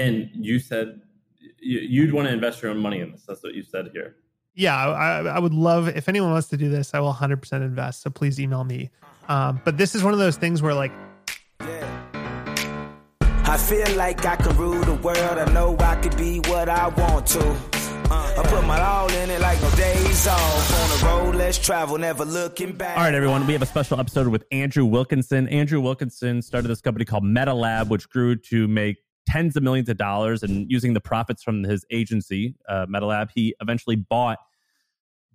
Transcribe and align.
And 0.00 0.30
you 0.32 0.58
said 0.58 1.00
you'd 1.58 2.12
want 2.12 2.28
to 2.28 2.34
invest 2.34 2.62
your 2.62 2.70
own 2.70 2.78
money 2.78 3.00
in 3.00 3.12
this. 3.12 3.24
That's 3.26 3.42
what 3.42 3.54
you 3.54 3.62
said 3.62 3.90
here. 3.92 4.16
Yeah, 4.54 4.74
I, 4.76 5.20
I 5.20 5.38
would 5.38 5.54
love 5.54 5.88
if 5.88 6.08
anyone 6.08 6.32
wants 6.32 6.48
to 6.48 6.56
do 6.56 6.68
this. 6.68 6.92
I 6.94 7.00
will 7.00 7.12
100% 7.12 7.52
invest. 7.62 8.02
So 8.02 8.10
please 8.10 8.40
email 8.40 8.64
me. 8.64 8.90
Um, 9.28 9.60
but 9.64 9.76
this 9.76 9.94
is 9.94 10.02
one 10.02 10.12
of 10.12 10.18
those 10.18 10.36
things 10.36 10.60
where 10.62 10.74
like 10.74 10.92
I 13.50 13.56
feel 13.56 13.96
like 13.96 14.24
I 14.24 14.36
can 14.36 14.56
rule 14.56 14.80
the 14.82 14.94
world. 14.94 15.18
I 15.18 15.52
know 15.52 15.76
I 15.80 15.96
could 15.96 16.16
be 16.16 16.38
what 16.40 16.68
I 16.68 16.88
want 16.88 17.26
to. 17.28 17.40
Uh, 18.12 18.34
I 18.38 18.42
put 18.44 18.64
my 18.66 18.80
all 18.80 19.10
in 19.10 19.30
it 19.30 19.40
like 19.40 19.60
no 19.60 19.70
days 19.72 20.26
off. 20.26 20.82
On 20.82 20.98
the 20.98 21.06
road, 21.06 21.34
let's 21.36 21.58
travel, 21.58 21.98
never 21.98 22.24
looking 22.24 22.72
back. 22.72 22.96
All 22.96 23.04
right, 23.04 23.14
everyone. 23.14 23.46
We 23.46 23.52
have 23.52 23.62
a 23.62 23.66
special 23.66 24.00
episode 24.00 24.28
with 24.28 24.44
Andrew 24.50 24.84
Wilkinson. 24.84 25.48
Andrew 25.48 25.80
Wilkinson 25.80 26.42
started 26.42 26.68
this 26.68 26.80
company 26.80 27.04
called 27.04 27.24
MetaLab, 27.24 27.88
which 27.88 28.08
grew 28.08 28.36
to 28.36 28.68
make 28.68 28.98
tens 29.26 29.56
of 29.56 29.62
millions 29.62 29.88
of 29.88 29.96
dollars. 29.96 30.42
And 30.42 30.70
using 30.70 30.94
the 30.94 31.00
profits 31.00 31.42
from 31.42 31.62
his 31.64 31.84
agency, 31.90 32.56
uh, 32.68 32.86
MetaLab, 32.86 33.30
he 33.34 33.54
eventually 33.60 33.96
bought 33.96 34.38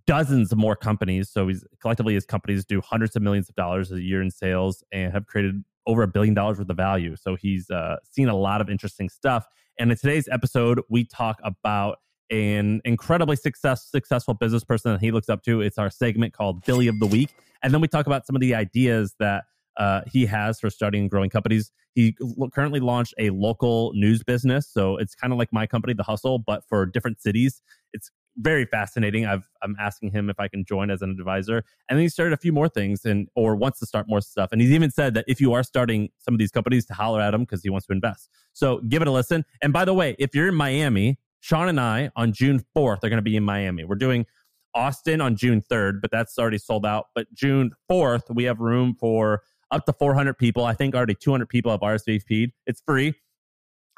dozens 0.06 0.52
of 0.52 0.58
more 0.58 0.76
companies. 0.76 1.30
So 1.30 1.48
he's 1.48 1.64
collectively 1.82 2.14
his 2.14 2.26
companies 2.26 2.66
do 2.66 2.82
hundreds 2.82 3.16
of 3.16 3.22
millions 3.22 3.50
of 3.50 3.56
dollars 3.56 3.92
a 3.92 4.02
year 4.02 4.22
in 4.22 4.30
sales 4.32 4.84
and 4.92 5.12
have 5.14 5.26
created 5.26 5.64
over 5.88 6.04
a 6.04 6.08
billion 6.08 6.34
dollars 6.34 6.58
worth 6.58 6.70
of 6.70 6.78
value. 6.78 7.16
So 7.16 7.36
he's 7.36 7.70
uh, 7.70 7.98
seen 8.10 8.28
a 8.30 8.36
lot 8.36 8.62
of 8.62 8.70
interesting 8.70 9.10
stuff. 9.10 9.46
And 9.80 9.92
in 9.92 9.98
today's 9.98 10.28
episode, 10.32 10.82
we 10.90 11.04
talk 11.06 11.40
about 11.44 11.98
an 12.32 12.82
incredibly 12.86 13.36
success, 13.36 13.86
successful 13.90 14.34
business 14.34 14.64
person 14.64 14.94
that 14.94 15.02
he 15.02 15.12
looks 15.12 15.30
up 15.30 15.44
to. 15.44 15.62
It's 15.62 15.78
our 15.78 15.90
segment 15.90 16.34
called 16.34 16.66
Billie 16.66 16.88
of 16.88 17.00
the 17.00 17.06
Week. 17.06 17.30
And 17.62 17.74
then 17.74 17.82
we 17.82 17.88
talk 17.88 18.08
about 18.08 18.26
some 18.26 18.36
of 18.36 18.42
the 18.42 18.56
ideas 18.56 19.16
that 19.20 19.44
uh, 19.78 20.02
he 20.12 20.26
has 20.26 20.60
for 20.60 20.70
starting 20.70 21.02
and 21.02 21.10
growing 21.10 21.30
companies. 21.30 21.72
He 21.94 22.16
currently 22.54 22.80
launched 22.80 23.14
a 23.18 23.30
local 23.30 23.92
news 23.94 24.24
business. 24.24 24.68
So 24.70 24.98
it's 24.98 25.16
kind 25.16 25.32
of 25.32 25.40
like 25.40 25.52
my 25.52 25.66
company, 25.66 25.94
The 25.94 26.04
Hustle, 26.04 26.40
but 26.40 26.64
for 26.68 26.86
different 26.86 27.22
cities. 27.22 27.62
It's 27.94 28.12
very 28.38 28.66
fascinating. 28.66 29.26
I've 29.26 29.50
I'm 29.62 29.76
asking 29.80 30.12
him 30.12 30.30
if 30.30 30.40
I 30.40 30.48
can 30.48 30.66
join 30.66 30.92
as 30.92 31.02
an 31.02 31.12
advisor, 31.12 31.64
and 31.90 31.98
then 31.98 32.04
he 32.04 32.10
started 32.10 32.34
a 32.34 32.38
few 32.38 32.52
more 32.52 32.68
things 32.68 33.06
and 33.06 33.28
or 33.36 33.56
wants 33.56 33.80
to 33.80 33.86
start 33.86 34.08
more 34.10 34.22
stuff. 34.22 34.50
And 34.52 34.62
he's 34.62 34.72
even 34.72 34.92
said 34.92 35.14
that 35.14 35.26
if 35.28 35.40
you 35.40 35.54
are 35.54 35.64
starting 35.64 36.10
some 36.20 36.34
of 36.34 36.38
these 36.38 36.52
companies, 36.52 36.86
to 36.88 36.94
holler 36.94 37.22
at 37.22 37.34
him 37.34 37.42
because 37.42 37.64
he 37.64 37.70
wants 37.70 37.88
to 37.88 37.94
invest. 37.94 38.30
So 38.54 38.80
give 38.90 39.02
it 39.02 39.08
a 39.08 39.12
listen. 39.12 39.46
And 39.62 39.72
by 39.72 39.86
the 39.86 39.94
way, 39.94 40.16
if 40.20 40.36
you're 40.36 40.50
in 40.50 40.56
Miami, 40.56 41.18
Sean 41.40 41.68
and 41.70 41.80
I 41.80 42.10
on 42.16 42.34
June 42.34 42.64
4th 42.76 43.04
are 43.04 43.10
going 43.10 43.18
to 43.18 43.22
be 43.22 43.36
in 43.36 43.44
Miami. 43.44 43.86
We're 43.86 43.96
doing 43.96 44.26
Austin 44.74 45.22
on 45.22 45.36
June 45.36 45.62
3rd, 45.72 46.02
but 46.02 46.12
that's 46.12 46.38
already 46.38 46.58
sold 46.58 46.86
out. 46.86 47.06
But 47.16 47.34
June 47.34 47.72
4th, 47.90 48.24
we 48.34 48.44
have 48.44 48.60
room 48.60 48.96
for 49.00 49.42
up 49.72 49.86
to 49.86 49.94
400 49.94 50.38
people. 50.38 50.66
I 50.66 50.74
think 50.74 50.96
already 50.96 51.16
200 51.16 51.50
people 51.50 51.72
have 51.72 51.82
RSVP'd. 51.82 52.52
It's 52.66 52.82
free 52.86 53.14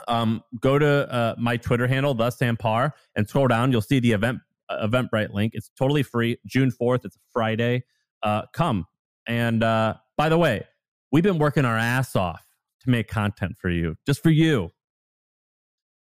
um, 0.07 0.43
go 0.59 0.77
to 0.77 1.11
uh, 1.11 1.35
my 1.37 1.57
Twitter 1.57 1.87
handle, 1.87 2.15
theSamParr, 2.15 2.91
and 3.15 3.27
scroll 3.27 3.47
down. 3.47 3.71
You'll 3.71 3.81
see 3.81 3.99
the 3.99 4.11
event 4.11 4.39
uh, 4.69 4.87
Eventbrite 4.87 5.33
link. 5.33 5.53
It's 5.55 5.71
totally 5.77 6.03
free. 6.03 6.37
June 6.45 6.71
fourth. 6.71 7.05
It's 7.05 7.15
a 7.15 7.19
Friday. 7.33 7.83
Uh, 8.23 8.43
come 8.53 8.85
and 9.27 9.63
uh, 9.63 9.95
by 10.17 10.29
the 10.29 10.37
way, 10.37 10.65
we've 11.11 11.23
been 11.23 11.37
working 11.37 11.65
our 11.65 11.77
ass 11.77 12.15
off 12.15 12.45
to 12.81 12.89
make 12.89 13.07
content 13.07 13.57
for 13.59 13.69
you, 13.69 13.95
just 14.05 14.23
for 14.23 14.29
you. 14.29 14.69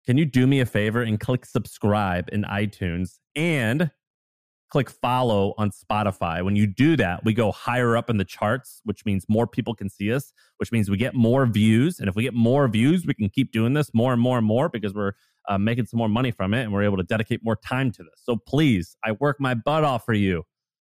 Can 0.07 0.19
you 0.19 0.27
do 0.27 0.47
me 0.47 0.61
a 0.61 0.67
favor 0.67 1.01
and 1.01 1.19
click 1.19 1.47
subscribe 1.47 2.29
in 2.31 2.43
iTunes 2.43 3.19
and 3.35 3.91
click 4.75 4.91
follow 4.91 5.55
on 5.57 5.71
Spotify. 5.71 6.45
When 6.45 6.57
you 6.57 6.67
do 6.67 6.97
that, 6.97 7.25
we 7.25 7.33
go 7.33 7.53
higher 7.53 7.97
up 7.97 8.11
in 8.11 8.17
the 8.17 8.25
charts, 8.25 8.81
which 8.83 9.05
means 9.05 9.25
more 9.29 9.47
people 9.47 9.73
can 9.73 9.89
see 9.89 10.13
us, 10.13 10.33
which 10.57 10.73
means 10.73 10.91
we 10.91 10.97
get 10.97 11.15
more 11.15 11.47
views. 11.47 12.01
And 12.01 12.09
if 12.09 12.17
we 12.17 12.25
get 12.25 12.35
more 12.35 12.67
views, 12.67 13.07
we 13.07 13.15
can 13.15 13.29
keep 13.29 13.53
doing 13.53 13.75
this 13.75 13.95
more 13.95 14.13
and 14.13 14.21
more 14.21 14.37
and 14.37 14.45
more 14.45 14.69
because 14.69 14.93
we're 14.93 15.13
uh, 15.49 15.59
making 15.59 15.87
some 15.87 15.99
more 15.99 16.09
money 16.09 16.33
from 16.33 16.55
it 16.55 16.63
and 16.63 16.73
we're 16.73 16.83
able 16.83 16.97
to 16.97 17.05
dedicate 17.05 17.45
more 17.45 17.55
time 17.55 17.93
to 17.93 18.03
this. 18.03 18.21
So 18.25 18.35
please, 18.35 18.97
I 19.05 19.13
work 19.13 19.37
my 19.39 19.55
butt 19.55 19.85
off 19.85 20.05
for 20.05 20.13
you. 20.13 20.43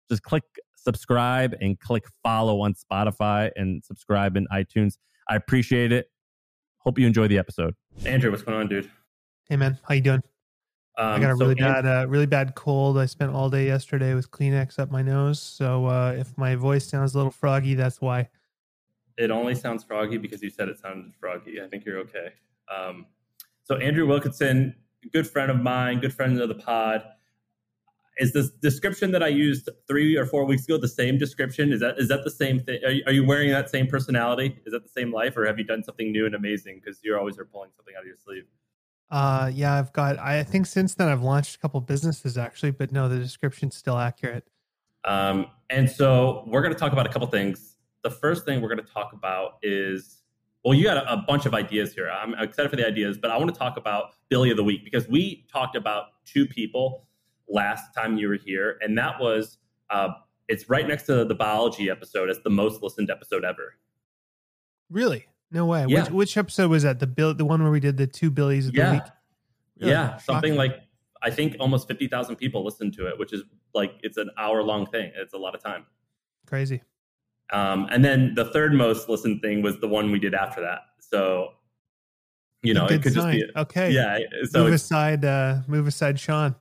Just 0.08 0.22
click 0.22 0.44
subscribe 0.76 1.56
and 1.60 1.76
click 1.80 2.04
follow 2.22 2.60
on 2.60 2.74
Spotify 2.74 3.50
and 3.56 3.84
subscribe 3.84 4.36
in 4.36 4.46
iTunes. 4.52 4.98
I 5.28 5.34
appreciate 5.34 5.90
it. 5.90 6.06
Hope 6.78 6.96
you 6.96 7.08
enjoy 7.08 7.26
the 7.26 7.38
episode. 7.38 7.74
Andrew, 8.06 8.30
what's 8.30 8.44
going 8.44 8.56
on, 8.56 8.68
dude? 8.68 8.88
Hey 9.48 9.56
man, 9.56 9.80
how 9.82 9.94
you 9.94 10.00
doing? 10.00 10.22
Um, 10.98 11.06
I 11.06 11.18
got 11.18 11.30
a 11.30 11.34
really 11.36 11.54
so 11.58 11.64
bad, 11.64 11.86
uh, 11.86 12.06
really 12.08 12.26
bad 12.26 12.54
cold. 12.54 12.98
I 12.98 13.06
spent 13.06 13.32
all 13.32 13.48
day 13.48 13.66
yesterday 13.66 14.14
with 14.14 14.30
Kleenex 14.30 14.78
up 14.78 14.90
my 14.90 15.02
nose. 15.02 15.40
So 15.40 15.86
uh, 15.86 16.14
if 16.18 16.36
my 16.36 16.56
voice 16.56 16.86
sounds 16.86 17.14
a 17.14 17.18
little 17.18 17.32
froggy, 17.32 17.74
that's 17.74 18.00
why. 18.00 18.28
It 19.16 19.30
only 19.30 19.54
sounds 19.54 19.84
froggy 19.84 20.18
because 20.18 20.42
you 20.42 20.50
said 20.50 20.68
it 20.68 20.78
sounded 20.78 21.12
froggy. 21.18 21.60
I 21.62 21.68
think 21.68 21.84
you're 21.84 21.98
okay. 21.98 22.32
Um, 22.74 23.06
so 23.62 23.76
Andrew 23.76 24.06
Wilkinson, 24.06 24.74
good 25.12 25.28
friend 25.28 25.50
of 25.50 25.60
mine, 25.60 26.00
good 26.00 26.12
friend 26.12 26.40
of 26.40 26.48
the 26.48 26.54
pod. 26.54 27.02
Is 28.18 28.32
this 28.32 28.50
description 28.50 29.12
that 29.12 29.22
I 29.22 29.28
used 29.28 29.68
three 29.86 30.16
or 30.16 30.26
four 30.26 30.44
weeks 30.44 30.64
ago 30.64 30.76
the 30.76 30.88
same 30.88 31.16
description? 31.16 31.72
Is 31.72 31.80
that 31.80 31.98
is 31.98 32.08
that 32.08 32.24
the 32.24 32.30
same 32.30 32.60
thing? 32.60 32.80
Are 32.84 32.90
you, 32.90 33.02
are 33.06 33.12
you 33.12 33.24
wearing 33.24 33.50
that 33.50 33.70
same 33.70 33.86
personality? 33.86 34.58
Is 34.66 34.72
that 34.72 34.82
the 34.82 34.90
same 34.90 35.12
life, 35.12 35.36
or 35.36 35.46
have 35.46 35.58
you 35.58 35.64
done 35.64 35.82
something 35.82 36.12
new 36.12 36.26
and 36.26 36.34
amazing? 36.34 36.80
Because 36.84 37.00
you're 37.02 37.18
always 37.18 37.36
pulling 37.36 37.70
something 37.74 37.94
out 37.96 38.02
of 38.02 38.06
your 38.06 38.16
sleeve. 38.22 38.44
Uh, 39.10 39.50
yeah, 39.52 39.76
I've 39.76 39.92
got. 39.92 40.18
I 40.18 40.42
think 40.44 40.66
since 40.66 40.94
then 40.94 41.08
I've 41.08 41.22
launched 41.22 41.56
a 41.56 41.58
couple 41.58 41.80
businesses 41.80 42.38
actually, 42.38 42.70
but 42.70 42.92
no, 42.92 43.08
the 43.08 43.18
description's 43.18 43.76
still 43.76 43.98
accurate. 43.98 44.46
Um, 45.04 45.46
and 45.68 45.90
so 45.90 46.44
we're 46.46 46.62
going 46.62 46.74
to 46.74 46.78
talk 46.78 46.92
about 46.92 47.06
a 47.06 47.08
couple 47.08 47.26
things. 47.26 47.76
The 48.02 48.10
first 48.10 48.44
thing 48.44 48.60
we're 48.60 48.68
going 48.68 48.86
to 48.86 48.92
talk 48.92 49.12
about 49.12 49.58
is, 49.62 50.22
well, 50.64 50.74
you 50.74 50.84
got 50.84 50.98
a, 50.98 51.12
a 51.12 51.16
bunch 51.16 51.46
of 51.46 51.54
ideas 51.54 51.92
here. 51.92 52.10
I'm 52.10 52.34
excited 52.34 52.70
for 52.70 52.76
the 52.76 52.86
ideas, 52.86 53.18
but 53.18 53.30
I 53.30 53.36
want 53.36 53.52
to 53.52 53.58
talk 53.58 53.76
about 53.76 54.14
Billie 54.28 54.50
of 54.50 54.56
the 54.56 54.64
Week 54.64 54.84
because 54.84 55.08
we 55.08 55.46
talked 55.52 55.74
about 55.74 56.04
two 56.24 56.46
people 56.46 57.06
last 57.48 57.92
time 57.94 58.16
you 58.16 58.28
were 58.28 58.38
here, 58.38 58.78
and 58.80 58.96
that 58.96 59.20
was 59.20 59.58
uh, 59.90 60.10
it's 60.48 60.68
right 60.68 60.86
next 60.86 61.04
to 61.04 61.24
the 61.24 61.34
biology 61.34 61.90
episode. 61.90 62.28
It's 62.28 62.40
the 62.42 62.50
most 62.50 62.82
listened 62.82 63.10
episode 63.10 63.44
ever. 63.44 63.74
Really? 64.90 65.26
No 65.50 65.66
way. 65.66 65.86
Yeah. 65.88 66.04
Which, 66.04 66.10
which 66.10 66.36
episode 66.36 66.70
was 66.70 66.84
that? 66.84 67.00
The 67.00 67.06
bill, 67.06 67.34
the 67.34 67.44
one 67.44 67.62
where 67.62 67.72
we 67.72 67.80
did 67.80 67.96
the 67.96 68.06
two 68.06 68.30
Billies 68.30 68.68
of 68.68 68.74
yeah. 68.74 68.86
the 68.86 68.92
week. 68.92 69.02
Really? 69.80 69.92
Yeah, 69.92 70.16
something 70.18 70.56
like 70.56 70.76
I 71.22 71.30
think 71.30 71.56
almost 71.58 71.88
fifty 71.88 72.06
thousand 72.06 72.36
people 72.36 72.64
listened 72.64 72.94
to 72.94 73.08
it, 73.08 73.18
which 73.18 73.32
is 73.32 73.42
like 73.74 73.94
it's 74.02 74.16
an 74.16 74.30
hour 74.38 74.62
long 74.62 74.86
thing. 74.86 75.10
It's 75.16 75.34
a 75.34 75.38
lot 75.38 75.54
of 75.54 75.62
time. 75.62 75.86
Crazy. 76.46 76.82
Um, 77.52 77.88
and 77.90 78.04
then 78.04 78.34
the 78.34 78.44
third 78.46 78.74
most 78.74 79.08
listened 79.08 79.42
thing 79.42 79.62
was 79.62 79.80
the 79.80 79.88
one 79.88 80.12
we 80.12 80.18
did 80.18 80.34
after 80.34 80.60
that. 80.60 80.80
So, 81.00 81.54
you 82.62 82.74
know, 82.74 82.86
it 82.86 83.02
could 83.02 83.14
sign. 83.14 83.38
just 83.40 83.54
be 83.54 83.60
okay. 83.60 83.90
Yeah. 83.90 84.18
So 84.50 84.64
move 84.64 84.74
aside. 84.74 85.24
Uh, 85.24 85.60
move 85.66 85.86
aside, 85.86 86.20
Sean 86.20 86.54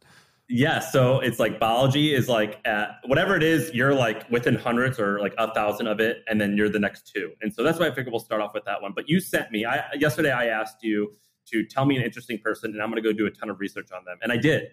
yeah 0.50 0.80
so 0.80 1.20
it's 1.20 1.38
like 1.38 1.60
biology 1.60 2.14
is 2.14 2.28
like 2.28 2.60
at 2.66 2.96
whatever 3.06 3.36
it 3.36 3.44
is 3.44 3.72
you're 3.72 3.94
like 3.94 4.30
within 4.32 4.56
hundreds 4.56 5.00
or 5.00 5.20
like 5.20 5.34
a 5.38 5.54
thousand 5.54 5.86
of 5.86 6.00
it 6.00 6.24
and 6.28 6.42
then 6.42 6.58
you're 6.58 6.70
the 6.70 6.80
next 6.80 7.12
two. 7.14 7.32
And 7.42 7.54
so 7.54 7.64
that's 7.64 7.80
why 7.80 7.86
i 7.86 7.90
figured 7.92 8.12
we'll 8.12 8.20
start 8.20 8.42
off 8.42 8.56
with 8.56 8.66
that 8.66 8.82
one. 8.82 8.92
But 8.96 9.08
you 9.08 9.20
sent 9.20 9.52
me 9.52 9.64
i 9.64 9.84
yesterday 9.94 10.32
i 10.32 10.48
asked 10.48 10.78
you 10.82 11.14
to 11.52 11.64
tell 11.66 11.86
me 11.86 11.98
an 11.98 12.04
interesting 12.04 12.40
person 12.40 12.72
and 12.72 12.82
i'm 12.82 12.90
going 12.90 13.02
to 13.02 13.08
go 13.08 13.16
do 13.16 13.28
a 13.28 13.32
ton 13.32 13.50
of 13.52 13.60
research 13.60 13.90
on 13.96 14.04
them. 14.06 14.18
And 14.24 14.32
i 14.32 14.38
did. 14.38 14.70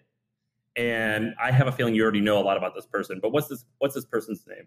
And 0.76 1.34
i 1.40 1.50
have 1.50 1.66
a 1.66 1.72
feeling 1.72 1.94
you 1.94 2.02
already 2.02 2.22
know 2.22 2.38
a 2.38 2.44
lot 2.44 2.56
about 2.56 2.74
this 2.74 2.86
person 2.86 3.18
but 3.20 3.32
what's 3.32 3.48
this 3.48 3.66
what's 3.78 3.94
this 3.94 4.06
person's 4.06 4.46
name 4.46 4.66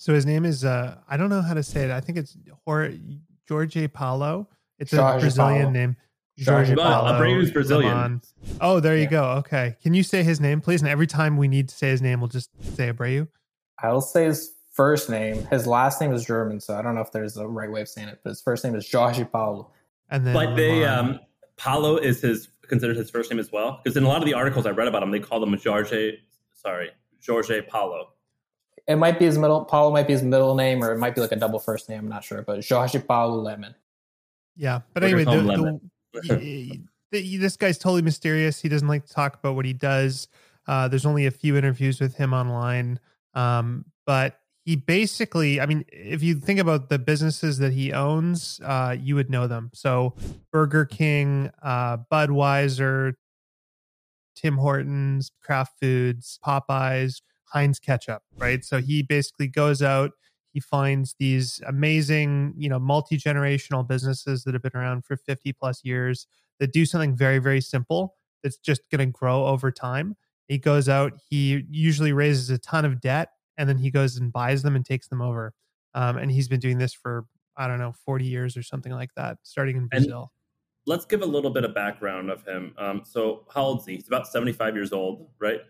So 0.00 0.14
his 0.14 0.24
name 0.24 0.46
is 0.46 0.64
uh 0.64 0.96
I 1.06 1.18
don't 1.18 1.28
know 1.28 1.42
how 1.42 1.52
to 1.52 1.62
say 1.62 1.84
it. 1.84 1.90
I 1.90 2.00
think 2.00 2.16
it's 2.16 2.34
Jorge 2.64 3.86
Paulo. 3.88 4.48
It's 4.78 4.92
Jorge 4.92 5.18
a 5.18 5.20
Brazilian 5.20 5.60
Paulo. 5.60 5.70
name. 5.72 5.96
Jorge 6.42 6.74
Paulo. 6.74 7.12
Abreu's 7.12 7.50
Brazilian. 7.50 7.92
Lemann. 7.92 8.32
Oh, 8.62 8.80
there 8.80 8.96
you 8.96 9.02
yeah. 9.02 9.10
go. 9.10 9.24
Okay. 9.40 9.76
Can 9.82 9.92
you 9.92 10.02
say 10.02 10.22
his 10.22 10.40
name, 10.40 10.62
please? 10.62 10.80
And 10.80 10.88
every 10.88 11.06
time 11.06 11.36
we 11.36 11.48
need 11.48 11.68
to 11.68 11.74
say 11.74 11.90
his 11.90 12.00
name, 12.00 12.20
we'll 12.20 12.28
just 12.28 12.48
say 12.74 12.90
Abreu. 12.90 13.28
I'll 13.82 14.00
say 14.00 14.24
his 14.24 14.54
first 14.72 15.10
name. 15.10 15.46
His 15.50 15.66
last 15.66 16.00
name 16.00 16.14
is 16.14 16.24
German, 16.24 16.60
so 16.60 16.78
I 16.78 16.80
don't 16.80 16.94
know 16.94 17.02
if 17.02 17.12
there's 17.12 17.36
a 17.36 17.46
right 17.46 17.70
way 17.70 17.82
of 17.82 17.88
saying 17.88 18.08
it, 18.08 18.20
but 18.24 18.30
his 18.30 18.40
first 18.40 18.64
name 18.64 18.74
is 18.74 18.90
Jorge 18.90 19.24
Paulo. 19.24 19.70
And 20.08 20.26
then 20.26 20.32
But 20.32 20.56
they 20.56 20.86
um 20.86 21.20
Paulo 21.58 21.98
is 21.98 22.22
his 22.22 22.48
considered 22.68 22.96
his 22.96 23.10
first 23.10 23.30
name 23.30 23.38
as 23.38 23.52
well. 23.52 23.82
Because 23.84 23.98
in 23.98 24.04
a 24.04 24.08
lot 24.08 24.22
of 24.22 24.24
the 24.24 24.32
articles 24.32 24.64
I 24.64 24.70
read 24.70 24.88
about 24.88 25.02
him, 25.02 25.10
they 25.10 25.20
call 25.20 25.42
him 25.42 25.54
Jorge 25.62 26.16
sorry, 26.54 26.88
Jorge 27.26 27.60
Paulo. 27.60 28.14
It 28.86 28.96
might 28.96 29.18
be 29.18 29.24
his 29.24 29.38
middle. 29.38 29.64
Paulo 29.64 29.92
might 29.92 30.06
be 30.06 30.12
his 30.12 30.22
middle 30.22 30.54
name, 30.54 30.82
or 30.82 30.92
it 30.92 30.98
might 30.98 31.14
be 31.14 31.20
like 31.20 31.32
a 31.32 31.36
double 31.36 31.58
first 31.58 31.88
name. 31.88 32.00
I'm 32.00 32.08
not 32.08 32.24
sure, 32.24 32.42
but 32.42 32.66
Jorge 32.66 32.98
Paulo 33.00 33.42
Lemann. 33.42 33.74
Yeah, 34.56 34.80
but 34.92 35.04
anyway, 35.04 35.24
the, 35.24 35.80
the, 37.12 37.38
this 37.38 37.56
guy's 37.56 37.78
totally 37.78 38.02
mysterious. 38.02 38.60
He 38.60 38.68
doesn't 38.68 38.88
like 38.88 39.06
to 39.06 39.12
talk 39.12 39.34
about 39.34 39.54
what 39.54 39.64
he 39.64 39.72
does. 39.72 40.28
Uh, 40.66 40.88
there's 40.88 41.06
only 41.06 41.26
a 41.26 41.30
few 41.30 41.56
interviews 41.56 42.00
with 42.00 42.14
him 42.14 42.32
online, 42.32 43.00
um, 43.34 43.84
but 44.06 44.40
he 44.64 44.76
basically, 44.76 45.60
I 45.60 45.66
mean, 45.66 45.84
if 45.88 46.22
you 46.22 46.34
think 46.34 46.60
about 46.60 46.90
the 46.90 46.98
businesses 46.98 47.58
that 47.58 47.72
he 47.72 47.92
owns, 47.92 48.60
uh, 48.62 48.94
you 48.98 49.14
would 49.14 49.30
know 49.30 49.46
them. 49.46 49.70
So 49.72 50.14
Burger 50.52 50.84
King, 50.84 51.50
uh, 51.62 51.98
Budweiser, 52.12 53.14
Tim 54.36 54.58
Hortons, 54.58 55.32
Kraft 55.42 55.78
Foods, 55.80 56.38
Popeyes, 56.44 57.22
Heinz 57.52 57.78
Ketchup, 57.78 58.22
right? 58.36 58.64
So 58.64 58.80
he 58.80 59.02
basically 59.02 59.48
goes 59.48 59.82
out, 59.82 60.12
he 60.52 60.60
finds 60.60 61.14
these 61.18 61.60
amazing, 61.66 62.54
you 62.56 62.68
know, 62.68 62.78
multi 62.78 63.16
generational 63.16 63.86
businesses 63.86 64.44
that 64.44 64.54
have 64.54 64.62
been 64.62 64.72
around 64.74 65.04
for 65.04 65.16
50 65.16 65.52
plus 65.52 65.84
years 65.84 66.26
that 66.58 66.72
do 66.72 66.84
something 66.84 67.16
very, 67.16 67.38
very 67.38 67.60
simple 67.60 68.16
that's 68.42 68.58
just 68.58 68.82
going 68.90 69.00
to 69.00 69.06
grow 69.06 69.46
over 69.46 69.70
time. 69.70 70.16
He 70.48 70.58
goes 70.58 70.88
out, 70.88 71.12
he 71.28 71.64
usually 71.70 72.12
raises 72.12 72.50
a 72.50 72.58
ton 72.58 72.84
of 72.84 73.00
debt, 73.00 73.28
and 73.56 73.68
then 73.68 73.78
he 73.78 73.90
goes 73.90 74.16
and 74.16 74.32
buys 74.32 74.62
them 74.62 74.74
and 74.74 74.84
takes 74.84 75.08
them 75.08 75.22
over. 75.22 75.52
Um, 75.94 76.16
and 76.16 76.30
he's 76.30 76.48
been 76.48 76.60
doing 76.60 76.78
this 76.78 76.92
for, 76.92 77.26
I 77.56 77.68
don't 77.68 77.78
know, 77.78 77.92
40 78.04 78.24
years 78.24 78.56
or 78.56 78.62
something 78.62 78.92
like 78.92 79.10
that, 79.16 79.38
starting 79.42 79.76
in 79.76 79.86
Brazil. 79.86 80.20
And 80.20 80.28
let's 80.86 81.04
give 81.04 81.22
a 81.22 81.26
little 81.26 81.50
bit 81.50 81.64
of 81.64 81.74
background 81.74 82.30
of 82.30 82.44
him. 82.44 82.74
Um, 82.78 83.02
so, 83.04 83.46
how 83.54 83.62
old 83.62 83.80
is 83.80 83.86
he? 83.86 83.94
He's 83.96 84.08
about 84.08 84.26
75 84.26 84.74
years 84.74 84.92
old, 84.92 85.28
right? 85.38 85.60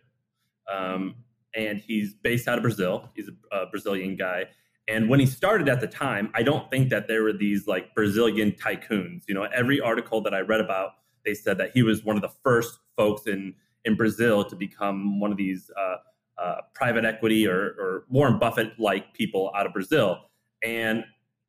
Um, 0.73 1.17
and 1.55 1.81
he's 1.81 2.15
based 2.15 2.49
out 2.49 2.59
of 2.59 2.63
Brazil. 2.63 3.09
He's 3.15 3.29
a, 3.29 3.57
a 3.57 3.67
Brazilian 3.67 4.17
guy. 4.17 4.47
And 4.89 5.09
when 5.09 5.21
he 5.21 5.27
started 5.27 5.69
at 5.69 5.81
the 5.81 5.87
time, 5.87 6.31
I 6.35 6.43
don't 6.43 6.69
think 6.71 6.91
that 6.91 7.07
there 7.07 7.23
were 7.23 7.33
these 7.33 7.67
like 7.67 7.95
Brazilian 7.95 8.53
tycoons. 8.53 9.23
You 9.29 9.35
know, 9.35 9.45
every 9.45 9.81
article 9.81 10.21
that 10.23 10.35
I 10.35 10.41
read 10.41 10.61
about, 10.61 10.93
they 11.25 11.35
said 11.35 11.59
that 11.59 11.71
he 11.75 11.83
was 11.83 12.05
one 12.05 12.17
of 12.17 12.23
the 12.23 12.33
first 12.43 12.79
folks 12.97 13.27
in 13.27 13.55
in 13.85 13.95
Brazil 13.97 14.45
to 14.45 14.57
become 14.57 15.21
one 15.21 15.31
of 15.31 15.39
these 15.39 15.71
uh, 15.79 15.97
uh, 16.43 16.57
private 16.75 17.05
equity 17.05 17.47
or, 17.47 17.75
or 17.79 18.05
Warren 18.11 18.39
Buffett 18.39 18.79
like 18.79 19.15
people 19.15 19.51
out 19.57 19.67
of 19.67 19.73
Brazil. 19.73 20.19
And 20.63 21.05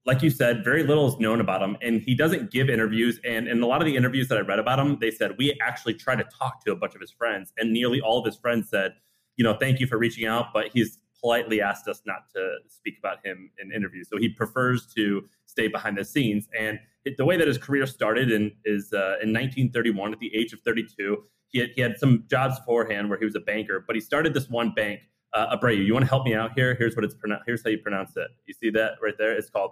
like 0.06 0.22
you 0.22 0.30
said, 0.30 0.64
very 0.64 0.84
little 0.84 1.08
is 1.08 1.20
known 1.20 1.40
about 1.40 1.62
him, 1.62 1.78
and 1.82 2.02
he 2.02 2.16
doesn't 2.16 2.52
give 2.52 2.70
interviews. 2.70 3.20
And 3.24 3.48
in 3.48 3.62
a 3.62 3.68
lot 3.68 3.82
of 3.82 3.86
the 3.86 3.96
interviews 3.96 4.28
that 4.30 4.38
I 4.38 4.42
read 4.42 4.60
about 4.60 4.80
him, 4.80 4.98
they 5.00 5.12
said 5.12 5.36
we 5.38 5.58
actually 5.62 5.94
tried 5.94 6.18
to 6.18 6.24
talk 6.24 6.64
to 6.66 6.72
a 6.72 6.76
bunch 6.76 6.96
of 6.96 7.02
his 7.02 7.12
friends, 7.12 7.54
and 7.58 7.72
nearly 7.72 8.02
all 8.02 8.20
of 8.20 8.26
his 8.26 8.36
friends 8.36 8.70
said, 8.70 8.94
you 9.42 9.44
know, 9.44 9.56
thank 9.56 9.80
you 9.80 9.88
for 9.88 9.98
reaching 9.98 10.28
out, 10.28 10.54
but 10.54 10.68
he's 10.72 11.00
politely 11.20 11.64
asked 11.64 11.88
us 11.88 12.04
not 12.06 12.30
to 12.32 12.58
speak 12.68 12.94
about 13.00 13.26
him 13.26 13.50
in 13.60 13.72
interviews. 13.72 14.08
So 14.08 14.20
he 14.20 14.30
prefers 14.30 14.86
to 14.94 15.24
stay 15.48 15.68
behind 15.68 15.98
the 15.98 16.06
scenes. 16.06 16.48
And 16.56 16.78
it, 17.06 17.18
the 17.18 17.26
way 17.26 17.38
that 17.38 17.48
his 17.48 17.58
career 17.58 17.88
started 17.88 18.32
in, 18.32 18.52
is 18.66 18.94
uh, 18.94 19.18
in 19.20 19.34
1931, 19.34 20.14
at 20.14 20.20
the 20.20 20.32
age 20.36 20.54
of 20.54 20.60
32, 20.60 21.24
he 21.48 21.58
had, 21.58 21.70
he 21.74 21.82
had 21.82 21.98
some 21.98 22.26
jobs 22.30 22.60
beforehand 22.60 23.10
where 23.10 23.18
he 23.18 23.26
was 23.26 23.34
a 23.34 23.40
banker, 23.40 23.84
but 23.88 23.96
he 23.96 24.00
started 24.00 24.36
this 24.36 24.48
one 24.48 24.74
bank. 24.76 25.00
Uh, 25.34 25.58
Abreu, 25.58 25.84
you 25.84 25.92
want 25.92 26.06
to 26.06 26.10
help 26.10 26.24
me 26.24 26.36
out 26.36 26.52
here? 26.56 26.76
Here's 26.76 26.96
what 26.96 27.04
it's 27.04 27.16
pronounced. 27.16 27.46
Here's 27.48 27.64
how 27.64 27.72
you 27.72 27.80
pronounce 27.80 28.16
it. 28.18 28.28
You 28.46 28.54
see 28.54 28.70
that 28.70 28.92
right 29.02 29.16
there? 29.18 29.36
It's 29.36 29.50
called 29.50 29.72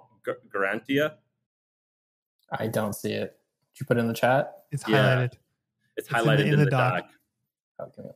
Garantia. 0.52 1.14
I 2.52 2.66
don't 2.66 2.94
see 2.94 3.12
it. 3.12 3.38
Did 3.76 3.82
you 3.82 3.86
put 3.86 3.98
it 3.98 4.00
in 4.00 4.08
the 4.08 4.16
chat? 4.16 4.64
It's 4.72 4.84
yeah. 4.88 4.96
highlighted. 4.96 5.34
It's, 5.96 6.08
it's 6.08 6.10
highlighted 6.10 6.40
in 6.40 6.48
the, 6.48 6.48
in 6.48 6.54
in 6.54 6.60
the, 6.60 6.66
the 6.66 6.72
doc. 6.72 6.94
doc. 6.96 7.10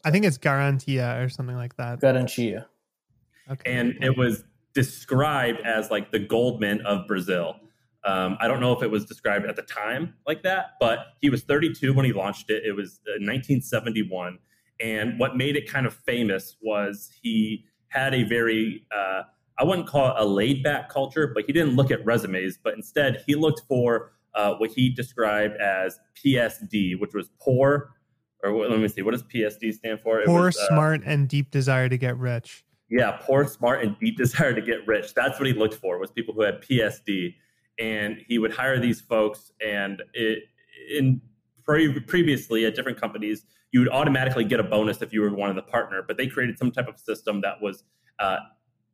I 0.04 0.12
think 0.12 0.26
it's 0.26 0.38
Garantia 0.38 1.24
or 1.24 1.30
something 1.30 1.56
like 1.56 1.76
that. 1.78 2.00
Garantia. 2.00 2.66
Okay. 3.50 3.72
And 3.72 3.96
it 4.02 4.18
was 4.18 4.44
described 4.74 5.60
as 5.66 5.92
like 5.92 6.12
the 6.12 6.20
Goldman 6.20 6.82
of 6.82 7.08
Brazil. 7.08 7.56
Um, 8.06 8.38
I 8.42 8.48
don't 8.48 8.60
know 8.60 8.74
if 8.74 8.84
it 8.84 8.92
was 8.92 9.06
described 9.06 9.46
at 9.46 9.56
the 9.56 9.62
time 9.62 10.16
like 10.28 10.44
that, 10.44 10.72
but 10.80 11.00
he 11.22 11.30
was 11.30 11.44
32 11.44 11.94
when 11.94 12.06
he 12.06 12.12
launched 12.12 12.50
it. 12.50 12.64
It 12.66 12.74
was 12.74 13.00
1971. 13.06 14.40
And 14.82 15.18
what 15.20 15.38
made 15.38 15.56
it 15.56 15.72
kind 15.72 15.86
of 15.86 15.94
famous 15.94 16.58
was 16.62 17.10
he 17.22 17.66
had 17.88 18.14
a 18.14 18.24
very, 18.24 18.86
uh, 18.94 19.22
I 19.58 19.64
wouldn't 19.64 19.88
call 19.88 20.10
it 20.10 20.16
a 20.18 20.26
laid 20.26 20.64
back 20.64 20.90
culture, 20.90 21.32
but 21.34 21.46
he 21.46 21.54
didn't 21.54 21.76
look 21.76 21.92
at 21.92 22.04
resumes, 22.06 22.58
but 22.62 22.74
instead 22.74 23.24
he 23.26 23.36
looked 23.36 23.62
for 23.68 24.14
uh, 24.36 24.56
what 24.56 24.72
he 24.72 24.90
described 24.90 25.56
as 25.62 26.00
PSD, 26.16 27.00
which 27.00 27.14
was 27.14 27.30
poor, 27.40 27.92
or 28.44 28.68
let 28.68 28.80
me 28.80 28.88
see, 28.88 29.02
what 29.02 29.12
does 29.12 29.24
PSD 29.24 29.74
stand 29.74 30.02
for? 30.02 30.22
Poor, 30.26 30.46
was, 30.46 30.58
uh, 30.58 30.68
smart, 30.68 31.02
and 31.06 31.28
deep 31.28 31.50
desire 31.50 31.88
to 31.88 31.98
get 31.98 32.18
rich. 32.18 32.66
Yeah, 32.90 33.12
poor, 33.22 33.48
smart, 33.48 33.84
and 33.84 33.98
deep 34.00 34.18
desire 34.24 34.54
to 34.54 34.62
get 34.62 34.86
rich. 34.86 35.14
That's 35.14 35.40
what 35.40 35.48
he 35.48 35.54
looked 35.54 35.76
for 35.76 35.98
was 35.98 36.12
people 36.12 36.34
who 36.34 36.42
had 36.42 36.62
PSD, 36.62 37.36
and 37.80 38.18
he 38.28 38.40
would 38.40 38.54
hire 38.54 38.80
these 38.80 39.02
folks. 39.02 39.52
And 39.66 40.04
it, 40.14 40.44
in 40.94 41.22
pre- 41.66 42.00
previously 42.02 42.66
at 42.66 42.76
different 42.76 43.00
companies, 43.00 43.46
you 43.72 43.80
would 43.80 43.90
automatically 43.90 44.44
get 44.44 44.60
a 44.60 44.64
bonus 44.64 45.02
if 45.02 45.14
you 45.14 45.22
were 45.22 45.34
one 45.34 45.50
of 45.50 45.56
the 45.56 45.64
partner. 45.64 46.04
But 46.06 46.18
they 46.18 46.28
created 46.28 46.60
some 46.60 46.72
type 46.72 46.88
of 46.88 47.00
system 47.00 47.42
that 47.42 47.62
was 47.62 47.86
uh, 48.20 48.38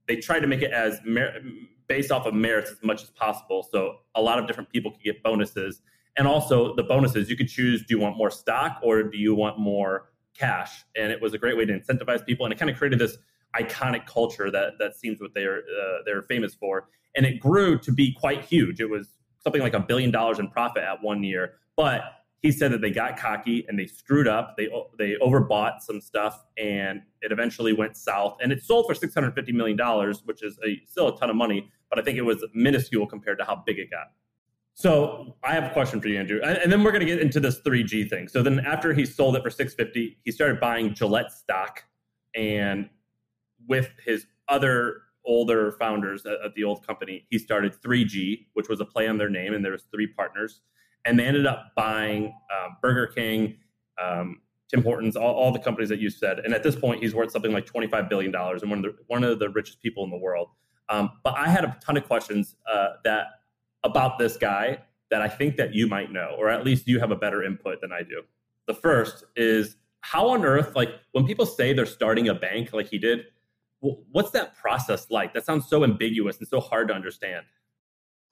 they 0.07 0.18
tried 0.18 0.42
to 0.42 0.48
make 0.48 0.62
it 0.62 0.72
as 0.72 1.00
mer- 1.06 1.42
based 1.88 2.12
off 2.12 2.25
of 2.25 2.34
merits 2.34 2.72
as 2.72 2.78
much 2.84 3.04
as 3.04 3.10
possible. 3.10 3.68
So 3.69 3.98
a 4.16 4.22
lot 4.22 4.40
of 4.40 4.48
different 4.48 4.69
people 4.69 4.92
could 4.92 5.04
get 5.04 5.24
bonuses, 5.24 5.81
and 6.19 6.27
also 6.27 6.75
the 6.75 6.83
bonuses 6.83 7.30
you 7.30 7.38
could 7.38 7.48
choose: 7.48 7.80
do 7.80 7.95
you 7.95 8.00
want 8.00 8.18
more 8.18 8.30
stock 8.30 8.80
or 8.83 9.01
do 9.01 9.18
you 9.18 9.33
want 9.33 9.57
more 9.57 10.12
cash? 10.38 10.83
And 10.95 11.12
it 11.12 11.21
was 11.21 11.33
a 11.33 11.38
great 11.38 11.57
way 11.57 11.66
to 11.66 11.74
incentivize 11.74 12.24
people, 12.25 12.45
and 12.45 12.54
it 12.54 12.60
kind 12.60 12.69
of 12.69 12.77
created 12.77 13.00
this 13.00 13.18
iconic 13.60 14.06
culture 14.06 14.51
that 14.51 14.74
that 14.80 14.95
seems 14.95 15.19
what 15.21 15.33
they're 15.33 15.60
uh, 15.60 16.00
they're 16.06 16.21
famous 16.21 16.54
for. 16.54 16.89
And 17.16 17.25
it 17.25 17.39
grew 17.39 17.80
to 17.80 17.92
be 17.92 18.13
quite 18.13 18.44
huge. 18.44 18.80
It 18.80 18.89
was 18.89 19.16
something 19.39 19.62
like 19.62 19.74
a 19.74 19.80
billion 19.80 20.12
dollars 20.12 20.38
in 20.39 20.50
profit 20.50 20.83
at 20.83 21.01
one 21.01 21.24
year. 21.24 21.54
But 21.75 22.01
he 22.42 22.51
said 22.51 22.72
that 22.74 22.81
they 22.81 22.92
got 22.92 23.18
cocky 23.18 23.65
and 23.68 23.80
they 23.80 23.88
screwed 23.88 24.27
up. 24.27 24.57
They 24.57 24.69
they 24.98 25.15
overbought 25.22 25.80
some 25.80 26.01
stuff, 26.01 26.44
and 26.57 27.01
it 27.22 27.31
eventually 27.31 27.72
went 27.72 27.95
south. 27.95 28.38
And 28.42 28.51
it 28.51 28.62
sold 28.62 28.88
for 28.88 28.94
six 28.94 29.13
hundred 29.13 29.33
fifty 29.36 29.54
million 29.54 29.77
dollars, 29.77 30.22
which 30.25 30.44
is 30.44 30.60
a, 30.65 30.81
still 30.86 31.07
a 31.07 31.18
ton 31.18 31.30
of 31.30 31.38
money. 31.38 31.72
But 31.89 31.98
I 31.98 32.01
think 32.01 32.18
it 32.18 32.25
was 32.25 32.45
minuscule 32.54 33.07
compared 33.07 33.39
to 33.39 33.45
how 33.45 33.63
big 33.65 33.80
it 33.80 33.89
got. 33.89 34.07
So 34.80 35.36
I 35.44 35.56
have 35.56 35.66
a 35.66 35.74
question 35.74 36.00
for 36.00 36.08
you, 36.08 36.18
Andrew, 36.18 36.40
and, 36.42 36.72
then 36.72 36.86
we're 36.86 36.94
going 36.94 37.06
to 37.06 37.06
get 37.06 37.20
into 37.20 37.42
this 37.42 37.60
3G 37.60 38.10
thing. 38.10 38.30
So 38.30 38.42
then 38.42 38.62
after 38.62 38.94
he 38.94 39.06
sold 39.06 39.36
it 39.36 39.44
for 39.44 39.50
650, 39.50 40.20
he 40.24 40.31
started 40.31 40.62
buying 40.62 40.94
Gillette 40.94 41.34
stock, 41.34 41.84
and 42.34 42.90
with 43.68 43.90
his 44.06 44.26
other 44.48 45.02
older 45.26 45.74
founders 45.74 46.26
at, 46.26 46.38
at, 46.46 46.54
the 46.56 46.64
old 46.64 46.88
company, 46.88 47.26
he 47.30 47.38
started 47.38 47.74
3G, 47.81 48.46
which 48.54 48.70
was 48.70 48.80
a 48.80 48.86
play 48.86 49.10
on 49.10 49.18
their 49.18 49.30
name, 49.30 49.54
and 49.54 49.66
there 49.66 49.74
was 49.74 49.84
three 49.94 50.08
partners, 50.08 50.62
and 51.04 51.20
they 51.20 51.25
ended 51.25 51.46
up 51.46 51.74
buying 51.75 52.34
uh, 52.50 52.70
Burger 52.82 53.08
King, 53.08 53.58
um, 54.02 54.40
Tim 54.70 54.82
Hortons, 54.82 55.18
all, 55.18 55.36
all, 55.36 55.52
the 55.52 55.60
companies 55.60 55.90
that 55.90 56.00
you 56.00 56.10
said. 56.10 56.40
And 56.40 56.53
at 56.53 56.63
this 56.63 56.77
point, 56.77 57.03
he's 57.03 57.13
worth 57.13 57.32
something 57.32 57.51
like 57.51 57.65
25 57.65 58.08
billion 58.08 58.32
dollars 58.32 58.62
and 58.62 58.72
one 58.72 58.80
of 58.80 58.86
the 58.86 58.96
one 59.08 59.25
of 59.25 59.39
the 59.39 59.50
richest 59.50 59.82
people 59.82 60.06
in 60.06 60.10
the 60.10 60.18
world. 60.18 60.48
Um, 60.88 61.10
but 61.22 61.38
I 61.38 61.50
had 61.50 61.65
a 61.65 61.77
ton 61.84 61.98
of 61.98 62.06
questions 62.06 62.56
uh, 62.72 62.92
that 63.03 63.38
about 63.83 64.19
this 64.19 64.38
guy 64.38 64.79
that 65.12 65.21
I 65.21 65.27
think 65.27 65.57
that 65.57 65.74
you 65.74 65.88
might 65.88 66.12
know, 66.12 66.36
or 66.38 66.50
at 66.50 66.63
least 66.63 66.88
you 66.88 67.00
have 67.00 67.12
a 67.12 67.15
better 67.15 67.43
input 67.43 67.81
than 67.81 67.91
I 67.91 68.03
do. 68.03 68.24
The 68.67 68.74
first 68.74 69.24
is 69.36 69.77
how 70.01 70.29
on 70.29 70.45
earth, 70.45 70.75
like 70.75 70.89
when 71.12 71.25
people 71.25 71.45
say 71.45 71.74
they're 71.74 71.86
starting 71.86 72.29
a 72.29 72.33
bank, 72.33 72.74
like 72.74 72.89
he 72.89 72.98
did 72.98 73.25
what's 73.81 74.31
that 74.31 74.55
process 74.57 75.09
like? 75.09 75.33
That 75.33 75.45
sounds 75.45 75.67
so 75.67 75.83
ambiguous 75.83 76.38
and 76.39 76.48
so 76.48 76.59
hard 76.59 76.89
to 76.89 76.93
understand. 76.93 77.45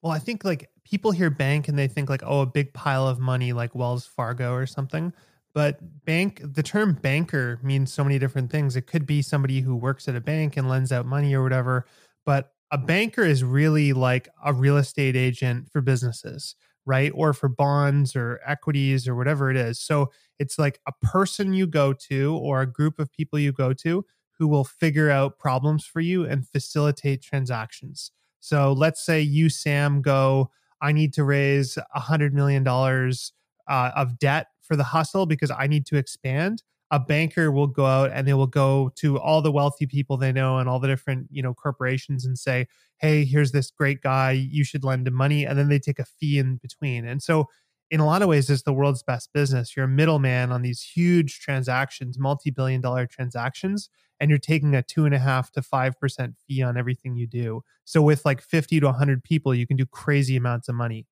Well, 0.02 0.12
I 0.12 0.18
think 0.18 0.44
like 0.44 0.70
people 0.84 1.10
hear 1.10 1.30
bank 1.30 1.68
and 1.68 1.78
they 1.78 1.88
think 1.88 2.08
like, 2.08 2.22
oh, 2.24 2.42
a 2.42 2.46
big 2.46 2.72
pile 2.72 3.08
of 3.08 3.18
money 3.18 3.52
like 3.52 3.74
Wells 3.74 4.06
Fargo 4.06 4.52
or 4.52 4.66
something. 4.66 5.12
But 5.54 6.04
bank, 6.04 6.40
the 6.44 6.62
term 6.62 6.94
banker 6.94 7.58
means 7.62 7.92
so 7.92 8.04
many 8.04 8.18
different 8.18 8.50
things. 8.50 8.76
It 8.76 8.86
could 8.86 9.06
be 9.06 9.22
somebody 9.22 9.60
who 9.60 9.74
works 9.74 10.06
at 10.06 10.14
a 10.14 10.20
bank 10.20 10.56
and 10.56 10.68
lends 10.68 10.92
out 10.92 11.06
money 11.06 11.34
or 11.34 11.42
whatever. 11.42 11.86
But 12.24 12.52
a 12.70 12.78
banker 12.78 13.22
is 13.22 13.42
really 13.42 13.92
like 13.92 14.28
a 14.44 14.52
real 14.52 14.76
estate 14.76 15.16
agent 15.16 15.70
for 15.70 15.80
businesses, 15.80 16.54
right? 16.84 17.10
Or 17.14 17.32
for 17.32 17.48
bonds 17.48 18.14
or 18.14 18.40
equities 18.46 19.08
or 19.08 19.14
whatever 19.14 19.50
it 19.50 19.56
is. 19.56 19.80
So 19.80 20.10
it's 20.38 20.58
like 20.58 20.80
a 20.86 20.92
person 21.02 21.52
you 21.52 21.66
go 21.66 21.92
to 21.92 22.36
or 22.36 22.60
a 22.60 22.66
group 22.70 22.98
of 22.98 23.12
people 23.12 23.38
you 23.38 23.52
go 23.52 23.72
to 23.74 24.04
who 24.38 24.46
will 24.46 24.64
figure 24.64 25.10
out 25.10 25.38
problems 25.38 25.84
for 25.84 26.00
you 26.00 26.24
and 26.24 26.46
facilitate 26.48 27.22
transactions. 27.22 28.12
So 28.40 28.72
let's 28.72 29.04
say 29.04 29.20
you, 29.20 29.48
Sam, 29.48 30.00
go, 30.00 30.50
I 30.80 30.92
need 30.92 31.12
to 31.14 31.24
raise 31.24 31.76
a 31.76 32.00
$100 32.00 32.32
million 32.32 32.66
uh, 32.66 33.90
of 33.96 34.18
debt 34.18 34.46
for 34.62 34.76
the 34.76 34.84
hustle 34.84 35.26
because 35.26 35.50
I 35.50 35.66
need 35.66 35.86
to 35.86 35.96
expand. 35.96 36.62
A 36.90 36.98
banker 36.98 37.52
will 37.52 37.66
go 37.66 37.84
out 37.84 38.10
and 38.12 38.26
they 38.26 38.34
will 38.34 38.46
go 38.46 38.90
to 38.96 39.18
all 39.18 39.42
the 39.42 39.52
wealthy 39.52 39.86
people 39.86 40.16
they 40.16 40.32
know 40.32 40.58
and 40.58 40.68
all 40.68 40.80
the 40.80 40.88
different, 40.88 41.28
you 41.30 41.42
know, 41.42 41.52
corporations 41.52 42.24
and 42.24 42.38
say, 42.38 42.66
"Hey, 42.98 43.24
here's 43.24 43.52
this 43.52 43.70
great 43.70 44.00
guy. 44.00 44.32
You 44.32 44.64
should 44.64 44.84
lend 44.84 45.06
him 45.06 45.14
money." 45.14 45.44
And 45.44 45.58
then 45.58 45.68
they 45.68 45.78
take 45.78 45.98
a 45.98 46.04
fee 46.04 46.38
in 46.38 46.56
between. 46.56 47.06
And 47.06 47.22
so 47.22 47.48
in 47.90 48.00
a 48.00 48.06
lot 48.06 48.22
of 48.22 48.28
ways, 48.28 48.50
it's 48.50 48.62
the 48.62 48.72
world's 48.72 49.02
best 49.02 49.32
business. 49.32 49.76
You're 49.76 49.86
a 49.86 49.88
middleman 49.88 50.52
on 50.52 50.62
these 50.62 50.82
huge 50.82 51.40
transactions, 51.40 52.18
multi 52.18 52.50
billion 52.50 52.80
dollar 52.80 53.06
transactions, 53.06 53.88
and 54.20 54.30
you're 54.30 54.38
taking 54.38 54.74
a 54.74 54.82
two 54.82 55.04
and 55.06 55.14
a 55.14 55.18
half 55.18 55.50
to 55.52 55.62
five 55.62 55.98
percent 55.98 56.34
fee 56.46 56.62
on 56.62 56.76
everything 56.76 57.16
you 57.16 57.26
do. 57.26 57.62
So 57.84 58.02
with 58.02 58.24
like 58.24 58.42
50 58.42 58.80
to 58.80 58.86
100 58.86 59.24
people, 59.24 59.54
you 59.54 59.66
can 59.66 59.76
do 59.76 59.86
crazy 59.86 60.36
amounts 60.36 60.68
of 60.68 60.74
money. 60.74 61.06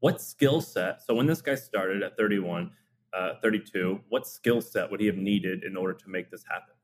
What 0.00 0.20
skill 0.20 0.60
set? 0.60 1.02
So 1.02 1.14
when 1.14 1.26
this 1.26 1.42
guy 1.42 1.54
started 1.54 2.02
at 2.02 2.16
31, 2.16 2.70
uh, 3.12 3.34
32. 3.42 4.00
What 4.08 4.26
skill 4.26 4.60
set 4.60 4.90
would 4.90 5.00
he 5.00 5.06
have 5.06 5.16
needed 5.16 5.64
in 5.64 5.76
order 5.76 5.94
to 5.94 6.08
make 6.08 6.30
this 6.30 6.44
happen? 6.48 6.74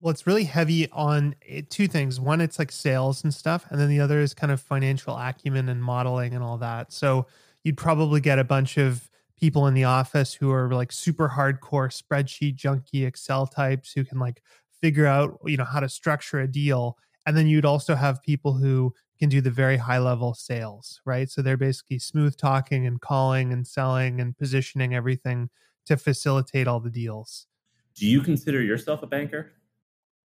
Well, 0.00 0.10
it's 0.10 0.26
really 0.26 0.44
heavy 0.44 0.88
on 0.92 1.34
eh, 1.46 1.62
two 1.68 1.86
things. 1.86 2.18
One, 2.18 2.40
it's 2.40 2.58
like 2.58 2.72
sales 2.72 3.22
and 3.22 3.34
stuff, 3.34 3.66
and 3.70 3.78
then 3.78 3.88
the 3.88 4.00
other 4.00 4.20
is 4.20 4.32
kind 4.32 4.50
of 4.50 4.60
financial 4.60 5.14
acumen 5.14 5.68
and 5.68 5.82
modeling 5.82 6.34
and 6.34 6.42
all 6.42 6.56
that. 6.58 6.92
So 6.92 7.26
you'd 7.64 7.76
probably 7.76 8.20
get 8.20 8.38
a 8.38 8.44
bunch 8.44 8.78
of 8.78 9.10
people 9.38 9.66
in 9.66 9.74
the 9.74 9.84
office 9.84 10.32
who 10.32 10.50
are 10.50 10.72
like 10.72 10.92
super 10.92 11.28
hardcore 11.28 11.90
spreadsheet 11.90 12.54
junkie 12.54 13.04
Excel 13.04 13.46
types 13.46 13.92
who 13.92 14.04
can 14.04 14.18
like 14.18 14.42
figure 14.80 15.06
out 15.06 15.38
you 15.44 15.56
know 15.56 15.64
how 15.64 15.80
to 15.80 15.88
structure 15.88 16.40
a 16.40 16.48
deal, 16.48 16.96
and 17.26 17.36
then 17.36 17.46
you'd 17.46 17.66
also 17.66 17.94
have 17.94 18.22
people 18.22 18.54
who 18.54 18.94
can 19.20 19.28
do 19.28 19.40
the 19.40 19.50
very 19.50 19.76
high 19.76 19.98
level 19.98 20.34
sales, 20.34 21.00
right? 21.04 21.30
So 21.30 21.42
they're 21.42 21.58
basically 21.58 21.98
smooth 21.98 22.36
talking 22.36 22.86
and 22.86 23.00
calling 23.00 23.52
and 23.52 23.66
selling 23.66 24.20
and 24.20 24.36
positioning 24.36 24.94
everything 24.94 25.50
to 25.86 25.96
facilitate 25.96 26.66
all 26.66 26.80
the 26.80 26.90
deals. 26.90 27.46
Do 27.94 28.06
you 28.06 28.22
consider 28.22 28.62
yourself 28.62 29.02
a 29.02 29.06
banker? 29.06 29.52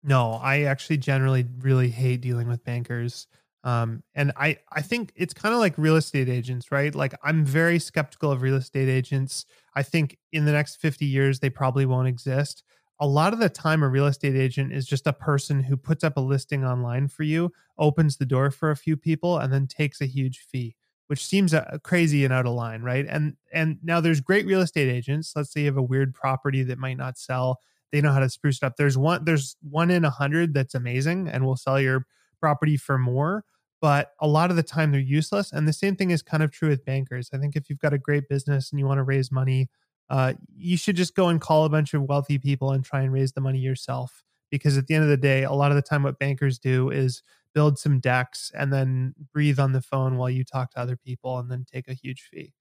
No, 0.05 0.35
I 0.35 0.63
actually 0.63 0.99
generally 0.99 1.47
really 1.59 1.89
hate 1.89 2.21
dealing 2.21 2.47
with 2.47 2.63
bankers. 2.63 3.27
Um, 3.65 4.03
and 4.15 4.31
I, 4.37 4.59
I 4.71 4.83
think 4.83 5.13
it's 5.17 5.35
kind 5.35 5.55
of 5.55 5.61
like 5.61 5.77
real 5.79 5.97
estate 5.97 6.29
agents, 6.29 6.71
right? 6.71 6.95
Like 6.95 7.15
I'm 7.23 7.45
very 7.45 7.79
skeptical 7.79 8.31
of 8.31 8.43
real 8.43 8.57
estate 8.57 8.89
agents. 8.91 9.47
I 9.75 9.83
think 9.83 10.19
in 10.33 10.45
the 10.45 10.53
next 10.53 10.77
50 10.77 11.07
years, 11.07 11.41
they 11.41 11.51
probably 11.51 11.87
won't 11.87 12.07
exist. 12.07 12.63
A 13.05 13.07
lot 13.07 13.35
of 13.35 13.39
the 13.39 13.49
time, 13.51 13.83
a 13.83 13.89
real 13.89 14.07
estate 14.07 14.35
agent 14.35 14.73
is 14.73 14.87
just 14.87 15.07
a 15.07 15.13
person 15.13 15.63
who 15.63 15.77
puts 15.77 16.03
up 16.05 16.17
a 16.17 16.21
listing 16.21 16.65
online 16.65 17.09
for 17.09 17.23
you, 17.23 17.53
opens 17.79 18.17
the 18.17 18.25
door 18.25 18.51
for 18.51 18.71
a 18.71 18.77
few 18.77 18.97
people, 18.97 19.39
and 19.39 19.53
then 19.53 19.67
takes 19.67 20.01
a 20.01 20.07
huge 20.07 20.39
fee, 20.51 20.75
which 21.09 21.25
seems 21.25 21.53
uh, 21.53 21.79
crazy 21.83 22.25
and 22.25 22.33
out 22.33 22.47
of 22.47 22.55
line, 22.55 22.83
right? 22.83 23.05
And 23.09 23.37
and 23.53 23.79
now 23.83 24.01
there's 24.01 24.21
great 24.21 24.47
real 24.47 24.63
estate 24.63 24.89
agents. 24.89 25.33
Let's 25.37 25.53
say 25.53 25.61
you 25.61 25.67
have 25.67 25.77
a 25.77 25.83
weird 25.83 26.15
property 26.15 26.63
that 26.63 26.79
might 26.79 26.97
not 26.97 27.19
sell 27.19 27.61
they 27.93 28.01
know 28.01 28.13
how 28.13 28.19
to 28.21 28.29
spruce 28.31 28.57
it 28.57 28.65
up. 28.65 28.77
There's 28.77 28.99
one 28.99 29.25
there's 29.25 29.57
one 29.63 29.91
in 29.91 30.05
a 30.05 30.11
hundred 30.11 30.53
that's 30.55 30.75
amazing 30.75 31.29
and 31.29 31.45
will 31.45 31.57
sell 31.57 31.81
your 31.81 32.07
property 32.41 32.77
for 32.77 32.99
more. 32.99 33.45
But 33.81 34.13
a 34.21 34.27
lot 34.27 34.51
of 34.51 34.57
the 34.57 34.63
time 34.63 34.91
they're 34.91 35.01
useless. 35.01 35.53
And 35.53 35.69
the 35.69 35.73
same 35.73 35.95
thing 35.95 36.11
is 36.11 36.23
kind 36.23 36.43
of 36.43 36.51
true 36.51 36.71
with 36.71 36.85
bankers. 36.85 37.31
I 37.33 37.39
think 37.39 37.55
if 37.55 37.69
you've 37.69 37.79
got 37.79 37.93
a 37.93 37.99
great 37.99 38.29
business 38.29 38.71
and 38.71 38.81
you 38.81 38.87
want 38.87 38.99
to 38.99 39.05
raise 39.05 39.31
money, 39.31 39.69
uh, 40.11 40.35
you 40.55 40.77
should 40.77 40.97
just 40.97 41.15
go 41.15 41.29
and 41.29 41.41
call 41.41 41.65
a 41.65 41.69
bunch 41.69 41.95
of 41.95 42.03
wealthy 42.03 42.39
people 42.39 42.73
and 42.73 42.85
try 42.85 43.01
and 43.01 43.13
raise 43.13 43.33
the 43.33 43.41
money 43.41 43.59
yourself. 43.59 44.23
Because 44.51 44.77
at 44.77 44.87
the 44.87 44.95
end 44.95 45.05
of 45.05 45.11
the 45.11 45.17
day, 45.17 45.43
a 45.45 45.53
lot 45.53 45.71
of 45.71 45.77
the 45.77 45.83
time, 45.83 46.03
what 46.03 46.19
bankers 46.19 46.59
do 46.59 46.91
is 46.91 47.23
build 47.55 47.79
some 47.79 47.99
decks 48.01 48.53
and 48.55 48.73
then 48.73 49.15
breathe 49.33 49.59
on 49.59 49.73
the 49.73 49.81
phone 49.81 50.17
while 50.17 50.31
you 50.31 50.45
talk 50.45 50.71
to 50.73 50.79
other 50.79 50.97
people 50.97 51.39
and 51.39 51.51
then 51.51 51.65
take 51.65 51.89
a 51.89 51.95
huge 51.95 52.23
fee. 52.23 52.53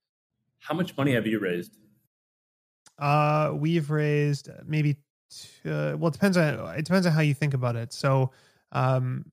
How 0.60 0.74
much 0.74 0.96
money 0.96 1.14
have 1.14 1.28
you 1.28 1.40
raised? 1.40 1.78
Uh, 2.98 3.52
we've 3.54 3.90
raised 3.90 4.50
maybe 4.66 4.98
uh, 5.66 5.98
well, 5.98 6.08
it 6.08 6.14
depends 6.14 6.38
on 6.38 6.44
it 6.78 6.86
depends 6.86 7.08
on 7.08 7.12
how 7.12 7.22
you 7.22 7.34
think 7.34 7.54
about 7.54 7.76
it. 7.76 7.92
So, 7.92 8.32
um, 8.72 9.32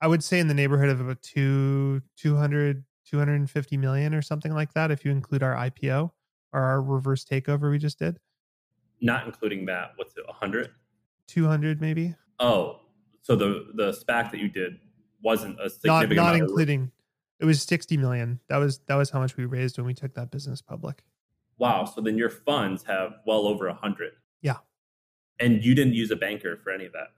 I 0.00 0.06
would 0.06 0.22
say 0.22 0.38
in 0.38 0.46
the 0.46 0.54
neighborhood 0.54 0.90
of 0.90 1.00
about 1.00 1.22
two 1.22 2.02
200 2.16 2.84
250 3.06 3.76
million 3.78 4.14
or 4.14 4.20
something 4.20 4.52
like 4.52 4.72
that 4.74 4.90
if 4.90 5.04
you 5.04 5.10
include 5.10 5.42
our 5.42 5.54
IPO 5.54 6.10
or 6.52 6.62
our 6.62 6.82
reverse 6.82 7.24
takeover 7.24 7.70
we 7.70 7.78
just 7.78 7.98
did. 7.98 8.18
Not 9.00 9.26
including 9.26 9.66
that, 9.66 9.92
what's 9.96 10.16
it? 10.16 10.26
100? 10.26 10.70
200 11.28 11.80
maybe. 11.80 12.14
Oh, 12.40 12.80
so 13.22 13.36
the 13.36 13.66
the 13.74 13.92
SPAC 13.92 14.30
that 14.30 14.38
you 14.38 14.48
did 14.48 14.78
wasn't 15.22 15.60
a 15.60 15.68
significant 15.68 16.16
not, 16.16 16.32
not 16.32 16.36
including 16.36 16.90
it 17.40 17.44
was 17.44 17.62
60 17.62 17.96
million. 17.96 18.40
That 18.48 18.56
was 18.56 18.80
that 18.86 18.96
was 18.96 19.10
how 19.10 19.20
much 19.20 19.36
we 19.36 19.44
raised 19.44 19.78
when 19.78 19.86
we 19.86 19.94
took 19.94 20.14
that 20.14 20.30
business 20.30 20.60
public. 20.60 21.04
Wow, 21.58 21.84
so 21.84 22.00
then 22.00 22.16
your 22.16 22.30
funds 22.30 22.84
have 22.84 23.16
well 23.26 23.46
over 23.46 23.66
a 23.66 23.72
100. 23.72 24.12
Yeah. 24.42 24.56
And 25.40 25.64
you 25.64 25.74
didn't 25.74 25.94
use 25.94 26.10
a 26.10 26.16
banker 26.16 26.56
for 26.56 26.70
any 26.70 26.86
of 26.86 26.92
that. 26.92 27.08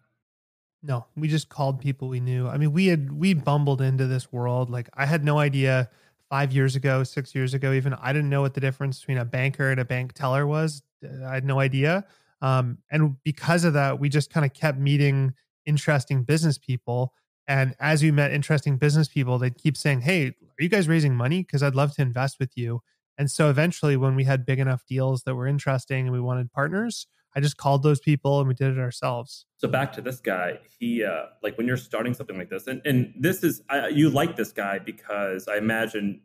No, 0.82 1.06
we 1.14 1.28
just 1.28 1.50
called 1.50 1.78
people 1.78 2.08
we 2.08 2.20
knew. 2.20 2.48
I 2.48 2.56
mean, 2.56 2.72
we 2.72 2.86
had 2.86 3.12
we 3.12 3.34
bumbled 3.34 3.80
into 3.82 4.06
this 4.06 4.32
world. 4.32 4.70
Like 4.70 4.88
I 4.94 5.06
had 5.06 5.24
no 5.24 5.38
idea 5.38 5.90
five 6.30 6.52
years 6.52 6.76
ago, 6.76 7.02
six 7.02 7.34
years 7.34 7.52
ago, 7.52 7.72
even 7.72 7.92
I 7.94 8.12
didn't 8.12 8.30
know 8.30 8.40
what 8.40 8.54
the 8.54 8.60
difference 8.60 9.00
between 9.00 9.18
a 9.18 9.24
banker 9.24 9.70
and 9.70 9.80
a 9.80 9.84
bank 9.84 10.12
teller 10.14 10.46
was. 10.46 10.82
I 11.26 11.34
had 11.34 11.44
no 11.44 11.58
idea. 11.60 12.06
Um, 12.40 12.78
and 12.90 13.16
because 13.24 13.64
of 13.64 13.74
that, 13.74 13.98
we 13.98 14.08
just 14.08 14.32
kind 14.32 14.46
of 14.46 14.54
kept 14.54 14.78
meeting 14.78 15.34
interesting 15.66 16.22
business 16.22 16.56
people. 16.56 17.12
And 17.48 17.74
as 17.80 18.02
we 18.02 18.12
met 18.12 18.32
interesting 18.32 18.76
business 18.76 19.08
people, 19.08 19.38
they'd 19.38 19.58
keep 19.58 19.76
saying, 19.76 20.02
Hey, 20.02 20.28
are 20.28 20.62
you 20.62 20.68
guys 20.68 20.88
raising 20.88 21.14
money? 21.16 21.42
Because 21.42 21.62
I'd 21.62 21.74
love 21.74 21.94
to 21.96 22.02
invest 22.02 22.38
with 22.38 22.56
you. 22.56 22.80
And 23.18 23.30
so 23.30 23.50
eventually, 23.50 23.96
when 23.96 24.14
we 24.14 24.24
had 24.24 24.46
big 24.46 24.60
enough 24.60 24.86
deals 24.86 25.24
that 25.24 25.34
were 25.34 25.46
interesting 25.46 26.06
and 26.06 26.12
we 26.12 26.20
wanted 26.20 26.52
partners, 26.52 27.06
I 27.34 27.40
just 27.40 27.56
called 27.56 27.82
those 27.82 28.00
people 28.00 28.40
and 28.40 28.48
we 28.48 28.54
did 28.54 28.72
it 28.72 28.78
ourselves. 28.78 29.46
So 29.56 29.68
back 29.68 29.92
to 29.94 30.00
this 30.00 30.20
guy, 30.20 30.58
he 30.78 31.04
uh, 31.04 31.26
like 31.42 31.56
when 31.56 31.66
you're 31.66 31.76
starting 31.76 32.14
something 32.14 32.36
like 32.36 32.50
this, 32.50 32.66
and 32.66 32.82
and 32.84 33.12
this 33.18 33.44
is 33.44 33.62
I, 33.68 33.88
you 33.88 34.10
like 34.10 34.36
this 34.36 34.52
guy 34.52 34.78
because 34.78 35.46
I 35.48 35.56
imagine 35.56 36.22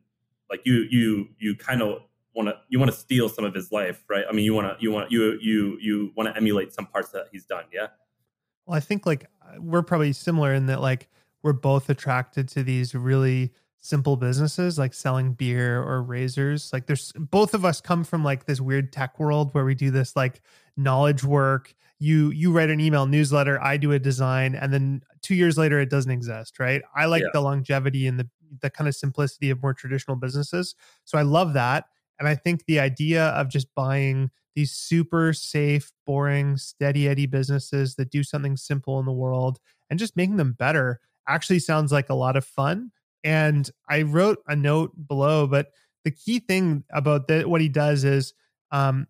like 0.49 0.61
you 0.65 0.85
you 0.89 1.27
you 1.39 1.55
kind 1.55 1.81
of 1.81 1.99
want 2.35 2.49
to 2.49 2.55
you 2.69 2.79
want 2.79 2.91
to 2.91 2.97
steal 2.97 3.29
some 3.29 3.45
of 3.45 3.53
his 3.53 3.71
life, 3.71 4.03
right? 4.09 4.25
I 4.27 4.33
mean, 4.33 4.45
you 4.45 4.53
want 4.53 4.77
to 4.77 4.83
you 4.83 4.91
want 4.91 5.11
you 5.11 5.37
you 5.41 5.77
you 5.79 6.11
want 6.15 6.29
to 6.29 6.35
emulate 6.35 6.73
some 6.73 6.85
parts 6.85 7.09
that 7.09 7.27
he's 7.31 7.45
done, 7.45 7.65
yeah. 7.71 7.87
Well, 8.65 8.75
I 8.75 8.79
think 8.79 9.05
like 9.05 9.29
we're 9.59 9.83
probably 9.83 10.13
similar 10.13 10.53
in 10.53 10.65
that 10.67 10.81
like 10.81 11.07
we're 11.43 11.53
both 11.53 11.89
attracted 11.89 12.47
to 12.49 12.63
these 12.63 12.95
really 12.95 13.53
simple 13.85 14.17
businesses 14.17 14.79
like 14.79 14.95
selling 14.95 15.33
beer 15.33 15.81
or 15.81 16.01
razors 16.01 16.73
like 16.73 16.87
there's 16.87 17.11
both 17.13 17.53
of 17.53 17.63
us 17.63 17.79
come 17.79 18.03
from 18.03 18.23
like 18.23 18.45
this 18.45 18.59
weird 18.59 18.91
tech 18.91 19.19
world 19.19 19.53
where 19.53 19.63
we 19.63 19.75
do 19.75 19.91
this 19.91 20.15
like 20.15 20.41
knowledge 20.75 21.23
work 21.23 21.75
you 21.99 22.31
you 22.31 22.51
write 22.51 22.71
an 22.71 22.79
email 22.79 23.05
newsletter 23.05 23.61
i 23.61 23.77
do 23.77 23.91
a 23.91 23.99
design 23.99 24.55
and 24.55 24.73
then 24.73 25.01
two 25.21 25.35
years 25.35 25.55
later 25.55 25.79
it 25.79 25.89
doesn't 25.89 26.11
exist 26.11 26.59
right 26.59 26.81
i 26.95 27.05
like 27.05 27.21
yeah. 27.21 27.29
the 27.31 27.39
longevity 27.39 28.07
and 28.07 28.19
the 28.19 28.27
the 28.61 28.71
kind 28.71 28.87
of 28.87 28.95
simplicity 28.95 29.51
of 29.51 29.61
more 29.61 29.73
traditional 29.73 30.17
businesses 30.17 30.73
so 31.03 31.19
i 31.19 31.21
love 31.21 31.53
that 31.53 31.85
and 32.17 32.27
i 32.27 32.33
think 32.33 32.65
the 32.65 32.79
idea 32.79 33.27
of 33.27 33.49
just 33.49 33.67
buying 33.75 34.31
these 34.55 34.71
super 34.71 35.31
safe 35.31 35.91
boring 36.07 36.57
steady 36.57 37.07
eddy 37.07 37.27
businesses 37.27 37.95
that 37.95 38.09
do 38.09 38.23
something 38.23 38.57
simple 38.57 38.99
in 38.99 39.05
the 39.05 39.11
world 39.11 39.59
and 39.91 39.99
just 39.99 40.17
making 40.17 40.37
them 40.37 40.53
better 40.53 40.99
actually 41.27 41.59
sounds 41.59 41.91
like 41.91 42.09
a 42.09 42.15
lot 42.15 42.35
of 42.35 42.43
fun 42.43 42.91
and 43.25 43.69
I 43.89 44.03
wrote 44.03 44.37
a 44.47 44.55
note 44.55 44.91
below, 45.07 45.47
but 45.47 45.71
the 46.03 46.11
key 46.11 46.39
thing 46.39 46.83
about 46.93 47.27
the, 47.27 47.41
what 47.43 47.59
he 47.59 47.67
does 47.67 48.03
is 48.03 48.33
um, 48.71 49.07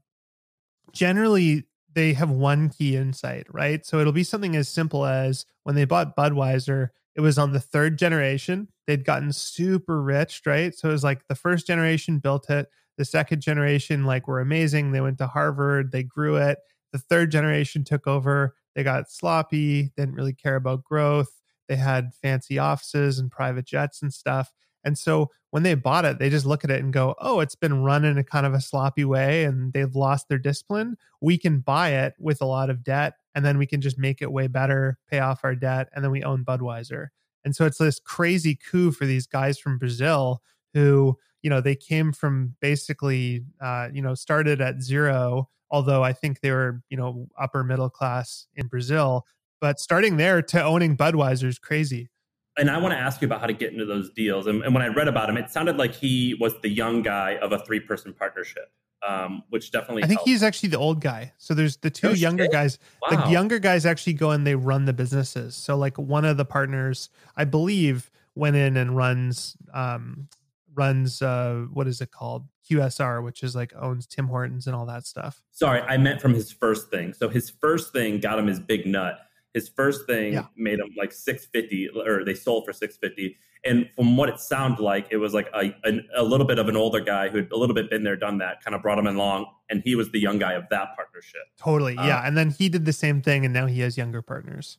generally 0.93 1.65
they 1.93 2.13
have 2.13 2.31
one 2.31 2.69
key 2.69 2.95
insight, 2.95 3.45
right? 3.51 3.85
So 3.85 3.99
it'll 3.99 4.13
be 4.13 4.23
something 4.23 4.55
as 4.55 4.69
simple 4.69 5.05
as 5.05 5.45
when 5.63 5.75
they 5.75 5.83
bought 5.83 6.15
Budweiser, 6.15 6.89
it 7.15 7.21
was 7.21 7.37
on 7.37 7.51
the 7.51 7.59
third 7.59 7.99
generation. 7.99 8.69
They'd 8.87 9.05
gotten 9.05 9.33
super 9.33 10.01
rich, 10.01 10.41
right? 10.45 10.73
So 10.73 10.89
it 10.89 10.93
was 10.93 11.03
like 11.03 11.27
the 11.27 11.35
first 11.35 11.67
generation 11.67 12.19
built 12.19 12.49
it. 12.49 12.67
The 12.97 13.05
second 13.05 13.41
generation, 13.41 14.05
like, 14.05 14.27
were 14.27 14.39
amazing. 14.39 14.91
They 14.93 15.01
went 15.01 15.17
to 15.17 15.27
Harvard, 15.27 15.91
they 15.91 16.03
grew 16.03 16.37
it. 16.37 16.59
The 16.93 16.99
third 16.99 17.31
generation 17.31 17.83
took 17.83 18.07
over. 18.07 18.55
They 18.75 18.83
got 18.83 19.11
sloppy, 19.11 19.91
didn't 19.97 20.15
really 20.15 20.33
care 20.33 20.55
about 20.55 20.85
growth. 20.85 21.29
They 21.67 21.75
had 21.75 22.13
fancy 22.13 22.59
offices 22.59 23.19
and 23.19 23.31
private 23.31 23.65
jets 23.65 24.01
and 24.01 24.13
stuff. 24.13 24.51
And 24.83 24.97
so 24.97 25.31
when 25.49 25.63
they 25.63 25.73
bought 25.73 26.05
it, 26.05 26.19
they 26.19 26.29
just 26.29 26.45
look 26.45 26.63
at 26.63 26.69
it 26.69 26.83
and 26.83 26.93
go, 26.93 27.15
oh, 27.19 27.39
it's 27.39 27.55
been 27.55 27.83
run 27.83 28.05
in 28.05 28.17
a 28.17 28.23
kind 28.23 28.45
of 28.45 28.53
a 28.53 28.61
sloppy 28.61 29.03
way 29.03 29.43
and 29.45 29.73
they've 29.73 29.95
lost 29.95 30.29
their 30.29 30.37
discipline. 30.37 30.97
We 31.21 31.37
can 31.37 31.59
buy 31.59 31.89
it 31.89 32.13
with 32.19 32.41
a 32.41 32.45
lot 32.45 32.69
of 32.69 32.83
debt 32.83 33.13
and 33.33 33.43
then 33.43 33.57
we 33.57 33.65
can 33.65 33.81
just 33.81 33.97
make 33.97 34.21
it 34.21 34.31
way 34.31 34.47
better, 34.47 34.97
pay 35.09 35.19
off 35.19 35.43
our 35.43 35.55
debt, 35.55 35.89
and 35.93 36.03
then 36.03 36.11
we 36.11 36.23
own 36.23 36.45
Budweiser. 36.45 37.07
And 37.43 37.55
so 37.55 37.65
it's 37.65 37.77
this 37.77 37.99
crazy 37.99 38.55
coup 38.55 38.91
for 38.91 39.05
these 39.05 39.27
guys 39.27 39.59
from 39.59 39.77
Brazil 39.77 40.41
who, 40.73 41.17
you 41.41 41.49
know, 41.49 41.61
they 41.61 41.75
came 41.75 42.11
from 42.11 42.55
basically, 42.59 43.43
uh, 43.61 43.89
you 43.93 44.01
know, 44.01 44.15
started 44.15 44.61
at 44.61 44.81
zero, 44.81 45.49
although 45.69 46.03
I 46.03 46.13
think 46.13 46.39
they 46.39 46.51
were, 46.51 46.81
you 46.89 46.97
know, 46.97 47.27
upper 47.39 47.63
middle 47.63 47.89
class 47.89 48.47
in 48.55 48.67
Brazil, 48.67 49.25
but 49.59 49.79
starting 49.79 50.17
there 50.17 50.41
to 50.41 50.63
owning 50.63 50.97
Budweiser 50.97 51.45
is 51.45 51.59
crazy. 51.59 52.09
And 52.57 52.69
I 52.69 52.77
want 52.77 52.93
to 52.93 52.97
ask 52.97 53.21
you 53.21 53.25
about 53.25 53.41
how 53.41 53.47
to 53.47 53.53
get 53.53 53.73
into 53.73 53.85
those 53.85 54.09
deals. 54.11 54.47
And, 54.47 54.63
and 54.63 54.73
when 54.73 54.81
I 54.81 54.87
read 54.87 55.07
about 55.07 55.29
him, 55.29 55.37
it 55.37 55.49
sounded 55.49 55.77
like 55.77 55.93
he 55.93 56.35
was 56.39 56.53
the 56.61 56.69
young 56.69 57.01
guy 57.01 57.35
of 57.37 57.51
a 57.51 57.59
three 57.59 57.79
person 57.79 58.13
partnership. 58.13 58.71
Um, 59.05 59.43
which 59.49 59.69
definitely 59.71 60.01
I 60.01 60.07
think 60.07 60.19
helped. 60.19 60.29
he's 60.29 60.41
actually 60.41 60.69
the 60.69 60.79
old 60.79 60.99
guy. 60.99 61.33
So 61.37 61.53
there's 61.53 61.77
the 61.77 61.91
two 61.91 62.15
younger 62.15 62.45
shit. 62.45 62.51
guys. 62.51 62.79
Wow. 63.03 63.25
The 63.25 63.31
younger 63.31 63.59
guys 63.59 63.85
actually 63.85 64.13
go 64.13 64.31
and 64.31 64.47
they 64.47 64.55
run 64.55 64.85
the 64.85 64.93
businesses. 64.93 65.53
So 65.55 65.75
like 65.75 65.95
one 65.99 66.25
of 66.25 66.37
the 66.37 66.45
partners, 66.45 67.09
I 67.35 67.43
believe, 67.43 68.09
went 68.33 68.55
in 68.55 68.77
and 68.77 68.95
runs 68.95 69.57
um 69.75 70.27
runs 70.73 71.21
uh 71.21 71.65
what 71.71 71.87
is 71.87 72.01
it 72.01 72.09
called? 72.09 72.47
QSR, 72.69 73.23
which 73.23 73.43
is 73.43 73.55
like 73.55 73.73
owns 73.79 74.07
Tim 74.07 74.27
Hortons 74.27 74.65
and 74.65 74.75
all 74.75 74.87
that 74.87 75.05
stuff. 75.05 75.43
Sorry, 75.51 75.81
I 75.81 75.97
meant 75.97 76.19
from 76.19 76.33
his 76.33 76.51
first 76.51 76.89
thing. 76.89 77.13
So 77.13 77.29
his 77.29 77.49
first 77.49 77.93
thing 77.93 78.19
got 78.19 78.39
him 78.39 78.47
his 78.47 78.59
big 78.59 78.87
nut 78.87 79.19
His 79.55 79.69
first 79.69 80.05
thing 80.05 80.33
Yeah. 80.33 80.45
made 80.57 80.79
him 80.79 80.89
like 80.97 81.11
650 81.13 81.89
or 82.05 82.23
they 82.25 82.33
sold 82.35 82.65
for 82.65 82.73
650. 82.73 83.37
And 83.63 83.89
from 83.95 84.15
what 84.15 84.29
it 84.29 84.39
sounded 84.39 84.79
like, 84.83 85.07
it 85.09 85.17
was 85.17 85.33
like 85.33 85.47
a, 85.55 85.73
a, 85.83 85.99
a 86.17 86.23
little 86.23 86.45
bit 86.45 86.59
of 86.59 86.67
an 86.69 86.75
older 86.75 86.99
guy 86.99 87.29
who 87.29 87.37
had 87.37 87.51
a 87.51 87.57
little 87.57 87.73
bit 87.73 87.89
been 87.89 88.03
there, 88.03 88.15
done 88.15 88.37
that, 88.39 88.63
kind 88.63 88.75
of 88.75 88.83
brought 88.83 88.99
him 88.99 89.07
along. 89.07 89.47
And 89.71 89.81
he 89.83 89.95
was 89.95 90.11
the 90.11 90.19
young 90.19 90.37
guy 90.37 90.53
of 90.53 90.65
that 90.69 90.89
partnership. 90.95 91.41
Totally. 91.57 91.97
Uh, 91.97 92.05
yeah. 92.05 92.21
And 92.27 92.37
then 92.37 92.51
he 92.51 92.69
did 92.69 92.85
the 92.85 92.93
same 92.93 93.21
thing 93.23 93.43
and 93.45 93.53
now 93.53 93.65
he 93.65 93.79
has 93.79 93.97
younger 93.97 94.21
partners. 94.21 94.77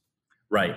Right. 0.50 0.76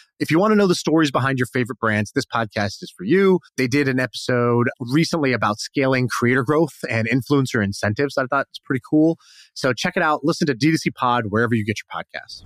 If 0.21 0.29
you 0.29 0.37
want 0.37 0.51
to 0.51 0.55
know 0.55 0.67
the 0.67 0.75
stories 0.75 1.09
behind 1.09 1.39
your 1.39 1.47
favorite 1.47 1.79
brands, 1.79 2.11
this 2.11 2.27
podcast 2.27 2.83
is 2.83 2.93
for 2.95 3.03
you. 3.03 3.39
They 3.57 3.65
did 3.65 3.87
an 3.87 3.99
episode 3.99 4.69
recently 4.79 5.33
about 5.33 5.59
scaling 5.59 6.07
creator 6.07 6.43
growth 6.43 6.75
and 6.87 7.09
influencer 7.09 7.63
incentives. 7.63 8.19
I 8.19 8.25
thought 8.27 8.45
it's 8.51 8.59
pretty 8.59 8.83
cool. 8.87 9.17
So 9.55 9.73
check 9.73 9.97
it 9.97 10.03
out. 10.03 10.19
Listen 10.23 10.45
to 10.45 10.53
D2C 10.53 10.93
Pod 10.93 11.23
wherever 11.29 11.55
you 11.55 11.65
get 11.65 11.77
your 11.79 12.03
podcasts. 12.03 12.45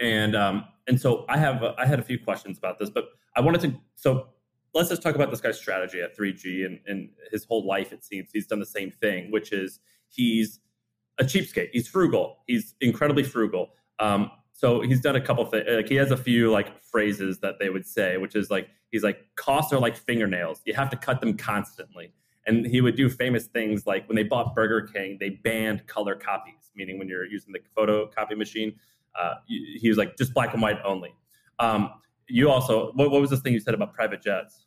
And 0.00 0.36
um, 0.36 0.64
and 0.86 1.00
so 1.00 1.24
I 1.28 1.36
have 1.36 1.64
I 1.76 1.84
had 1.84 1.98
a 1.98 2.04
few 2.04 2.16
questions 2.16 2.58
about 2.58 2.78
this, 2.78 2.90
but 2.90 3.06
I 3.34 3.40
wanted 3.40 3.62
to 3.62 3.74
so 3.96 4.28
let's 4.72 4.88
just 4.88 5.02
talk 5.02 5.16
about 5.16 5.32
this 5.32 5.40
guy's 5.40 5.58
strategy 5.58 6.00
at 6.00 6.16
3G 6.16 6.64
and, 6.64 6.78
and 6.86 7.08
his 7.32 7.44
whole 7.44 7.66
life. 7.66 7.92
It 7.92 8.04
seems 8.04 8.30
he's 8.32 8.46
done 8.46 8.60
the 8.60 8.66
same 8.66 8.92
thing, 8.92 9.32
which 9.32 9.52
is 9.52 9.80
he's 10.10 10.60
a 11.18 11.24
cheapskate. 11.24 11.70
He's 11.72 11.88
frugal. 11.88 12.36
He's 12.46 12.76
incredibly 12.80 13.24
frugal. 13.24 13.70
Um, 13.98 14.30
so 14.60 14.82
he's 14.82 15.00
done 15.00 15.16
a 15.16 15.20
couple 15.22 15.42
things. 15.46 15.64
Like 15.66 15.88
he 15.88 15.94
has 15.94 16.10
a 16.10 16.18
few 16.18 16.50
like 16.50 16.82
phrases 16.82 17.38
that 17.38 17.58
they 17.58 17.70
would 17.70 17.86
say, 17.86 18.18
which 18.18 18.36
is 18.36 18.50
like 18.50 18.68
he's 18.90 19.02
like 19.02 19.24
costs 19.34 19.72
are 19.72 19.78
like 19.78 19.96
fingernails. 19.96 20.60
You 20.66 20.74
have 20.74 20.90
to 20.90 20.98
cut 20.98 21.22
them 21.22 21.34
constantly. 21.38 22.12
And 22.46 22.66
he 22.66 22.82
would 22.82 22.94
do 22.94 23.08
famous 23.08 23.46
things 23.46 23.86
like 23.86 24.06
when 24.06 24.16
they 24.16 24.22
bought 24.22 24.54
Burger 24.54 24.82
King, 24.82 25.16
they 25.18 25.30
banned 25.30 25.86
color 25.86 26.14
copies, 26.14 26.72
meaning 26.76 26.98
when 26.98 27.08
you're 27.08 27.24
using 27.24 27.54
the 27.54 27.60
photocopy 27.74 28.36
machine, 28.36 28.74
uh, 29.18 29.36
he 29.46 29.88
was 29.88 29.96
like 29.96 30.18
just 30.18 30.34
black 30.34 30.52
and 30.52 30.60
white 30.60 30.78
only. 30.84 31.14
Um, 31.58 31.94
you 32.28 32.50
also, 32.50 32.92
what, 32.92 33.10
what 33.10 33.22
was 33.22 33.30
this 33.30 33.40
thing 33.40 33.54
you 33.54 33.60
said 33.60 33.72
about 33.72 33.94
private 33.94 34.20
jets? 34.20 34.66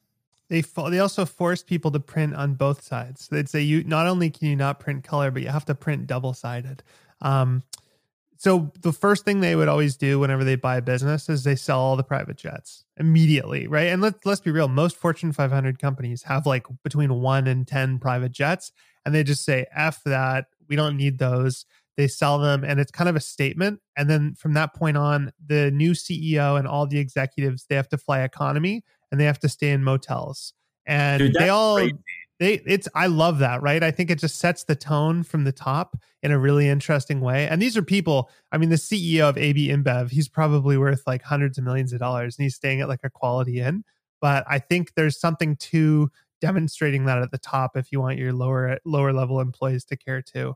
They 0.49 0.63
fo- 0.63 0.89
they 0.89 0.99
also 0.99 1.23
forced 1.23 1.67
people 1.67 1.91
to 1.91 1.99
print 1.99 2.33
on 2.33 2.55
both 2.55 2.81
sides. 2.81 3.27
They'd 3.27 3.47
say 3.47 3.61
you 3.61 3.83
not 3.83 4.07
only 4.07 4.31
can 4.31 4.47
you 4.47 4.55
not 4.55 4.79
print 4.79 5.03
color, 5.03 5.29
but 5.29 5.43
you 5.43 5.49
have 5.49 5.65
to 5.65 5.75
print 5.75 6.07
double 6.07 6.33
sided. 6.33 6.81
Um, 7.21 7.61
so 8.43 8.73
the 8.81 8.91
first 8.91 9.23
thing 9.23 9.39
they 9.39 9.55
would 9.55 9.69
always 9.69 9.95
do 9.95 10.19
whenever 10.19 10.43
they 10.43 10.57
buy 10.57 10.75
a 10.75 10.81
business 10.81 11.29
is 11.29 11.45
they 11.45 11.55
sell 11.55 11.79
all 11.79 11.95
the 11.95 12.03
private 12.03 12.35
jets 12.35 12.83
immediately, 12.97 13.67
right? 13.67 13.87
And 13.87 14.01
let's 14.01 14.25
let's 14.25 14.41
be 14.41 14.51
real, 14.51 14.67
most 14.67 14.97
Fortune 14.97 15.31
500 15.31 15.79
companies 15.79 16.23
have 16.23 16.45
like 16.45 16.65
between 16.83 17.21
one 17.21 17.47
and 17.47 17.65
ten 17.65 17.99
private 17.99 18.33
jets, 18.33 18.73
and 19.05 19.15
they 19.15 19.23
just 19.23 19.45
say 19.45 19.65
"f 19.73 20.03
that," 20.03 20.47
we 20.67 20.75
don't 20.75 20.97
need 20.97 21.19
those. 21.19 21.65
They 21.95 22.09
sell 22.09 22.37
them, 22.37 22.65
and 22.65 22.81
it's 22.81 22.91
kind 22.91 23.09
of 23.09 23.15
a 23.15 23.21
statement. 23.21 23.79
And 23.95 24.09
then 24.09 24.35
from 24.35 24.55
that 24.55 24.75
point 24.75 24.97
on, 24.97 25.31
the 25.45 25.71
new 25.71 25.91
CEO 25.91 26.59
and 26.59 26.67
all 26.67 26.85
the 26.85 26.99
executives 26.99 27.65
they 27.69 27.75
have 27.75 27.87
to 27.89 27.97
fly 27.97 28.23
economy 28.23 28.83
and 29.09 29.21
they 29.21 29.25
have 29.25 29.39
to 29.39 29.47
stay 29.47 29.69
in 29.69 29.85
motels, 29.85 30.51
and 30.85 31.19
Dude, 31.19 31.33
they 31.35 31.47
all 31.47 31.77
crazy. 31.77 31.93
They 32.43 32.55
it's 32.65 32.89
i 32.93 33.07
love 33.07 33.39
that 33.39 33.61
right 33.61 33.81
i 33.81 33.89
think 33.89 34.11
it 34.11 34.19
just 34.19 34.37
sets 34.37 34.65
the 34.65 34.75
tone 34.75 35.23
from 35.23 35.45
the 35.45 35.53
top 35.53 35.95
in 36.21 36.29
a 36.33 36.37
really 36.37 36.67
interesting 36.67 37.21
way 37.21 37.47
and 37.47 37.61
these 37.61 37.77
are 37.77 37.81
people 37.81 38.29
i 38.51 38.57
mean 38.57 38.67
the 38.67 38.75
ceo 38.75 39.29
of 39.29 39.37
ab 39.37 39.55
inbev 39.55 40.09
he's 40.09 40.27
probably 40.27 40.77
worth 40.77 41.03
like 41.07 41.23
hundreds 41.23 41.57
of 41.57 41.63
millions 41.63 41.93
of 41.93 41.99
dollars 41.99 42.37
and 42.37 42.43
he's 42.43 42.55
staying 42.55 42.81
at 42.81 42.89
like 42.89 42.99
a 43.05 43.09
quality 43.09 43.61
inn 43.61 43.85
but 44.19 44.43
i 44.49 44.59
think 44.59 44.93
there's 44.95 45.17
something 45.17 45.55
to 45.55 46.11
demonstrating 46.41 47.05
that 47.05 47.19
at 47.19 47.31
the 47.31 47.37
top 47.37 47.77
if 47.77 47.93
you 47.93 48.01
want 48.01 48.17
your 48.17 48.33
lower 48.33 48.77
lower 48.83 49.13
level 49.13 49.39
employees 49.39 49.85
to 49.85 49.95
care 49.95 50.21
too 50.21 50.53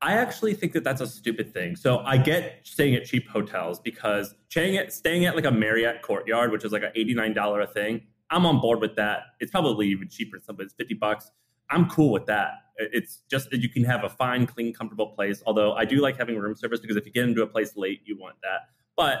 I 0.00 0.12
actually 0.12 0.54
think 0.54 0.74
that 0.74 0.84
that's 0.84 1.00
a 1.00 1.08
stupid 1.08 1.52
thing. 1.52 1.74
So 1.74 1.98
I 1.98 2.18
get 2.18 2.60
staying 2.62 2.94
at 2.94 3.04
cheap 3.04 3.28
hotels 3.28 3.80
because 3.80 4.32
staying 4.48 4.76
at 4.76 4.92
staying 4.92 5.24
at 5.24 5.34
like 5.34 5.44
a 5.44 5.50
Marriott 5.50 6.02
Courtyard, 6.02 6.52
which 6.52 6.64
is 6.64 6.70
like 6.70 6.84
an 6.84 6.92
eighty 6.94 7.14
nine 7.14 7.34
dollar 7.34 7.62
a 7.62 7.66
thing. 7.66 8.02
I'm 8.30 8.46
on 8.46 8.60
board 8.60 8.80
with 8.80 8.96
that. 8.96 9.20
It's 9.40 9.50
probably 9.50 9.88
even 9.88 10.08
cheaper 10.08 10.36
than 10.36 10.44
something. 10.44 10.64
It's 10.64 10.74
fifty 10.74 10.94
bucks. 10.94 11.30
I'm 11.70 11.88
cool 11.88 12.12
with 12.12 12.26
that. 12.26 12.52
It's 12.76 13.22
just 13.30 13.50
that 13.50 13.60
you 13.60 13.68
can 13.68 13.84
have 13.84 14.04
a 14.04 14.08
fine, 14.08 14.46
clean, 14.46 14.72
comfortable 14.72 15.08
place. 15.08 15.42
Although 15.46 15.74
I 15.74 15.84
do 15.84 15.96
like 15.96 16.16
having 16.16 16.36
room 16.38 16.54
service 16.54 16.80
because 16.80 16.96
if 16.96 17.04
you 17.04 17.12
get 17.12 17.24
into 17.24 17.42
a 17.42 17.46
place 17.46 17.76
late, 17.76 18.00
you 18.04 18.16
want 18.18 18.36
that. 18.42 18.68
But 18.96 19.20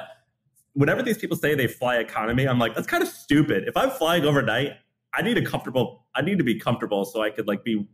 whenever 0.74 1.02
these 1.02 1.18
people 1.18 1.36
say 1.36 1.54
they 1.54 1.66
fly 1.66 1.96
economy, 1.96 2.46
I'm 2.46 2.58
like, 2.58 2.74
that's 2.74 2.86
kind 2.86 3.02
of 3.02 3.08
stupid. 3.08 3.64
If 3.66 3.76
I'm 3.76 3.90
flying 3.90 4.24
overnight, 4.24 4.72
I 5.14 5.22
need 5.22 5.36
a 5.36 5.44
comfortable. 5.44 6.06
I 6.14 6.22
need 6.22 6.38
to 6.38 6.44
be 6.44 6.58
comfortable 6.58 7.04
so 7.04 7.22
I 7.22 7.30
could 7.30 7.48
like 7.48 7.64
be 7.64 7.86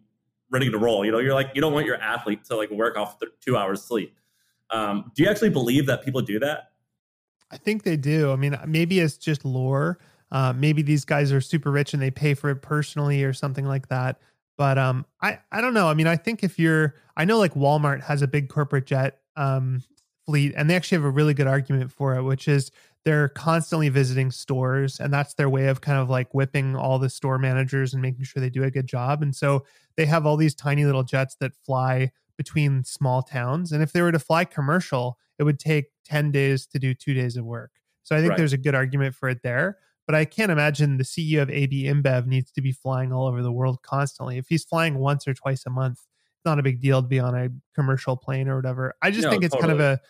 ready 0.50 0.70
to 0.70 0.78
roll. 0.78 1.04
You 1.04 1.12
know, 1.12 1.18
you're 1.18 1.34
like 1.34 1.50
you 1.54 1.60
don't 1.60 1.72
want 1.72 1.86
your 1.86 1.96
athlete 1.96 2.44
to 2.44 2.56
like 2.56 2.70
work 2.70 2.96
off 2.96 3.18
th- 3.18 3.32
two 3.40 3.56
hours 3.56 3.82
sleep. 3.82 4.16
Um, 4.70 5.12
do 5.14 5.22
you 5.22 5.28
actually 5.28 5.50
believe 5.50 5.86
that 5.86 6.04
people 6.04 6.20
do 6.20 6.38
that? 6.40 6.70
i 7.50 7.56
think 7.56 7.82
they 7.82 7.96
do 7.96 8.32
i 8.32 8.36
mean 8.36 8.58
maybe 8.66 9.00
it's 9.00 9.16
just 9.16 9.44
lore 9.44 9.98
uh, 10.34 10.52
maybe 10.54 10.82
these 10.82 11.06
guys 11.06 11.32
are 11.32 11.40
super 11.40 11.72
rich 11.72 11.94
and 11.94 12.02
they 12.02 12.12
pay 12.12 12.34
for 12.34 12.50
it 12.50 12.58
personally 12.58 13.24
or 13.24 13.32
something 13.32 13.66
like 13.66 13.88
that. 13.88 14.20
But 14.58 14.78
um 14.78 15.06
i 15.22 15.40
i 15.52 15.60
don't 15.62 15.74
know. 15.74 15.88
I 15.88 15.94
mean 15.94 16.06
i 16.06 16.16
think 16.16 16.44
if 16.44 16.58
you're 16.60 16.96
i 17.16 17.24
know 17.24 17.38
like 17.38 17.54
walmart 17.54 18.02
has 18.02 18.22
a 18.22 18.28
big 18.28 18.48
corporate 18.48 18.86
jet 18.86 19.20
um 19.36 19.82
fleet 20.26 20.54
and 20.56 20.70
they 20.70 20.76
actually 20.76 20.96
have 20.98 21.04
a 21.04 21.10
really 21.10 21.34
good 21.34 21.46
argument 21.48 21.92
for 21.92 22.14
it 22.16 22.22
which 22.22 22.48
is 22.48 22.70
they're 23.04 23.28
constantly 23.30 23.88
visiting 23.90 24.30
stores 24.30 24.98
and 24.98 25.12
that's 25.12 25.34
their 25.34 25.50
way 25.50 25.66
of 25.68 25.82
kind 25.82 25.98
of 25.98 26.08
like 26.08 26.32
whipping 26.32 26.74
all 26.76 26.98
the 26.98 27.10
store 27.10 27.38
managers 27.38 27.92
and 27.92 28.00
making 28.00 28.24
sure 28.24 28.40
they 28.40 28.48
do 28.48 28.64
a 28.64 28.70
good 28.70 28.86
job. 28.86 29.22
And 29.22 29.36
so 29.36 29.66
they 29.98 30.06
have 30.06 30.24
all 30.24 30.38
these 30.38 30.54
tiny 30.54 30.86
little 30.86 31.02
jets 31.02 31.36
that 31.40 31.54
fly 31.54 32.10
between 32.38 32.82
small 32.84 33.22
towns 33.22 33.72
and 33.72 33.82
if 33.82 33.92
they 33.92 34.02
were 34.02 34.12
to 34.12 34.18
fly 34.18 34.44
commercial 34.44 35.18
it 35.38 35.42
would 35.44 35.58
take 35.58 35.86
10 36.04 36.30
days 36.30 36.66
to 36.68 36.78
do 36.78 36.94
2 36.94 37.12
days 37.14 37.36
of 37.36 37.44
work. 37.44 37.72
So 38.04 38.16
i 38.16 38.20
think 38.20 38.36
Right. 38.36 38.36
there's 38.36 38.52
a 38.54 38.58
good 38.58 38.74
argument 38.74 39.14
for 39.14 39.28
it 39.28 39.42
there 39.42 39.78
but 40.06 40.14
I 40.14 40.24
can't 40.24 40.52
imagine 40.52 40.96
the 40.98 41.04
CEO 41.04 41.42
of 41.42 41.50
AB 41.50 41.84
InBev 41.84 42.26
needs 42.26 42.50
to 42.52 42.60
be 42.60 42.72
flying 42.72 43.12
all 43.12 43.26
over 43.26 43.42
the 43.42 43.52
world 43.52 43.82
constantly. 43.82 44.38
If 44.38 44.46
he's 44.48 44.64
flying 44.64 44.98
once 44.98 45.26
or 45.26 45.34
twice 45.34 45.64
a 45.66 45.70
month, 45.70 45.98
it's 45.98 46.44
not 46.44 46.58
a 46.58 46.62
big 46.62 46.80
deal 46.80 47.00
to 47.02 47.08
be 47.08 47.18
on 47.20 47.34
a 47.34 47.48
commercial 47.74 48.16
plane 48.16 48.48
or 48.48 48.56
whatever. 48.56 48.94
I 49.02 49.10
just 49.10 49.24
No, 49.24 49.30
think 49.30 49.44
it's 49.44 49.54
kind 49.54 49.72
of 49.72 49.80
a 49.80 50.00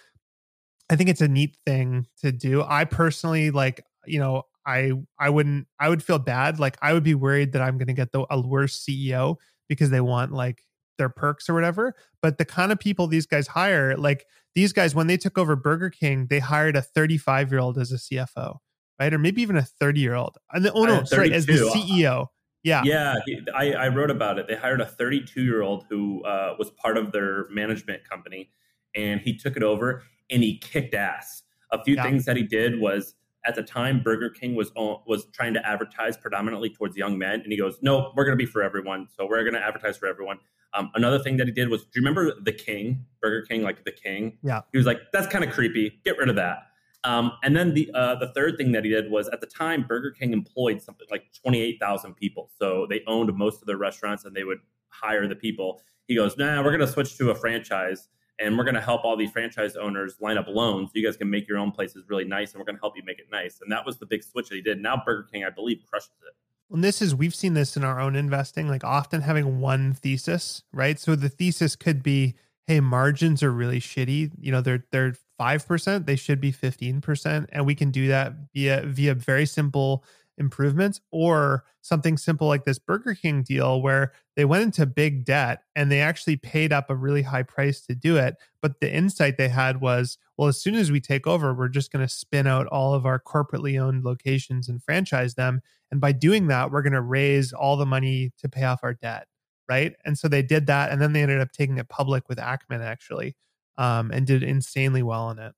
I 0.90 0.96
think 0.96 1.08
it's 1.08 1.20
a 1.20 1.28
neat 1.28 1.56
thing 1.64 2.06
to 2.20 2.30
do. 2.32 2.62
I 2.62 2.84
personally 2.84 3.50
like, 3.50 3.84
you 4.06 4.18
know, 4.18 4.42
I 4.66 4.92
I 5.18 5.30
wouldn't 5.30 5.66
I 5.78 5.88
would 5.88 6.02
feel 6.02 6.18
bad. 6.18 6.58
Like 6.58 6.76
I 6.82 6.92
would 6.92 7.04
be 7.04 7.14
worried 7.14 7.52
that 7.52 7.62
I'm 7.62 7.78
going 7.78 7.88
to 7.88 7.94
get 7.94 8.12
the 8.12 8.26
a 8.30 8.40
worse 8.40 8.84
CEO 8.84 9.36
because 9.68 9.90
they 9.90 10.00
want 10.00 10.32
like 10.32 10.62
their 10.98 11.08
perks 11.08 11.48
or 11.48 11.54
whatever. 11.54 11.94
But 12.22 12.38
the 12.38 12.44
kind 12.44 12.72
of 12.72 12.78
people 12.78 13.06
these 13.06 13.26
guys 13.26 13.46
hire, 13.46 13.96
like 13.96 14.26
these 14.54 14.72
guys 14.72 14.94
when 14.94 15.06
they 15.06 15.16
took 15.16 15.38
over 15.38 15.56
Burger 15.56 15.90
King, 15.90 16.26
they 16.28 16.38
hired 16.38 16.76
a 16.76 16.82
35 16.82 17.50
year 17.50 17.60
old 17.60 17.78
as 17.78 17.92
a 17.92 17.96
CFO, 17.96 18.58
right? 18.98 19.12
Or 19.12 19.18
maybe 19.18 19.42
even 19.42 19.56
a 19.56 19.62
30 19.62 20.00
year 20.00 20.14
old. 20.14 20.36
And 20.52 20.64
the, 20.64 20.72
oh 20.72 20.84
no, 20.84 21.04
sorry, 21.04 21.32
as 21.32 21.46
the 21.46 21.52
CEO. 21.54 22.26
Yeah. 22.62 22.82
Yeah, 22.84 23.16
he- 23.26 23.42
I, 23.54 23.72
I 23.72 23.88
wrote 23.88 24.10
about 24.10 24.38
it. 24.38 24.48
They 24.48 24.54
hired 24.56 24.80
a 24.80 24.86
32 24.86 25.42
year 25.42 25.62
old 25.62 25.84
who 25.90 26.22
uh, 26.24 26.54
was 26.58 26.70
part 26.70 26.96
of 26.96 27.12
their 27.12 27.46
management 27.50 28.08
company, 28.08 28.50
and 28.94 29.20
he 29.20 29.36
took 29.36 29.56
it 29.56 29.62
over 29.62 30.02
and 30.30 30.42
he 30.42 30.58
kicked 30.58 30.94
ass. 30.94 31.42
A 31.72 31.82
few 31.84 31.96
Yeah. 31.96 32.04
things 32.04 32.24
that 32.24 32.36
he 32.36 32.42
did 32.42 32.80
was 32.80 33.14
at 33.46 33.54
the 33.54 33.62
time 33.62 34.02
Burger 34.02 34.30
King 34.30 34.54
was 34.54 34.72
was 34.74 35.26
trying 35.32 35.52
to 35.54 35.66
advertise 35.68 36.16
predominantly 36.16 36.70
towards 36.70 36.96
young 36.96 37.18
men, 37.18 37.40
and 37.42 37.52
he 37.52 37.58
goes, 37.58 37.76
"No, 37.82 38.12
we're 38.16 38.24
going 38.24 38.38
to 38.38 38.42
be 38.42 38.50
for 38.50 38.62
everyone. 38.62 39.08
So 39.14 39.26
we're 39.28 39.42
going 39.42 39.52
to 39.54 39.60
advertise 39.62 39.98
for 39.98 40.06
everyone." 40.06 40.38
Um, 40.72 40.90
another 40.94 41.18
thing 41.18 41.36
that 41.36 41.46
he 41.46 41.52
did 41.52 41.68
was, 41.68 41.82
do 41.82 41.88
you 41.94 42.00
remember 42.00 42.32
the 42.40 42.52
King, 42.52 43.04
Burger 43.20 43.42
King, 43.46 43.62
like 43.62 43.84
the 43.84 43.92
King? 43.92 44.38
Yeah. 44.42 44.62
He 44.72 44.78
was 44.78 44.86
like, 44.86 45.00
"That's 45.12 45.26
kind 45.26 45.44
of 45.44 45.50
creepy. 45.50 46.00
Get 46.04 46.16
rid 46.16 46.30
of 46.30 46.36
that." 46.36 46.58
Um, 47.04 47.32
and 47.42 47.54
then 47.54 47.74
the 47.74 47.90
uh, 47.94 48.14
the 48.16 48.28
third 48.28 48.56
thing 48.56 48.72
that 48.72 48.84
he 48.84 48.90
did 48.90 49.10
was 49.10 49.28
at 49.28 49.40
the 49.40 49.46
time 49.46 49.84
Burger 49.86 50.10
King 50.10 50.32
employed 50.32 50.80
something 50.82 51.06
like 51.10 51.24
twenty 51.40 51.60
eight 51.60 51.78
thousand 51.78 52.14
people, 52.14 52.50
so 52.58 52.86
they 52.88 53.02
owned 53.06 53.32
most 53.36 53.60
of 53.60 53.66
their 53.66 53.76
restaurants 53.76 54.24
and 54.24 54.34
they 54.34 54.44
would 54.44 54.58
hire 54.88 55.28
the 55.28 55.36
people. 55.36 55.82
He 56.08 56.14
goes, 56.14 56.36
"Nah, 56.36 56.62
we're 56.62 56.70
going 56.70 56.80
to 56.80 56.92
switch 56.92 57.16
to 57.18 57.30
a 57.30 57.34
franchise." 57.34 58.08
And 58.40 58.58
we're 58.58 58.64
going 58.64 58.74
to 58.74 58.80
help 58.80 59.04
all 59.04 59.16
these 59.16 59.30
franchise 59.30 59.76
owners 59.76 60.16
line 60.20 60.38
up 60.38 60.48
loans. 60.48 60.88
So 60.88 60.98
you 60.98 61.06
guys 61.06 61.16
can 61.16 61.30
make 61.30 61.46
your 61.46 61.56
own 61.56 61.70
places 61.70 62.02
really 62.08 62.24
nice, 62.24 62.50
and 62.52 62.58
we're 62.58 62.64
going 62.64 62.74
to 62.74 62.80
help 62.80 62.96
you 62.96 63.04
make 63.06 63.20
it 63.20 63.26
nice. 63.30 63.60
And 63.62 63.70
that 63.70 63.86
was 63.86 63.98
the 63.98 64.06
big 64.06 64.24
switch 64.24 64.48
that 64.48 64.56
he 64.56 64.60
did. 64.60 64.82
Now 64.82 65.00
Burger 65.06 65.28
King, 65.32 65.44
I 65.44 65.50
believe, 65.50 65.84
crushes 65.88 66.10
it. 66.26 66.34
And 66.74 66.82
this 66.82 67.00
is 67.00 67.14
we've 67.14 67.34
seen 67.34 67.54
this 67.54 67.76
in 67.76 67.84
our 67.84 68.00
own 68.00 68.16
investing, 68.16 68.66
like 68.66 68.82
often 68.82 69.20
having 69.20 69.60
one 69.60 69.92
thesis, 69.92 70.64
right? 70.72 70.98
So 70.98 71.14
the 71.14 71.28
thesis 71.28 71.76
could 71.76 72.02
be, 72.02 72.34
hey, 72.66 72.80
margins 72.80 73.40
are 73.44 73.52
really 73.52 73.78
shitty. 73.78 74.32
You 74.40 74.50
know, 74.50 74.60
they're 74.60 74.84
they're 74.90 75.14
5%, 75.40 76.06
they 76.06 76.16
should 76.16 76.40
be 76.40 76.52
15%. 76.52 77.46
And 77.50 77.66
we 77.66 77.74
can 77.74 77.90
do 77.90 78.08
that 78.08 78.34
via 78.54 78.82
via 78.86 79.14
very 79.14 79.46
simple 79.46 80.04
improvements 80.38 81.00
or 81.10 81.64
something 81.80 82.16
simple 82.16 82.48
like 82.48 82.64
this 82.64 82.78
Burger 82.78 83.14
King 83.14 83.42
deal 83.42 83.80
where 83.80 84.12
they 84.36 84.44
went 84.44 84.64
into 84.64 84.86
big 84.86 85.24
debt 85.24 85.62
and 85.76 85.90
they 85.90 86.00
actually 86.00 86.36
paid 86.36 86.72
up 86.72 86.90
a 86.90 86.96
really 86.96 87.22
high 87.22 87.42
price 87.42 87.82
to 87.82 87.94
do 87.94 88.16
it. 88.16 88.36
But 88.60 88.80
the 88.80 88.92
insight 88.92 89.36
they 89.36 89.48
had 89.48 89.80
was, 89.80 90.18
well, 90.36 90.48
as 90.48 90.60
soon 90.60 90.74
as 90.74 90.90
we 90.90 91.00
take 91.00 91.26
over, 91.26 91.54
we're 91.54 91.68
just 91.68 91.92
going 91.92 92.04
to 92.04 92.12
spin 92.12 92.46
out 92.46 92.66
all 92.68 92.94
of 92.94 93.06
our 93.06 93.20
corporately 93.20 93.80
owned 93.80 94.04
locations 94.04 94.68
and 94.68 94.82
franchise 94.82 95.34
them. 95.34 95.60
And 95.90 96.00
by 96.00 96.12
doing 96.12 96.48
that, 96.48 96.70
we're 96.70 96.82
going 96.82 96.94
to 96.94 97.02
raise 97.02 97.52
all 97.52 97.76
the 97.76 97.86
money 97.86 98.32
to 98.38 98.48
pay 98.48 98.64
off 98.64 98.80
our 98.82 98.94
debt. 98.94 99.26
Right. 99.68 99.94
And 100.04 100.18
so 100.18 100.28
they 100.28 100.42
did 100.42 100.66
that. 100.66 100.90
And 100.90 101.00
then 101.00 101.12
they 101.12 101.22
ended 101.22 101.40
up 101.40 101.52
taking 101.52 101.78
it 101.78 101.88
public 101.88 102.28
with 102.28 102.38
Ackman 102.38 102.84
actually 102.84 103.34
um, 103.78 104.10
and 104.10 104.26
did 104.26 104.42
insanely 104.42 105.02
well 105.02 105.24
on 105.24 105.38
it. 105.38 105.54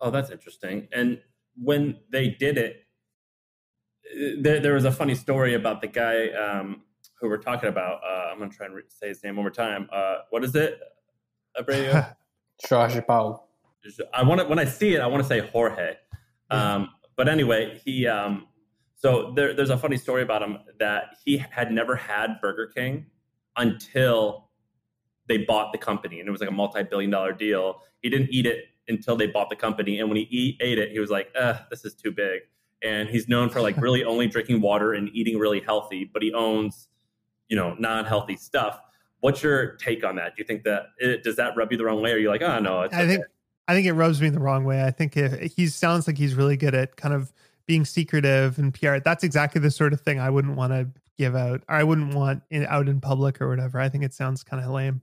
Oh, 0.00 0.10
that's 0.10 0.30
interesting. 0.30 0.88
And 0.92 1.20
when 1.56 1.98
they 2.10 2.28
did 2.28 2.58
it, 2.58 2.84
there, 4.40 4.60
there 4.60 4.74
was 4.74 4.84
a 4.84 4.92
funny 4.92 5.14
story 5.14 5.54
about 5.54 5.80
the 5.80 5.86
guy 5.86 6.28
um, 6.28 6.82
who 7.20 7.28
we're 7.28 7.38
talking 7.38 7.68
about. 7.68 8.00
Uh, 8.04 8.30
I'm 8.30 8.38
going 8.38 8.50
to 8.50 8.56
try 8.56 8.66
and 8.66 8.74
re- 8.74 8.82
say 8.88 9.08
his 9.08 9.22
name 9.22 9.36
one 9.36 9.44
more 9.44 9.50
time. 9.50 9.88
Uh, 9.92 10.18
what 10.30 10.44
is 10.44 10.54
it, 10.54 10.78
Abreu? 11.58 12.14
Josh 12.68 12.96
Paul. 13.06 13.48
I 14.12 14.22
want 14.22 14.40
to 14.40 14.46
when 14.46 14.58
I 14.58 14.64
see 14.64 14.94
it, 14.94 15.00
I 15.00 15.06
want 15.06 15.22
to 15.22 15.28
say 15.28 15.40
Jorge. 15.40 15.94
Um, 16.50 16.90
but 17.16 17.28
anyway, 17.28 17.80
he 17.84 18.06
um, 18.06 18.48
so 18.96 19.32
there, 19.34 19.54
there's 19.54 19.70
a 19.70 19.78
funny 19.78 19.96
story 19.96 20.22
about 20.22 20.42
him 20.42 20.58
that 20.80 21.16
he 21.24 21.38
had 21.38 21.70
never 21.70 21.94
had 21.94 22.40
Burger 22.42 22.66
King 22.66 23.06
until 23.56 24.47
they 25.28 25.38
bought 25.38 25.72
the 25.72 25.78
company, 25.78 26.20
and 26.20 26.28
it 26.28 26.32
was 26.32 26.40
like 26.40 26.50
a 26.50 26.54
multi-billion 26.54 27.10
dollar 27.10 27.32
deal. 27.32 27.82
He 28.02 28.10
didn't 28.10 28.30
eat 28.30 28.46
it 28.46 28.64
until 28.88 29.16
they 29.16 29.26
bought 29.26 29.50
the 29.50 29.56
company, 29.56 30.00
and 30.00 30.08
when 30.08 30.16
he 30.16 30.24
eat, 30.30 30.56
ate 30.60 30.78
it, 30.78 30.90
he 30.90 30.98
was 30.98 31.10
like, 31.10 31.32
"This 31.70 31.84
is 31.84 31.94
too 31.94 32.10
big." 32.10 32.40
And 32.82 33.08
he's 33.08 33.28
known 33.28 33.50
for 33.50 33.60
like 33.60 33.76
really 33.76 34.04
only 34.04 34.28
drinking 34.28 34.60
water 34.60 34.92
and 34.92 35.08
eating 35.12 35.38
really 35.38 35.60
healthy, 35.60 36.04
but 36.04 36.22
he 36.22 36.32
owns, 36.32 36.88
you 37.48 37.56
know, 37.56 37.74
non-healthy 37.78 38.36
stuff. 38.36 38.80
What's 39.20 39.42
your 39.42 39.72
take 39.76 40.04
on 40.04 40.14
that? 40.16 40.36
Do 40.36 40.42
you 40.42 40.46
think 40.46 40.62
that 40.62 40.86
it, 40.98 41.24
does 41.24 41.36
that 41.36 41.56
rub 41.56 41.72
you 41.72 41.78
the 41.78 41.84
wrong 41.84 42.00
way, 42.00 42.12
or 42.12 42.14
are 42.14 42.18
you 42.18 42.28
like, 42.28 42.42
"Oh 42.42 42.58
no"? 42.60 42.78
I 42.78 42.84
okay. 42.86 43.06
think 43.06 43.24
I 43.68 43.74
think 43.74 43.86
it 43.86 43.92
rubs 43.92 44.22
me 44.22 44.30
the 44.30 44.40
wrong 44.40 44.64
way. 44.64 44.82
I 44.82 44.90
think 44.90 45.16
if, 45.16 45.52
he 45.54 45.66
sounds 45.66 46.06
like 46.06 46.16
he's 46.16 46.34
really 46.34 46.56
good 46.56 46.74
at 46.74 46.96
kind 46.96 47.14
of 47.14 47.32
being 47.66 47.84
secretive 47.84 48.58
and 48.58 48.72
PR. 48.72 48.96
That's 49.04 49.22
exactly 49.22 49.60
the 49.60 49.70
sort 49.70 49.92
of 49.92 50.00
thing 50.00 50.18
I 50.18 50.30
wouldn't 50.30 50.56
want 50.56 50.72
to 50.72 50.88
give 51.18 51.36
out. 51.36 51.62
Or 51.68 51.74
I 51.74 51.84
wouldn't 51.84 52.14
want 52.14 52.42
it 52.48 52.66
out 52.66 52.88
in 52.88 53.00
public 53.00 53.42
or 53.42 53.48
whatever. 53.48 53.78
I 53.78 53.90
think 53.90 54.04
it 54.04 54.14
sounds 54.14 54.42
kind 54.42 54.64
of 54.64 54.70
lame. 54.70 55.02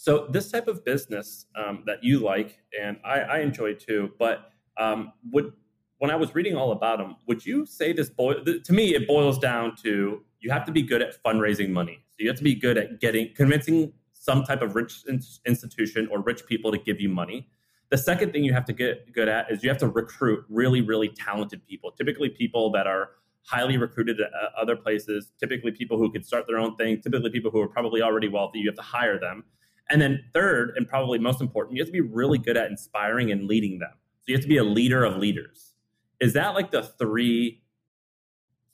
So 0.00 0.28
this 0.30 0.52
type 0.52 0.68
of 0.68 0.84
business 0.84 1.46
um, 1.56 1.82
that 1.86 2.04
you 2.04 2.20
like 2.20 2.60
and 2.80 2.98
I, 3.04 3.18
I 3.18 3.38
enjoy 3.40 3.74
too, 3.74 4.12
but 4.16 4.52
um, 4.76 5.12
would 5.32 5.52
when 5.98 6.12
I 6.12 6.14
was 6.14 6.36
reading 6.36 6.54
all 6.54 6.70
about 6.70 6.98
them, 6.98 7.16
would 7.26 7.44
you 7.44 7.66
say 7.66 7.92
this 7.92 8.08
boil 8.08 8.44
to 8.44 8.72
me? 8.72 8.94
It 8.94 9.08
boils 9.08 9.40
down 9.40 9.74
to 9.82 10.22
you 10.38 10.50
have 10.52 10.64
to 10.66 10.72
be 10.72 10.82
good 10.82 11.02
at 11.02 11.20
fundraising 11.24 11.70
money. 11.70 11.98
So 12.10 12.18
you 12.20 12.28
have 12.28 12.36
to 12.36 12.44
be 12.44 12.54
good 12.54 12.78
at 12.78 13.00
getting 13.00 13.34
convincing 13.34 13.92
some 14.12 14.44
type 14.44 14.62
of 14.62 14.76
rich 14.76 15.02
institution 15.44 16.08
or 16.12 16.20
rich 16.20 16.46
people 16.46 16.70
to 16.70 16.78
give 16.78 17.00
you 17.00 17.08
money. 17.08 17.48
The 17.90 17.98
second 17.98 18.32
thing 18.32 18.44
you 18.44 18.52
have 18.52 18.66
to 18.66 18.72
get 18.72 19.12
good 19.12 19.28
at 19.28 19.50
is 19.50 19.64
you 19.64 19.68
have 19.68 19.78
to 19.78 19.88
recruit 19.88 20.44
really, 20.48 20.80
really 20.80 21.08
talented 21.08 21.66
people, 21.66 21.90
typically 21.90 22.28
people 22.28 22.70
that 22.70 22.86
are 22.86 23.10
highly 23.42 23.76
recruited 23.76 24.20
at 24.20 24.30
other 24.56 24.76
places, 24.76 25.32
typically 25.40 25.72
people 25.72 25.98
who 25.98 26.12
could 26.12 26.24
start 26.24 26.46
their 26.46 26.58
own 26.58 26.76
thing, 26.76 27.00
typically 27.00 27.30
people 27.30 27.50
who 27.50 27.60
are 27.60 27.68
probably 27.68 28.00
already 28.00 28.28
wealthy. 28.28 28.60
You 28.60 28.68
have 28.68 28.76
to 28.76 28.82
hire 28.82 29.18
them. 29.18 29.42
And 29.90 30.00
then 30.00 30.22
third, 30.34 30.74
and 30.76 30.86
probably 30.86 31.18
most 31.18 31.40
important, 31.40 31.76
you 31.76 31.82
have 31.82 31.88
to 31.88 31.92
be 31.92 32.00
really 32.00 32.38
good 32.38 32.56
at 32.56 32.70
inspiring 32.70 33.30
and 33.30 33.46
leading 33.46 33.78
them. 33.78 33.92
So 34.20 34.24
you 34.26 34.34
have 34.34 34.42
to 34.42 34.48
be 34.48 34.58
a 34.58 34.64
leader 34.64 35.04
of 35.04 35.16
leaders. 35.16 35.72
Is 36.20 36.34
that 36.34 36.54
like 36.54 36.70
the 36.70 36.82
three 36.82 37.62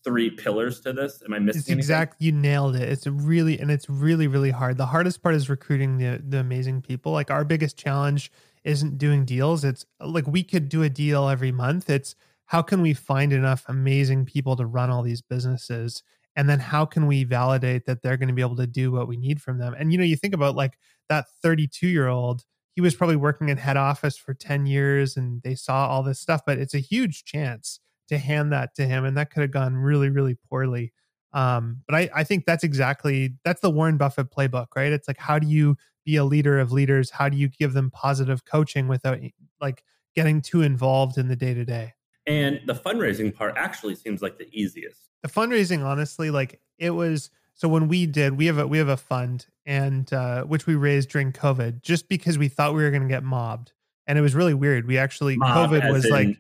three 0.03 0.31
pillars 0.31 0.81
to 0.81 0.92
this? 0.92 1.22
Am 1.24 1.33
I 1.33 1.38
missing? 1.38 1.61
It's 1.61 1.70
exactly 1.70 2.27
You 2.27 2.33
nailed 2.33 2.77
it. 2.77 2.83
It's 2.83 3.07
really 3.07 3.59
and 3.59 3.70
it's 3.70 3.88
really 3.88 4.27
really 4.27 4.50
hard. 4.50 4.77
The 4.77 4.87
hardest 4.87 5.22
part 5.22 5.35
is 5.35 5.48
recruiting 5.48 5.98
the 5.98 6.22
the 6.27 6.38
amazing 6.38 6.83
people. 6.83 7.12
Like 7.12 7.31
our 7.31 7.44
biggest 7.44 7.77
challenge 7.77 8.31
isn't 8.64 8.98
doing 8.98 9.24
deals. 9.24 9.64
It's 9.64 9.87
like 10.00 10.27
we 10.27 10.42
could 10.42 10.68
do 10.68 10.83
a 10.83 10.88
deal 10.88 11.29
every 11.29 11.53
month. 11.53 11.88
It's 11.88 12.14
how 12.46 12.62
can 12.62 12.83
we 12.83 12.92
find 12.94 13.33
enough 13.33 13.64
amazing 13.68 14.27
people 14.27 14.57
to 14.57 14.66
run 14.66 14.90
all 14.90 15.03
these 15.03 15.22
businesses? 15.22 16.03
And 16.37 16.48
then 16.48 16.59
how 16.59 16.85
can 16.85 17.07
we 17.07 17.24
validate 17.24 17.87
that 17.87 18.03
they're 18.03 18.16
going 18.16 18.29
to 18.29 18.35
be 18.35 18.42
able 18.42 18.57
to 18.57 18.66
do 18.66 18.90
what 18.90 19.07
we 19.07 19.16
need 19.16 19.40
from 19.40 19.59
them? 19.59 19.74
And 19.79 19.92
you 19.92 19.98
know, 19.98 20.05
you 20.05 20.16
think 20.16 20.35
about 20.35 20.57
like 20.57 20.79
that 21.08 21.26
32 21.42 21.86
year 21.86 22.08
old, 22.08 22.44
he 22.74 22.80
was 22.80 22.94
probably 22.94 23.16
working 23.16 23.48
in 23.48 23.56
head 23.56 23.76
office 23.76 24.16
for 24.16 24.34
10 24.34 24.66
years 24.66 25.16
and 25.16 25.42
they 25.42 25.54
saw 25.54 25.86
all 25.88 26.02
this 26.02 26.18
stuff, 26.18 26.42
but 26.44 26.58
it's 26.58 26.74
a 26.74 26.80
huge 26.80 27.24
chance 27.24 27.80
to 28.08 28.18
hand 28.18 28.52
that 28.52 28.74
to 28.74 28.86
him. 28.86 29.04
And 29.04 29.16
that 29.16 29.30
could 29.30 29.42
have 29.42 29.50
gone 29.50 29.76
really, 29.76 30.10
really 30.10 30.36
poorly. 30.48 30.92
Um, 31.32 31.82
but 31.86 31.94
I, 31.96 32.10
I 32.14 32.24
think 32.24 32.44
that's 32.46 32.64
exactly 32.64 33.34
that's 33.44 33.60
the 33.60 33.70
Warren 33.70 33.96
Buffett 33.96 34.30
playbook, 34.30 34.68
right? 34.76 34.92
It's 34.92 35.08
like 35.08 35.18
how 35.18 35.38
do 35.38 35.46
you 35.46 35.76
be 36.04 36.16
a 36.16 36.24
leader 36.24 36.58
of 36.58 36.70
leaders? 36.70 37.10
How 37.10 37.28
do 37.28 37.36
you 37.36 37.48
give 37.48 37.72
them 37.72 37.90
positive 37.90 38.44
coaching 38.44 38.88
without 38.88 39.18
like 39.60 39.82
getting 40.14 40.40
too 40.40 40.62
involved 40.62 41.18
in 41.18 41.28
the 41.28 41.36
day 41.36 41.54
to 41.54 41.64
day? 41.64 41.94
And 42.26 42.60
the 42.66 42.74
fundraising 42.74 43.34
part 43.34 43.54
actually 43.56 43.96
seems 43.96 44.22
like 44.22 44.38
the 44.38 44.48
easiest. 44.52 45.00
The 45.22 45.28
fundraising, 45.28 45.84
honestly, 45.84 46.30
like 46.30 46.60
it 46.78 46.90
was. 46.90 47.30
So 47.54 47.68
when 47.68 47.88
we 47.88 48.06
did, 48.06 48.36
we 48.36 48.46
have 48.46 48.58
a 48.58 48.66
we 48.66 48.78
have 48.78 48.88
a 48.88 48.96
fund 48.96 49.46
and 49.64 50.12
uh, 50.12 50.42
which 50.44 50.66
we 50.66 50.74
raised 50.74 51.10
during 51.10 51.32
COVID, 51.32 51.82
just 51.82 52.08
because 52.08 52.36
we 52.36 52.48
thought 52.48 52.74
we 52.74 52.82
were 52.82 52.90
going 52.90 53.02
to 53.02 53.08
get 53.08 53.22
mobbed, 53.22 53.72
and 54.06 54.18
it 54.18 54.22
was 54.22 54.34
really 54.34 54.54
weird. 54.54 54.86
We 54.86 54.98
actually 54.98 55.36
Mob, 55.36 55.70
COVID 55.70 55.90
was 55.90 56.06
like 56.06 56.36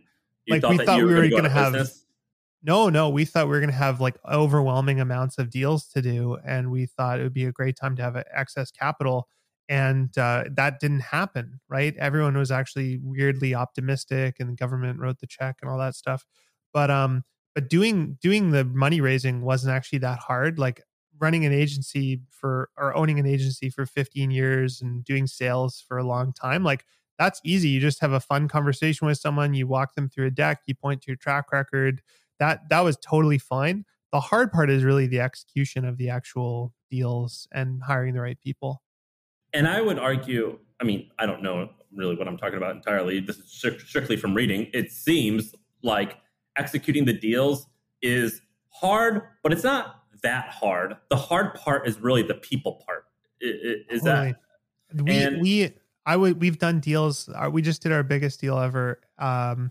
like 0.48 0.62
we 0.68 0.78
thought 0.78 0.98
we 0.98 1.14
were 1.14 1.28
going 1.28 1.44
to 1.44 1.50
have. 1.50 1.72
Business? 1.72 2.04
No, 2.66 2.88
no, 2.88 3.10
we 3.10 3.26
thought 3.26 3.46
we 3.46 3.50
were 3.50 3.60
going 3.60 3.70
to 3.70 3.76
have 3.76 4.00
like 4.00 4.16
overwhelming 4.28 4.98
amounts 4.98 5.38
of 5.38 5.50
deals 5.50 5.86
to 5.88 6.02
do, 6.02 6.38
and 6.44 6.70
we 6.70 6.86
thought 6.86 7.20
it 7.20 7.22
would 7.22 7.34
be 7.34 7.44
a 7.44 7.52
great 7.52 7.76
time 7.76 7.94
to 7.96 8.02
have 8.02 8.16
excess 8.32 8.70
capital 8.70 9.28
and 9.68 10.16
uh, 10.18 10.44
that 10.50 10.78
didn't 10.78 11.00
happen 11.00 11.60
right 11.68 11.96
everyone 11.96 12.36
was 12.36 12.50
actually 12.50 12.98
weirdly 13.02 13.54
optimistic 13.54 14.36
and 14.38 14.50
the 14.50 14.54
government 14.54 15.00
wrote 15.00 15.18
the 15.20 15.26
check 15.26 15.56
and 15.62 15.70
all 15.70 15.78
that 15.78 15.94
stuff 15.94 16.24
but 16.72 16.90
um 16.90 17.24
but 17.54 17.68
doing 17.70 18.18
doing 18.20 18.50
the 18.50 18.64
money 18.64 19.00
raising 19.00 19.40
wasn't 19.42 19.72
actually 19.72 19.98
that 19.98 20.18
hard 20.18 20.58
like 20.58 20.82
running 21.20 21.44
an 21.44 21.52
agency 21.52 22.20
for 22.30 22.70
or 22.76 22.96
owning 22.96 23.18
an 23.18 23.26
agency 23.26 23.70
for 23.70 23.86
15 23.86 24.30
years 24.30 24.80
and 24.80 25.04
doing 25.04 25.26
sales 25.26 25.82
for 25.86 25.98
a 25.98 26.04
long 26.04 26.32
time 26.32 26.64
like 26.64 26.84
that's 27.18 27.40
easy 27.44 27.68
you 27.68 27.80
just 27.80 28.00
have 28.00 28.12
a 28.12 28.20
fun 28.20 28.48
conversation 28.48 29.06
with 29.06 29.18
someone 29.18 29.54
you 29.54 29.66
walk 29.66 29.94
them 29.94 30.08
through 30.08 30.26
a 30.26 30.30
deck 30.30 30.60
you 30.66 30.74
point 30.74 31.02
to 31.02 31.06
your 31.08 31.16
track 31.16 31.52
record 31.52 32.02
that 32.38 32.68
that 32.68 32.80
was 32.80 32.96
totally 32.96 33.38
fine 33.38 33.84
the 34.12 34.20
hard 34.20 34.52
part 34.52 34.70
is 34.70 34.84
really 34.84 35.06
the 35.06 35.20
execution 35.20 35.84
of 35.84 35.96
the 35.96 36.08
actual 36.08 36.72
deals 36.90 37.48
and 37.52 37.82
hiring 37.82 38.14
the 38.14 38.20
right 38.20 38.40
people 38.40 38.82
and 39.54 39.68
I 39.68 39.80
would 39.80 40.00
argue, 40.00 40.58
I 40.80 40.84
mean, 40.84 41.10
I 41.18 41.26
don't 41.26 41.40
know 41.40 41.70
really 41.94 42.16
what 42.16 42.26
I'm 42.26 42.36
talking 42.36 42.56
about 42.56 42.74
entirely. 42.74 43.20
This 43.20 43.38
is 43.38 43.64
strictly 43.86 44.16
from 44.16 44.34
reading. 44.34 44.68
It 44.74 44.90
seems 44.90 45.54
like 45.82 46.18
executing 46.58 47.04
the 47.04 47.12
deals 47.12 47.68
is 48.02 48.40
hard, 48.70 49.22
but 49.44 49.52
it's 49.52 49.62
not 49.62 50.02
that 50.24 50.48
hard. 50.48 50.96
The 51.08 51.16
hard 51.16 51.54
part 51.54 51.86
is 51.86 52.00
really 52.00 52.22
the 52.22 52.34
people 52.34 52.82
part. 52.86 53.04
Is 53.40 54.02
that 54.02 54.36
we 54.92 55.16
and, 55.16 55.40
we 55.40 55.72
I 56.04 56.16
would 56.16 56.40
we've 56.40 56.58
done 56.58 56.80
deals. 56.80 57.28
Uh, 57.28 57.48
we 57.50 57.62
just 57.62 57.82
did 57.82 57.92
our 57.92 58.02
biggest 58.02 58.40
deal 58.40 58.58
ever, 58.58 59.00
um, 59.18 59.70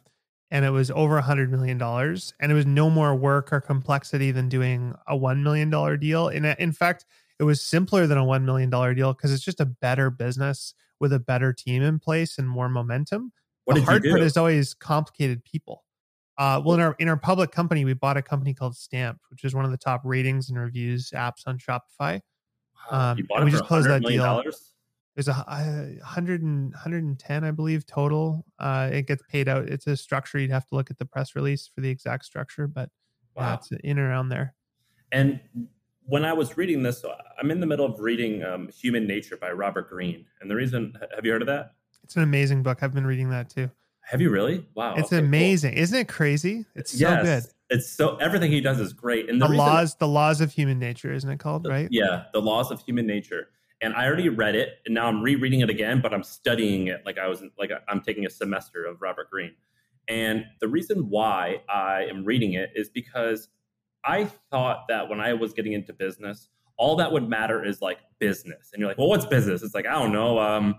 and 0.49 0.63
it 0.63 0.69
was 0.69 0.89
over 0.91 1.17
a 1.17 1.21
hundred 1.21 1.51
million 1.51 1.77
dollars, 1.77 2.33
and 2.39 2.51
it 2.51 2.55
was 2.55 2.65
no 2.65 2.89
more 2.89 3.15
work 3.15 3.51
or 3.51 3.59
complexity 3.59 4.31
than 4.31 4.47
doing 4.47 4.95
a 5.07 5.17
one 5.17 5.43
million 5.43 5.69
dollar 5.69 5.97
deal. 5.97 6.29
In 6.29 6.45
in 6.45 6.71
fact, 6.71 7.05
it 7.39 7.43
was 7.43 7.61
simpler 7.61 8.07
than 8.07 8.17
a 8.17 8.23
$1 8.23 8.43
million 8.43 8.69
deal 8.69 9.13
because 9.13 9.33
it's 9.33 9.43
just 9.43 9.59
a 9.59 9.65
better 9.65 10.09
business 10.09 10.73
with 10.99 11.11
a 11.11 11.19
better 11.19 11.51
team 11.51 11.83
in 11.83 11.99
place 11.99 12.37
and 12.37 12.47
more 12.47 12.69
momentum. 12.69 13.31
What 13.65 13.75
the 13.75 13.81
hard 13.81 14.03
part 14.03 14.21
is 14.21 14.37
always 14.37 14.73
complicated 14.73 15.43
people. 15.43 15.83
Uh, 16.37 16.61
well, 16.65 16.75
in 16.75 16.81
our 16.81 16.95
in 16.99 17.07
our 17.09 17.17
public 17.17 17.51
company, 17.51 17.85
we 17.85 17.93
bought 17.93 18.17
a 18.17 18.21
company 18.21 18.53
called 18.53 18.75
Stamped, 18.75 19.21
which 19.29 19.43
is 19.43 19.53
one 19.53 19.65
of 19.65 19.71
the 19.71 19.77
top 19.77 20.01
ratings 20.03 20.49
and 20.49 20.59
reviews 20.59 21.11
apps 21.11 21.45
on 21.45 21.57
Shopify. 21.59 22.19
Um, 22.89 23.17
we 23.43 23.51
just 23.51 23.65
closed 23.65 23.87
that 23.89 24.03
deal. 24.03 24.23
Dollars? 24.23 24.73
There's 25.15 25.27
a, 25.27 25.45
a 25.47 26.03
hundred 26.03 26.41
and 26.41 26.71
110, 26.71 27.43
I 27.43 27.51
believe, 27.51 27.85
total. 27.85 28.45
Uh, 28.57 28.89
it 28.91 29.05
gets 29.05 29.21
paid 29.29 29.47
out. 29.47 29.69
It's 29.69 29.85
a 29.85 29.95
structure. 29.95 30.39
You'd 30.39 30.49
have 30.49 30.65
to 30.67 30.75
look 30.75 30.89
at 30.89 30.97
the 30.97 31.05
press 31.05 31.35
release 31.35 31.69
for 31.73 31.81
the 31.81 31.89
exact 31.89 32.25
structure, 32.25 32.67
but 32.67 32.89
wow. 33.35 33.49
yeah, 33.49 33.53
it's 33.55 33.71
in 33.71 33.99
and 33.99 33.99
around 33.99 34.29
there. 34.29 34.55
And 35.11 35.39
when 36.05 36.25
I 36.25 36.33
was 36.33 36.57
reading 36.57 36.81
this, 36.81 37.05
I'm 37.39 37.51
in 37.51 37.59
the 37.59 37.67
middle 37.67 37.85
of 37.85 37.99
reading 37.99 38.43
um, 38.43 38.69
Human 38.69 39.05
Nature 39.05 39.37
by 39.37 39.51
Robert 39.51 39.89
Greene. 39.89 40.25
And 40.41 40.49
the 40.49 40.55
reason, 40.55 40.93
have 41.15 41.23
you 41.23 41.31
heard 41.31 41.43
of 41.43 41.47
that? 41.47 41.73
It's 42.03 42.15
an 42.15 42.23
amazing 42.23 42.63
book. 42.63 42.79
I've 42.81 42.93
been 42.93 43.05
reading 43.05 43.29
that 43.29 43.49
too. 43.49 43.69
Have 44.05 44.21
you 44.21 44.29
really? 44.29 44.65
Wow. 44.75 44.95
It's 44.95 45.13
okay, 45.13 45.19
amazing. 45.19 45.73
Cool. 45.73 45.83
Isn't 45.83 45.99
it 45.99 46.07
crazy? 46.07 46.65
It's 46.75 46.93
yes, 46.93 47.19
so 47.19 47.23
good. 47.23 47.43
It's 47.69 47.89
so 47.89 48.15
everything 48.17 48.51
he 48.51 48.61
does 48.61 48.79
is 48.79 48.93
great. 48.93 49.29
And 49.29 49.41
the, 49.41 49.47
the 49.47 49.55
laws, 49.55 49.95
the 49.95 50.07
laws 50.07 50.41
of 50.41 50.51
human 50.51 50.77
nature, 50.77 51.11
isn't 51.11 51.29
it 51.29 51.39
called? 51.39 51.63
The, 51.63 51.69
right? 51.69 51.87
Yeah, 51.89 52.25
the 52.33 52.41
laws 52.41 52.69
of 52.69 52.81
human 52.81 53.07
nature. 53.07 53.47
and 53.83 53.93
I 53.95 54.05
already 54.05 54.29
read 54.29 54.55
it, 54.55 54.79
and 54.85 54.95
now 54.95 55.07
I'm 55.07 55.21
rereading 55.21 55.59
it 55.59 55.69
again, 55.69 55.99
but 56.01 56.13
I'm 56.13 56.23
studying 56.23 56.87
it 56.87 57.01
like 57.05 57.17
I 57.17 57.27
was 57.27 57.43
like 57.59 57.69
I'm 57.89 58.01
taking 58.01 58.25
a 58.25 58.29
semester 58.29 58.85
of 58.85 59.01
Robert 59.01 59.29
Greene. 59.29 59.55
And 60.07 60.45
the 60.61 60.67
reason 60.67 61.09
why 61.09 61.61
I 61.69 62.05
am 62.09 62.23
reading 62.23 62.53
it 62.53 62.71
is 62.75 62.89
because 62.89 63.49
I 64.05 64.25
thought 64.49 64.87
that 64.87 65.09
when 65.09 65.19
I 65.19 65.33
was 65.33 65.53
getting 65.53 65.73
into 65.73 65.93
business, 65.93 66.49
all 66.77 66.95
that 66.95 67.11
would 67.11 67.27
matter 67.27 67.63
is 67.63 67.81
like 67.81 67.99
business. 68.19 68.71
And 68.73 68.79
you're 68.79 68.89
like, 68.89 68.97
well, 68.97 69.07
what's 69.07 69.25
business? 69.25 69.63
It's 69.63 69.75
like, 69.75 69.85
I 69.85 69.93
don't 69.93 70.11
know, 70.11 70.39
um, 70.39 70.75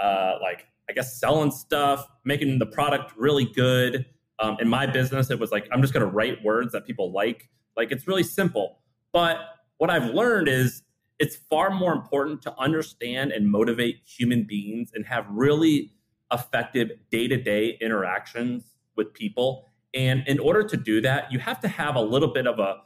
uh, 0.00 0.34
like 0.40 0.66
I 0.88 0.92
guess 0.92 1.18
selling 1.18 1.50
stuff, 1.50 2.06
making 2.24 2.58
the 2.58 2.66
product 2.66 3.12
really 3.16 3.44
good. 3.44 4.06
Um, 4.38 4.56
in 4.60 4.68
my 4.68 4.86
business, 4.86 5.30
it 5.30 5.38
was 5.38 5.50
like, 5.50 5.66
I'm 5.72 5.80
just 5.80 5.92
going 5.94 6.04
to 6.04 6.12
write 6.12 6.42
words 6.42 6.72
that 6.72 6.86
people 6.86 7.12
like. 7.12 7.48
Like 7.76 7.90
it's 7.92 8.06
really 8.06 8.22
simple. 8.22 8.80
But 9.12 9.38
what 9.78 9.90
I've 9.90 10.10
learned 10.10 10.48
is 10.48 10.82
it's 11.18 11.36
far 11.36 11.70
more 11.70 11.92
important 11.92 12.42
to 12.42 12.54
understand 12.58 13.32
and 13.32 13.50
motivate 13.50 14.02
human 14.04 14.44
beings 14.44 14.90
and 14.94 15.06
have 15.06 15.26
really 15.30 15.92
effective 16.32 16.90
day 17.10 17.28
to 17.28 17.36
day 17.36 17.78
interactions 17.80 18.64
with 18.96 19.14
people. 19.14 19.68
And 19.94 20.24
in 20.26 20.40
order 20.40 20.64
to 20.64 20.76
do 20.76 21.00
that, 21.02 21.30
you 21.32 21.38
have 21.38 21.60
to 21.60 21.68
have 21.68 21.94
a 21.94 22.00
little 22.00 22.32
bit 22.32 22.46
of 22.46 22.58
a, 22.58 22.78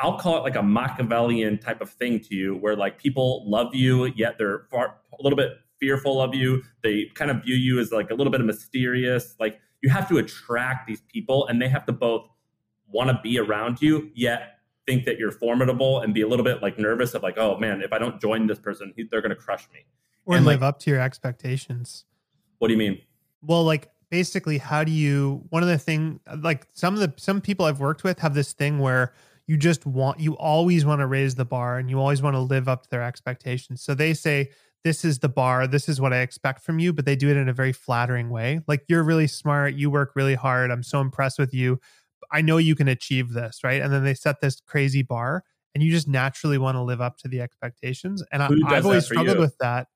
I'll 0.00 0.18
call 0.18 0.38
it 0.38 0.40
like 0.40 0.56
a 0.56 0.62
Machiavellian 0.62 1.58
type 1.58 1.80
of 1.80 1.90
thing 1.90 2.18
to 2.20 2.34
you, 2.34 2.56
where 2.56 2.74
like 2.74 2.98
people 2.98 3.48
love 3.48 3.74
you, 3.74 4.06
yet 4.06 4.36
they're 4.38 4.66
far, 4.70 4.96
a 5.18 5.22
little 5.22 5.36
bit 5.36 5.52
fearful 5.84 6.20
of 6.22 6.34
you. 6.34 6.62
They 6.82 7.10
kind 7.14 7.30
of 7.30 7.42
view 7.42 7.54
you 7.54 7.78
as 7.78 7.92
like 7.92 8.10
a 8.10 8.14
little 8.14 8.30
bit 8.30 8.40
of 8.40 8.46
mysterious. 8.46 9.34
Like 9.38 9.60
you 9.82 9.90
have 9.90 10.08
to 10.08 10.18
attract 10.18 10.86
these 10.86 11.02
people, 11.12 11.46
and 11.46 11.60
they 11.60 11.68
have 11.68 11.84
to 11.86 11.92
both 11.92 12.26
want 12.88 13.10
to 13.10 13.20
be 13.22 13.38
around 13.38 13.82
you, 13.82 14.10
yet 14.14 14.60
think 14.86 15.04
that 15.04 15.18
you're 15.18 15.30
formidable 15.30 16.00
and 16.00 16.14
be 16.14 16.22
a 16.22 16.28
little 16.28 16.44
bit 16.44 16.62
like 16.62 16.78
nervous 16.78 17.14
of 17.14 17.22
like, 17.22 17.38
oh 17.38 17.58
man, 17.58 17.82
if 17.82 17.92
I 17.92 17.98
don't 17.98 18.20
join 18.20 18.46
this 18.46 18.58
person, 18.58 18.92
they're 19.10 19.20
going 19.20 19.30
to 19.30 19.36
crush 19.36 19.68
me. 19.72 19.80
Or 20.26 20.36
and 20.36 20.46
live 20.46 20.62
like, 20.62 20.68
up 20.68 20.78
to 20.80 20.90
your 20.90 21.00
expectations. 21.00 22.04
What 22.58 22.68
do 22.68 22.74
you 22.74 22.78
mean? 22.78 22.98
Well, 23.42 23.64
like 23.64 23.90
basically, 24.10 24.58
how 24.58 24.84
do 24.84 24.92
you? 24.92 25.44
One 25.50 25.62
of 25.62 25.68
the 25.68 25.78
thing, 25.78 26.20
like 26.38 26.66
some 26.72 26.94
of 26.94 27.00
the 27.00 27.12
some 27.16 27.40
people 27.42 27.66
I've 27.66 27.80
worked 27.80 28.04
with 28.04 28.20
have 28.20 28.34
this 28.34 28.54
thing 28.54 28.78
where 28.78 29.12
you 29.46 29.58
just 29.58 29.84
want 29.84 30.20
you 30.20 30.34
always 30.36 30.86
want 30.86 31.00
to 31.00 31.06
raise 31.06 31.34
the 31.34 31.44
bar 31.44 31.76
and 31.76 31.90
you 31.90 32.00
always 32.00 32.22
want 32.22 32.34
to 32.34 32.40
live 32.40 32.68
up 32.68 32.84
to 32.84 32.90
their 32.90 33.02
expectations. 33.02 33.82
So 33.82 33.94
they 33.94 34.14
say 34.14 34.50
this 34.84 35.04
is 35.04 35.18
the 35.18 35.28
bar, 35.28 35.66
this 35.66 35.88
is 35.88 36.00
what 36.00 36.12
I 36.12 36.20
expect 36.20 36.60
from 36.62 36.78
you, 36.78 36.92
but 36.92 37.06
they 37.06 37.16
do 37.16 37.30
it 37.30 37.38
in 37.38 37.48
a 37.48 37.54
very 37.54 37.72
flattering 37.72 38.28
way. 38.28 38.60
Like 38.68 38.84
you're 38.86 39.02
really 39.02 39.26
smart, 39.26 39.74
you 39.74 39.90
work 39.90 40.12
really 40.14 40.34
hard. 40.34 40.70
I'm 40.70 40.82
so 40.82 41.00
impressed 41.00 41.38
with 41.38 41.54
you. 41.54 41.80
I 42.30 42.42
know 42.42 42.58
you 42.58 42.74
can 42.74 42.88
achieve 42.88 43.32
this, 43.32 43.64
right? 43.64 43.80
And 43.80 43.92
then 43.92 44.04
they 44.04 44.14
set 44.14 44.40
this 44.40 44.60
crazy 44.66 45.02
bar 45.02 45.42
and 45.74 45.82
you 45.82 45.90
just 45.90 46.06
naturally 46.06 46.58
want 46.58 46.76
to 46.76 46.82
live 46.82 47.00
up 47.00 47.16
to 47.18 47.28
the 47.28 47.40
expectations. 47.40 48.22
And 48.30 48.42
I, 48.42 48.48
have 48.68 48.84
always 48.84 49.06
struggled 49.06 49.36
you? 49.36 49.40
with 49.40 49.56
that. 49.58 49.88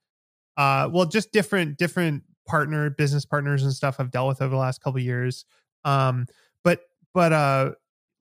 Uh, 0.57 0.89
well, 0.91 1.05
just 1.05 1.33
different, 1.33 1.77
different 1.77 2.25
partner, 2.47 2.89
business 2.91 3.27
partners 3.27 3.63
and 3.63 3.73
stuff 3.73 3.97
I've 3.99 4.11
dealt 4.11 4.29
with 4.29 4.43
over 4.43 4.51
the 4.51 4.61
last 4.61 4.81
couple 4.81 5.01
years. 5.01 5.45
Um, 5.85 6.27
but, 6.65 6.81
but, 7.13 7.33
uh, 7.33 7.73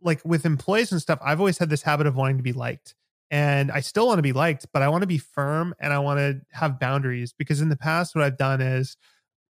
like 0.01 0.23
with 0.23 0.45
employees 0.45 0.91
and 0.91 1.01
stuff, 1.01 1.19
I've 1.23 1.39
always 1.39 1.57
had 1.57 1.69
this 1.69 1.81
habit 1.81 2.07
of 2.07 2.15
wanting 2.15 2.37
to 2.37 2.43
be 2.43 2.53
liked. 2.53 2.93
And 3.29 3.71
I 3.71 3.81
still 3.81 4.07
want 4.07 4.19
to 4.19 4.23
be 4.23 4.33
liked, 4.33 4.67
but 4.71 4.81
I 4.81 4.87
want 4.89 5.01
to 5.01 5.07
be 5.07 5.17
firm 5.17 5.75
and 5.79 5.91
I 5.91 5.99
want 5.99 6.19
to 6.19 6.39
have 6.53 6.79
boundaries 6.79 7.33
because 7.37 7.59
in 7.59 7.69
the 7.69 7.75
past, 7.75 8.15
what 8.15 8.23
I've 8.23 8.37
done 8.37 8.61
is 8.61 8.95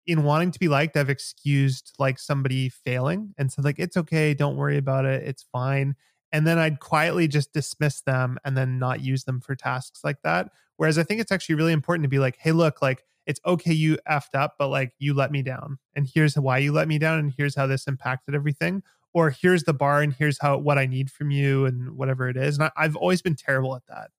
in 0.06 0.24
wanting 0.24 0.50
to 0.50 0.58
be 0.58 0.68
liked, 0.68 0.96
I've 0.96 1.08
excused 1.08 1.92
like 1.98 2.18
somebody 2.18 2.68
failing 2.68 3.34
and 3.38 3.50
said, 3.50 3.64
like, 3.64 3.78
it's 3.78 3.96
okay, 3.96 4.34
don't 4.34 4.56
worry 4.56 4.76
about 4.76 5.04
it, 5.06 5.22
it's 5.22 5.44
fine. 5.44 5.94
And 6.32 6.46
then 6.46 6.58
I'd 6.58 6.80
quietly 6.80 7.28
just 7.28 7.52
dismiss 7.52 8.00
them 8.02 8.38
and 8.44 8.56
then 8.56 8.78
not 8.78 9.00
use 9.00 9.24
them 9.24 9.40
for 9.40 9.54
tasks 9.54 10.00
like 10.02 10.22
that. 10.22 10.48
Whereas 10.76 10.98
I 10.98 11.02
think 11.02 11.20
it's 11.20 11.32
actually 11.32 11.54
really 11.54 11.72
important 11.72 12.04
to 12.04 12.08
be 12.08 12.18
like, 12.18 12.36
hey, 12.38 12.52
look, 12.52 12.82
like, 12.82 13.04
it's 13.26 13.40
okay 13.46 13.72
you 13.72 13.98
effed 14.10 14.34
up, 14.34 14.56
but 14.58 14.68
like, 14.68 14.92
you 14.98 15.14
let 15.14 15.30
me 15.30 15.42
down. 15.42 15.78
And 15.94 16.08
here's 16.12 16.34
why 16.34 16.58
you 16.58 16.72
let 16.72 16.88
me 16.88 16.98
down. 16.98 17.18
And 17.20 17.32
here's 17.36 17.54
how 17.54 17.66
this 17.66 17.86
impacted 17.86 18.34
everything. 18.34 18.82
Or 19.14 19.30
here's 19.30 19.64
the 19.64 19.74
bar 19.74 20.00
and 20.00 20.12
here's 20.12 20.38
how 20.40 20.58
what 20.58 20.78
I 20.78 20.86
need 20.86 21.10
from 21.10 21.30
you 21.30 21.66
and 21.66 21.96
whatever 21.96 22.28
it 22.28 22.36
is. 22.36 22.56
And 22.56 22.64
I, 22.64 22.70
I've 22.76 22.96
always 22.96 23.20
been 23.22 23.36
terrible 23.36 23.76
at 23.76 23.82
that. 23.88 24.10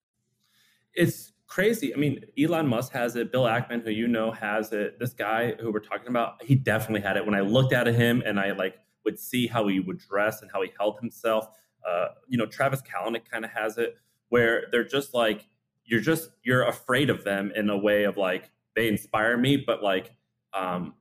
It's 0.93 1.33
crazy. 1.47 1.93
I 1.93 1.97
mean, 1.97 2.23
Elon 2.39 2.67
Musk 2.67 2.91
has 2.93 3.15
it. 3.15 3.31
Bill 3.31 3.43
Ackman, 3.43 3.83
who 3.83 3.89
you 3.89 4.07
know, 4.07 4.31
has 4.31 4.71
it. 4.71 4.99
This 4.99 5.13
guy 5.13 5.53
who 5.59 5.71
we're 5.71 5.79
talking 5.79 6.09
about, 6.09 6.43
he 6.43 6.55
definitely 6.55 7.01
had 7.01 7.17
it. 7.17 7.25
When 7.25 7.35
I 7.35 7.41
looked 7.41 7.73
at 7.73 7.87
him 7.87 8.21
and 8.25 8.39
I 8.39 8.51
like 8.51 8.75
would 9.05 9.19
see 9.19 9.47
how 9.47 9.67
he 9.67 9.79
would 9.79 9.99
dress 9.99 10.41
and 10.41 10.51
how 10.51 10.61
he 10.61 10.71
held 10.77 10.99
himself. 10.99 11.47
Uh, 11.87 12.07
you 12.27 12.37
know, 12.37 12.45
Travis 12.45 12.81
Kalanick 12.81 13.29
kind 13.29 13.43
of 13.43 13.51
has 13.51 13.77
it, 13.77 13.97
where 14.29 14.65
they're 14.71 14.85
just 14.85 15.13
like 15.13 15.47
you're 15.85 16.01
just 16.01 16.29
you're 16.43 16.63
afraid 16.63 17.09
of 17.09 17.23
them 17.23 17.51
in 17.55 17.69
a 17.69 17.77
way 17.77 18.03
of 18.03 18.17
like 18.17 18.51
they 18.75 18.87
inspire 18.87 19.37
me, 19.37 19.57
but 19.57 19.83
like 19.83 20.15
um, 20.53 20.93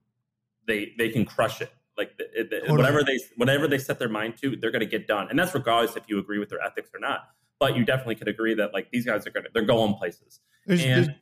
they 0.66 0.92
they 0.98 1.08
can 1.08 1.24
crush 1.24 1.60
it. 1.60 1.72
Like 2.02 2.18
the, 2.18 2.24
the, 2.42 2.60
totally. 2.60 2.76
whatever 2.76 3.04
they 3.04 3.18
whatever 3.36 3.68
they 3.68 3.78
set 3.78 3.98
their 3.98 4.08
mind 4.08 4.34
to, 4.42 4.56
they're 4.56 4.70
going 4.70 4.80
to 4.80 4.86
get 4.86 5.06
done, 5.06 5.28
and 5.30 5.38
that's 5.38 5.54
regardless 5.54 5.96
if 5.96 6.04
you 6.08 6.18
agree 6.18 6.38
with 6.38 6.48
their 6.48 6.62
ethics 6.62 6.90
or 6.94 7.00
not 7.00 7.28
but 7.62 7.76
you 7.76 7.84
definitely 7.84 8.16
could 8.16 8.26
agree 8.26 8.54
that 8.54 8.74
like 8.74 8.90
these 8.90 9.06
guys 9.06 9.24
are 9.24 9.30
going 9.30 9.44
to 9.44 9.50
they're 9.54 9.62
going 9.62 9.94
places. 9.94 10.40
There's, 10.66 10.82
and, 10.82 10.90
there's, 10.90 11.16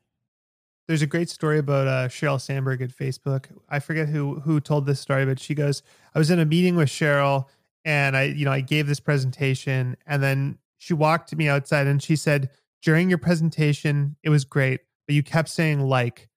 there's 0.88 1.02
a 1.02 1.06
great 1.06 1.28
story 1.28 1.58
about 1.58 1.86
uh, 1.86 2.08
Sheryl 2.08 2.40
Sandberg 2.40 2.80
at 2.80 2.88
Facebook. 2.88 3.44
I 3.68 3.78
forget 3.78 4.08
who 4.08 4.40
who 4.40 4.58
told 4.58 4.86
this 4.86 5.00
story, 5.00 5.26
but 5.26 5.38
she 5.38 5.54
goes, 5.54 5.82
"I 6.14 6.18
was 6.18 6.30
in 6.30 6.38
a 6.38 6.46
meeting 6.46 6.76
with 6.76 6.88
Sheryl, 6.88 7.44
and 7.84 8.16
I, 8.16 8.22
you 8.22 8.46
know, 8.46 8.52
I 8.52 8.62
gave 8.62 8.86
this 8.86 9.00
presentation, 9.00 9.98
and 10.06 10.22
then 10.22 10.56
she 10.78 10.94
walked 10.94 11.28
to 11.28 11.36
me 11.36 11.46
outside, 11.46 11.86
and 11.86 12.02
she 12.02 12.16
said, 12.16 12.48
during 12.82 13.10
your 13.10 13.18
presentation, 13.18 14.16
it 14.22 14.30
was 14.30 14.46
great, 14.46 14.80
but 15.06 15.14
you 15.14 15.22
kept 15.22 15.50
saying 15.50 15.80
like." 15.80 16.28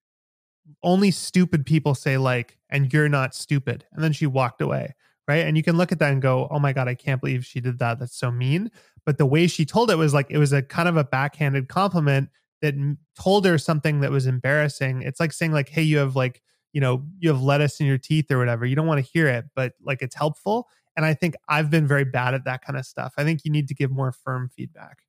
Only 0.81 1.11
stupid 1.11 1.65
people 1.65 1.95
say 1.95 2.17
like, 2.17 2.57
and 2.73 2.91
you're 2.91 3.07
not 3.07 3.33
stupid. 3.33 3.85
And 3.93 4.03
then 4.03 4.11
she 4.11 4.25
walked 4.25 4.59
away 4.59 4.95
right? 5.27 5.45
And 5.45 5.57
you 5.57 5.63
can 5.63 5.77
look 5.77 5.91
at 5.91 5.99
that 5.99 6.11
and 6.11 6.21
go, 6.21 6.47
"Oh 6.51 6.59
my 6.59 6.73
god, 6.73 6.87
I 6.87 6.95
can't 6.95 7.21
believe 7.21 7.45
she 7.45 7.59
did 7.59 7.79
that. 7.79 7.99
That's 7.99 8.15
so 8.15 8.31
mean." 8.31 8.71
But 9.05 9.17
the 9.17 9.25
way 9.25 9.47
she 9.47 9.65
told 9.65 9.91
it 9.91 9.97
was 9.97 10.13
like 10.13 10.27
it 10.29 10.37
was 10.37 10.53
a 10.53 10.61
kind 10.61 10.87
of 10.87 10.97
a 10.97 11.03
backhanded 11.03 11.67
compliment 11.67 12.29
that 12.61 12.73
told 13.19 13.45
her 13.45 13.57
something 13.57 14.01
that 14.01 14.11
was 14.11 14.25
embarrassing. 14.27 15.01
It's 15.01 15.19
like 15.19 15.33
saying 15.33 15.51
like, 15.51 15.69
"Hey, 15.69 15.83
you 15.83 15.97
have 15.97 16.15
like, 16.15 16.41
you 16.73 16.81
know, 16.81 17.05
you 17.19 17.29
have 17.29 17.41
lettuce 17.41 17.79
in 17.79 17.87
your 17.87 17.97
teeth 17.97 18.31
or 18.31 18.37
whatever." 18.37 18.65
You 18.65 18.75
don't 18.75 18.87
want 18.87 19.03
to 19.03 19.11
hear 19.11 19.27
it, 19.27 19.45
but 19.55 19.73
like 19.81 20.01
it's 20.01 20.15
helpful. 20.15 20.67
And 20.95 21.05
I 21.05 21.13
think 21.13 21.35
I've 21.49 21.71
been 21.71 21.87
very 21.87 22.05
bad 22.05 22.33
at 22.33 22.45
that 22.45 22.63
kind 22.63 22.77
of 22.77 22.85
stuff. 22.85 23.13
I 23.17 23.23
think 23.23 23.43
you 23.43 23.51
need 23.51 23.67
to 23.69 23.73
give 23.73 23.91
more 23.91 24.11
firm 24.11 24.49
feedback. 24.49 24.99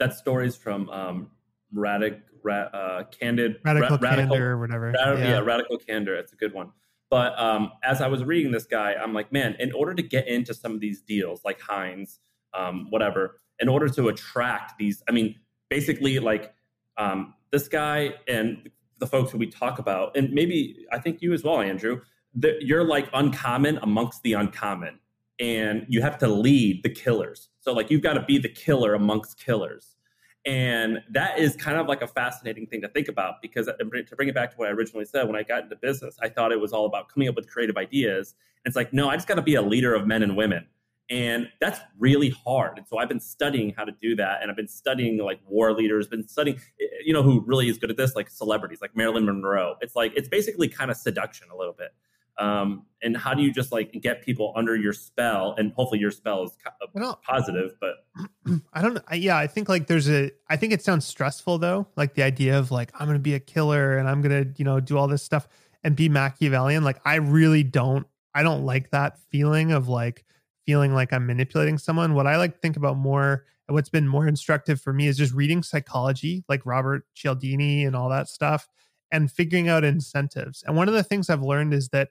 That 0.00 0.14
story's 0.14 0.56
from 0.56 0.90
um, 0.90 1.30
Radic, 1.72 2.22
ra- 2.42 2.70
uh, 2.72 3.04
Candid, 3.04 3.60
Radical 3.64 3.98
ra- 3.98 4.14
Candor 4.16 4.50
or 4.50 4.58
whatever. 4.58 4.92
Yeah. 4.92 5.16
yeah, 5.16 5.38
Radical 5.38 5.78
Candor. 5.78 6.16
It's 6.16 6.32
a 6.32 6.36
good 6.36 6.52
one. 6.52 6.72
But 7.12 7.38
um, 7.38 7.72
as 7.82 8.00
I 8.00 8.08
was 8.08 8.24
reading 8.24 8.52
this 8.52 8.64
guy, 8.64 8.94
I'm 8.94 9.12
like, 9.12 9.30
man, 9.30 9.54
in 9.58 9.70
order 9.72 9.92
to 9.92 10.02
get 10.02 10.26
into 10.26 10.54
some 10.54 10.72
of 10.72 10.80
these 10.80 11.02
deals, 11.02 11.42
like 11.44 11.60
Heinz, 11.60 12.20
um, 12.54 12.86
whatever, 12.88 13.42
in 13.58 13.68
order 13.68 13.86
to 13.90 14.08
attract 14.08 14.78
these, 14.78 15.02
I 15.06 15.12
mean, 15.12 15.34
basically, 15.68 16.18
like 16.20 16.54
um, 16.96 17.34
this 17.50 17.68
guy 17.68 18.14
and 18.26 18.70
the 18.96 19.06
folks 19.06 19.30
who 19.30 19.36
we 19.36 19.46
talk 19.46 19.78
about, 19.78 20.16
and 20.16 20.32
maybe 20.32 20.86
I 20.90 21.00
think 21.00 21.20
you 21.20 21.34
as 21.34 21.44
well, 21.44 21.60
Andrew, 21.60 22.00
that 22.36 22.62
you're 22.62 22.82
like 22.82 23.10
uncommon 23.12 23.78
amongst 23.82 24.22
the 24.22 24.32
uncommon, 24.32 24.98
and 25.38 25.84
you 25.90 26.00
have 26.00 26.16
to 26.20 26.28
lead 26.28 26.82
the 26.82 26.88
killers. 26.88 27.50
So, 27.60 27.74
like, 27.74 27.90
you've 27.90 28.00
got 28.00 28.14
to 28.14 28.24
be 28.24 28.38
the 28.38 28.48
killer 28.48 28.94
amongst 28.94 29.38
killers. 29.38 29.96
And 30.44 30.98
that 31.10 31.38
is 31.38 31.54
kind 31.54 31.76
of 31.76 31.86
like 31.86 32.02
a 32.02 32.06
fascinating 32.06 32.66
thing 32.66 32.82
to 32.82 32.88
think 32.88 33.08
about 33.08 33.40
because 33.40 33.66
to 33.66 33.84
bring 33.84 34.28
it 34.28 34.34
back 34.34 34.50
to 34.50 34.56
what 34.56 34.68
I 34.68 34.72
originally 34.72 35.04
said, 35.04 35.26
when 35.26 35.36
I 35.36 35.44
got 35.44 35.64
into 35.64 35.76
business, 35.76 36.18
I 36.20 36.28
thought 36.28 36.50
it 36.50 36.60
was 36.60 36.72
all 36.72 36.86
about 36.86 37.08
coming 37.08 37.28
up 37.28 37.36
with 37.36 37.48
creative 37.48 37.76
ideas. 37.76 38.34
And 38.64 38.70
it's 38.70 38.76
like, 38.76 38.92
no, 38.92 39.08
I 39.08 39.14
just 39.14 39.28
got 39.28 39.36
to 39.36 39.42
be 39.42 39.54
a 39.54 39.62
leader 39.62 39.94
of 39.94 40.06
men 40.06 40.22
and 40.22 40.36
women. 40.36 40.66
And 41.10 41.48
that's 41.60 41.78
really 41.98 42.30
hard. 42.30 42.78
And 42.78 42.86
so 42.88 42.98
I've 42.98 43.08
been 43.08 43.20
studying 43.20 43.74
how 43.76 43.84
to 43.84 43.92
do 44.00 44.16
that. 44.16 44.40
And 44.40 44.50
I've 44.50 44.56
been 44.56 44.66
studying 44.66 45.18
like 45.18 45.40
war 45.46 45.72
leaders, 45.72 46.08
been 46.08 46.26
studying, 46.26 46.58
you 47.04 47.12
know, 47.12 47.22
who 47.22 47.40
really 47.46 47.68
is 47.68 47.78
good 47.78 47.90
at 47.90 47.96
this, 47.96 48.16
like 48.16 48.30
celebrities, 48.30 48.80
like 48.80 48.96
Marilyn 48.96 49.26
Monroe. 49.26 49.76
It's 49.80 49.94
like, 49.94 50.12
it's 50.16 50.28
basically 50.28 50.68
kind 50.68 50.90
of 50.90 50.96
seduction 50.96 51.48
a 51.52 51.56
little 51.56 51.74
bit 51.74 51.90
um, 52.38 52.86
and 53.02 53.16
how 53.16 53.34
do 53.34 53.42
you 53.42 53.52
just 53.52 53.72
like 53.72 53.92
get 54.00 54.22
people 54.22 54.52
under 54.56 54.76
your 54.76 54.92
spell? 54.92 55.54
And 55.58 55.72
hopefully 55.72 56.00
your 56.00 56.10
spell 56.10 56.44
is 56.44 56.56
well, 56.94 57.20
positive 57.26 57.72
but 57.80 58.06
i 58.72 58.82
don't 58.82 58.98
yeah 59.12 59.36
i 59.36 59.46
think 59.46 59.68
like 59.68 59.86
there's 59.86 60.10
a 60.10 60.30
i 60.50 60.56
think 60.56 60.72
it 60.72 60.82
sounds 60.82 61.06
stressful 61.06 61.58
though. 61.58 61.86
Like 61.96 62.14
the 62.14 62.22
idea 62.22 62.58
of 62.58 62.70
like 62.70 62.92
i'm 62.98 63.06
gonna 63.06 63.18
be 63.18 63.34
a 63.34 63.40
killer 63.40 63.96
and 63.98 64.08
i'm 64.08 64.20
gonna 64.20 64.46
you 64.56 64.64
know 64.64 64.80
do 64.80 64.96
all 64.98 65.08
this 65.08 65.22
stuff 65.22 65.48
and 65.84 65.96
be 65.96 66.08
machiavellian. 66.08 66.84
Like 66.84 67.00
i 67.04 67.16
really 67.16 67.62
don't 67.62 68.06
i 68.34 68.42
don't 68.42 68.64
like 68.64 68.90
that 68.90 69.18
feeling 69.30 69.72
of 69.72 69.88
like 69.88 70.24
feeling 70.66 70.94
like 70.94 71.12
i'm 71.12 71.26
manipulating 71.26 71.78
someone. 71.78 72.14
What 72.14 72.26
i 72.26 72.36
like 72.36 72.54
to 72.54 72.58
think 72.58 72.76
about 72.76 72.96
more 72.96 73.44
and 73.68 73.74
what's 73.74 73.90
been 73.90 74.08
more 74.08 74.26
instructive 74.26 74.80
for 74.80 74.92
me 74.92 75.06
is 75.06 75.16
just 75.16 75.32
reading 75.32 75.62
psychology 75.62 76.44
like 76.48 76.64
robert 76.66 77.06
cialdini 77.14 77.84
and 77.84 77.96
all 77.96 78.08
that 78.08 78.28
stuff 78.28 78.68
and 79.10 79.30
figuring 79.30 79.68
out 79.68 79.84
incentives. 79.84 80.64
And 80.66 80.74
one 80.76 80.88
of 80.88 80.94
the 80.94 81.02
things 81.02 81.30
i've 81.30 81.42
learned 81.42 81.74
is 81.74 81.88
that 81.88 82.10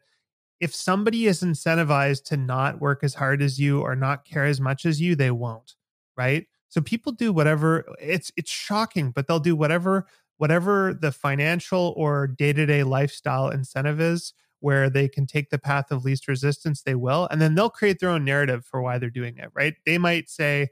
if 0.62 0.76
somebody 0.76 1.28
is 1.28 1.42
incentivized 1.44 2.26
to 2.26 2.38
not 2.38 2.82
work 2.82 3.04
as 3.04 3.16
hard 3.16 3.42
as 3.42 3.60
you 3.60 3.82
or 3.82 3.96
not 3.96 4.26
care 4.26 4.46
as 4.46 4.62
much 4.62 4.86
as 4.86 5.02
you, 5.02 5.16
they 5.16 5.32
won't, 5.32 5.76
right? 6.18 6.48
So 6.70 6.82
people 6.82 7.12
do 7.12 7.34
whatever 7.34 7.86
it's 8.00 8.32
it's 8.38 8.52
shocking, 8.52 9.12
but 9.12 9.28
they'll 9.28 9.40
do 9.40 9.56
whatever 9.58 10.08
whatever 10.38 10.94
the 10.94 11.12
financial 11.12 11.94
or 11.98 12.28
day-to-day 12.28 12.84
lifestyle 12.84 13.50
incentive 13.50 14.02
is 14.02 14.34
where 14.60 14.90
they 14.90 15.08
can 15.08 15.26
take 15.28 15.50
the 15.50 15.60
path 15.60 15.92
of 15.92 16.04
least 16.06 16.28
resistance 16.28 16.82
they 16.84 16.96
will 16.96 17.28
and 17.32 17.42
then 17.42 17.56
they'll 17.56 17.70
create 17.70 18.00
their 18.00 18.10
own 18.10 18.26
narrative 18.26 18.66
for 18.66 18.82
why 18.82 18.98
they're 18.98 19.10
doing 19.12 19.38
it 19.38 19.50
right 19.54 19.76
they 19.86 19.98
might 20.00 20.30
say 20.30 20.68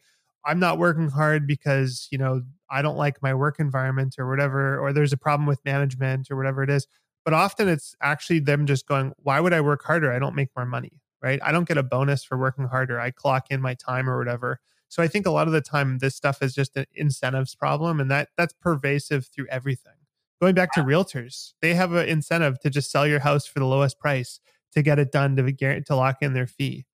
i'm 0.46 0.60
not 0.60 0.78
working 0.80 1.10
hard 1.10 1.46
because 1.48 2.08
you 2.12 2.18
know 2.18 2.42
i 2.72 2.82
don't 2.82 2.98
like 2.98 3.22
my 3.22 3.34
work 3.34 3.60
environment 3.60 4.16
or 4.18 4.28
whatever 4.30 4.80
or 4.80 4.94
there's 4.94 5.14
a 5.14 5.18
problem 5.18 5.46
with 5.48 5.64
management 5.66 6.30
or 6.32 6.36
whatever 6.38 6.64
it 6.64 6.70
is 6.70 6.88
but 7.30 7.36
often 7.36 7.68
it's 7.68 7.94
actually 8.02 8.40
them 8.40 8.66
just 8.66 8.88
going 8.88 9.14
why 9.18 9.40
would 9.40 9.54
i 9.54 9.62
work 9.62 9.84
harder? 9.84 10.12
I 10.12 10.18
don't 10.18 10.34
make 10.34 10.50
more 10.56 10.66
money 10.66 11.00
right? 11.22 11.40
I 11.44 11.52
don't 11.52 11.68
get 11.68 11.78
a 11.78 11.84
bonus 11.84 12.24
for 12.24 12.38
working 12.38 12.64
harder. 12.64 12.98
I 12.98 13.12
clock 13.12 13.48
in 13.50 13.60
my 13.60 13.74
time 13.74 14.10
or 14.10 14.18
whatever. 14.18 14.62
So 14.88 15.04
i 15.04 15.08
think 15.08 15.28
a 15.28 15.32
lot 15.32 15.46
of 15.46 15.54
the 15.54 15.62
time 15.62 16.00
this 16.00 16.16
stuff 16.16 16.42
is 16.42 16.56
just 16.56 16.76
an 16.76 16.86
incentives 16.96 17.54
problem 17.54 18.00
and 18.00 18.10
that 18.10 18.30
that's 18.36 18.54
pervasive 18.54 19.28
through 19.28 19.46
everything. 19.52 19.94
Going 20.42 20.56
back 20.56 20.72
to 20.74 20.82
realtors 20.82 21.54
they 21.62 21.76
have 21.76 21.94
an 21.94 22.10
incentive 22.10 22.60
to 22.62 22.72
just 22.72 22.90
sell 22.90 23.06
your 23.06 23.20
house 23.20 23.46
for 23.46 23.60
the 23.60 23.66
lowest 23.66 24.00
price 24.00 24.40
to 24.74 24.82
get 24.82 24.98
it 24.98 25.12
done 25.12 25.36
to 25.36 25.82
to 25.84 25.96
lock 25.96 26.18
in 26.22 26.34
their 26.34 26.48
fee. 26.48 26.88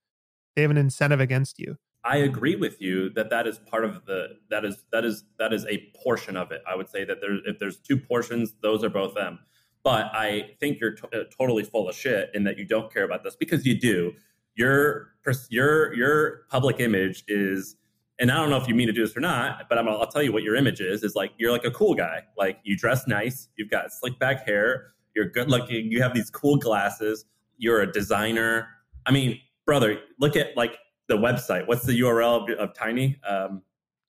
They 0.57 0.63
have 0.63 0.71
an 0.71 0.77
incentive 0.77 1.21
against 1.21 1.59
you. 1.59 1.77
I 2.03 2.17
agree 2.17 2.55
with 2.55 2.81
you 2.81 3.09
that 3.11 3.29
that 3.29 3.47
is 3.47 3.57
part 3.57 3.85
of 3.85 4.05
the 4.05 4.37
that 4.49 4.65
is 4.65 4.83
that 4.91 5.05
is 5.05 5.23
that 5.39 5.53
is 5.53 5.65
a 5.67 5.91
portion 6.03 6.35
of 6.35 6.51
it. 6.51 6.61
I 6.69 6.75
would 6.75 6.89
say 6.89 7.05
that 7.05 7.21
there 7.21 7.37
if 7.45 7.57
there's 7.57 7.77
two 7.77 7.97
portions, 7.97 8.53
those 8.61 8.83
are 8.83 8.89
both 8.89 9.15
them. 9.15 9.39
But 9.85 10.07
I 10.13 10.55
think 10.59 10.79
you're 10.81 10.95
t- 10.95 11.07
uh, 11.13 11.25
totally 11.37 11.63
full 11.63 11.87
of 11.87 11.95
shit 11.95 12.31
in 12.33 12.43
that 12.43 12.57
you 12.57 12.65
don't 12.65 12.91
care 12.91 13.03
about 13.03 13.23
this 13.23 13.35
because 13.35 13.65
you 13.65 13.79
do. 13.79 14.13
Your 14.55 15.11
your 15.49 15.93
your 15.93 16.45
public 16.49 16.79
image 16.79 17.23
is 17.27 17.75
and 18.17 18.31
I 18.31 18.35
don't 18.35 18.49
know 18.49 18.57
if 18.57 18.67
you 18.67 18.73
mean 18.73 18.87
to 18.87 18.93
do 18.93 19.05
this 19.05 19.15
or 19.15 19.19
not, 19.19 19.67
but 19.67 19.77
I'm, 19.77 19.87
I'll 19.87 20.07
tell 20.07 20.23
you 20.23 20.31
what 20.31 20.41
your 20.41 20.55
image 20.55 20.81
is. 20.81 21.03
Is 21.03 21.15
like 21.15 21.31
you're 21.37 21.51
like 21.51 21.65
a 21.65 21.71
cool 21.71 21.93
guy. 21.93 22.23
Like 22.35 22.59
you 22.63 22.75
dress 22.75 23.07
nice, 23.07 23.49
you've 23.57 23.69
got 23.69 23.91
slick 23.91 24.17
back 24.17 24.45
hair, 24.45 24.93
you're 25.15 25.29
good 25.29 25.49
looking, 25.51 25.91
you 25.91 26.01
have 26.01 26.15
these 26.15 26.31
cool 26.31 26.57
glasses, 26.57 27.25
you're 27.57 27.81
a 27.81 27.91
designer. 27.91 28.67
I 29.05 29.11
mean, 29.11 29.39
brother, 29.67 29.99
look 30.19 30.35
at 30.35 30.57
like 30.57 30.77
the 31.07 31.17
website. 31.17 31.67
What's 31.67 31.85
the 31.85 31.99
URL 31.99 32.49
of, 32.51 32.57
of 32.57 32.73
Tiny? 32.73 33.19
Um, 33.27 33.61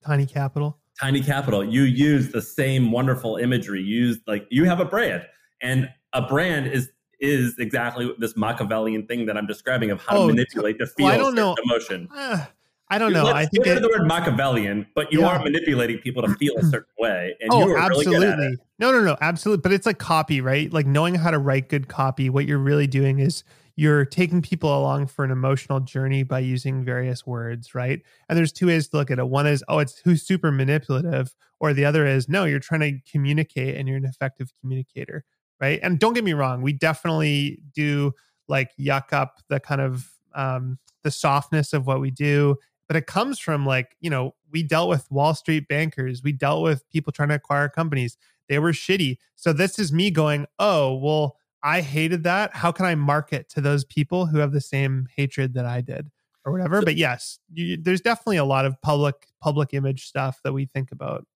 Tiny 0.03 0.25
Capital. 0.25 0.79
Tiny 0.99 1.21
Capital. 1.21 1.63
You 1.63 1.83
use 1.83 2.31
the 2.31 2.41
same 2.41 2.91
wonderful 2.91 3.37
imagery. 3.37 3.81
You 3.81 4.07
Use 4.07 4.19
like 4.25 4.47
you 4.49 4.63
have 4.63 4.79
a 4.79 4.85
brand, 4.85 5.23
and 5.61 5.89
a 6.13 6.21
brand 6.21 6.67
is 6.67 6.89
is 7.19 7.55
exactly 7.57 8.13
this 8.19 8.37
Machiavellian 8.37 9.07
thing 9.07 9.25
that 9.25 9.37
I'm 9.37 9.47
describing 9.47 9.89
of 9.91 10.01
how 10.01 10.17
oh, 10.17 10.27
to 10.27 10.33
manipulate 10.33 10.77
the 10.77 10.85
feel, 10.85 11.07
well, 11.07 11.15
I 11.15 11.17
don't 11.17 11.33
know. 11.35 11.55
emotion. 11.63 12.07
Uh, 12.15 12.45
I 12.89 12.99
don't 12.99 13.11
know. 13.11 13.27
I 13.27 13.45
think 13.45 13.67
it, 13.67 13.81
the 13.81 13.89
word 13.89 14.07
Machiavellian, 14.07 14.87
but 14.95 15.11
you 15.11 15.19
yeah. 15.19 15.27
are 15.27 15.43
manipulating 15.43 15.97
people 15.97 16.23
to 16.23 16.33
feel 16.35 16.55
a 16.57 16.63
certain 16.71 16.93
way. 16.97 17.35
And 17.41 17.49
oh, 17.51 17.75
absolutely. 17.75 18.27
Really 18.27 18.57
no, 18.79 18.91
no, 18.93 19.01
no, 19.01 19.17
absolutely. 19.19 19.61
But 19.61 19.73
it's 19.73 19.85
like 19.85 19.97
copy, 19.97 20.39
right? 20.39 20.71
Like 20.71 20.85
knowing 20.85 21.15
how 21.15 21.31
to 21.31 21.37
write 21.37 21.67
good 21.67 21.89
copy. 21.89 22.29
What 22.29 22.45
you're 22.45 22.57
really 22.57 22.87
doing 22.87 23.19
is 23.19 23.43
you're 23.75 24.05
taking 24.05 24.41
people 24.41 24.75
along 24.75 25.07
for 25.07 25.23
an 25.23 25.31
emotional 25.31 25.79
journey 25.79 26.23
by 26.23 26.39
using 26.39 26.83
various 26.83 27.27
words, 27.27 27.75
right? 27.75 28.01
And 28.27 28.37
there's 28.37 28.51
two 28.51 28.67
ways 28.67 28.87
to 28.89 28.97
look 28.97 29.11
at 29.11 29.19
it. 29.19 29.27
One 29.27 29.47
is, 29.47 29.63
oh, 29.67 29.79
it's 29.79 29.99
who's 30.03 30.23
super 30.23 30.51
manipulative, 30.51 31.35
or 31.59 31.73
the 31.73 31.85
other 31.85 32.05
is, 32.05 32.27
no, 32.27 32.45
you're 32.45 32.59
trying 32.59 32.81
to 32.81 33.11
communicate 33.11 33.75
and 33.75 33.87
you're 33.87 33.97
an 33.97 34.05
effective 34.05 34.51
communicator, 34.61 35.25
right? 35.59 35.79
And 35.83 35.99
don't 35.99 36.13
get 36.13 36.23
me 36.23 36.33
wrong, 36.33 36.61
we 36.61 36.73
definitely 36.73 37.61
do 37.73 38.13
like 38.47 38.71
yuck 38.79 39.13
up 39.13 39.39
the 39.49 39.59
kind 39.59 39.81
of 39.81 40.09
um, 40.35 40.77
the 41.03 41.11
softness 41.11 41.73
of 41.73 41.87
what 41.87 41.99
we 41.99 42.11
do 42.11 42.57
but 42.87 42.95
it 42.95 43.05
comes 43.05 43.39
from 43.39 43.65
like 43.65 43.95
you 43.99 44.09
know 44.09 44.33
we 44.51 44.63
dealt 44.63 44.89
with 44.89 45.09
wall 45.11 45.33
street 45.33 45.67
bankers 45.67 46.23
we 46.23 46.31
dealt 46.31 46.63
with 46.63 46.87
people 46.89 47.11
trying 47.11 47.29
to 47.29 47.35
acquire 47.35 47.69
companies 47.69 48.17
they 48.49 48.59
were 48.59 48.71
shitty. 48.71 49.17
So 49.35 49.51
this 49.51 49.77
is 49.77 49.91
me 49.91 50.09
going 50.11 50.45
oh 50.59 50.95
well 50.95 51.37
i 51.63 51.81
hated 51.81 52.23
that. 52.23 52.55
How 52.55 52.71
can 52.71 52.85
i 52.85 52.95
market 52.95 53.49
to 53.49 53.61
those 53.61 53.83
people 53.85 54.25
who 54.25 54.37
have 54.39 54.51
the 54.51 54.61
same 54.61 55.07
hatred 55.15 55.53
that 55.53 55.65
i 55.65 55.81
did? 55.81 56.09
or 56.45 56.53
whatever 56.53 56.81
but 56.81 56.95
yes 56.95 57.39
you, 57.51 57.75
there's 57.75 57.99
definitely 57.99 58.37
a 58.37 58.45
lot 58.45 58.65
of 58.65 58.81
public 58.81 59.27
public 59.41 59.73
image 59.73 60.05
stuff 60.05 60.39
that 60.45 60.53
we 60.53 60.65
think 60.65 60.93
about 60.93 61.27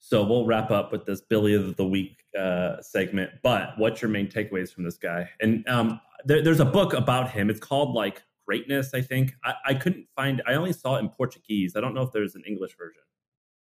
so 0.00 0.24
we'll 0.24 0.46
wrap 0.46 0.70
up 0.70 0.92
with 0.92 1.04
this 1.04 1.20
Billie 1.20 1.54
of 1.54 1.76
the 1.76 1.86
week 1.86 2.24
uh, 2.38 2.80
segment 2.80 3.30
but 3.42 3.70
what's 3.76 4.02
your 4.02 4.10
main 4.10 4.28
takeaways 4.28 4.72
from 4.72 4.84
this 4.84 4.98
guy 4.98 5.28
and 5.40 5.66
um, 5.68 6.00
there, 6.24 6.42
there's 6.42 6.60
a 6.60 6.64
book 6.64 6.92
about 6.92 7.30
him 7.30 7.50
it's 7.50 7.60
called 7.60 7.94
like 7.94 8.22
greatness. 8.46 8.94
I 8.94 9.02
think 9.02 9.34
I, 9.44 9.54
I 9.66 9.74
couldn't 9.74 10.06
find. 10.14 10.40
I 10.46 10.54
only 10.54 10.72
saw 10.72 10.96
it 10.96 11.00
in 11.00 11.08
Portuguese. 11.10 11.76
I 11.76 11.80
don't 11.80 11.94
know 11.94 12.02
if 12.02 12.12
there's 12.12 12.34
an 12.34 12.44
English 12.46 12.76
version. 12.78 13.02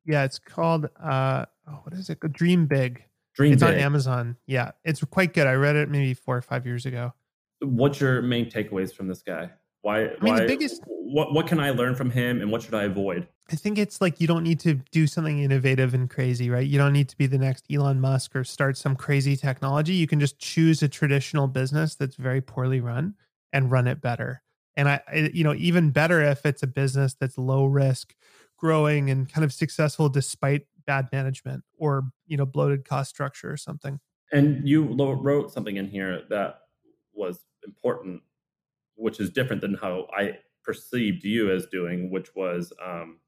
Yeah, 0.05 0.25
it's 0.25 0.39
called 0.39 0.89
uh, 1.03 1.47
oh, 1.67 1.81
what 1.83 1.95
is 1.95 2.11
it? 2.11 2.21
Dream 2.33 2.67
Big. 2.67 3.03
Dream 3.35 3.55
it's 3.55 3.63
Big. 3.63 3.75
on 3.75 3.81
Amazon. 3.81 4.37
Yeah, 4.47 4.73
it's 4.85 5.03
quite 5.05 5.33
good. 5.33 5.47
I 5.47 5.55
read 5.55 5.75
it 5.75 5.89
maybe 5.89 6.15
four 6.15 6.37
or 6.37 6.43
five 6.43 6.67
years 6.67 6.87
ago. 6.87 7.15
What's 7.61 8.01
your 8.01 8.23
main 8.23 8.51
takeaways 8.51 8.95
from 8.95 9.09
this 9.09 9.23
guy? 9.23 9.51
Why? 9.85 10.05
I 10.05 10.09
mean, 10.23 10.33
why, 10.33 10.41
the 10.41 10.47
biggest. 10.47 10.83
What 10.87 11.35
What 11.35 11.47
can 11.47 11.61
I 11.61 11.69
learn 11.69 11.95
from 11.95 12.09
him, 12.09 12.41
and 12.41 12.51
what 12.51 12.63
should 12.63 12.73
I 12.73 12.85
avoid? 12.85 13.29
I 13.53 13.57
think 13.57 13.77
it's 13.77 14.01
like 14.01 14.19
you 14.19 14.27
don't 14.27 14.43
need 14.43 14.59
to 14.61 14.81
do 14.91 15.07
something 15.07 15.41
innovative 15.41 15.93
and 15.93 16.09
crazy, 16.09 16.49
right? 16.49 16.67
You 16.67 16.79
don't 16.79 16.95
need 16.95 17.11
to 17.11 17.19
be 17.19 17.27
the 17.27 17.37
next 17.37 17.67
Elon 17.71 18.01
Musk 18.01 18.35
or 18.35 18.45
start 18.45 18.79
some 18.79 18.97
crazy 18.97 19.37
technology. 19.37 19.93
You 19.93 20.07
can 20.07 20.21
just 20.21 20.39
choose 20.39 20.83
a 20.83 20.89
traditional 20.89 21.49
business 21.49 21.95
that's 21.97 22.17
very 22.17 22.41
poorly 22.41 22.81
run 22.81 23.15
and 23.53 23.71
run 23.71 23.87
it 23.87 24.01
better. 24.01 24.43
And 24.75 24.89
I, 24.89 25.31
you 25.35 25.45
know, 25.45 25.53
even 25.53 25.91
better 25.91 26.23
if 26.23 26.47
it's 26.47 26.63
a 26.63 26.67
business 26.67 27.15
that's 27.21 27.37
low 27.37 27.67
risk, 27.67 28.15
growing 28.57 29.11
and 29.11 29.31
kind 29.31 29.45
of 29.45 29.53
successful 29.53 30.09
despite 30.09 30.67
bad 30.87 31.11
management 31.13 31.63
or, 31.77 32.05
you 32.27 32.39
know, 32.39 32.47
bloated 32.47 32.87
cost 32.87 33.11
structure 33.11 33.53
or 33.53 33.59
something. 33.59 34.01
And 34.33 34.67
you 34.67 34.85
wrote 34.85 35.53
something 35.53 35.77
in 35.77 35.89
here 35.89 36.23
that 36.31 36.61
was 37.13 37.41
important, 37.67 38.23
which 38.97 39.21
is 39.21 39.31
different 39.31 39.63
than 39.63 39.75
how 39.75 40.07
I 40.17 40.39
perceived 40.63 41.25
you 41.25 41.51
as 41.53 41.67
doing, 41.67 42.11
which 42.11 42.35
was 42.35 42.73
um, 42.85 43.19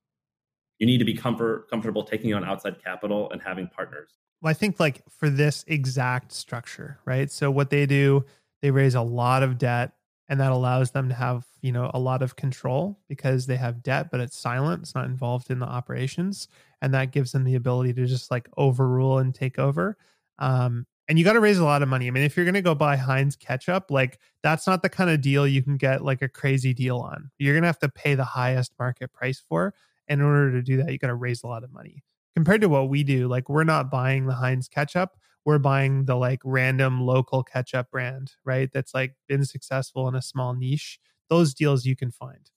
you 0.79 0.87
need 0.87 0.99
to 0.99 1.05
be 1.05 1.15
comfort, 1.15 1.69
comfortable 1.71 2.03
taking 2.03 2.35
on 2.35 2.45
outside 2.45 2.83
capital 2.83 3.31
and 3.31 3.43
having 3.43 3.69
partners. 3.69 4.11
Well, 4.43 4.51
I 4.51 4.55
think 4.55 4.79
like 4.79 5.03
for 5.11 5.31
this 5.31 5.65
exact 5.67 6.33
structure, 6.33 6.99
right? 7.05 7.31
So 7.31 7.51
what 7.51 7.71
they 7.71 7.87
do, 7.87 8.25
they 8.63 8.71
raise 8.71 8.95
a 8.95 9.03
lot 9.03 9.43
of 9.43 9.59
debt 9.59 9.93
and 10.29 10.41
that 10.41 10.53
allows 10.53 10.91
them 10.91 11.09
to 11.09 11.15
have 11.15 11.47
you 11.61 11.73
know 11.73 11.91
a 11.95 11.99
lot 11.99 12.23
of 12.23 12.37
control 12.37 12.99
because 13.09 13.47
they 13.47 13.57
have 13.57 13.83
debt 13.83 14.09
but 14.11 14.21
it's 14.21 14.37
silent 14.37 14.83
it's 14.83 14.95
not 14.95 15.07
involved 15.07 15.51
in 15.51 15.59
the 15.59 15.67
operations 15.67 16.49
and 16.83 16.93
that 16.95 17.13
gives 17.13 17.33
them 17.33 17.45
the 17.45 17.55
ability 17.55 17.93
to 17.93 18.07
just 18.07 18.31
like 18.31 18.49
overrule 18.57 19.19
and 19.19 19.35
take 19.35 19.59
over 19.59 19.97
um, 20.39 20.87
and 21.09 21.19
you 21.19 21.25
got 21.25 21.35
to 21.35 21.41
raise 21.41 21.59
a 21.59 21.65
lot 21.65 21.83
of 21.83 21.89
money 21.89 22.07
i 22.07 22.11
mean 22.11 22.23
if 22.23 22.37
you're 22.37 22.45
going 22.45 22.55
to 22.55 22.63
go 22.63 22.75
buy 22.75 22.97
heinz 22.97 23.37
ketchup 23.37 23.91
like 23.91 24.19
that's 24.43 24.67
not 24.67 24.83
the 24.83 24.89
kind 24.89 25.11
of 25.11 25.21
deal 25.21 25.47
you 25.47 25.63
can 25.63 25.77
get 25.77 26.05
like 26.05 26.23
a 26.23 26.29
crazy 26.29 26.73
deal 26.73 26.99
on 26.99 27.31
you're 27.39 27.55
going 27.55 27.63
to 27.63 27.69
have 27.69 27.79
to 27.79 27.89
pay 27.89 28.15
the 28.15 28.25
highest 28.25 28.73
market 28.79 29.13
price 29.13 29.43
for 29.49 29.75
and 30.09 30.21
in 30.21 30.27
order 30.27 30.53
to 30.53 30.63
do 30.63 30.77
that 30.77 30.93
you 30.93 30.99
got 30.99 31.09
to 31.09 31.15
raise 31.15 31.43
a 31.43 31.47
lot 31.47 31.65
of 31.65 31.73
money 31.73 32.03
compared 32.35 32.61
to 32.61 32.69
what 32.69 32.89
we 32.89 33.03
do 33.03 33.29
like 33.29 33.49
we're 33.49 33.65
not 33.65 33.91
buying 33.91 34.27
the 34.27 34.35
heinz 34.35 34.69
ketchup 34.69 35.17
we're 35.47 35.61
buying 35.61 36.05
the 36.05 36.17
like 36.17 36.41
random 36.45 37.01
local 37.01 37.43
ketchup 37.45 37.93
brand, 37.93 38.33
right? 38.45 38.69
That's 38.73 38.93
like 38.93 39.15
been 39.29 39.45
successful 39.45 40.09
in 40.09 40.17
a 40.17 40.21
small 40.21 40.55
niche. 40.55 40.99
Those 41.31 41.55
deals 41.55 41.87
you 41.87 41.95
can 41.95 42.11
find. 42.11 42.51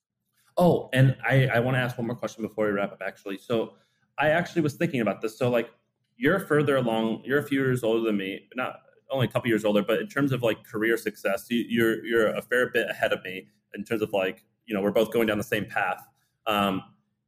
Oh, 0.58 0.90
and 0.92 1.16
I, 1.24 1.48
I 1.48 1.60
want 1.60 1.76
to 1.76 1.80
ask 1.80 1.98
one 1.98 2.08
more 2.08 2.16
question 2.16 2.42
before 2.42 2.66
we 2.66 2.72
wrap 2.72 2.92
up, 2.92 3.04
actually. 3.06 3.38
So 3.38 3.76
I 4.18 4.30
actually 4.30 4.64
was 4.64 4.74
thinking 4.74 5.02
about 5.02 5.22
this. 5.22 5.38
So, 5.38 5.50
like, 5.50 5.70
you're 6.20 6.40
further 6.40 6.76
along, 6.76 7.24
you're 7.26 7.40
a 7.40 7.44
few 7.44 7.60
years 7.60 7.82
older 7.82 8.02
than 8.02 8.18
me, 8.18 8.42
not 8.54 8.82
only 9.10 9.26
a 9.26 9.30
couple 9.30 9.48
years 9.48 9.64
older, 9.64 9.82
but 9.82 10.00
in 10.00 10.08
terms 10.08 10.34
of 10.34 10.44
like 10.44 10.64
career 10.64 10.98
success, 10.98 11.48
you, 11.50 11.66
you're 11.68 12.06
you're 12.06 12.28
a 12.28 12.42
fair 12.42 12.70
bit 12.70 12.88
ahead 12.90 13.14
of 13.14 13.24
me 13.24 13.48
in 13.74 13.84
terms 13.86 14.02
of 14.02 14.12
like, 14.12 14.44
you 14.68 14.76
know, 14.76 14.82
we're 14.82 14.92
both 14.92 15.12
going 15.12 15.26
down 15.28 15.38
the 15.38 15.44
same 15.44 15.66
path. 15.66 16.06
Um, 16.46 16.84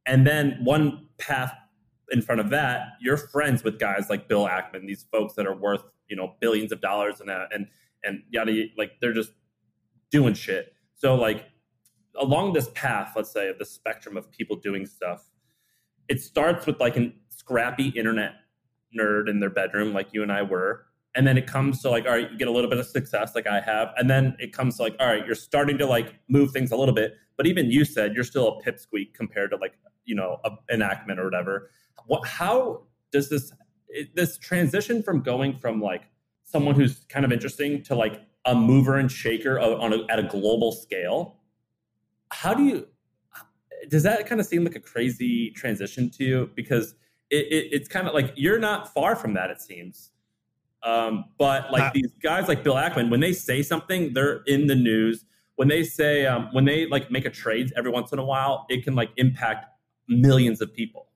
and 0.05 0.27
then 0.27 0.59
one 0.63 1.07
path 1.17 1.53
in 2.11 2.21
front 2.21 2.41
of 2.41 2.49
that, 2.49 2.89
you're 2.99 3.15
friends 3.15 3.63
with 3.63 3.79
guys 3.79 4.09
like 4.09 4.27
Bill 4.27 4.45
Ackman, 4.45 4.85
these 4.85 5.05
folks 5.09 5.35
that 5.35 5.47
are 5.47 5.55
worth 5.55 5.83
you 6.09 6.17
know 6.17 6.35
billions 6.41 6.73
of 6.73 6.81
dollars 6.81 7.21
and 7.21 7.29
that, 7.29 7.47
and 7.53 7.67
and 8.03 8.23
yada 8.29 8.65
like 8.77 8.91
they're 8.99 9.13
just 9.13 9.31
doing 10.11 10.33
shit. 10.33 10.73
So 10.95 11.15
like 11.15 11.45
along 12.19 12.53
this 12.53 12.69
path, 12.73 13.13
let's 13.15 13.31
say 13.31 13.47
of 13.47 13.57
the 13.57 13.65
spectrum 13.65 14.17
of 14.17 14.29
people 14.29 14.57
doing 14.57 14.85
stuff, 14.85 15.29
it 16.09 16.21
starts 16.21 16.65
with 16.65 16.81
like 16.81 16.97
a 16.97 17.13
scrappy 17.29 17.87
internet 17.87 18.33
nerd 18.97 19.29
in 19.29 19.39
their 19.39 19.49
bedroom, 19.49 19.93
like 19.93 20.09
you 20.11 20.23
and 20.23 20.31
I 20.31 20.41
were. 20.41 20.85
And 21.13 21.27
then 21.27 21.37
it 21.37 21.45
comes 21.45 21.81
to 21.81 21.89
like, 21.89 22.05
all 22.05 22.11
right, 22.11 22.31
you 22.31 22.37
get 22.37 22.47
a 22.47 22.51
little 22.51 22.69
bit 22.69 22.79
of 22.79 22.85
success, 22.85 23.35
like 23.35 23.47
I 23.47 23.59
have. 23.59 23.89
And 23.97 24.09
then 24.09 24.35
it 24.39 24.53
comes 24.53 24.77
to 24.77 24.83
like, 24.83 24.95
all 24.99 25.07
right, 25.07 25.25
you're 25.25 25.35
starting 25.35 25.77
to 25.79 25.85
like 25.85 26.15
move 26.29 26.51
things 26.51 26.71
a 26.71 26.77
little 26.77 26.95
bit. 26.95 27.15
But 27.35 27.47
even 27.47 27.69
you 27.69 27.83
said 27.83 28.13
you're 28.15 28.23
still 28.23 28.47
a 28.47 28.63
pipsqueak 28.63 29.13
compared 29.13 29.51
to 29.51 29.57
like, 29.57 29.73
you 30.05 30.15
know, 30.15 30.37
a, 30.45 30.51
an 30.69 30.79
Ackman 30.79 31.17
or 31.17 31.25
whatever 31.25 31.69
what 32.07 32.25
how 32.27 32.83
does 33.11 33.29
this 33.29 33.51
this 34.13 34.37
transition 34.37 35.03
from 35.03 35.21
going 35.21 35.57
from 35.59 35.81
like 35.81 36.03
someone 36.43 36.75
who's 36.75 37.05
kind 37.09 37.25
of 37.25 37.31
interesting 37.31 37.83
to 37.83 37.95
like 37.95 38.21
a 38.45 38.55
mover 38.55 38.97
and 38.97 39.11
shaker 39.11 39.59
on 39.59 39.93
a, 39.93 40.05
at 40.11 40.19
a 40.19 40.23
global 40.23 40.71
scale 40.71 41.37
how 42.31 42.53
do 42.53 42.63
you 42.63 42.87
does 43.89 44.03
that 44.03 44.25
kind 44.27 44.39
of 44.39 44.47
seem 44.47 44.63
like 44.63 44.75
a 44.75 44.79
crazy 44.79 45.51
transition 45.51 46.09
to 46.09 46.23
you 46.23 46.49
because 46.55 46.95
it, 47.31 47.47
it, 47.51 47.69
it's 47.71 47.87
kind 47.87 48.07
of 48.07 48.13
like 48.13 48.33
you're 48.35 48.59
not 48.59 48.93
far 48.93 49.15
from 49.15 49.33
that. 49.33 49.49
It 49.49 49.61
seems. 49.61 50.11
Um, 50.83 51.25
but 51.37 51.71
like 51.71 51.83
Uh, 51.83 51.91
these 51.93 52.11
guys 52.21 52.47
like 52.47 52.63
Bill 52.63 52.75
Ackman, 52.75 53.09
when 53.09 53.19
they 53.19 53.33
say 53.33 53.61
something, 53.61 54.13
they're 54.13 54.41
in 54.47 54.67
the 54.67 54.75
news. 54.75 55.25
When 55.55 55.67
they 55.67 55.83
say, 55.83 56.25
um, 56.25 56.49
when 56.53 56.65
they 56.65 56.87
like 56.87 57.11
make 57.11 57.25
a 57.25 57.29
trade 57.29 57.71
every 57.77 57.91
once 57.91 58.11
in 58.11 58.19
a 58.19 58.25
while, 58.25 58.65
it 58.69 58.83
can 58.83 58.95
like 58.95 59.11
impact 59.17 59.65
millions 60.07 60.59
of 60.61 60.73
people. 60.73 61.07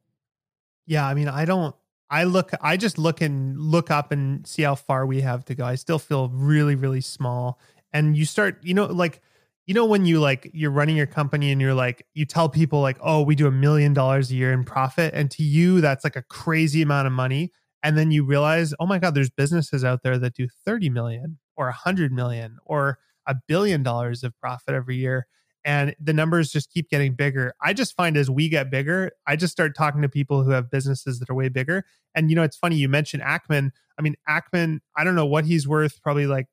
Yeah, 0.85 1.07
I 1.07 1.15
mean, 1.15 1.27
I 1.27 1.45
don't. 1.45 1.75
I 2.11 2.25
look. 2.25 2.51
I 2.61 2.77
just 2.77 2.99
look 2.99 3.21
and 3.21 3.59
look 3.59 3.89
up 3.89 4.11
and 4.11 4.45
see 4.45 4.61
how 4.61 4.75
far 4.75 5.07
we 5.07 5.21
have 5.21 5.45
to 5.45 5.55
go. 5.55 5.65
I 5.65 5.75
still 5.75 5.97
feel 5.97 6.29
really, 6.29 6.75
really 6.75 7.01
small. 7.01 7.59
And 7.91 8.15
you 8.15 8.25
start, 8.25 8.59
you 8.61 8.75
know, 8.75 8.85
like, 8.85 9.21
you 9.65 9.73
know, 9.73 9.85
when 9.85 10.05
you 10.05 10.19
like 10.19 10.49
you're 10.53 10.71
running 10.71 10.95
your 10.95 11.07
company 11.07 11.51
and 11.51 11.59
you're 11.59 11.73
like, 11.73 12.05
you 12.13 12.25
tell 12.25 12.49
people 12.49 12.81
like, 12.81 12.97
oh, 13.01 13.21
we 13.21 13.35
do 13.35 13.47
a 13.47 13.51
million 13.51 13.93
dollars 13.93 14.31
a 14.31 14.35
year 14.35 14.53
in 14.53 14.63
profit, 14.63 15.13
and 15.13 15.31
to 15.31 15.43
you 15.43 15.81
that's 15.81 16.03
like 16.03 16.15
a 16.15 16.23
crazy 16.23 16.81
amount 16.81 17.07
of 17.07 17.13
money. 17.13 17.51
And 17.83 17.97
then 17.97 18.11
you 18.11 18.23
realize, 18.23 18.73
oh 18.79 18.87
my 18.87 18.97
God, 18.97 19.13
there's 19.13 19.29
businesses 19.29 19.83
out 19.83 20.01
there 20.03 20.17
that 20.17 20.33
do 20.35 20.47
30 20.65 20.89
million 20.89 21.37
or 21.55 21.65
100 21.65 22.11
million 22.11 22.57
or 22.65 22.97
a 23.27 23.35
billion 23.47 23.83
dollars 23.83 24.23
of 24.23 24.37
profit 24.39 24.73
every 24.73 24.95
year 24.95 25.27
and 25.65 25.95
the 25.99 26.13
numbers 26.13 26.51
just 26.51 26.69
keep 26.69 26.89
getting 26.89 27.15
bigger. 27.15 27.53
I 27.61 27.73
just 27.73 27.95
find 27.95 28.15
as 28.15 28.29
we 28.29 28.47
get 28.49 28.69
bigger, 28.69 29.11
I 29.25 29.35
just 29.35 29.51
start 29.51 29.75
talking 29.75 30.03
to 30.03 30.07
people 30.09 30.43
who 30.43 30.51
have 30.51 30.69
businesses 30.69 31.19
that 31.19 31.29
are 31.29 31.33
way 31.33 31.49
bigger. 31.49 31.83
And 32.13 32.29
you 32.29 32.35
know, 32.35 32.43
it's 32.43 32.55
funny 32.55 32.75
you 32.75 32.87
mentioned 32.87 33.23
Ackman. 33.23 33.71
I 33.97 34.03
mean, 34.03 34.15
Ackman, 34.29 34.79
I 34.95 35.03
don't 35.03 35.15
know 35.15 35.25
what 35.25 35.45
he's 35.45 35.67
worth, 35.67 36.01
probably 36.03 36.27
like 36.27 36.45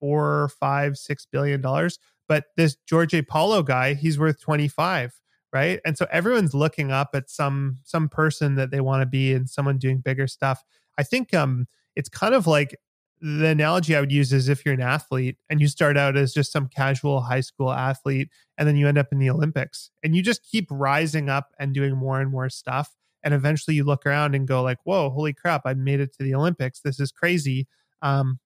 four, 0.00 0.50
five, 0.60 0.96
six 0.96 1.26
billion 1.30 1.60
dollars. 1.60 2.00
But 2.28 2.44
this 2.56 2.76
Jorge 2.90 3.22
Paulo 3.22 3.62
guy, 3.62 3.94
he's 3.94 4.18
worth 4.18 4.40
25, 4.40 5.20
right? 5.52 5.80
And 5.84 5.96
so 5.96 6.06
everyone's 6.10 6.54
looking 6.54 6.90
up 6.90 7.10
at 7.14 7.30
some 7.30 7.78
some 7.84 8.08
person 8.08 8.56
that 8.56 8.70
they 8.70 8.80
want 8.80 9.02
to 9.02 9.06
be 9.06 9.32
and 9.32 9.48
someone 9.48 9.78
doing 9.78 9.98
bigger 9.98 10.26
stuff. 10.26 10.64
I 10.98 11.02
think 11.02 11.34
um 11.34 11.66
it's 11.94 12.08
kind 12.08 12.34
of 12.34 12.46
like 12.46 12.76
the 13.20 13.46
analogy 13.46 13.96
I 13.96 14.00
would 14.00 14.12
use 14.12 14.32
is 14.32 14.48
if 14.48 14.64
you're 14.64 14.74
an 14.74 14.82
athlete 14.82 15.38
and 15.48 15.60
you 15.60 15.68
start 15.68 15.96
out 15.96 16.16
as 16.16 16.34
just 16.34 16.52
some 16.52 16.68
casual 16.68 17.22
high 17.22 17.40
school 17.40 17.72
athlete 17.72 18.28
and 18.58 18.68
then 18.68 18.76
you 18.76 18.86
end 18.86 18.98
up 18.98 19.08
in 19.10 19.18
the 19.18 19.30
Olympics 19.30 19.90
and 20.02 20.14
you 20.14 20.22
just 20.22 20.44
keep 20.44 20.66
rising 20.70 21.30
up 21.30 21.48
and 21.58 21.72
doing 21.72 21.96
more 21.96 22.20
and 22.20 22.30
more 22.30 22.50
stuff 22.50 22.94
and 23.22 23.32
eventually 23.32 23.74
you 23.74 23.84
look 23.84 24.04
around 24.04 24.34
and 24.34 24.46
go 24.46 24.62
like 24.62 24.78
whoa 24.84 25.08
holy 25.08 25.32
crap 25.32 25.62
I 25.64 25.72
made 25.72 26.00
it 26.00 26.12
to 26.14 26.24
the 26.24 26.34
Olympics 26.34 26.80
this 26.80 27.00
is 27.00 27.10
crazy 27.10 27.66
um, 28.02 28.38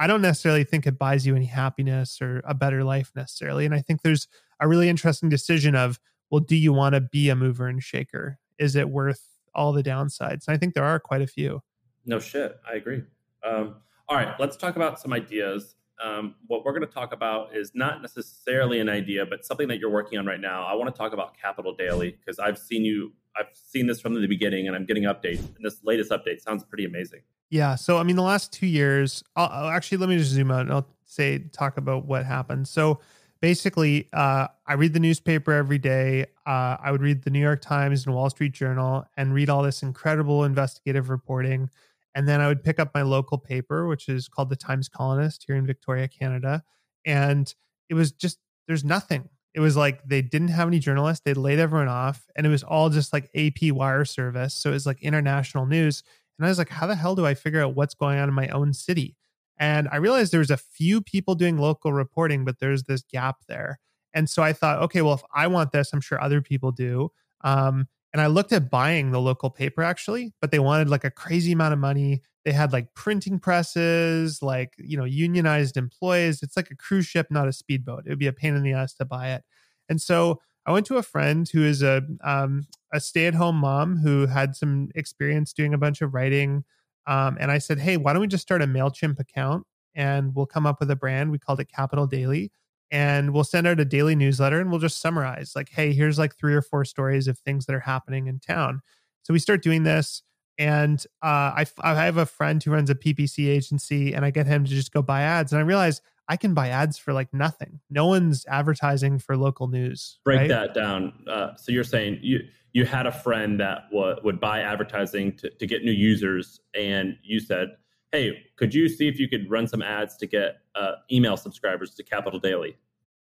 I 0.00 0.08
don't 0.08 0.22
necessarily 0.22 0.64
think 0.64 0.86
it 0.86 0.98
buys 0.98 1.26
you 1.26 1.36
any 1.36 1.44
happiness 1.44 2.20
or 2.20 2.42
a 2.44 2.54
better 2.54 2.82
life 2.82 3.12
necessarily 3.14 3.66
and 3.66 3.74
I 3.74 3.80
think 3.80 4.02
there's 4.02 4.26
a 4.58 4.66
really 4.66 4.88
interesting 4.88 5.28
decision 5.28 5.76
of 5.76 6.00
well 6.30 6.40
do 6.40 6.56
you 6.56 6.72
want 6.72 6.94
to 6.94 7.00
be 7.00 7.28
a 7.28 7.36
mover 7.36 7.68
and 7.68 7.82
shaker 7.82 8.38
is 8.58 8.74
it 8.74 8.90
worth 8.90 9.22
all 9.54 9.72
the 9.72 9.82
downsides 9.82 10.48
and 10.48 10.54
I 10.54 10.56
think 10.56 10.74
there 10.74 10.84
are 10.84 10.98
quite 10.98 11.22
a 11.22 11.26
few 11.26 11.62
No 12.06 12.18
shit, 12.18 12.58
I 12.68 12.76
agree. 12.76 13.02
Um, 13.44 13.76
all 14.08 14.16
right, 14.16 14.34
let's 14.38 14.56
talk 14.56 14.76
about 14.76 15.00
some 15.00 15.12
ideas. 15.12 15.76
Um, 16.02 16.34
what 16.46 16.64
we're 16.64 16.72
going 16.72 16.86
to 16.86 16.92
talk 16.92 17.12
about 17.12 17.54
is 17.54 17.72
not 17.74 18.00
necessarily 18.00 18.80
an 18.80 18.88
idea, 18.88 19.26
but 19.26 19.44
something 19.44 19.68
that 19.68 19.78
you're 19.78 19.90
working 19.90 20.18
on 20.18 20.26
right 20.26 20.40
now. 20.40 20.64
I 20.64 20.74
want 20.74 20.92
to 20.92 20.98
talk 20.98 21.12
about 21.12 21.36
Capital 21.36 21.74
Daily 21.74 22.18
because 22.18 22.38
I've 22.38 22.58
seen 22.58 22.84
you, 22.84 23.12
I've 23.36 23.46
seen 23.52 23.86
this 23.86 24.00
from 24.00 24.14
the 24.14 24.26
beginning, 24.26 24.66
and 24.66 24.76
I'm 24.76 24.84
getting 24.84 25.04
updates. 25.04 25.38
And 25.38 25.64
this 25.64 25.78
latest 25.82 26.10
update 26.10 26.40
sounds 26.40 26.64
pretty 26.64 26.84
amazing. 26.84 27.20
Yeah. 27.50 27.74
So, 27.74 27.98
I 27.98 28.02
mean, 28.02 28.16
the 28.16 28.22
last 28.22 28.52
two 28.52 28.66
years, 28.66 29.24
I'll, 29.36 29.48
I'll 29.50 29.70
actually 29.70 29.98
let 29.98 30.08
me 30.08 30.18
just 30.18 30.30
zoom 30.30 30.50
out 30.50 30.62
and 30.62 30.72
I'll 30.72 30.88
say, 31.04 31.38
talk 31.38 31.76
about 31.76 32.06
what 32.06 32.24
happened. 32.24 32.68
So, 32.68 33.00
basically, 33.40 34.08
uh, 34.12 34.46
I 34.66 34.74
read 34.74 34.92
the 34.92 35.00
newspaper 35.00 35.52
every 35.52 35.78
day. 35.78 36.26
Uh, 36.46 36.76
I 36.82 36.92
would 36.92 37.02
read 37.02 37.22
the 37.22 37.30
New 37.30 37.40
York 37.40 37.60
Times 37.60 38.06
and 38.06 38.14
Wall 38.14 38.30
Street 38.30 38.52
Journal 38.52 39.04
and 39.16 39.34
read 39.34 39.48
all 39.50 39.62
this 39.62 39.82
incredible 39.82 40.44
investigative 40.44 41.10
reporting. 41.10 41.70
And 42.14 42.28
then 42.28 42.40
I 42.40 42.48
would 42.48 42.62
pick 42.62 42.78
up 42.78 42.92
my 42.94 43.02
local 43.02 43.38
paper, 43.38 43.86
which 43.86 44.08
is 44.08 44.28
called 44.28 44.50
the 44.50 44.56
Times 44.56 44.88
Colonist 44.88 45.44
here 45.46 45.56
in 45.56 45.66
Victoria, 45.66 46.08
Canada. 46.08 46.62
And 47.04 47.52
it 47.88 47.94
was 47.94 48.12
just, 48.12 48.38
there's 48.66 48.84
nothing. 48.84 49.28
It 49.54 49.60
was 49.60 49.76
like 49.76 50.02
they 50.04 50.22
didn't 50.22 50.48
have 50.48 50.68
any 50.68 50.78
journalists. 50.78 51.22
They 51.24 51.34
laid 51.34 51.58
everyone 51.58 51.88
off. 51.88 52.26
And 52.36 52.46
it 52.46 52.50
was 52.50 52.62
all 52.62 52.88
just 52.88 53.12
like 53.12 53.30
AP 53.34 53.72
wire 53.72 54.04
service. 54.04 54.54
So 54.54 54.70
it 54.70 54.74
was 54.74 54.86
like 54.86 55.02
international 55.02 55.66
news. 55.66 56.02
And 56.38 56.46
I 56.46 56.48
was 56.48 56.58
like, 56.58 56.68
how 56.68 56.86
the 56.86 56.94
hell 56.94 57.16
do 57.16 57.26
I 57.26 57.34
figure 57.34 57.62
out 57.62 57.74
what's 57.74 57.94
going 57.94 58.18
on 58.18 58.28
in 58.28 58.34
my 58.34 58.48
own 58.48 58.72
city? 58.72 59.16
And 59.58 59.88
I 59.92 59.96
realized 59.96 60.32
there 60.32 60.40
was 60.40 60.50
a 60.50 60.56
few 60.56 61.02
people 61.02 61.34
doing 61.34 61.58
local 61.58 61.92
reporting, 61.92 62.44
but 62.44 62.60
there's 62.60 62.84
this 62.84 63.02
gap 63.02 63.36
there. 63.46 63.78
And 64.14 64.28
so 64.28 64.42
I 64.42 64.52
thought, 64.52 64.80
okay, 64.84 65.02
well, 65.02 65.14
if 65.14 65.22
I 65.34 65.46
want 65.48 65.72
this, 65.72 65.92
I'm 65.92 66.00
sure 66.00 66.20
other 66.20 66.40
people 66.40 66.72
do. 66.72 67.10
Um, 67.42 67.86
and 68.12 68.20
I 68.20 68.26
looked 68.26 68.52
at 68.52 68.70
buying 68.70 69.12
the 69.12 69.20
local 69.20 69.50
paper 69.50 69.82
actually, 69.82 70.32
but 70.40 70.50
they 70.50 70.58
wanted 70.58 70.88
like 70.88 71.04
a 71.04 71.10
crazy 71.10 71.52
amount 71.52 71.72
of 71.72 71.78
money. 71.78 72.22
They 72.44 72.52
had 72.52 72.72
like 72.72 72.94
printing 72.94 73.38
presses, 73.38 74.42
like, 74.42 74.74
you 74.78 74.96
know, 74.96 75.04
unionized 75.04 75.76
employees. 75.76 76.42
It's 76.42 76.56
like 76.56 76.70
a 76.70 76.76
cruise 76.76 77.06
ship, 77.06 77.28
not 77.30 77.48
a 77.48 77.52
speedboat. 77.52 78.04
It 78.06 78.10
would 78.10 78.18
be 78.18 78.26
a 78.26 78.32
pain 78.32 78.56
in 78.56 78.62
the 78.62 78.72
ass 78.72 78.94
to 78.94 79.04
buy 79.04 79.32
it. 79.32 79.44
And 79.88 80.00
so 80.00 80.40
I 80.66 80.72
went 80.72 80.86
to 80.86 80.96
a 80.96 81.02
friend 81.02 81.48
who 81.48 81.62
is 81.64 81.82
a 81.82 82.02
um, 82.22 82.66
a 82.92 83.00
stay 83.00 83.26
at 83.26 83.34
home 83.34 83.56
mom 83.56 83.98
who 83.98 84.26
had 84.26 84.56
some 84.56 84.90
experience 84.94 85.52
doing 85.52 85.74
a 85.74 85.78
bunch 85.78 86.02
of 86.02 86.14
writing. 86.14 86.64
Um, 87.06 87.36
and 87.40 87.50
I 87.50 87.58
said, 87.58 87.78
hey, 87.78 87.96
why 87.96 88.12
don't 88.12 88.22
we 88.22 88.28
just 88.28 88.42
start 88.42 88.62
a 88.62 88.66
MailChimp 88.66 89.18
account 89.18 89.66
and 89.94 90.34
we'll 90.34 90.46
come 90.46 90.66
up 90.66 90.80
with 90.80 90.90
a 90.90 90.96
brand. 90.96 91.30
We 91.30 91.38
called 91.38 91.60
it 91.60 91.68
Capital 91.72 92.06
Daily 92.06 92.52
and 92.90 93.32
we'll 93.32 93.44
send 93.44 93.66
out 93.66 93.80
a 93.80 93.84
daily 93.84 94.14
newsletter 94.14 94.60
and 94.60 94.70
we'll 94.70 94.80
just 94.80 95.00
summarize 95.00 95.52
like 95.54 95.70
hey 95.70 95.92
here's 95.92 96.18
like 96.18 96.36
three 96.36 96.54
or 96.54 96.62
four 96.62 96.84
stories 96.84 97.28
of 97.28 97.38
things 97.38 97.66
that 97.66 97.74
are 97.74 97.80
happening 97.80 98.26
in 98.26 98.38
town 98.38 98.80
so 99.22 99.32
we 99.32 99.38
start 99.38 99.62
doing 99.62 99.82
this 99.82 100.22
and 100.58 101.06
uh, 101.22 101.54
I, 101.56 101.66
I 101.80 101.94
have 102.04 102.18
a 102.18 102.26
friend 102.26 102.62
who 102.62 102.70
runs 102.70 102.90
a 102.90 102.94
ppc 102.94 103.46
agency 103.48 104.14
and 104.14 104.24
i 104.24 104.30
get 104.30 104.46
him 104.46 104.64
to 104.64 104.70
just 104.70 104.92
go 104.92 105.02
buy 105.02 105.22
ads 105.22 105.52
and 105.52 105.58
i 105.58 105.62
realize 105.62 106.00
i 106.28 106.36
can 106.36 106.54
buy 106.54 106.68
ads 106.68 106.98
for 106.98 107.12
like 107.12 107.32
nothing 107.32 107.80
no 107.90 108.06
one's 108.06 108.44
advertising 108.46 109.18
for 109.18 109.36
local 109.36 109.68
news 109.68 110.18
Break 110.24 110.38
right? 110.40 110.48
that 110.48 110.74
down. 110.74 111.12
Uh, 111.28 111.56
so 111.56 111.72
you're 111.72 111.84
saying 111.84 112.18
you 112.22 112.40
you 112.72 112.84
had 112.84 113.06
a 113.06 113.12
friend 113.12 113.58
that 113.60 113.90
w- 113.90 114.16
would 114.22 114.40
buy 114.40 114.60
advertising 114.60 115.36
to, 115.38 115.50
to 115.50 115.66
get 115.66 115.84
new 115.84 115.92
users, 115.92 116.60
and 116.74 117.16
you 117.22 117.40
said, 117.40 117.68
"Hey, 118.12 118.44
could 118.56 118.74
you 118.74 118.88
see 118.88 119.08
if 119.08 119.18
you 119.18 119.28
could 119.28 119.50
run 119.50 119.66
some 119.66 119.82
ads 119.82 120.16
to 120.18 120.26
get 120.26 120.60
uh, 120.74 120.92
email 121.10 121.36
subscribers 121.36 121.94
to 121.94 122.02
Capital 122.02 122.38
Daily?" 122.38 122.76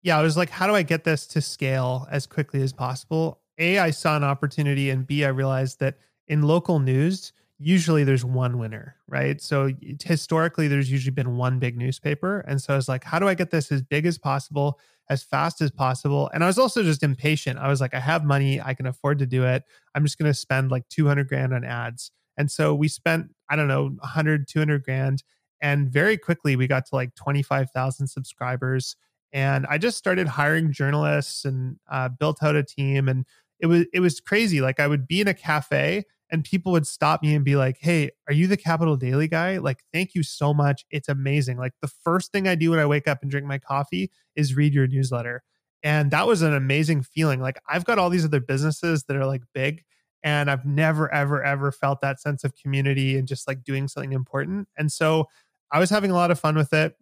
yeah, 0.03 0.19
I 0.19 0.21
was 0.21 0.35
like, 0.35 0.49
how 0.49 0.67
do 0.67 0.75
I 0.75 0.83
get 0.83 1.05
this 1.05 1.25
to 1.27 1.41
scale 1.41 2.07
as 2.11 2.27
quickly 2.27 2.61
as 2.61 2.73
possible? 2.73 3.39
A, 3.57 3.79
I 3.79 3.91
saw 3.91 4.17
an 4.17 4.23
opportunity, 4.23 4.89
and 4.89 5.07
B, 5.07 5.23
I 5.23 5.29
realized 5.29 5.79
that 5.79 5.97
in 6.27 6.41
local 6.41 6.79
news, 6.79 7.31
usually 7.57 8.03
there's 8.03 8.25
one 8.25 8.57
winner, 8.57 8.97
right? 9.07 9.41
So 9.41 9.71
historically, 10.03 10.67
there's 10.67 10.91
usually 10.91 11.13
been 11.13 11.37
one 11.37 11.57
big 11.59 11.77
newspaper. 11.77 12.41
And 12.41 12.61
so 12.61 12.73
I 12.73 12.75
was 12.75 12.89
like, 12.89 13.05
how 13.05 13.19
do 13.19 13.29
I 13.29 13.33
get 13.33 13.51
this 13.51 13.71
as 13.71 13.81
big 13.81 14.05
as 14.05 14.17
possible, 14.17 14.79
as 15.09 15.23
fast 15.23 15.61
as 15.61 15.71
possible? 15.71 16.29
And 16.33 16.43
I 16.43 16.47
was 16.47 16.57
also 16.57 16.83
just 16.83 17.03
impatient. 17.03 17.57
I 17.57 17.69
was 17.69 17.79
like, 17.79 17.93
I 17.93 17.99
have 18.01 18.25
money, 18.25 18.59
I 18.59 18.73
can 18.73 18.85
afford 18.85 19.19
to 19.19 19.25
do 19.25 19.45
it. 19.45 19.63
I'm 19.95 20.03
just 20.03 20.17
going 20.17 20.29
to 20.29 20.37
spend 20.37 20.71
like 20.71 20.89
200 20.89 21.29
grand 21.29 21.53
on 21.53 21.63
ads. 21.63 22.11
And 22.37 22.51
so 22.51 22.75
we 22.75 22.89
spent, 22.89 23.29
I 23.53 23.55
don't 23.55 23.67
know, 23.67 23.83
100, 23.99 24.47
200 24.47 24.83
grand. 24.83 25.23
And 25.61 25.89
very 25.89 26.17
quickly, 26.17 26.55
we 26.55 26.67
got 26.67 26.85
to 26.87 26.95
like 26.95 27.15
25,000 27.15 28.07
subscribers 28.07 28.95
and 29.33 29.65
I 29.67 29.79
just 29.79 29.97
started 29.97 30.27
hiring 30.27 30.71
journalists 30.71 31.43
and 31.43 31.77
uh, 31.91 32.09
built 32.09 32.43
out 32.43 32.55
a 32.55 32.63
team. 32.63 33.09
And 33.09 33.25
it 33.59 33.65
was 33.67 33.85
it 33.93 33.99
was 33.99 34.19
crazy. 34.19 34.61
Like 34.61 34.79
I 34.79 34.87
would 34.87 35.07
be 35.07 35.21
in 35.21 35.27
a 35.27 35.33
cafe 35.33 36.03
and 36.31 36.43
people 36.43 36.71
would 36.71 36.87
stop 36.87 37.21
me 37.23 37.35
and 37.35 37.43
be 37.45 37.55
like, 37.55 37.77
"Hey, 37.79 38.11
are 38.27 38.33
you 38.33 38.47
the 38.47 38.57
Capital 38.57 38.95
Daily 38.95 39.27
guy? 39.27 39.57
Like, 39.57 39.83
thank 39.93 40.15
you 40.15 40.23
so 40.23 40.53
much. 40.53 40.85
It's 40.91 41.09
amazing. 41.09 41.57
Like 41.57 41.73
the 41.81 41.87
first 41.87 42.31
thing 42.31 42.47
I 42.47 42.55
do 42.55 42.71
when 42.71 42.79
I 42.79 42.85
wake 42.85 43.07
up 43.07 43.19
and 43.21 43.31
drink 43.31 43.47
my 43.47 43.59
coffee 43.59 44.11
is 44.35 44.55
read 44.55 44.73
your 44.73 44.87
newsletter." 44.87 45.43
And 45.83 46.11
that 46.11 46.27
was 46.27 46.41
an 46.41 46.53
amazing 46.53 47.03
feeling. 47.03 47.41
Like 47.41 47.57
I've 47.69 47.85
got 47.85 47.99
all 47.99 48.09
these 48.09 48.25
other 48.25 48.39
businesses 48.39 49.03
that 49.05 49.17
are 49.17 49.25
like 49.25 49.43
big 49.53 49.83
and 50.23 50.49
I've 50.49 50.65
never 50.65 51.13
ever 51.13 51.43
ever 51.43 51.71
felt 51.71 52.01
that 52.01 52.19
sense 52.19 52.43
of 52.43 52.55
community 52.55 53.17
and 53.17 53.27
just 53.27 53.47
like 53.47 53.63
doing 53.63 53.87
something 53.87 54.13
important. 54.13 54.67
And 54.77 54.91
so 54.91 55.27
I 55.71 55.79
was 55.79 55.89
having 55.89 56.11
a 56.11 56.15
lot 56.15 56.31
of 56.31 56.39
fun 56.39 56.55
with 56.55 56.73
it. 56.73 56.95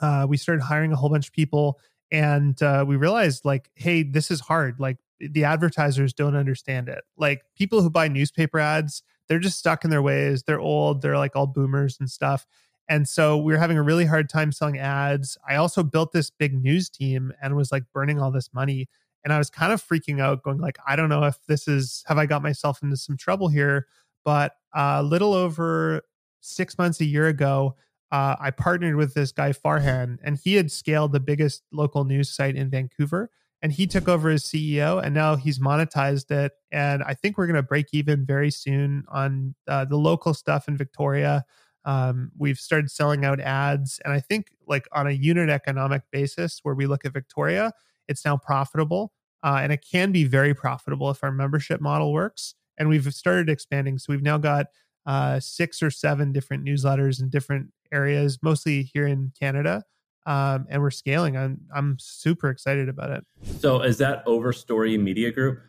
Uh, 0.00 0.26
we 0.28 0.36
started 0.36 0.62
hiring 0.62 0.92
a 0.92 0.96
whole 0.96 1.10
bunch 1.10 1.28
of 1.28 1.32
people 1.32 1.80
and 2.12 2.60
uh, 2.62 2.84
we 2.86 2.96
realized 2.96 3.44
like 3.44 3.70
hey 3.74 4.02
this 4.02 4.30
is 4.30 4.40
hard. 4.40 4.78
Like 4.78 4.98
the 5.18 5.44
advertisers 5.44 6.12
don't 6.12 6.36
understand 6.36 6.88
it. 6.88 7.04
Like 7.16 7.42
people 7.56 7.82
who 7.82 7.90
buy 7.90 8.08
newspaper 8.08 8.58
ads 8.58 9.02
they're 9.28 9.38
just 9.38 9.58
stuck 9.58 9.84
in 9.84 9.90
their 9.90 10.02
ways. 10.02 10.44
They're 10.44 10.60
old. 10.60 11.02
They're 11.02 11.18
like 11.18 11.34
all 11.34 11.46
boomers 11.46 11.96
and 11.98 12.10
stuff. 12.10 12.46
And 12.88 13.08
so 13.08 13.36
we 13.36 13.52
were 13.52 13.58
having 13.58 13.78
a 13.78 13.82
really 13.82 14.04
hard 14.04 14.28
time 14.28 14.52
selling 14.52 14.78
ads. 14.78 15.36
I 15.48 15.56
also 15.56 15.82
built 15.82 16.12
this 16.12 16.30
big 16.30 16.54
news 16.54 16.88
team 16.88 17.32
and 17.42 17.56
was 17.56 17.72
like 17.72 17.84
burning 17.92 18.20
all 18.20 18.30
this 18.30 18.54
money 18.54 18.88
and 19.26 19.34
i 19.34 19.38
was 19.38 19.50
kind 19.50 19.74
of 19.74 19.86
freaking 19.86 20.22
out 20.22 20.42
going 20.42 20.58
like 20.58 20.78
i 20.88 20.96
don't 20.96 21.10
know 21.10 21.24
if 21.24 21.36
this 21.46 21.68
is 21.68 22.02
have 22.06 22.16
i 22.16 22.24
got 22.24 22.42
myself 22.42 22.82
into 22.82 22.96
some 22.96 23.16
trouble 23.18 23.48
here 23.48 23.86
but 24.24 24.52
a 24.74 24.80
uh, 24.80 25.02
little 25.02 25.34
over 25.34 26.00
six 26.40 26.78
months 26.78 27.00
a 27.00 27.04
year 27.04 27.28
ago 27.28 27.76
uh, 28.12 28.36
I 28.38 28.50
partnered 28.50 28.96
with 28.96 29.14
this 29.14 29.32
guy 29.32 29.52
Farhan, 29.52 30.18
and 30.22 30.38
he 30.38 30.54
had 30.54 30.70
scaled 30.70 31.12
the 31.12 31.20
biggest 31.20 31.62
local 31.72 32.04
news 32.04 32.30
site 32.30 32.56
in 32.56 32.70
Vancouver. 32.70 33.30
and 33.62 33.72
he 33.72 33.86
took 33.86 34.06
over 34.06 34.28
as 34.28 34.44
CEO, 34.44 35.02
and 35.02 35.14
now 35.14 35.34
he's 35.34 35.58
monetized 35.58 36.30
it. 36.30 36.52
And 36.70 37.02
I 37.02 37.14
think 37.14 37.36
we're 37.36 37.46
going 37.46 37.56
to 37.56 37.62
break 37.62 37.86
even 37.92 38.24
very 38.26 38.50
soon 38.50 39.04
on 39.08 39.54
uh, 39.66 39.86
the 39.86 39.96
local 39.96 40.34
stuff 40.34 40.68
in 40.68 40.76
Victoria. 40.76 41.44
Um, 41.84 42.30
we've 42.38 42.58
started 42.58 42.90
selling 42.90 43.24
out 43.24 43.40
ads, 43.40 43.98
and 44.04 44.12
I 44.12 44.20
think 44.20 44.48
like 44.68 44.86
on 44.92 45.06
a 45.06 45.10
unit 45.10 45.48
economic 45.48 46.02
basis, 46.12 46.60
where 46.62 46.74
we 46.74 46.86
look 46.86 47.04
at 47.04 47.12
Victoria, 47.14 47.72
it's 48.08 48.24
now 48.24 48.36
profitable, 48.36 49.12
uh, 49.46 49.60
and 49.62 49.72
it 49.72 49.84
can 49.88 50.10
be 50.10 50.24
very 50.24 50.52
profitable 50.52 51.08
if 51.08 51.22
our 51.22 51.30
membership 51.30 51.80
model 51.80 52.12
works. 52.12 52.56
And 52.78 52.88
we've 52.88 53.14
started 53.14 53.48
expanding, 53.48 53.96
so 53.96 54.12
we've 54.12 54.22
now 54.22 54.38
got 54.38 54.66
uh, 55.06 55.38
six 55.38 55.84
or 55.84 55.90
seven 55.90 56.32
different 56.32 56.64
newsletters 56.64 57.20
in 57.20 57.28
different 57.28 57.68
areas, 57.92 58.40
mostly 58.42 58.82
here 58.82 59.06
in 59.06 59.32
Canada. 59.38 59.84
Um, 60.26 60.66
and 60.68 60.82
we're 60.82 60.90
scaling. 60.90 61.36
I'm 61.36 61.60
I'm 61.72 61.96
super 62.00 62.50
excited 62.50 62.88
about 62.88 63.10
it. 63.10 63.24
So 63.60 63.80
is 63.82 63.98
that 63.98 64.26
Overstory 64.26 64.98
Media 65.00 65.30
Group? 65.30 65.60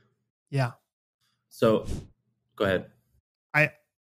Yeah. 0.50 0.72
So 1.50 1.86
go 2.56 2.66
ahead. 2.66 2.88
I 3.54 3.70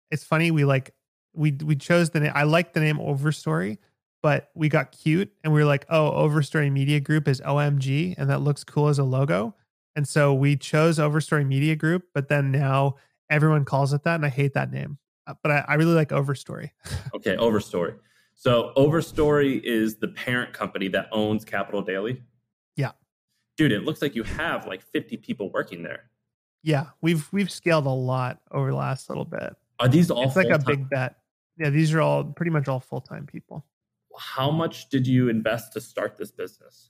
it's 0.09 0.23
funny 0.23 0.49
we 0.51 0.63
like 0.63 0.95
we 1.33 1.51
we 1.51 1.75
chose 1.75 2.11
the 2.11 2.21
name. 2.21 2.31
I 2.33 2.43
like 2.43 2.71
the 2.71 2.79
name 2.79 2.99
Overstory, 2.99 3.79
but 4.21 4.49
we 4.55 4.69
got 4.69 4.91
cute 4.91 5.31
and 5.43 5.53
we 5.53 5.59
were 5.59 5.65
like, 5.65 5.85
oh, 5.89 6.11
Overstory 6.11 6.71
Media 6.71 6.99
Group 6.99 7.27
is 7.27 7.41
OMG, 7.41 8.15
and 8.17 8.29
that 8.29 8.41
looks 8.41 8.63
cool 8.63 8.87
as 8.87 8.99
a 8.99 9.03
logo. 9.03 9.55
And 9.95 10.07
so 10.07 10.33
we 10.33 10.55
chose 10.55 10.99
Overstory 10.99 11.45
Media 11.45 11.75
Group, 11.75 12.03
but 12.13 12.29
then 12.29 12.51
now 12.51 12.95
everyone 13.29 13.65
calls 13.65 13.93
it 13.93 14.03
that, 14.03 14.15
and 14.15 14.25
I 14.25 14.29
hate 14.29 14.53
that 14.53 14.71
name. 14.71 14.97
Uh, 15.25 15.33
but 15.41 15.51
I, 15.51 15.65
I 15.67 15.73
really 15.75 15.93
like 15.93 16.09
Overstory. 16.09 16.71
okay, 17.15 17.35
Overstory. 17.35 17.95
So 18.35 18.71
Overstory 18.77 19.59
is 19.63 19.95
the 19.95 20.09
parent 20.09 20.53
company 20.53 20.87
that 20.89 21.07
owns 21.11 21.43
Capital 21.43 21.81
Daily. 21.81 22.21
Yeah. 22.75 22.91
Dude, 23.57 23.71
it 23.71 23.83
looks 23.83 24.01
like 24.01 24.15
you 24.15 24.23
have 24.23 24.67
like 24.67 24.81
50 24.81 25.17
people 25.17 25.51
working 25.51 25.81
there. 25.81 26.11
Yeah, 26.63 26.87
we've 27.01 27.31
we've 27.31 27.51
scaled 27.51 27.85
a 27.85 27.89
lot 27.89 28.39
over 28.51 28.71
the 28.71 28.75
last 28.75 29.09
little 29.09 29.25
bit. 29.25 29.55
Are 29.79 29.87
these 29.87 30.11
all 30.11 30.23
It's 30.23 30.35
like 30.35 30.49
a 30.49 30.59
big 30.59 30.89
bet. 30.89 31.15
Yeah, 31.57 31.69
these 31.69 31.93
are 31.93 32.01
all 32.01 32.23
pretty 32.23 32.51
much 32.51 32.67
all 32.67 32.79
full-time 32.79 33.25
people. 33.25 33.65
How 34.17 34.51
much 34.51 34.89
did 34.89 35.07
you 35.07 35.29
invest 35.29 35.73
to 35.73 35.81
start 35.81 36.17
this 36.17 36.31
business? 36.31 36.89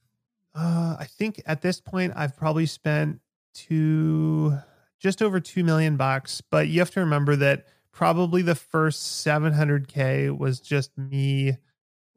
Uh, 0.55 0.95
I 0.99 1.05
think 1.05 1.41
at 1.45 1.61
this 1.61 1.79
point 1.79 2.13
I've 2.15 2.35
probably 2.35 2.65
spent 2.65 3.19
two 3.53 4.57
just 4.99 5.21
over 5.21 5.39
2 5.39 5.63
million 5.63 5.97
bucks, 5.97 6.41
but 6.41 6.67
you 6.67 6.79
have 6.79 6.91
to 6.91 6.99
remember 6.99 7.35
that 7.35 7.67
probably 7.91 8.41
the 8.41 8.55
first 8.55 9.25
700k 9.25 10.37
was 10.37 10.59
just 10.59 10.95
me 10.97 11.57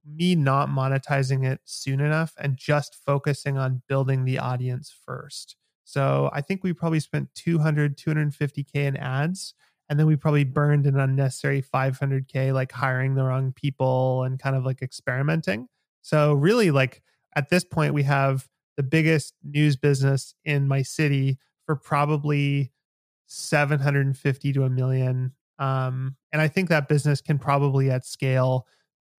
me 0.04 0.34
not 0.34 0.68
monetizing 0.68 1.44
it 1.44 1.60
soon 1.64 2.00
enough 2.00 2.34
and 2.38 2.56
just 2.56 2.94
focusing 2.94 3.56
on 3.56 3.82
building 3.88 4.24
the 4.24 4.38
audience 4.38 4.94
first 5.06 5.56
so 5.84 6.30
i 6.32 6.40
think 6.40 6.62
we 6.62 6.72
probably 6.72 7.00
spent 7.00 7.28
200 7.34 7.96
250k 7.96 8.74
in 8.74 8.96
ads 8.96 9.54
and 9.90 9.98
then 9.98 10.06
we 10.06 10.16
probably 10.16 10.44
burned 10.44 10.86
an 10.86 10.98
unnecessary 10.98 11.62
500k 11.62 12.54
like 12.54 12.72
hiring 12.72 13.14
the 13.14 13.24
wrong 13.24 13.52
people 13.52 14.22
and 14.22 14.38
kind 14.38 14.56
of 14.56 14.64
like 14.64 14.80
experimenting 14.80 15.68
so 16.00 16.32
really 16.32 16.70
like 16.70 17.02
at 17.36 17.50
this 17.50 17.64
point 17.64 17.92
we 17.92 18.04
have 18.04 18.48
the 18.78 18.82
biggest 18.82 19.34
news 19.44 19.76
business 19.76 20.34
in 20.46 20.66
my 20.66 20.80
city 20.80 21.36
for 21.66 21.76
probably 21.76 22.72
750 23.26 24.52
to 24.54 24.64
a 24.64 24.70
million 24.70 25.32
um, 25.60 26.16
and 26.32 26.40
I 26.40 26.48
think 26.48 26.70
that 26.70 26.88
business 26.88 27.20
can 27.20 27.38
probably 27.38 27.90
at 27.90 28.06
scale 28.06 28.66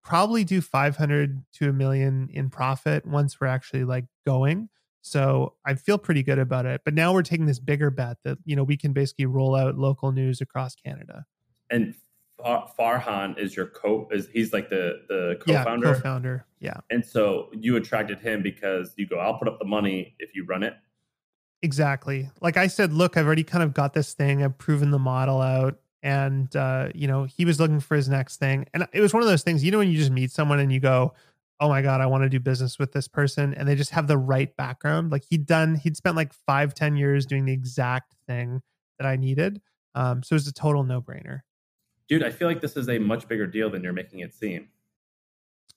probably 0.04 0.44
do 0.44 0.60
500 0.60 1.44
to 1.54 1.70
a 1.70 1.74
million 1.74 2.28
in 2.34 2.50
profit 2.50 3.06
once 3.06 3.40
we're 3.40 3.48
actually 3.48 3.84
like 3.84 4.06
going. 4.26 4.70
So 5.02 5.54
I 5.66 5.74
feel 5.74 5.98
pretty 5.98 6.24
good 6.24 6.40
about 6.40 6.66
it. 6.66 6.82
But 6.86 6.94
now 6.94 7.14
we're 7.14 7.24
taking 7.24 7.46
this 7.46 7.60
bigger 7.60 7.90
bet 7.90 8.18
that, 8.24 8.38
you 8.46 8.56
know, 8.56 8.64
we 8.64 8.78
can 8.78 8.94
basically 8.94 9.26
roll 9.26 9.56
out 9.56 9.78
local 9.78 10.12
news 10.12 10.42
across 10.42 10.76
Canada. 10.76 11.26
And 11.70 11.96
Farhan 12.40 13.38
is 13.38 13.56
your 13.56 13.68
co 13.68 14.08
is 14.12 14.28
he's 14.32 14.54
like 14.54 14.70
the 14.70 15.04
the 15.08 15.40
co-founder. 15.46 15.88
Yeah, 15.88 15.94
co-founder. 15.94 16.46
Yeah. 16.60 16.78
And 16.90 17.06
so 17.06 17.50
you 17.54 17.76
attracted 17.76 18.20
him 18.20 18.42
because 18.42 18.94
you 18.98 19.08
go, 19.08 19.18
I'll 19.18 19.38
put 19.38 19.48
up 19.48 19.60
the 19.60 19.66
money 19.66 20.16
if 20.20 20.36
you 20.36 20.46
run 20.46 20.64
it. 20.64 20.76
Exactly. 21.62 22.30
Like 22.42 22.58
I 22.58 22.68
said, 22.68 22.94
look, 22.94 23.18
I've 23.18 23.26
already 23.26 23.44
kind 23.44 23.64
of 23.64 23.74
got 23.74 23.94
this 23.94 24.14
thing. 24.14 24.44
I've 24.44 24.58
proven 24.58 24.90
the 24.90 25.00
model 25.00 25.42
out 25.42 25.80
and 26.04 26.56
uh, 26.56 26.90
you 26.94 27.08
know 27.08 27.26
he 27.26 27.46
was 27.46 27.60
looking 27.60 27.80
for 27.80 27.96
his 27.96 28.10
next 28.10 28.38
thing 28.38 28.66
and 28.74 28.88
it 28.94 29.02
was 29.02 29.14
one 29.14 29.22
of 29.22 29.30
those 29.30 29.44
things 29.44 29.64
you 29.64 29.72
know 29.72 29.78
when 29.78 29.90
you 29.90 29.98
just 29.98 30.12
meet 30.12 30.32
someone 30.32 30.60
and 30.60 30.72
you 30.72 30.80
go 30.80 31.14
oh 31.62 31.70
my 31.70 31.82
god 31.82 32.02
i 32.02 32.06
want 32.06 32.24
to 32.24 32.30
do 32.30 32.40
business 32.40 32.78
with 32.78 32.92
this 32.92 33.08
person 33.08 33.54
and 33.54 33.68
they 33.68 33.76
just 33.76 33.92
have 33.92 34.08
the 34.08 34.18
right 34.18 34.58
background 34.58 35.12
like 35.12 35.24
he'd 35.30 35.46
done 35.46 35.76
he'd 35.76 35.96
spent 35.96 36.16
like 36.16 36.34
five 36.34 36.74
ten 36.74 36.98
years 36.98 37.26
doing 37.26 37.46
the 37.46 37.54
exact 37.54 38.16
thing 38.28 38.62
that 39.00 39.08
i 39.08 39.16
needed 39.16 39.62
um, 39.94 40.24
so 40.24 40.34
it 40.34 40.38
was 40.38 40.48
a 40.48 40.54
total 40.54 40.84
no-brainer 40.84 41.42
dude 42.10 42.24
i 42.24 42.30
feel 42.30 42.48
like 42.48 42.60
this 42.60 42.76
is 42.76 42.90
a 42.90 42.98
much 42.98 43.28
bigger 43.28 43.48
deal 43.48 43.70
than 43.70 43.84
you're 43.84 43.94
making 43.94 44.20
it 44.20 44.34
seem 44.34 44.68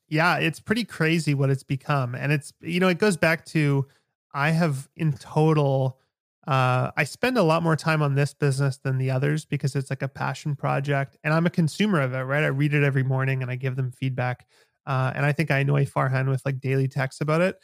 yeah 0.09 0.37
it's 0.39 0.59
pretty 0.59 0.85
crazy 0.85 1.35
what 1.35 1.51
it's 1.51 1.63
become 1.63 2.15
and 2.15 2.33
it's 2.33 2.53
you 2.61 2.81
know 2.81 2.89
it 2.89 2.99
goes 2.99 3.17
back 3.17 3.45
to 3.45 3.87
i 4.33 4.51
have 4.51 4.89
in 4.97 5.13
total 5.13 6.01
uh, 6.47 6.91
I 6.97 7.05
spend 7.05 7.39
a 7.39 7.43
lot 7.43 7.63
more 7.63 7.75
time 7.75 8.03
on 8.03 8.15
this 8.15 8.35
business 8.35 8.77
than 8.77 8.99
the 8.99 9.11
others 9.11 9.47
because 9.47 9.75
it's 9.75 9.89
like 9.89 10.03
a 10.03 10.09
passion 10.09 10.55
project 10.57 11.17
and 11.25 11.33
I'm 11.33 11.47
a 11.47 11.51
consumer 11.51 12.01
of 12.01 12.13
it, 12.13 12.21
right? 12.21 12.45
I 12.45 12.49
read 12.49 12.75
it 12.75 12.85
every 12.85 13.03
morning 13.03 13.41
and 13.41 13.51
I 13.51 13.57
give 13.57 13.77
them 13.77 13.91
feedback. 13.91 14.47
Uh, 14.87 15.13
and 15.15 15.25
I 15.25 15.33
think 15.33 15.51
I 15.51 15.59
annoy 15.59 15.87
Farhan 15.87 16.29
with 16.29 16.43
like 16.45 16.61
daily 16.61 16.89
texts 16.89 17.21
about 17.21 17.41
it. 17.41 17.57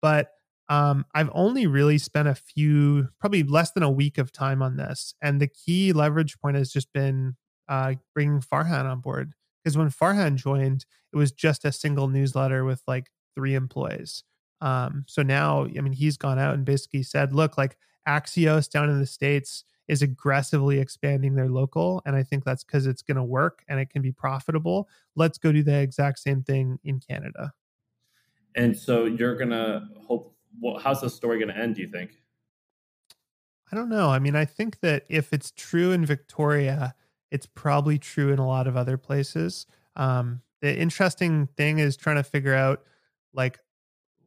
But 0.00 0.30
um, 0.68 1.06
I've 1.14 1.30
only 1.32 1.66
really 1.66 1.98
spent 1.98 2.28
a 2.28 2.34
few, 2.34 3.08
probably 3.20 3.42
less 3.42 3.72
than 3.72 3.82
a 3.82 3.90
week 3.90 4.18
of 4.18 4.32
time 4.32 4.62
on 4.62 4.76
this. 4.76 5.14
And 5.22 5.40
the 5.40 5.48
key 5.48 5.92
leverage 5.92 6.38
point 6.38 6.56
has 6.56 6.70
just 6.70 6.92
been 6.92 7.36
uh, 7.68 7.94
bringing 8.14 8.40
Farhan 8.40 8.84
on 8.84 9.00
board. 9.00 9.32
Because 9.62 9.76
when 9.76 9.90
Farhan 9.90 10.36
joined, 10.36 10.84
it 11.12 11.16
was 11.16 11.32
just 11.32 11.64
a 11.64 11.72
single 11.72 12.08
newsletter 12.08 12.64
with 12.64 12.82
like 12.86 13.10
three 13.34 13.54
employees. 13.54 14.24
Um, 14.60 15.04
so 15.06 15.22
now, 15.22 15.64
I 15.64 15.80
mean, 15.80 15.92
he's 15.92 16.16
gone 16.16 16.38
out 16.38 16.54
and 16.54 16.64
basically 16.64 17.02
said, 17.02 17.32
look, 17.32 17.56
like 17.56 17.76
Axios 18.06 18.70
down 18.70 18.90
in 18.90 18.98
the 18.98 19.06
States 19.06 19.64
is 19.88 20.02
aggressively 20.02 20.78
expanding 20.78 21.34
their 21.34 21.48
local. 21.48 22.02
And 22.04 22.14
I 22.14 22.22
think 22.22 22.44
that's 22.44 22.62
because 22.62 22.86
it's 22.86 23.02
going 23.02 23.16
to 23.16 23.24
work 23.24 23.64
and 23.68 23.80
it 23.80 23.90
can 23.90 24.02
be 24.02 24.12
profitable. 24.12 24.88
Let's 25.16 25.38
go 25.38 25.50
do 25.50 25.62
the 25.62 25.80
exact 25.80 26.18
same 26.18 26.42
thing 26.42 26.78
in 26.84 27.00
Canada. 27.00 27.52
And 28.54 28.76
so 28.76 29.06
you're 29.06 29.36
going 29.36 29.50
to 29.50 29.82
hope, 30.06 30.34
well, 30.60 30.78
how's 30.78 31.00
the 31.00 31.10
story 31.10 31.38
going 31.38 31.54
to 31.54 31.58
end, 31.58 31.76
do 31.76 31.82
you 31.82 31.88
think? 31.88 32.22
I 33.72 33.76
don't 33.76 33.88
know. 33.88 34.10
I 34.10 34.18
mean, 34.18 34.36
I 34.36 34.44
think 34.44 34.80
that 34.80 35.04
if 35.08 35.32
it's 35.32 35.50
true 35.50 35.92
in 35.92 36.04
Victoria, 36.04 36.94
it's 37.30 37.46
probably 37.46 37.98
true 37.98 38.32
in 38.32 38.38
a 38.38 38.46
lot 38.46 38.66
of 38.66 38.76
other 38.76 38.96
places. 38.96 39.66
Um, 39.96 40.42
the 40.60 40.76
interesting 40.76 41.48
thing 41.56 41.78
is 41.78 41.96
trying 41.96 42.16
to 42.16 42.22
figure 42.22 42.54
out 42.54 42.82
like 43.34 43.58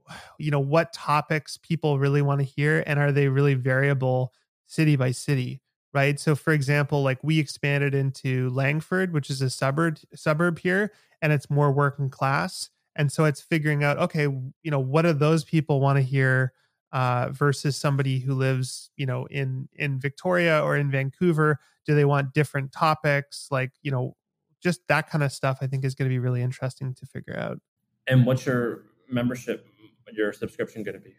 you 0.39 0.51
know 0.51 0.59
what 0.59 0.93
topics 0.93 1.57
people 1.57 1.99
really 1.99 2.22
want 2.22 2.39
to 2.39 2.45
hear 2.45 2.84
and 2.86 2.99
are 2.99 3.12
they 3.12 3.28
really 3.28 3.53
variable 3.53 4.34
city 4.72 4.95
by 4.95 5.11
city 5.11 5.61
right? 5.93 6.22
So 6.22 6.36
for 6.36 6.53
example 6.53 7.03
like 7.03 7.19
we 7.22 7.39
expanded 7.39 7.93
into 7.93 8.49
langford 8.51 9.13
which 9.13 9.30
is 9.30 9.41
a 9.41 9.49
suburb 9.49 9.99
suburb 10.15 10.59
here 10.59 10.93
and 11.22 11.34
it's 11.34 11.49
more 11.49 11.72
working 11.72 12.09
class 12.09 12.69
and 12.95 13.11
so 13.11 13.26
it's 13.26 13.41
figuring 13.41 13.84
out 13.84 13.97
okay 13.97 14.24
you 14.24 14.72
know 14.72 14.80
what 14.80 15.03
do 15.03 15.13
those 15.13 15.43
people 15.43 15.80
want 15.80 15.97
to 15.97 16.01
hear 16.01 16.53
uh, 16.91 17.30
versus 17.32 17.78
somebody 17.78 18.19
who 18.19 18.34
lives 18.34 18.91
you 18.97 19.05
know 19.05 19.26
in 19.28 19.67
in 19.76 19.99
victoria 19.99 20.63
or 20.63 20.76
in 20.78 20.91
vancouver? 20.91 21.59
Do 21.86 21.95
they 21.95 22.05
want 22.05 22.34
different 22.34 22.72
topics? 22.72 23.47
Like 23.49 23.72
you 23.82 23.91
know 23.91 24.15
just 24.61 24.82
that 24.88 25.09
kind 25.09 25.24
of 25.24 25.32
stuff 25.32 25.57
i 25.61 25.65
think 25.65 25.84
is 25.84 25.95
going 25.95 26.07
to 26.07 26.13
be 26.13 26.19
really 26.19 26.41
interesting 26.41 26.93
to 26.95 27.05
figure 27.05 27.38
out. 27.38 27.59
And 28.07 28.26
what's 28.26 28.45
your 28.45 28.84
membership 29.09 29.67
your 30.13 30.34
subscription 30.34 30.84
going 30.84 30.95
to 30.95 30.99
be? 30.99 31.13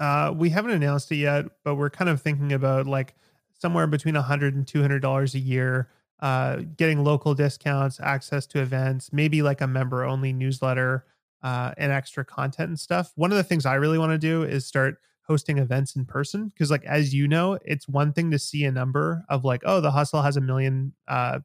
Uh, 0.00 0.32
we 0.36 0.50
haven't 0.50 0.72
announced 0.72 1.12
it 1.12 1.16
yet, 1.16 1.46
but 1.64 1.76
we're 1.76 1.90
kind 1.90 2.08
of 2.10 2.22
thinking 2.22 2.52
about 2.54 2.86
like 2.86 3.14
somewhere 3.52 3.86
between 3.86 4.16
100 4.16 4.54
and 4.54 4.66
200 4.66 5.00
dollars 5.00 5.34
a 5.34 5.38
year 5.38 5.90
uh, 6.20 6.56
getting 6.76 7.04
local 7.04 7.34
discounts 7.34 8.00
access 8.00 8.46
to 8.46 8.60
events 8.60 9.12
maybe 9.12 9.42
like 9.42 9.60
a 9.62 9.66
member 9.66 10.04
only 10.04 10.32
newsletter 10.32 11.06
uh, 11.42 11.72
and 11.78 11.92
extra 11.92 12.24
content 12.24 12.68
and 12.68 12.80
stuff. 12.80 13.12
One 13.16 13.30
of 13.30 13.38
the 13.38 13.44
things 13.44 13.66
i 13.66 13.74
really 13.74 13.98
want 13.98 14.12
to 14.12 14.18
do 14.18 14.42
is 14.42 14.66
start 14.66 14.96
hosting 15.22 15.58
events 15.58 15.96
in 15.96 16.04
person 16.04 16.48
because 16.48 16.70
like 16.70 16.84
as 16.84 17.14
you 17.14 17.28
know 17.28 17.58
it's 17.64 17.88
one 17.88 18.12
thing 18.12 18.30
to 18.32 18.38
see 18.38 18.64
a 18.64 18.72
number 18.72 19.24
of 19.28 19.44
like 19.44 19.62
oh 19.64 19.80
the 19.80 19.92
hustle 19.92 20.22
has 20.22 20.36
a 20.36 20.40
million 20.40 20.92
uh 21.06 21.38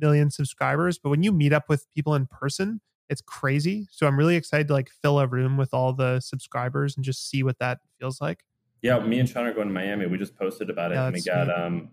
million 0.00 0.30
subscribers 0.30 0.96
but 0.98 1.10
when 1.10 1.22
you 1.24 1.32
meet 1.32 1.52
up 1.52 1.68
with 1.68 1.88
people 1.90 2.14
in 2.14 2.26
person 2.26 2.80
it's 3.12 3.20
crazy. 3.20 3.86
So 3.92 4.06
I'm 4.06 4.18
really 4.18 4.34
excited 4.34 4.66
to 4.68 4.72
like 4.72 4.90
fill 4.90 5.20
a 5.20 5.26
room 5.26 5.56
with 5.56 5.72
all 5.72 5.92
the 5.92 6.18
subscribers 6.20 6.96
and 6.96 7.04
just 7.04 7.28
see 7.28 7.42
what 7.42 7.58
that 7.60 7.78
feels 8.00 8.20
like. 8.20 8.44
Yeah, 8.80 8.98
me 8.98 9.20
and 9.20 9.28
Sean 9.28 9.46
are 9.46 9.52
going 9.52 9.68
to 9.68 9.74
Miami. 9.74 10.06
We 10.06 10.18
just 10.18 10.36
posted 10.36 10.68
about 10.68 10.90
it, 10.90 10.96
yeah, 10.96 11.06
and 11.06 11.14
we 11.14 11.22
got 11.22 11.48
um 11.56 11.90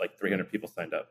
like 0.00 0.18
300 0.18 0.50
people 0.50 0.68
signed 0.68 0.92
up. 0.92 1.08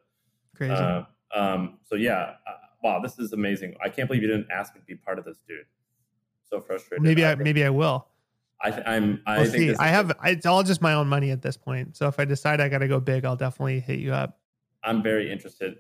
Crazy. 0.56 0.74
Uh, 0.74 1.04
um, 1.34 1.80
so 1.84 1.96
yeah, 1.96 2.34
uh, 2.48 2.58
wow, 2.84 3.00
this 3.00 3.18
is 3.18 3.32
amazing. 3.32 3.76
I 3.82 3.90
can't 3.90 4.10
believe 4.10 4.22
you 4.22 4.28
didn't 4.28 4.48
ask 4.52 4.76
me 4.76 4.82
to 4.82 4.86
be 4.86 4.96
part 4.96 5.18
of 5.18 5.26
this, 5.26 5.38
dude. 5.48 5.66
So 6.44 6.60
frustrated. 6.60 7.02
Maybe 7.04 7.24
I, 7.24 7.32
I 7.32 7.36
maybe 7.36 7.64
I 7.64 7.70
will. 7.70 8.08
I, 8.62 8.72
th- 8.72 8.84
I'm. 8.86 9.22
I 9.26 9.42
We'll 9.42 9.52
think 9.52 9.70
see. 9.72 9.76
I 9.76 9.88
have 9.88 10.12
it's 10.26 10.46
all 10.46 10.64
just 10.64 10.82
my 10.82 10.94
own 10.94 11.08
money 11.08 11.32
at 11.32 11.42
this 11.42 11.58
point. 11.58 11.96
So 11.96 12.08
if 12.08 12.20
I 12.20 12.26
decide 12.26 12.60
I 12.60 12.70
got 12.70 12.80
to 12.80 12.88
go 12.88 13.00
big, 13.00 13.26
I'll 13.26 13.36
definitely 13.36 13.80
hit 13.80 14.00
you 14.00 14.14
up. 14.14 14.40
I'm 14.84 15.02
very 15.02 15.32
interested. 15.32 15.78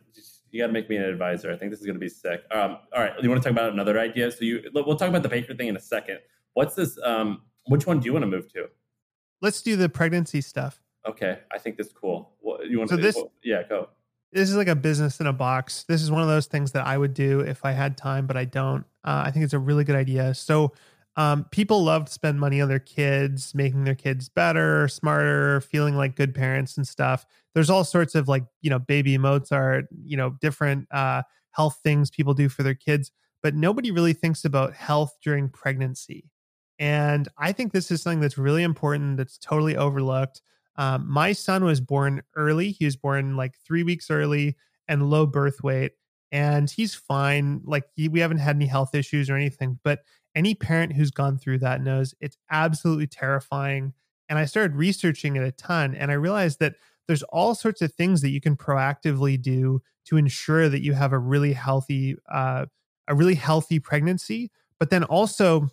You 0.53 0.61
got 0.61 0.67
to 0.67 0.73
make 0.73 0.87
me 0.87 0.97
an 0.97 1.03
advisor. 1.03 1.51
I 1.51 1.57
think 1.57 1.71
this 1.71 1.79
is 1.79 1.85
going 1.87 1.95
to 1.95 1.99
be 1.99 2.07
sick. 2.07 2.43
Um, 2.51 2.77
all 2.95 3.01
right, 3.01 3.11
you 3.21 3.27
want 3.27 3.41
to 3.41 3.49
talk 3.49 3.57
about 3.59 3.73
another 3.73 3.99
idea? 3.99 4.31
So 4.31 4.37
you, 4.41 4.61
we'll 4.71 4.95
talk 4.95 5.09
about 5.09 5.23
the 5.23 5.29
baker 5.29 5.55
thing 5.55 5.67
in 5.67 5.75
a 5.75 5.79
second. 5.81 6.19
What's 6.53 6.75
this? 6.75 6.95
Um, 7.03 7.41
which 7.65 7.87
one 7.87 7.99
do 7.99 8.05
you 8.05 8.13
want 8.13 8.21
to 8.21 8.27
move 8.27 8.53
to? 8.53 8.67
Let's 9.41 9.63
do 9.63 9.75
the 9.75 9.89
pregnancy 9.89 10.41
stuff. 10.41 10.79
Okay, 11.07 11.39
I 11.51 11.57
think 11.57 11.77
that's 11.77 11.91
cool. 11.91 12.33
What, 12.39 12.67
you 12.69 12.77
want 12.77 12.91
So 12.91 12.97
to? 12.97 13.01
this- 13.01 13.15
what- 13.15 13.31
yeah, 13.43 13.63
go. 13.67 13.89
This 14.31 14.49
is 14.49 14.55
like 14.55 14.67
a 14.67 14.75
business 14.75 15.19
in 15.19 15.27
a 15.27 15.33
box. 15.33 15.85
This 15.87 16.01
is 16.03 16.09
one 16.11 16.21
of 16.21 16.27
those 16.27 16.45
things 16.47 16.71
that 16.71 16.85
I 16.87 16.97
would 16.97 17.13
do 17.15 17.39
if 17.41 17.65
I 17.65 17.71
had 17.71 17.97
time, 17.97 18.25
but 18.27 18.35
I 18.37 18.45
don't. 18.45 18.81
Uh, 19.03 19.23
I 19.25 19.31
think 19.31 19.43
it's 19.45 19.53
a 19.53 19.59
really 19.59 19.83
good 19.83 19.95
idea. 19.95 20.33
So, 20.33 20.71
um, 21.15 21.45
people 21.51 21.83
love 21.83 22.05
to 22.05 22.11
spend 22.11 22.39
money 22.39 22.59
on 22.59 22.69
their 22.69 22.79
kids, 22.79 23.53
making 23.53 23.83
their 23.83 23.95
kids 23.95 24.29
better, 24.29 24.87
smarter, 24.87 25.61
feeling 25.61 25.95
like 25.95 26.15
good 26.15 26.33
parents 26.33 26.77
and 26.77 26.87
stuff. 26.87 27.25
There's 27.53 27.69
all 27.69 27.83
sorts 27.83 28.15
of 28.15 28.27
like, 28.27 28.45
you 28.61 28.69
know, 28.69 28.79
baby 28.79 29.17
Mozart, 29.17 29.85
you 30.03 30.17
know, 30.17 30.35
different 30.41 30.87
uh, 30.91 31.21
health 31.51 31.79
things 31.83 32.09
people 32.09 32.33
do 32.33 32.49
for 32.49 32.63
their 32.63 32.73
kids, 32.73 33.11
but 33.43 33.53
nobody 33.53 33.91
really 33.91 34.13
thinks 34.13 34.43
about 34.43 34.73
health 34.73 35.15
during 35.23 35.49
pregnancy. 35.49 36.31
And 36.79 37.27
I 37.37 37.51
think 37.51 37.71
this 37.71 37.91
is 37.91 38.01
something 38.01 38.19
that's 38.19 38.37
really 38.37 38.63
important 38.63 39.17
that's 39.17 39.37
totally 39.37 39.77
overlooked. 39.77 40.41
Um, 40.77 41.07
my 41.07 41.33
son 41.33 41.63
was 41.63 41.79
born 41.79 42.23
early. 42.35 42.71
He 42.71 42.85
was 42.85 42.95
born 42.95 43.37
like 43.37 43.55
three 43.59 43.83
weeks 43.83 44.09
early 44.09 44.57
and 44.87 45.09
low 45.09 45.27
birth 45.27 45.63
weight. 45.63 45.91
And 46.31 46.67
he's 46.67 46.95
fine. 46.95 47.61
Like 47.63 47.83
he, 47.95 48.09
we 48.09 48.19
haven't 48.19 48.39
had 48.39 48.55
any 48.55 48.65
health 48.65 48.95
issues 48.95 49.29
or 49.29 49.35
anything. 49.35 49.79
But 49.83 49.99
any 50.35 50.55
parent 50.55 50.93
who's 50.93 51.11
gone 51.11 51.37
through 51.37 51.59
that 51.59 51.81
knows 51.81 52.13
it's 52.19 52.37
absolutely 52.49 53.07
terrifying. 53.07 53.93
And 54.29 54.39
I 54.39 54.45
started 54.45 54.75
researching 54.75 55.35
it 55.35 55.43
a 55.43 55.51
ton 55.51 55.95
and 55.95 56.11
I 56.11 56.15
realized 56.15 56.59
that 56.59 56.75
there's 57.07 57.23
all 57.23 57.55
sorts 57.55 57.81
of 57.81 57.93
things 57.93 58.21
that 58.21 58.29
you 58.29 58.41
can 58.41 58.55
proactively 58.55 59.41
do 59.41 59.81
to 60.05 60.17
ensure 60.17 60.69
that 60.69 60.81
you 60.81 60.93
have 60.93 61.13
a 61.13 61.19
really 61.19 61.53
healthy, 61.53 62.15
uh, 62.31 62.65
a 63.07 63.15
really 63.15 63.35
healthy 63.35 63.79
pregnancy, 63.79 64.51
but 64.79 64.89
then 64.89 65.03
also 65.03 65.69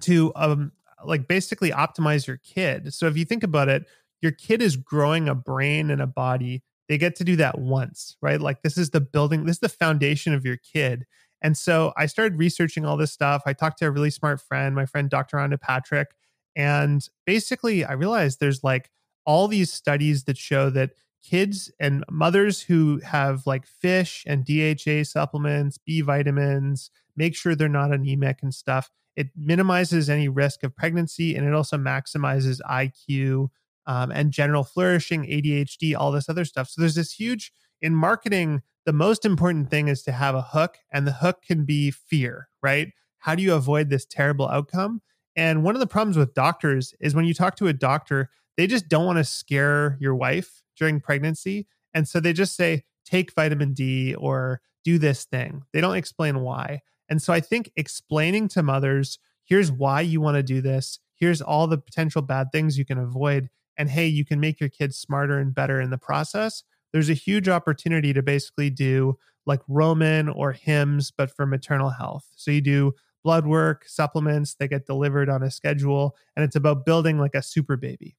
to 0.00 0.32
um, 0.36 0.72
like 1.04 1.28
basically 1.28 1.70
optimize 1.70 2.26
your 2.26 2.38
kid. 2.38 2.92
So 2.92 3.06
if 3.06 3.16
you 3.16 3.24
think 3.24 3.42
about 3.42 3.68
it, 3.68 3.86
your 4.20 4.32
kid 4.32 4.60
is 4.60 4.76
growing 4.76 5.28
a 5.28 5.34
brain 5.34 5.90
and 5.90 6.00
a 6.00 6.06
body. 6.06 6.62
They 6.88 6.98
get 6.98 7.16
to 7.16 7.24
do 7.24 7.36
that 7.36 7.58
once, 7.58 8.16
right? 8.20 8.40
Like 8.40 8.62
this 8.62 8.76
is 8.76 8.90
the 8.90 9.00
building, 9.00 9.44
this 9.44 9.56
is 9.56 9.60
the 9.60 9.68
foundation 9.68 10.34
of 10.34 10.44
your 10.44 10.58
kid. 10.58 11.06
And 11.42 11.56
so 11.56 11.92
I 11.96 12.06
started 12.06 12.38
researching 12.38 12.84
all 12.84 12.96
this 12.96 13.12
stuff. 13.12 13.42
I 13.46 13.52
talked 13.52 13.78
to 13.78 13.86
a 13.86 13.90
really 13.90 14.10
smart 14.10 14.40
friend, 14.40 14.74
my 14.74 14.86
friend 14.86 15.08
Dr. 15.08 15.38
Rhonda 15.38 15.60
Patrick. 15.60 16.08
And 16.56 17.06
basically, 17.26 17.84
I 17.84 17.92
realized 17.92 18.40
there's 18.40 18.64
like 18.64 18.90
all 19.24 19.48
these 19.48 19.72
studies 19.72 20.24
that 20.24 20.36
show 20.36 20.70
that 20.70 20.90
kids 21.22 21.70
and 21.78 22.04
mothers 22.10 22.62
who 22.62 23.00
have 23.04 23.46
like 23.46 23.66
fish 23.66 24.24
and 24.26 24.44
DHA 24.44 25.04
supplements, 25.04 25.78
B 25.78 26.00
vitamins, 26.00 26.90
make 27.16 27.36
sure 27.36 27.54
they're 27.54 27.68
not 27.68 27.92
anemic 27.92 28.42
and 28.42 28.54
stuff. 28.54 28.90
It 29.16 29.28
minimizes 29.36 30.08
any 30.08 30.28
risk 30.28 30.62
of 30.62 30.74
pregnancy 30.74 31.36
and 31.36 31.46
it 31.46 31.54
also 31.54 31.76
maximizes 31.76 32.60
IQ 32.68 33.48
um, 33.86 34.10
and 34.10 34.32
general 34.32 34.64
flourishing, 34.64 35.24
ADHD, 35.24 35.94
all 35.96 36.12
this 36.12 36.28
other 36.28 36.44
stuff. 36.44 36.68
So 36.68 36.80
there's 36.80 36.94
this 36.94 37.12
huge 37.12 37.52
in 37.80 37.94
marketing. 37.94 38.62
The 38.86 38.92
most 38.92 39.24
important 39.24 39.70
thing 39.70 39.88
is 39.88 40.02
to 40.04 40.12
have 40.12 40.34
a 40.34 40.42
hook, 40.42 40.78
and 40.92 41.06
the 41.06 41.12
hook 41.12 41.42
can 41.42 41.64
be 41.64 41.90
fear, 41.90 42.48
right? 42.62 42.88
How 43.18 43.34
do 43.34 43.42
you 43.42 43.54
avoid 43.54 43.90
this 43.90 44.06
terrible 44.06 44.48
outcome? 44.48 45.02
And 45.36 45.62
one 45.62 45.76
of 45.76 45.80
the 45.80 45.86
problems 45.86 46.16
with 46.16 46.34
doctors 46.34 46.94
is 47.00 47.14
when 47.14 47.24
you 47.24 47.34
talk 47.34 47.56
to 47.56 47.68
a 47.68 47.72
doctor, 47.72 48.30
they 48.56 48.66
just 48.66 48.88
don't 48.88 49.06
want 49.06 49.18
to 49.18 49.24
scare 49.24 49.96
your 50.00 50.14
wife 50.14 50.62
during 50.76 51.00
pregnancy. 51.00 51.66
And 51.94 52.08
so 52.08 52.20
they 52.20 52.32
just 52.32 52.56
say, 52.56 52.84
take 53.04 53.34
vitamin 53.34 53.72
D 53.72 54.14
or 54.14 54.60
do 54.84 54.98
this 54.98 55.24
thing. 55.24 55.62
They 55.72 55.80
don't 55.80 55.96
explain 55.96 56.40
why. 56.40 56.80
And 57.08 57.20
so 57.20 57.32
I 57.32 57.40
think 57.40 57.70
explaining 57.76 58.48
to 58.48 58.62
mothers, 58.62 59.18
here's 59.44 59.70
why 59.70 60.00
you 60.00 60.20
want 60.20 60.36
to 60.36 60.42
do 60.42 60.60
this, 60.60 60.98
here's 61.14 61.42
all 61.42 61.66
the 61.66 61.78
potential 61.78 62.22
bad 62.22 62.52
things 62.52 62.78
you 62.78 62.84
can 62.84 62.98
avoid, 62.98 63.50
and 63.76 63.90
hey, 63.90 64.06
you 64.06 64.24
can 64.24 64.40
make 64.40 64.60
your 64.60 64.68
kids 64.68 64.96
smarter 64.96 65.38
and 65.38 65.54
better 65.54 65.80
in 65.80 65.90
the 65.90 65.98
process. 65.98 66.62
There's 66.92 67.08
a 67.10 67.14
huge 67.14 67.48
opportunity 67.48 68.12
to 68.12 68.22
basically 68.22 68.70
do 68.70 69.18
like 69.46 69.60
Roman 69.68 70.28
or 70.28 70.52
Hims, 70.52 71.10
but 71.10 71.34
for 71.34 71.46
maternal 71.46 71.90
health. 71.90 72.26
So 72.36 72.50
you 72.50 72.60
do 72.60 72.94
blood 73.24 73.46
work, 73.46 73.84
supplements, 73.86 74.54
they 74.54 74.68
get 74.68 74.86
delivered 74.86 75.28
on 75.28 75.42
a 75.42 75.50
schedule, 75.50 76.16
and 76.36 76.44
it's 76.44 76.56
about 76.56 76.84
building 76.86 77.18
like 77.18 77.34
a 77.34 77.42
super 77.42 77.76
baby. 77.76 78.16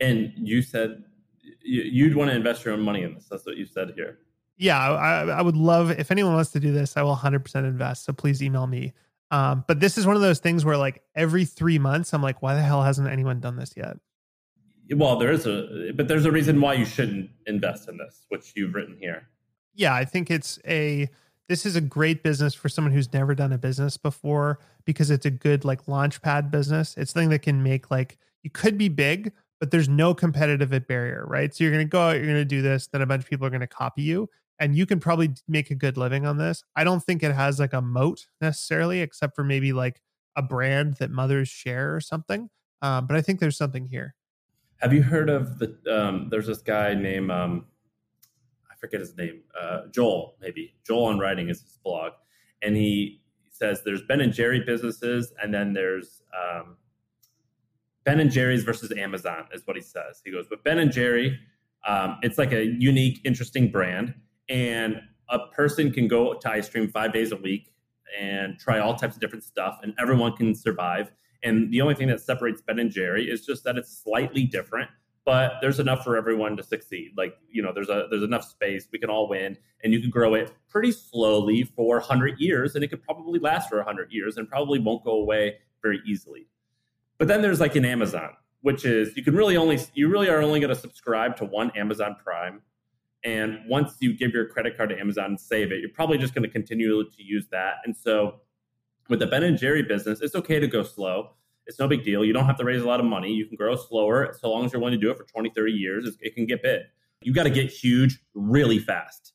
And 0.00 0.32
you 0.36 0.62
said 0.62 1.04
you- 1.62 1.82
you'd 1.82 2.14
want 2.16 2.30
to 2.30 2.36
invest 2.36 2.64
your 2.64 2.74
own 2.74 2.80
money 2.80 3.02
in 3.02 3.14
this. 3.14 3.26
That's 3.30 3.44
what 3.46 3.56
you 3.56 3.66
said 3.66 3.92
here. 3.94 4.18
yeah, 4.60 4.78
I, 4.78 5.20
I 5.28 5.40
would 5.42 5.56
love 5.56 5.90
if 5.92 6.10
anyone 6.10 6.34
wants 6.34 6.50
to 6.52 6.60
do 6.60 6.72
this, 6.72 6.96
I 6.96 7.02
will 7.02 7.14
100% 7.14 7.64
invest. 7.64 8.04
So 8.04 8.12
please 8.12 8.42
email 8.42 8.66
me. 8.66 8.92
Um, 9.30 9.64
but 9.68 9.78
this 9.78 9.96
is 9.98 10.04
one 10.06 10.16
of 10.16 10.22
those 10.22 10.40
things 10.40 10.64
where 10.64 10.76
like 10.76 11.02
every 11.14 11.44
three 11.44 11.78
months, 11.78 12.12
I'm 12.12 12.22
like, 12.22 12.42
why 12.42 12.54
the 12.54 12.62
hell 12.62 12.82
hasn't 12.82 13.08
anyone 13.08 13.38
done 13.40 13.56
this 13.56 13.74
yet? 13.76 13.98
Well, 14.94 15.16
there 15.16 15.30
is 15.30 15.46
a, 15.46 15.92
but 15.94 16.08
there's 16.08 16.24
a 16.24 16.32
reason 16.32 16.60
why 16.60 16.74
you 16.74 16.84
shouldn't 16.84 17.30
invest 17.46 17.88
in 17.88 17.98
this, 17.98 18.24
which 18.28 18.52
you've 18.56 18.74
written 18.74 18.96
here. 19.00 19.28
Yeah, 19.74 19.94
I 19.94 20.04
think 20.04 20.30
it's 20.30 20.58
a 20.66 21.08
this 21.48 21.64
is 21.64 21.76
a 21.76 21.80
great 21.80 22.22
business 22.22 22.54
for 22.54 22.68
someone 22.68 22.92
who's 22.92 23.12
never 23.12 23.34
done 23.34 23.52
a 23.52 23.58
business 23.58 23.96
before 23.96 24.58
because 24.84 25.10
it's 25.10 25.26
a 25.26 25.30
good 25.30 25.64
like 25.64 25.88
launch 25.88 26.20
pad 26.20 26.50
business. 26.50 26.94
It's 26.96 27.12
something 27.12 27.30
that 27.30 27.42
can 27.42 27.62
make 27.62 27.90
like 27.90 28.18
you 28.42 28.50
could 28.50 28.76
be 28.76 28.88
big, 28.88 29.32
but 29.60 29.70
there's 29.70 29.88
no 29.88 30.14
competitive 30.14 30.70
barrier, 30.86 31.24
right? 31.26 31.54
So 31.54 31.64
you're 31.64 31.72
going 31.72 31.86
to 31.86 31.90
go 31.90 32.00
out, 32.00 32.16
you're 32.16 32.24
going 32.24 32.36
to 32.36 32.44
do 32.44 32.62
this, 32.62 32.86
then 32.86 33.02
a 33.02 33.06
bunch 33.06 33.24
of 33.24 33.30
people 33.30 33.46
are 33.46 33.50
going 33.50 33.60
to 33.60 33.66
copy 33.66 34.02
you, 34.02 34.28
and 34.58 34.76
you 34.76 34.86
can 34.86 35.00
probably 35.00 35.30
make 35.48 35.70
a 35.70 35.74
good 35.74 35.96
living 35.96 36.26
on 36.26 36.38
this. 36.38 36.62
I 36.76 36.84
don't 36.84 37.02
think 37.02 37.22
it 37.22 37.34
has 37.34 37.58
like 37.58 37.72
a 37.72 37.82
moat 37.82 38.26
necessarily, 38.40 39.00
except 39.00 39.34
for 39.34 39.44
maybe 39.44 39.72
like 39.72 40.00
a 40.36 40.42
brand 40.42 40.94
that 40.94 41.10
mothers 41.10 41.48
share 41.48 41.94
or 41.94 42.00
something. 42.00 42.50
Um, 42.82 43.06
but 43.06 43.16
I 43.16 43.22
think 43.22 43.40
there's 43.40 43.56
something 43.56 43.86
here. 43.86 44.14
Have 44.78 44.92
you 44.92 45.02
heard 45.02 45.28
of 45.28 45.58
the? 45.58 45.76
Um, 45.90 46.28
there's 46.30 46.46
this 46.46 46.62
guy 46.62 46.94
named 46.94 47.30
um, 47.32 47.66
I 48.70 48.76
forget 48.78 49.00
his 49.00 49.16
name. 49.16 49.42
Uh, 49.60 49.82
Joel, 49.90 50.36
maybe 50.40 50.74
Joel 50.86 51.06
on 51.06 51.18
Writing 51.18 51.48
is 51.48 51.60
his 51.60 51.78
blog, 51.82 52.12
and 52.62 52.76
he 52.76 53.20
says 53.50 53.82
there's 53.84 54.02
Ben 54.02 54.20
and 54.20 54.32
Jerry 54.32 54.60
businesses, 54.64 55.32
and 55.42 55.52
then 55.52 55.72
there's 55.72 56.22
um, 56.32 56.76
Ben 58.04 58.20
and 58.20 58.30
Jerry's 58.30 58.62
versus 58.62 58.92
Amazon 58.96 59.48
is 59.52 59.66
what 59.66 59.76
he 59.76 59.82
says. 59.82 60.22
He 60.24 60.30
goes, 60.30 60.46
but 60.48 60.62
Ben 60.62 60.78
and 60.78 60.92
Jerry, 60.92 61.38
um, 61.86 62.18
it's 62.22 62.38
like 62.38 62.52
a 62.52 62.64
unique, 62.64 63.20
interesting 63.24 63.72
brand, 63.72 64.14
and 64.48 65.00
a 65.28 65.40
person 65.48 65.92
can 65.92 66.06
go 66.06 66.34
to 66.34 66.50
ice 66.50 66.70
cream 66.70 66.88
five 66.88 67.12
days 67.12 67.32
a 67.32 67.36
week 67.36 67.72
and 68.18 68.58
try 68.58 68.78
all 68.78 68.94
types 68.94 69.16
of 69.16 69.20
different 69.20 69.42
stuff, 69.42 69.80
and 69.82 69.92
everyone 69.98 70.36
can 70.36 70.54
survive. 70.54 71.10
And 71.42 71.72
the 71.72 71.80
only 71.80 71.94
thing 71.94 72.08
that 72.08 72.20
separates 72.20 72.60
Ben 72.60 72.78
and 72.78 72.90
Jerry 72.90 73.30
is 73.30 73.46
just 73.46 73.64
that 73.64 73.76
it's 73.76 74.02
slightly 74.02 74.44
different, 74.44 74.90
but 75.24 75.54
there's 75.60 75.78
enough 75.78 76.02
for 76.02 76.16
everyone 76.16 76.56
to 76.56 76.62
succeed. 76.62 77.12
Like 77.16 77.34
you 77.50 77.62
know, 77.62 77.72
there's 77.72 77.88
a 77.88 78.06
there's 78.10 78.22
enough 78.22 78.44
space. 78.44 78.88
We 78.92 78.98
can 78.98 79.10
all 79.10 79.28
win, 79.28 79.56
and 79.84 79.92
you 79.92 80.00
can 80.00 80.10
grow 80.10 80.34
it 80.34 80.52
pretty 80.68 80.92
slowly 80.92 81.64
for 81.64 82.00
hundred 82.00 82.40
years, 82.40 82.74
and 82.74 82.82
it 82.82 82.88
could 82.88 83.02
probably 83.02 83.38
last 83.38 83.68
for 83.68 83.82
hundred 83.82 84.10
years, 84.10 84.36
and 84.36 84.48
probably 84.48 84.78
won't 84.78 85.04
go 85.04 85.12
away 85.12 85.56
very 85.82 86.00
easily. 86.06 86.48
But 87.18 87.28
then 87.28 87.42
there's 87.42 87.60
like 87.60 87.76
an 87.76 87.84
Amazon, 87.84 88.30
which 88.62 88.84
is 88.84 89.16
you 89.16 89.22
can 89.22 89.34
really 89.34 89.56
only 89.56 89.78
you 89.94 90.08
really 90.08 90.28
are 90.28 90.40
only 90.40 90.60
going 90.60 90.74
to 90.74 90.80
subscribe 90.80 91.36
to 91.36 91.44
one 91.44 91.70
Amazon 91.76 92.16
Prime. 92.22 92.62
And 93.24 93.58
once 93.68 93.96
you 94.00 94.16
give 94.16 94.30
your 94.30 94.46
credit 94.46 94.76
card 94.76 94.90
to 94.90 94.98
Amazon 94.98 95.24
and 95.26 95.40
save 95.40 95.72
it, 95.72 95.80
you're 95.80 95.90
probably 95.90 96.18
just 96.18 96.34
going 96.34 96.44
to 96.44 96.48
continue 96.48 97.02
to 97.02 97.22
use 97.22 97.48
that. 97.50 97.74
And 97.84 97.96
so 97.96 98.40
with 99.08 99.20
the 99.20 99.26
Ben 99.26 99.42
and 99.42 99.58
Jerry 99.58 99.82
business, 99.82 100.20
it's 100.20 100.34
okay 100.34 100.58
to 100.58 100.66
go 100.66 100.82
slow. 100.82 101.30
It's 101.66 101.78
no 101.78 101.86
big 101.86 102.04
deal. 102.04 102.24
You 102.24 102.32
don't 102.32 102.46
have 102.46 102.56
to 102.58 102.64
raise 102.64 102.82
a 102.82 102.86
lot 102.86 103.00
of 103.00 103.06
money. 103.06 103.32
You 103.32 103.46
can 103.46 103.56
grow 103.56 103.76
slower 103.76 104.34
so 104.40 104.50
long 104.50 104.64
as 104.64 104.72
you're 104.72 104.80
willing 104.80 104.98
to 104.98 105.04
do 105.04 105.10
it 105.10 105.18
for 105.18 105.24
20, 105.24 105.50
30 105.50 105.72
years. 105.72 106.18
It, 106.20 106.34
can 106.34 106.46
get 106.46 106.62
big. 106.62 106.82
You 107.22 107.34
got 107.34 107.42
to 107.44 107.50
get 107.50 107.70
huge 107.70 108.18
really 108.34 108.78
fast 108.78 109.34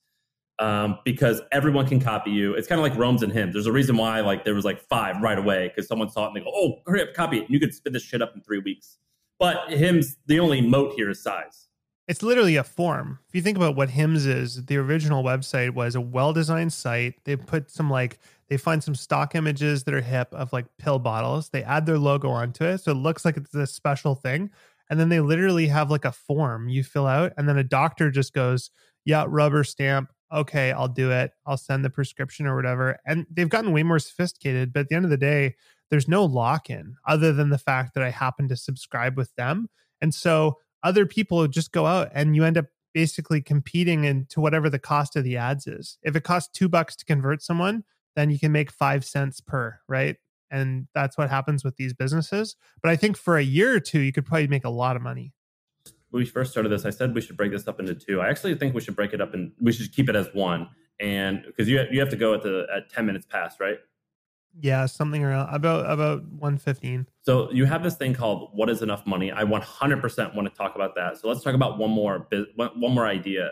um, 0.57 0.97
because 1.05 1.41
everyone 1.51 1.88
can 1.88 1.99
copy 1.99 2.32
you. 2.32 2.55
It's 2.55 2.67
kind 2.67 2.80
of 2.80 2.84
like 2.84 2.97
Rome's 2.97 3.21
and 3.21 3.32
Hims. 3.32 3.53
There's 3.53 3.67
a 3.67 3.71
reason 3.71 3.97
why 3.97 4.21
like 4.21 4.45
there 4.45 4.55
was 4.55 4.65
like 4.65 4.82
five 4.82 5.21
right 5.21 5.38
away 5.38 5.67
because 5.67 5.88
someone 5.88 6.09
saw 6.09 6.26
it 6.26 6.28
and 6.28 6.36
they 6.38 6.39
go, 6.39 6.51
oh, 6.53 6.82
hurry 6.88 7.03
up, 7.03 7.13
copy 7.13 7.38
it. 7.38 7.41
And 7.41 7.49
you 7.51 7.59
could 7.59 7.74
spin 7.74 7.93
this 7.93 8.03
shit 8.03 8.21
up 8.21 8.34
in 8.36 8.41
three 8.41 8.59
weeks. 8.59 8.97
But 9.38 9.69
Hims, 9.69 10.17
the 10.26 10.39
only 10.39 10.61
moat 10.61 10.93
here 10.95 11.09
is 11.09 11.21
size. 11.21 11.67
It's 12.07 12.21
literally 12.21 12.57
a 12.57 12.63
form. 12.63 13.19
If 13.30 13.36
you 13.36 13.41
think 13.41 13.57
about 13.57 13.76
what 13.76 13.91
Hims 13.91 14.26
is, 14.26 14.65
the 14.65 14.78
original 14.78 15.24
website 15.24 15.74
was 15.74 15.95
a 15.95 16.01
well-designed 16.01 16.74
site. 16.74 17.24
They 17.24 17.36
put 17.38 17.71
some 17.71 17.89
like 17.89 18.19
they 18.54 18.58
find 18.58 18.84
some 18.84 18.93
stock 18.93 19.34
images 19.34 19.84
that 19.84 19.95
are 19.95 20.01
hip 20.01 20.28
of 20.32 20.54
like 20.54 20.68
pill 20.78 20.99
bottles. 20.99 21.49
They 21.49 21.64
add 21.64 21.88
their 21.88 21.97
logo 21.97 22.30
onto 22.30 22.64
it, 22.64 22.82
so 22.82 22.91
it 22.91 22.97
looks 22.97 23.26
like 23.26 23.36
it's 23.36 23.56
a 23.56 23.66
special 23.66 24.14
thing. 24.14 24.51
And 24.91 24.99
then 24.99 25.10
they 25.10 25.22
literally 25.22 25.66
have 25.70 25.89
like 25.89 26.06
a 26.06 26.12
form 26.12 26.70
you 26.70 26.84
fill 26.84 27.08
out, 27.08 27.34
and 27.36 27.49
then 27.49 27.58
a 27.58 27.64
doctor 27.64 28.12
just 28.12 28.32
goes, 28.32 28.70
"Yeah, 29.06 29.26
rubber 29.28 29.64
stamp. 29.64 30.12
Okay, 30.32 30.72
I'll 30.72 30.88
do 30.88 31.10
it. 31.10 31.32
I'll 31.47 31.58
send 31.58 31.84
the 31.84 31.89
prescription 31.89 32.45
or 32.45 32.56
whatever." 32.56 32.99
And 33.08 33.26
they've 33.32 33.49
gotten 33.49 33.72
way 33.72 33.82
more 33.82 33.97
sophisticated. 33.97 34.72
But 34.72 34.82
at 34.82 34.89
the 34.89 34.95
end 34.97 35.06
of 35.06 35.10
the 35.10 35.18
day, 35.18 35.56
there's 35.89 36.08
no 36.08 36.24
lock 36.24 36.70
in 36.70 36.95
other 37.08 37.34
than 37.34 37.49
the 37.49 37.58
fact 37.58 37.95
that 37.95 38.04
I 38.04 38.12
happen 38.12 38.47
to 38.49 38.56
subscribe 38.56 39.18
with 39.18 39.34
them. 39.36 39.68
And 39.99 40.14
so 40.14 40.60
other 40.84 41.08
people 41.08 41.47
just 41.47 41.72
go 41.72 41.88
out 41.88 42.10
and 42.14 42.36
you 42.36 42.43
end 42.43 42.60
up 42.60 42.68
basically 42.93 43.41
competing 43.41 44.04
into 44.04 44.39
whatever 44.39 44.70
the 44.70 44.78
cost 44.78 45.16
of 45.16 45.24
the 45.24 45.38
ads 45.38 45.66
is. 45.66 45.97
If 46.04 46.16
it 46.16 46.24
costs 46.24 46.56
two 46.56 46.70
bucks 46.70 46.95
to 46.97 47.06
convert 47.06 47.41
someone, 47.41 47.84
then 48.16 48.30
you 48.30 48.39
can 48.39 48.51
make 48.51 48.72
five 48.72 49.05
cents 49.05 49.41
per, 49.41 49.80
right? 49.88 50.18
And 50.51 50.88
that's 50.93 51.18
what 51.18 51.30
happens 51.30 51.64
with 51.64 51.78
these 51.78 51.93
businesses. 51.93 52.55
But 52.82 52.91
I 52.91 52.95
think 52.95 53.18
for 53.18 53.38
a 53.38 53.43
year 53.43 53.76
or 53.76 53.80
two, 53.80 53.99
you 53.99 54.11
could 54.11 54.26
probably 54.26 54.47
make 54.47 54.66
a 54.66 54.70
lot 54.70 54.95
of 54.95 55.01
money. 55.01 55.34
When 56.11 56.22
we 56.22 56.30
first 56.30 56.51
started 56.51 56.70
this, 56.70 56.86
I 56.86 56.91
said 56.91 57.16
we 57.16 57.22
should 57.22 57.38
break 57.38 57.51
this 57.51 57.68
up 57.68 57.80
into 57.80 57.95
two. 57.95 58.22
I 58.22 58.30
actually 58.30 58.53
think 58.55 58.76
we 58.76 58.82
should 58.82 58.95
break 58.95 59.14
it 59.14 59.22
up 59.22 59.34
and 59.34 59.51
we 59.59 59.72
should 59.72 59.91
keep 59.91 60.09
it 60.09 60.16
as 60.16 60.28
one. 60.34 60.70
And 60.99 61.43
because 61.45 61.68
you 61.68 61.82
you 61.91 61.99
have 61.99 62.09
to 62.09 62.16
go 62.16 62.36
at 62.36 62.43
the 62.43 62.68
at 62.74 62.89
ten 62.89 63.07
minutes 63.07 63.26
past, 63.26 63.59
right? 63.59 63.78
Yeah, 64.61 64.86
something 64.86 65.24
around 65.24 65.53
about 65.53 65.89
about 65.89 66.22
115. 66.26 67.07
So 67.24 67.51
you 67.51 67.66
have 67.66 67.82
this 67.82 67.95
thing 67.95 68.14
called 68.14 68.51
what 68.53 68.70
is 68.70 68.84
enough 68.84 69.07
money? 69.07 69.32
I 69.32 69.43
100% 69.43 70.36
want 70.36 70.47
to 70.47 70.55
talk 70.55 70.76
about 70.76 70.93
that. 70.95 71.18
So 71.18 71.28
let's 71.28 71.41
talk 71.41 71.55
about 71.55 71.80
one 71.80 71.89
more 71.89 72.28
one 72.55 72.93
more 72.93 73.07
idea, 73.07 73.51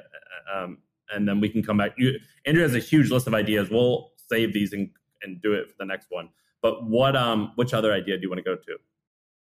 um, 0.53 0.77
and 1.11 1.27
then 1.27 1.39
we 1.39 1.49
can 1.49 1.63
come 1.63 1.77
back. 1.77 1.93
You, 1.97 2.19
Andrew 2.45 2.61
has 2.61 2.75
a 2.75 2.79
huge 2.79 3.09
list 3.09 3.25
of 3.25 3.33
ideas. 3.33 3.71
We'll 3.71 4.11
save 4.31 4.53
these 4.53 4.73
and, 4.73 4.89
and 5.23 5.41
do 5.41 5.53
it 5.53 5.69
for 5.69 5.75
the 5.79 5.85
next 5.85 6.07
one. 6.09 6.29
But 6.61 6.85
what 6.85 7.15
um 7.15 7.51
which 7.55 7.73
other 7.73 7.91
idea 7.91 8.17
do 8.17 8.23
you 8.23 8.29
want 8.29 8.39
to 8.39 8.43
go 8.43 8.55
to? 8.55 8.77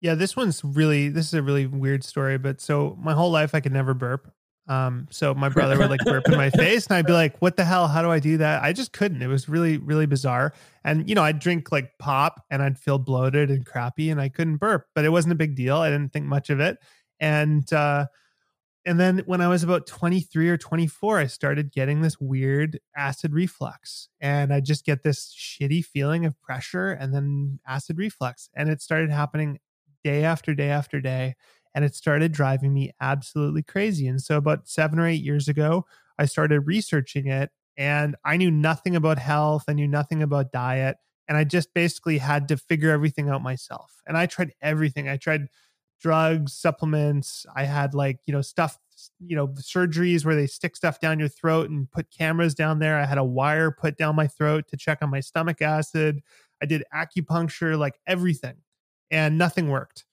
Yeah, 0.01 0.15
this 0.15 0.37
one's 0.37 0.65
really 0.65 1.09
this 1.09 1.27
is 1.27 1.35
a 1.35 1.43
really 1.43 1.67
weird 1.67 2.05
story. 2.05 2.39
But 2.39 2.61
so 2.61 2.97
my 3.01 3.13
whole 3.13 3.31
life 3.31 3.55
I 3.55 3.61
could 3.61 3.73
never 3.73 3.95
burp. 3.95 4.33
Um, 4.69 5.09
so 5.11 5.35
my 5.35 5.49
brother 5.49 5.77
would 5.77 5.91
like 5.91 6.01
burp 6.05 6.29
in 6.29 6.37
my 6.37 6.51
face, 6.63 6.87
and 6.87 6.97
I'd 6.97 7.07
be 7.07 7.13
like, 7.13 7.37
"What 7.43 7.57
the 7.57 7.65
hell? 7.65 7.89
How 7.89 8.01
do 8.01 8.11
I 8.11 8.21
do 8.21 8.37
that?" 8.39 8.63
I 8.63 8.73
just 8.73 8.93
couldn't. 8.93 9.21
It 9.21 9.27
was 9.27 9.49
really, 9.49 9.77
really 9.79 10.07
bizarre. 10.07 10.55
And 10.85 11.09
you 11.09 11.15
know, 11.15 11.23
I'd 11.23 11.41
drink 11.41 11.73
like 11.73 11.99
pop, 11.99 12.45
and 12.51 12.63
I'd 12.63 12.79
feel 12.79 12.99
bloated 12.99 13.51
and 13.51 13.67
crappy, 13.67 14.11
and 14.11 14.21
I 14.21 14.29
couldn't 14.29 14.59
burp. 14.59 14.87
But 14.95 15.05
it 15.05 15.11
wasn't 15.11 15.33
a 15.33 15.37
big 15.37 15.57
deal. 15.57 15.79
I 15.79 15.91
didn't 15.91 16.13
think 16.13 16.27
much 16.27 16.49
of 16.49 16.61
it. 16.61 16.79
And 17.19 17.71
uh, 17.73 18.07
and 18.85 18.99
then 18.99 19.23
when 19.27 19.41
I 19.41 19.49
was 19.49 19.63
about 19.63 19.87
23 19.87 20.49
or 20.49 20.57
24, 20.57 21.19
I 21.19 21.27
started 21.27 21.73
getting 21.73 22.03
this 22.03 22.21
weird 22.21 22.81
acid 22.97 23.33
reflux, 23.33 24.09
and 24.21 24.53
I 24.53 24.61
just 24.61 24.85
get 24.85 25.03
this 25.03 25.35
shitty 25.35 25.85
feeling 25.85 26.25
of 26.27 26.41
pressure, 26.43 26.91
and 26.93 27.15
then 27.15 27.61
acid 27.67 27.99
reflux, 27.99 28.49
and 28.55 28.69
it 28.69 28.83
started 28.83 29.11
happening 29.11 29.59
day 30.05 30.25
after 30.25 30.55
day 30.55 30.69
after 30.69 31.01
day 31.01 31.37
and 31.75 31.85
it 31.85 31.95
started 31.95 32.33
driving 32.33 32.75
me 32.75 32.93
absolutely 33.01 33.63
crazy. 33.63 34.07
And 34.07 34.21
so, 34.21 34.37
about 34.37 34.69
seven 34.69 34.99
or 34.99 35.07
eight 35.07 35.23
years 35.23 35.49
ago, 35.49 35.87
I 36.19 36.27
started 36.27 36.61
researching 36.61 37.27
it, 37.29 37.51
and 37.77 38.17
I 38.25 38.37
knew 38.37 38.51
nothing 38.51 38.97
about 38.97 39.19
health, 39.19 39.65
I 39.69 39.73
knew 39.73 39.89
nothing 39.89 40.23
about 40.23 40.53
diet, 40.53 40.97
and 41.29 41.37
I 41.37 41.45
just 41.45 41.73
basically 41.75 42.19
had 42.19 42.49
to 42.49 42.57
figure 42.57 42.91
everything 42.91 43.29
out 43.29 43.43
myself. 43.43 44.03
And 44.07 44.17
I 44.17 44.27
tried 44.27 44.53
everything. 44.61 45.09
I 45.09 45.17
tried 45.17 45.47
drugs, 46.03 46.53
supplements. 46.53 47.47
I 47.55 47.65
had 47.65 47.95
like, 47.95 48.19
you 48.27 48.33
know, 48.33 48.43
stuff, 48.43 48.79
you 49.21 49.37
know, 49.37 49.49
surgeries 49.49 50.25
where 50.25 50.35
they 50.35 50.47
stick 50.47 50.77
stuff 50.77 51.01
down 51.01 51.19
your 51.19 51.29
throat 51.29 51.71
and 51.71 51.91
put 51.91 52.11
cameras 52.11 52.55
down 52.55 52.79
there. 52.79 52.99
I 52.99 53.07
had 53.07 53.19
a 53.19 53.25
wire 53.25 53.71
put 53.71 53.97
down 53.97 54.17
my 54.17 54.27
throat 54.27 54.67
to 54.69 54.77
check 54.77 54.99
on 55.03 55.11
my 55.11 55.21
stomach 55.21 55.63
acid. 55.63 56.21
I 56.63 56.67
did 56.67 56.85
acupuncture, 56.95 57.79
like 57.79 57.95
everything, 58.07 58.57
and 59.11 59.39
nothing 59.39 59.69
worked 59.69 60.05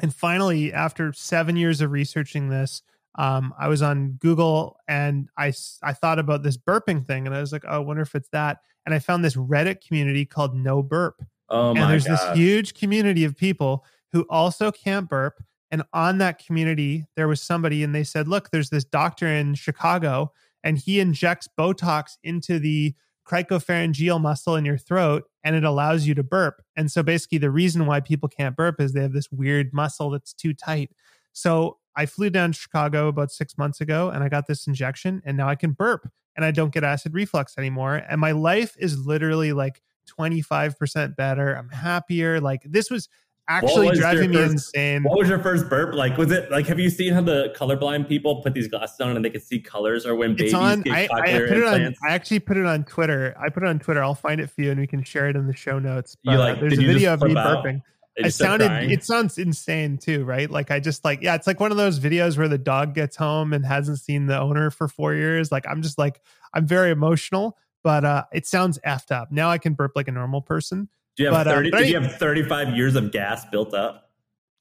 and 0.00 0.14
finally, 0.14 0.72
after 0.72 1.12
seven 1.12 1.56
years 1.56 1.80
of 1.80 1.90
researching 1.92 2.48
this, 2.48 2.82
um, 3.16 3.54
I 3.58 3.68
was 3.68 3.80
on 3.80 4.12
Google 4.20 4.76
and 4.88 5.28
I, 5.38 5.52
I 5.82 5.92
thought 5.92 6.18
about 6.18 6.42
this 6.42 6.56
burping 6.56 7.06
thing 7.06 7.26
and 7.26 7.34
I 7.34 7.40
was 7.40 7.52
like, 7.52 7.64
oh, 7.66 7.76
I 7.76 7.78
wonder 7.78 8.02
if 8.02 8.14
it's 8.14 8.28
that. 8.30 8.58
And 8.86 8.94
I 8.94 8.98
found 8.98 9.24
this 9.24 9.36
Reddit 9.36 9.86
community 9.86 10.26
called 10.26 10.54
No 10.54 10.82
Burp. 10.82 11.22
Oh 11.48 11.70
and 11.70 11.90
there's 11.90 12.06
God. 12.06 12.14
this 12.16 12.36
huge 12.36 12.74
community 12.74 13.24
of 13.24 13.36
people 13.36 13.84
who 14.14 14.24
also 14.30 14.70
can't 14.70 15.08
burp. 15.08 15.42
And 15.72 15.82
on 15.92 16.18
that 16.18 16.38
community, 16.38 17.04
there 17.16 17.26
was 17.26 17.42
somebody 17.42 17.82
and 17.82 17.92
they 17.92 18.04
said, 18.04 18.28
look, 18.28 18.50
there's 18.50 18.70
this 18.70 18.84
doctor 18.84 19.26
in 19.26 19.56
Chicago 19.56 20.32
and 20.62 20.78
he 20.78 21.00
injects 21.00 21.48
Botox 21.58 22.12
into 22.22 22.60
the 22.60 22.94
cricopharyngeal 23.28 24.20
muscle 24.20 24.54
in 24.54 24.64
your 24.64 24.78
throat 24.78 25.24
and 25.42 25.56
it 25.56 25.64
allows 25.64 26.06
you 26.06 26.14
to 26.14 26.22
burp. 26.22 26.62
And 26.76 26.92
so 26.92 27.02
basically 27.02 27.38
the 27.38 27.50
reason 27.50 27.86
why 27.86 27.98
people 27.98 28.28
can't 28.28 28.54
burp 28.54 28.80
is 28.80 28.92
they 28.92 29.02
have 29.02 29.12
this 29.12 29.32
weird 29.32 29.72
muscle 29.72 30.10
that's 30.10 30.32
too 30.32 30.54
tight. 30.54 30.92
So 31.32 31.78
I 31.96 32.06
flew 32.06 32.30
down 32.30 32.52
to 32.52 32.58
Chicago 32.58 33.08
about 33.08 33.32
6 33.32 33.58
months 33.58 33.80
ago 33.80 34.10
and 34.10 34.22
I 34.22 34.28
got 34.28 34.46
this 34.46 34.68
injection 34.68 35.22
and 35.24 35.36
now 35.36 35.48
I 35.48 35.56
can 35.56 35.72
burp 35.72 36.08
and 36.36 36.44
I 36.44 36.52
don't 36.52 36.72
get 36.72 36.84
acid 36.84 37.14
reflux 37.14 37.58
anymore 37.58 37.96
and 38.08 38.20
my 38.20 38.30
life 38.30 38.76
is 38.78 39.04
literally 39.04 39.52
like 39.52 39.82
25% 40.20 41.16
better. 41.16 41.54
I'm 41.54 41.70
happier. 41.70 42.40
Like 42.40 42.62
this 42.64 42.92
was 42.92 43.08
actually 43.48 43.90
driving 43.96 44.30
me 44.30 44.36
first, 44.36 44.52
insane. 44.52 45.02
What 45.02 45.18
was 45.18 45.28
your 45.28 45.38
first 45.38 45.68
burp 45.68 45.94
like? 45.94 46.16
Was 46.16 46.30
it 46.30 46.50
like 46.50 46.66
have 46.66 46.78
you 46.78 46.90
seen 46.90 47.12
how 47.12 47.20
the 47.20 47.54
colorblind 47.56 48.08
people 48.08 48.42
put 48.42 48.54
these 48.54 48.68
glasses 48.68 49.00
on 49.00 49.16
and 49.16 49.24
they 49.24 49.30
can 49.30 49.40
see 49.40 49.60
colors 49.60 50.06
or 50.06 50.14
when 50.14 50.32
it's 50.32 50.40
babies 50.40 50.54
on, 50.54 50.82
get 50.82 50.92
I, 50.92 51.08
I 51.12 51.38
put 51.38 51.58
it 51.58 51.64
on, 51.64 51.94
I 52.06 52.12
actually 52.12 52.40
put 52.40 52.56
it 52.56 52.66
on 52.66 52.84
Twitter. 52.84 53.34
I 53.38 53.48
put 53.48 53.62
it 53.62 53.68
on 53.68 53.78
Twitter. 53.78 54.02
I'll 54.02 54.14
find 54.14 54.40
it 54.40 54.50
for 54.50 54.62
you 54.62 54.70
and 54.70 54.80
we 54.80 54.86
can 54.86 55.02
share 55.02 55.28
it 55.28 55.36
in 55.36 55.46
the 55.46 55.56
show 55.56 55.78
notes. 55.78 56.16
But, 56.24 56.32
you 56.32 56.38
like, 56.38 56.56
uh, 56.58 56.60
there's 56.60 56.78
a 56.78 56.82
video 56.82 57.14
of 57.14 57.22
me 57.22 57.36
out? 57.36 57.64
burping. 57.64 57.82
I 58.22 58.28
sounded 58.28 58.70
it 58.92 59.02
sounds 59.02 59.38
insane 59.38 59.98
too, 59.98 60.24
right? 60.24 60.48
Like 60.48 60.70
I 60.70 60.78
just 60.78 61.04
like 61.04 61.20
yeah, 61.20 61.34
it's 61.34 61.46
like 61.46 61.58
one 61.58 61.72
of 61.72 61.76
those 61.76 61.98
videos 61.98 62.38
where 62.38 62.48
the 62.48 62.58
dog 62.58 62.94
gets 62.94 63.16
home 63.16 63.52
and 63.52 63.66
hasn't 63.66 63.98
seen 63.98 64.26
the 64.26 64.38
owner 64.38 64.70
for 64.70 64.86
4 64.86 65.14
years. 65.14 65.50
Like 65.50 65.66
I'm 65.68 65.82
just 65.82 65.98
like 65.98 66.20
I'm 66.52 66.66
very 66.66 66.90
emotional, 66.90 67.58
but 67.82 68.04
uh 68.04 68.24
it 68.32 68.46
sounds 68.46 68.78
effed 68.86 69.10
up. 69.10 69.32
Now 69.32 69.50
I 69.50 69.58
can 69.58 69.74
burp 69.74 69.92
like 69.96 70.06
a 70.06 70.12
normal 70.12 70.42
person. 70.42 70.88
Do 71.16 71.22
you 71.22 71.32
have 71.32 71.44
but, 71.44 71.52
30 71.52 71.72
uh, 71.72 71.78
did 71.78 71.88
you 71.88 72.00
have 72.00 72.16
35 72.16 72.76
years 72.76 72.96
of 72.96 73.12
gas 73.12 73.44
built 73.46 73.74
up? 73.74 74.10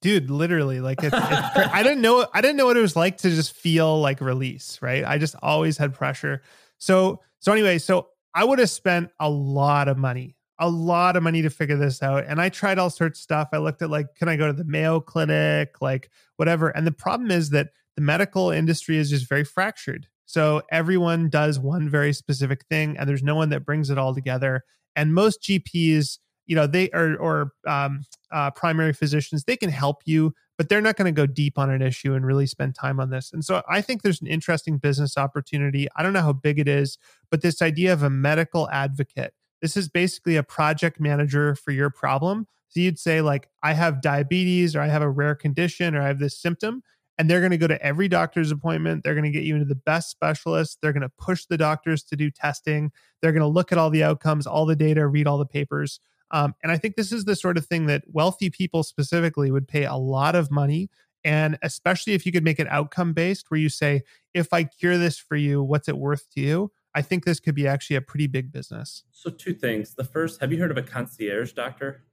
Dude, 0.02 0.30
literally 0.30 0.82
like 0.82 1.02
it's, 1.02 1.16
it's 1.16 1.18
I 1.22 1.82
didn't 1.82 2.02
know 2.02 2.28
I 2.34 2.42
didn't 2.42 2.58
know 2.58 2.66
what 2.66 2.76
it 2.76 2.82
was 2.82 2.96
like 2.96 3.18
to 3.20 3.30
just 3.30 3.54
feel 3.54 4.02
like 4.02 4.20
release, 4.20 4.78
right? 4.82 5.06
I 5.06 5.18
just 5.18 5.36
always 5.42 5.78
had 5.78 5.94
pressure. 5.94 6.42
So 6.78 7.22
so 7.40 7.52
anyway, 7.54 7.78
so 7.78 8.10
I 8.34 8.44
would 8.44 8.60
have 8.60 8.70
spent 8.70 9.12
a 9.20 9.30
lot 9.30 9.88
of 9.88 9.98
money, 9.98 10.36
a 10.60 10.70
lot 10.70 11.16
of 11.16 11.24
money 11.24 11.42
to 11.42 11.50
figure 11.50 11.78
this 11.78 12.04
out. 12.04 12.26
And 12.28 12.42
I 12.42 12.50
tried 12.50 12.80
all 12.80 12.90
sorts 12.90 13.20
of 13.20 13.24
stuff. 13.24 13.50
I 13.54 13.58
looked 13.58 13.82
at 13.82 13.90
like, 13.90 14.16
can 14.16 14.28
I 14.28 14.36
go 14.36 14.48
to 14.48 14.54
the 14.54 14.66
Mayo 14.66 15.00
Clinic, 15.00 15.82
like 15.82 16.10
whatever. 16.38 16.70
And 16.70 16.86
the 16.86 16.92
problem 16.92 17.32
is 17.32 17.52
that 17.52 17.70
the 17.96 18.02
medical 18.02 18.50
industry 18.50 18.98
is 18.98 19.10
just 19.10 19.30
very 19.30 19.44
fractured. 19.44 20.08
So 20.26 20.64
everyone 20.72 21.30
does 21.30 21.60
one 21.60 21.90
very 21.90 22.12
specific 22.12 22.66
thing, 22.66 22.98
and 22.98 23.08
there's 23.08 23.24
no 23.24 23.36
one 23.36 23.50
that 23.50 23.66
brings 23.66 23.90
it 23.90 23.98
all 23.98 24.16
together. 24.16 24.64
And 24.96 25.14
most 25.14 25.44
GPs 25.44 26.18
you 26.46 26.56
know 26.56 26.68
they 26.68 26.90
are 26.92 27.16
or 27.18 27.54
um, 27.68 28.02
uh, 28.32 28.52
primary 28.52 28.94
physicians 28.94 29.44
they 29.44 29.58
can 29.58 29.70
help 29.70 30.02
you 30.06 30.34
but 30.58 30.70
they're 30.70 30.82
not 30.82 30.96
going 30.96 31.14
to 31.14 31.20
go 31.22 31.26
deep 31.26 31.58
on 31.58 31.70
an 31.70 31.82
issue 31.82 32.14
and 32.14 32.26
really 32.26 32.46
spend 32.46 32.76
time 32.76 33.00
on 33.00 33.10
this 33.10 33.32
and 33.32 33.44
so 33.44 33.62
i 33.70 33.82
think 33.82 34.02
there's 34.02 34.22
an 34.22 34.28
interesting 34.28 34.78
business 34.78 35.18
opportunity 35.18 35.88
i 35.96 36.04
don't 36.04 36.14
know 36.14 36.22
how 36.22 36.34
big 36.34 36.60
it 36.60 36.68
is 36.68 36.98
but 37.30 37.42
this 37.42 37.62
idea 37.62 37.94
of 37.94 38.04
a 38.04 38.10
medical 38.10 38.70
advocate 38.70 39.34
this 39.62 39.78
is 39.78 39.88
basically 39.88 40.36
a 40.36 40.44
project 40.44 41.00
manager 41.00 41.56
for 41.56 41.72
your 41.72 41.90
problem 41.90 42.48
so 42.70 42.80
you'd 42.80 43.00
say 43.00 43.22
like 43.22 43.48
i 43.62 43.74
have 43.74 44.02
diabetes 44.02 44.76
or 44.76 44.82
i 44.82 44.88
have 44.88 45.02
a 45.02 45.10
rare 45.10 45.36
condition 45.36 45.96
or 45.96 46.02
i 46.02 46.08
have 46.08 46.20
this 46.20 46.38
symptom 46.38 46.82
and 47.18 47.30
they're 47.30 47.40
going 47.40 47.52
to 47.52 47.58
go 47.58 47.68
to 47.68 47.82
every 47.82 48.08
doctor's 48.08 48.52
appointment. 48.52 49.04
They're 49.04 49.14
going 49.14 49.24
to 49.24 49.30
get 49.30 49.44
you 49.44 49.54
into 49.54 49.66
the 49.66 49.76
best 49.76 50.10
specialists. 50.10 50.78
They're 50.82 50.94
going 50.94 51.02
to 51.02 51.12
push 51.18 51.46
the 51.46 51.58
doctors 51.58 52.04
to 52.06 52.16
do 52.16 52.32
testing. 52.32 52.92
They're 53.22 53.32
going 53.32 53.42
to 53.42 53.48
look 53.48 53.72
at 53.72 53.78
all 53.78 53.90
the 53.90 54.04
outcomes, 54.04 54.48
all 54.48 54.66
the 54.66 54.76
data, 54.76 55.08
read 55.08 55.28
all 55.28 55.38
the 55.38 55.46
papers. 55.46 56.00
Um, 56.34 56.56
and 56.64 56.72
I 56.72 56.78
think 56.78 56.96
this 56.96 57.12
is 57.12 57.26
the 57.26 57.36
sort 57.36 57.58
of 57.58 57.66
thing 57.66 57.86
that 57.86 58.04
wealthy 58.08 58.50
people 58.50 58.82
specifically 58.82 59.52
would 59.52 59.68
pay 59.68 59.86
a 59.86 59.96
lot 59.96 60.36
of 60.36 60.52
money. 60.52 60.90
And 61.24 61.58
especially 61.62 62.14
if 62.14 62.26
you 62.26 62.32
could 62.32 62.44
make 62.44 62.60
it 62.60 62.68
outcome 62.70 63.14
based, 63.14 63.50
where 63.50 63.60
you 63.60 63.70
say, 63.70 64.02
if 64.34 64.52
I 64.52 64.66
cure 64.66 64.98
this 64.98 65.18
for 65.18 65.38
you, 65.38 65.64
what's 65.64 65.88
it 65.88 65.98
worth 65.98 66.30
to 66.32 66.42
you? 66.42 66.72
I 66.96 67.02
think 67.02 67.24
this 67.24 67.40
could 67.40 67.56
be 67.56 67.68
actually 67.68 67.96
a 67.96 68.02
pretty 68.02 68.28
big 68.28 68.52
business. 68.52 69.04
So, 69.12 69.30
two 69.30 69.54
things. 69.54 69.94
The 69.94 70.04
first, 70.04 70.42
have 70.42 70.52
you 70.52 70.60
heard 70.60 70.72
of 70.72 70.78
a 70.78 70.84
concierge 70.84 71.54
doctor? 71.54 72.04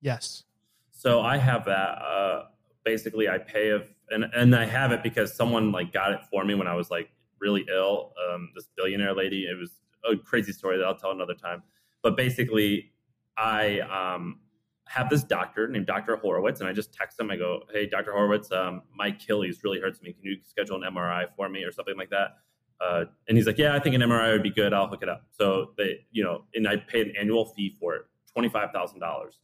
Yes. 0.00 0.44
So, 0.92 1.20
I 1.20 1.36
have 1.36 1.64
that. 1.66 1.98
Uh, 2.00 2.44
basically, 2.84 3.28
I 3.28 3.38
pay 3.38 3.68
if, 3.68 3.92
and, 4.10 4.24
and 4.34 4.56
I 4.56 4.64
have 4.66 4.92
it 4.92 5.02
because 5.02 5.34
someone 5.34 5.72
like 5.72 5.92
got 5.92 6.12
it 6.12 6.20
for 6.30 6.44
me 6.44 6.54
when 6.54 6.66
I 6.66 6.74
was 6.74 6.90
like 6.90 7.10
really 7.38 7.66
ill. 7.72 8.12
Um, 8.28 8.50
this 8.54 8.68
billionaire 8.76 9.14
lady, 9.14 9.44
it 9.44 9.58
was 9.58 9.72
a 10.10 10.16
crazy 10.16 10.52
story 10.52 10.78
that 10.78 10.84
I'll 10.84 10.96
tell 10.96 11.10
another 11.10 11.34
time. 11.34 11.62
But 12.02 12.16
basically, 12.16 12.92
I 13.36 13.80
um, 13.80 14.40
have 14.86 15.10
this 15.10 15.24
doctor 15.24 15.68
named 15.68 15.86
Dr. 15.86 16.16
Horowitz, 16.16 16.60
and 16.60 16.68
I 16.68 16.72
just 16.72 16.92
text 16.92 17.18
him. 17.18 17.30
I 17.30 17.36
go, 17.36 17.62
"Hey, 17.72 17.86
Dr. 17.86 18.12
Horowitz, 18.12 18.50
um, 18.52 18.82
my 18.94 19.08
Achilles 19.08 19.60
really 19.64 19.80
hurts 19.80 20.02
me. 20.02 20.12
Can 20.12 20.24
you 20.24 20.38
schedule 20.44 20.82
an 20.82 20.82
MRI 20.82 21.26
for 21.36 21.48
me 21.48 21.62
or 21.64 21.72
something 21.72 21.96
like 21.96 22.10
that?" 22.10 22.36
Uh, 22.80 23.04
and 23.28 23.36
he's 23.36 23.46
like, 23.46 23.58
"Yeah, 23.58 23.74
I 23.74 23.78
think 23.78 23.94
an 23.94 24.02
MRI 24.02 24.32
would 24.32 24.42
be 24.42 24.50
good. 24.50 24.72
I'll 24.72 24.88
hook 24.88 25.02
it 25.02 25.08
up." 25.08 25.24
So 25.30 25.72
they, 25.76 26.06
you 26.12 26.22
know, 26.22 26.44
and 26.54 26.68
I 26.68 26.76
paid 26.76 27.08
an 27.08 27.14
annual 27.18 27.46
fee 27.46 27.76
for 27.80 27.94
it, 27.94 28.02
twenty 28.32 28.48
five 28.48 28.70
thousand 28.72 29.00
dollars. 29.00 29.38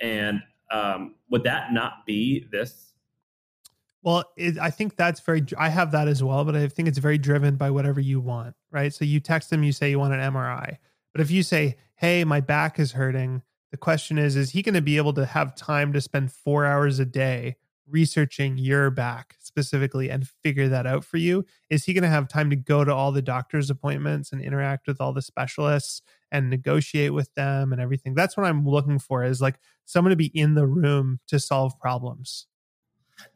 And 0.00 0.40
um, 0.70 1.14
would 1.30 1.44
that 1.44 1.72
not 1.72 2.06
be 2.06 2.46
this? 2.50 2.92
Well, 4.02 4.24
it, 4.36 4.56
I 4.58 4.70
think 4.70 4.96
that's 4.96 5.20
very. 5.20 5.44
I 5.58 5.68
have 5.68 5.90
that 5.92 6.06
as 6.06 6.22
well, 6.22 6.44
but 6.44 6.54
I 6.54 6.68
think 6.68 6.88
it's 6.88 6.98
very 6.98 7.18
driven 7.18 7.56
by 7.56 7.70
whatever 7.70 8.00
you 8.00 8.20
want, 8.20 8.54
right? 8.70 8.94
So 8.94 9.04
you 9.04 9.20
text 9.20 9.50
them, 9.50 9.62
you 9.64 9.72
say 9.72 9.90
you 9.90 9.98
want 9.98 10.14
an 10.14 10.20
MRI, 10.20 10.78
but 11.16 11.22
if 11.22 11.30
you 11.30 11.42
say, 11.42 11.76
hey, 11.94 12.24
my 12.24 12.42
back 12.42 12.78
is 12.78 12.92
hurting, 12.92 13.40
The 13.76 13.76
question 13.76 14.16
is, 14.18 14.36
is 14.36 14.50
he 14.50 14.62
going 14.62 14.74
to 14.74 14.80
be 14.80 14.96
able 14.96 15.12
to 15.14 15.26
have 15.26 15.54
time 15.54 15.92
to 15.92 16.00
spend 16.00 16.32
four 16.32 16.64
hours 16.64 16.98
a 16.98 17.04
day 17.04 17.56
researching 17.88 18.58
your 18.58 18.90
back 18.90 19.36
specifically 19.38 20.10
and 20.10 20.28
figure 20.42 20.68
that 20.68 20.86
out 20.86 21.04
for 21.04 21.16
you? 21.16 21.44
Is 21.70 21.84
he 21.84 21.92
going 21.92 22.02
to 22.02 22.08
have 22.08 22.28
time 22.28 22.50
to 22.50 22.56
go 22.56 22.84
to 22.84 22.94
all 22.94 23.12
the 23.12 23.22
doctor's 23.22 23.70
appointments 23.70 24.32
and 24.32 24.42
interact 24.42 24.86
with 24.86 25.00
all 25.00 25.12
the 25.12 25.22
specialists 25.22 26.02
and 26.30 26.50
negotiate 26.50 27.12
with 27.12 27.32
them 27.34 27.72
and 27.72 27.80
everything? 27.80 28.14
That's 28.14 28.36
what 28.36 28.46
I'm 28.46 28.66
looking 28.66 28.98
for 28.98 29.24
is 29.24 29.40
like 29.40 29.58
someone 29.84 30.10
to 30.10 30.16
be 30.16 30.26
in 30.26 30.54
the 30.54 30.66
room 30.66 31.20
to 31.28 31.38
solve 31.38 31.78
problems. 31.78 32.46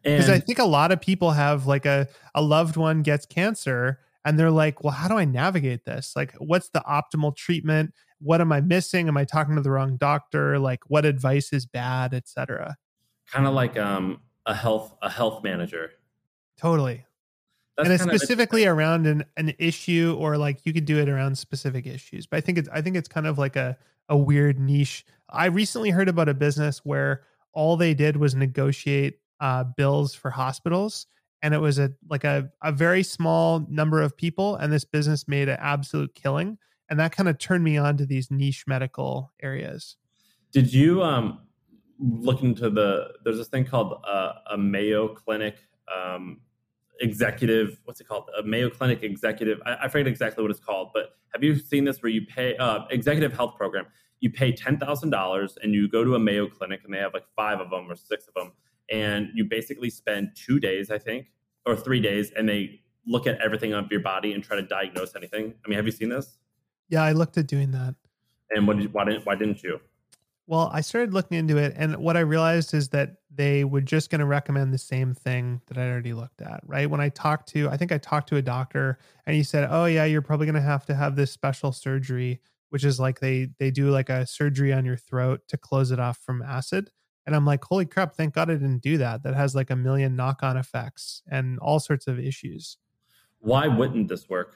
Because 0.02 0.28
I 0.28 0.38
think 0.38 0.58
a 0.58 0.64
lot 0.64 0.92
of 0.92 1.00
people 1.00 1.30
have 1.30 1.66
like 1.66 1.86
a, 1.86 2.06
a 2.34 2.42
loved 2.42 2.76
one 2.76 3.02
gets 3.02 3.24
cancer 3.24 4.00
and 4.24 4.38
they're 4.38 4.50
like, 4.50 4.84
well, 4.84 4.92
how 4.92 5.08
do 5.08 5.16
I 5.16 5.24
navigate 5.24 5.84
this? 5.84 6.12
Like, 6.14 6.34
what's 6.38 6.68
the 6.70 6.82
optimal 6.88 7.34
treatment? 7.34 7.94
What 8.18 8.40
am 8.40 8.52
I 8.52 8.60
missing? 8.60 9.08
Am 9.08 9.16
I 9.16 9.24
talking 9.24 9.56
to 9.56 9.62
the 9.62 9.70
wrong 9.70 9.96
doctor? 9.96 10.58
Like, 10.58 10.80
what 10.88 11.04
advice 11.04 11.52
is 11.52 11.64
bad, 11.66 12.12
etc. 12.12 12.76
Kind 13.32 13.46
of 13.46 13.54
like 13.54 13.78
um, 13.78 14.20
a 14.46 14.54
health 14.54 14.94
a 15.02 15.08
health 15.08 15.42
manager. 15.42 15.92
Totally. 16.58 17.04
That's 17.76 17.88
and 17.88 17.94
it's 17.94 18.22
specifically 18.22 18.66
around 18.66 19.06
an, 19.06 19.24
an 19.36 19.54
issue 19.58 20.16
or 20.18 20.36
like 20.36 20.60
you 20.64 20.72
could 20.72 20.84
do 20.84 20.98
it 20.98 21.08
around 21.08 21.38
specific 21.38 21.86
issues. 21.86 22.26
But 22.26 22.38
I 22.38 22.40
think 22.40 22.58
it's 22.58 22.68
I 22.70 22.82
think 22.82 22.96
it's 22.96 23.08
kind 23.08 23.26
of 23.26 23.38
like 23.38 23.56
a, 23.56 23.78
a 24.08 24.16
weird 24.16 24.58
niche. 24.58 25.06
I 25.30 25.46
recently 25.46 25.90
heard 25.90 26.08
about 26.08 26.28
a 26.28 26.34
business 26.34 26.80
where 26.84 27.22
all 27.52 27.76
they 27.76 27.94
did 27.94 28.16
was 28.16 28.34
negotiate 28.34 29.18
uh, 29.40 29.64
bills 29.64 30.14
for 30.14 30.30
hospitals 30.30 31.06
and 31.42 31.54
it 31.54 31.58
was 31.58 31.78
a 31.78 31.92
like 32.08 32.24
a, 32.24 32.50
a 32.62 32.72
very 32.72 33.02
small 33.02 33.66
number 33.68 34.02
of 34.02 34.16
people 34.16 34.56
and 34.56 34.72
this 34.72 34.84
business 34.84 35.26
made 35.26 35.48
an 35.48 35.58
absolute 35.60 36.14
killing 36.14 36.58
and 36.88 36.98
that 36.98 37.12
kind 37.12 37.28
of 37.28 37.38
turned 37.38 37.64
me 37.64 37.76
on 37.76 37.96
to 37.96 38.06
these 38.06 38.30
niche 38.30 38.64
medical 38.66 39.32
areas. 39.42 39.96
Did 40.52 40.72
you 40.72 41.02
um 41.02 41.40
look 41.98 42.42
into 42.42 42.70
the 42.70 43.08
there's 43.24 43.38
this 43.38 43.48
thing 43.48 43.64
called 43.64 44.02
uh, 44.06 44.32
a 44.50 44.58
mayo 44.58 45.08
clinic 45.08 45.56
um 45.94 46.40
executive 47.00 47.80
what's 47.84 48.00
it 48.00 48.08
called? 48.08 48.28
A 48.38 48.42
mayo 48.42 48.68
clinic 48.68 49.02
executive 49.02 49.60
I, 49.64 49.76
I 49.82 49.88
forget 49.88 50.06
exactly 50.06 50.42
what 50.42 50.50
it's 50.50 50.60
called 50.60 50.90
but 50.92 51.16
have 51.32 51.42
you 51.42 51.56
seen 51.56 51.84
this 51.84 52.02
where 52.02 52.10
you 52.10 52.26
pay 52.26 52.56
uh 52.56 52.80
executive 52.90 53.32
health 53.32 53.56
program 53.56 53.86
you 54.20 54.30
pay 54.30 54.52
$10000 54.52 55.56
and 55.62 55.74
you 55.74 55.88
go 55.88 56.04
to 56.04 56.14
a 56.14 56.18
mayo 56.18 56.46
clinic 56.46 56.82
and 56.84 56.92
they 56.92 56.98
have 56.98 57.14
like 57.14 57.24
five 57.34 57.58
of 57.58 57.70
them 57.70 57.90
or 57.90 57.96
six 57.96 58.28
of 58.28 58.34
them 58.34 58.52
and 58.90 59.28
you 59.34 59.44
basically 59.44 59.90
spend 59.90 60.30
two 60.34 60.58
days, 60.58 60.90
I 60.90 60.98
think, 60.98 61.26
or 61.66 61.76
three 61.76 62.00
days, 62.00 62.32
and 62.36 62.48
they 62.48 62.80
look 63.06 63.26
at 63.26 63.40
everything 63.40 63.72
of 63.72 63.90
your 63.90 64.00
body 64.00 64.32
and 64.32 64.42
try 64.42 64.56
to 64.56 64.62
diagnose 64.62 65.14
anything. 65.16 65.54
I 65.64 65.68
mean, 65.68 65.76
have 65.76 65.86
you 65.86 65.92
seen 65.92 66.08
this? 66.08 66.38
Yeah, 66.88 67.02
I 67.02 67.12
looked 67.12 67.38
at 67.38 67.46
doing 67.46 67.70
that. 67.70 67.94
And 68.50 68.66
what 68.66 68.78
did, 68.78 68.92
why 68.92 69.04
didn't 69.04 69.24
why 69.24 69.36
didn't 69.36 69.62
you? 69.62 69.80
Well, 70.46 70.68
I 70.72 70.80
started 70.80 71.14
looking 71.14 71.38
into 71.38 71.56
it, 71.58 71.74
and 71.76 71.96
what 71.96 72.16
I 72.16 72.20
realized 72.20 72.74
is 72.74 72.88
that 72.88 73.18
they 73.32 73.62
were 73.62 73.80
just 73.80 74.10
going 74.10 74.18
to 74.18 74.26
recommend 74.26 74.74
the 74.74 74.78
same 74.78 75.14
thing 75.14 75.60
that 75.68 75.78
I 75.78 75.88
already 75.88 76.12
looked 76.12 76.42
at. 76.42 76.60
Right 76.66 76.90
when 76.90 77.00
I 77.00 77.08
talked 77.10 77.48
to, 77.50 77.68
I 77.68 77.76
think 77.76 77.92
I 77.92 77.98
talked 77.98 78.28
to 78.30 78.36
a 78.36 78.42
doctor, 78.42 78.98
and 79.26 79.36
he 79.36 79.44
said, 79.44 79.68
"Oh 79.70 79.84
yeah, 79.84 80.04
you're 80.04 80.22
probably 80.22 80.46
going 80.46 80.56
to 80.56 80.60
have 80.60 80.84
to 80.86 80.94
have 80.96 81.14
this 81.14 81.30
special 81.30 81.70
surgery, 81.70 82.40
which 82.70 82.84
is 82.84 82.98
like 82.98 83.20
they 83.20 83.50
they 83.60 83.70
do 83.70 83.90
like 83.90 84.08
a 84.08 84.26
surgery 84.26 84.72
on 84.72 84.84
your 84.84 84.96
throat 84.96 85.42
to 85.48 85.56
close 85.56 85.92
it 85.92 86.00
off 86.00 86.18
from 86.18 86.42
acid." 86.42 86.90
And 87.26 87.36
I'm 87.36 87.44
like, 87.44 87.64
holy 87.64 87.86
crap, 87.86 88.14
thank 88.14 88.34
God 88.34 88.50
I 88.50 88.54
didn't 88.54 88.82
do 88.82 88.98
that. 88.98 89.22
That 89.22 89.34
has 89.34 89.54
like 89.54 89.70
a 89.70 89.76
million 89.76 90.16
knock 90.16 90.42
on 90.42 90.56
effects 90.56 91.22
and 91.30 91.58
all 91.58 91.78
sorts 91.78 92.06
of 92.06 92.18
issues. 92.18 92.78
Why 93.40 93.68
wouldn't 93.68 94.08
this 94.08 94.28
work? 94.28 94.54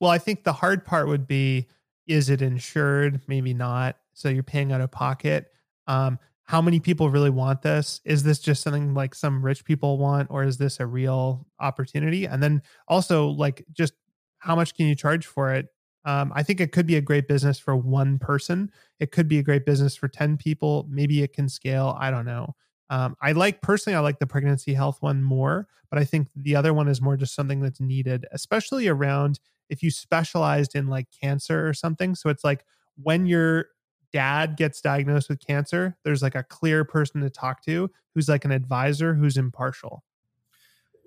Well, 0.00 0.10
I 0.10 0.18
think 0.18 0.44
the 0.44 0.52
hard 0.52 0.84
part 0.84 1.08
would 1.08 1.26
be 1.26 1.68
is 2.06 2.28
it 2.28 2.42
insured? 2.42 3.20
Maybe 3.28 3.54
not. 3.54 3.96
So 4.14 4.28
you're 4.28 4.42
paying 4.42 4.72
out 4.72 4.80
of 4.80 4.90
pocket. 4.90 5.52
Um, 5.86 6.18
how 6.44 6.60
many 6.60 6.80
people 6.80 7.08
really 7.08 7.30
want 7.30 7.62
this? 7.62 8.00
Is 8.04 8.22
this 8.22 8.38
just 8.38 8.62
something 8.62 8.94
like 8.94 9.14
some 9.14 9.44
rich 9.44 9.64
people 9.64 9.98
want, 9.98 10.28
or 10.30 10.42
is 10.42 10.58
this 10.58 10.80
a 10.80 10.86
real 10.86 11.46
opportunity? 11.60 12.26
And 12.26 12.42
then 12.42 12.62
also, 12.88 13.28
like, 13.28 13.64
just 13.72 13.94
how 14.38 14.56
much 14.56 14.74
can 14.74 14.86
you 14.86 14.94
charge 14.94 15.24
for 15.24 15.54
it? 15.54 15.68
Um, 16.04 16.32
I 16.34 16.42
think 16.42 16.60
it 16.60 16.72
could 16.72 16.86
be 16.86 16.96
a 16.96 17.00
great 17.00 17.28
business 17.28 17.58
for 17.58 17.76
one 17.76 18.18
person. 18.18 18.70
It 18.98 19.12
could 19.12 19.28
be 19.28 19.38
a 19.38 19.42
great 19.42 19.64
business 19.64 19.94
for 19.94 20.08
10 20.08 20.36
people. 20.36 20.86
Maybe 20.88 21.22
it 21.22 21.32
can 21.32 21.48
scale. 21.48 21.96
I 21.98 22.10
don't 22.10 22.24
know. 22.24 22.54
Um, 22.90 23.16
I 23.22 23.32
like 23.32 23.62
personally, 23.62 23.96
I 23.96 24.00
like 24.00 24.18
the 24.18 24.26
pregnancy 24.26 24.74
health 24.74 24.98
one 25.00 25.22
more, 25.22 25.68
but 25.90 25.98
I 25.98 26.04
think 26.04 26.28
the 26.36 26.56
other 26.56 26.74
one 26.74 26.88
is 26.88 27.00
more 27.00 27.16
just 27.16 27.34
something 27.34 27.60
that's 27.60 27.80
needed, 27.80 28.26
especially 28.32 28.86
around 28.88 29.40
if 29.70 29.82
you 29.82 29.90
specialized 29.90 30.74
in 30.74 30.88
like 30.88 31.06
cancer 31.18 31.66
or 31.66 31.72
something. 31.72 32.14
So 32.14 32.28
it's 32.28 32.44
like 32.44 32.66
when 33.02 33.24
your 33.24 33.66
dad 34.12 34.56
gets 34.56 34.82
diagnosed 34.82 35.30
with 35.30 35.44
cancer, 35.44 35.96
there's 36.04 36.22
like 36.22 36.34
a 36.34 36.42
clear 36.42 36.84
person 36.84 37.22
to 37.22 37.30
talk 37.30 37.64
to 37.64 37.90
who's 38.14 38.28
like 38.28 38.44
an 38.44 38.52
advisor 38.52 39.14
who's 39.14 39.38
impartial. 39.38 40.04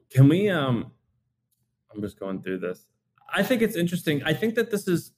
Can 0.10 0.28
we, 0.28 0.50
um, 0.50 0.92
I'm 1.94 2.02
just 2.02 2.20
going 2.20 2.42
through 2.42 2.60
this. 2.60 2.88
I 3.36 3.44
think 3.44 3.62
it's 3.62 3.76
interesting. 3.76 4.24
I 4.24 4.34
think 4.34 4.56
that 4.56 4.72
this 4.72 4.88
is 4.88 5.12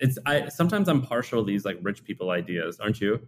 it's 0.00 0.18
I 0.26 0.48
sometimes 0.48 0.88
I'm 0.88 1.02
partial 1.02 1.42
to 1.42 1.46
these 1.46 1.64
like 1.64 1.78
rich 1.82 2.04
people 2.04 2.30
ideas, 2.30 2.80
aren't 2.80 3.00
you? 3.00 3.20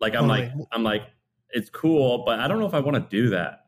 Like 0.00 0.14
I'm 0.14 0.28
like 0.28 0.52
I'm 0.72 0.82
like 0.82 1.02
it's 1.50 1.70
cool, 1.70 2.24
but 2.24 2.38
I 2.40 2.48
don't 2.48 2.60
know 2.60 2.66
if 2.66 2.74
I 2.74 2.80
want 2.80 2.96
to 2.96 3.16
do 3.16 3.30
that. 3.30 3.60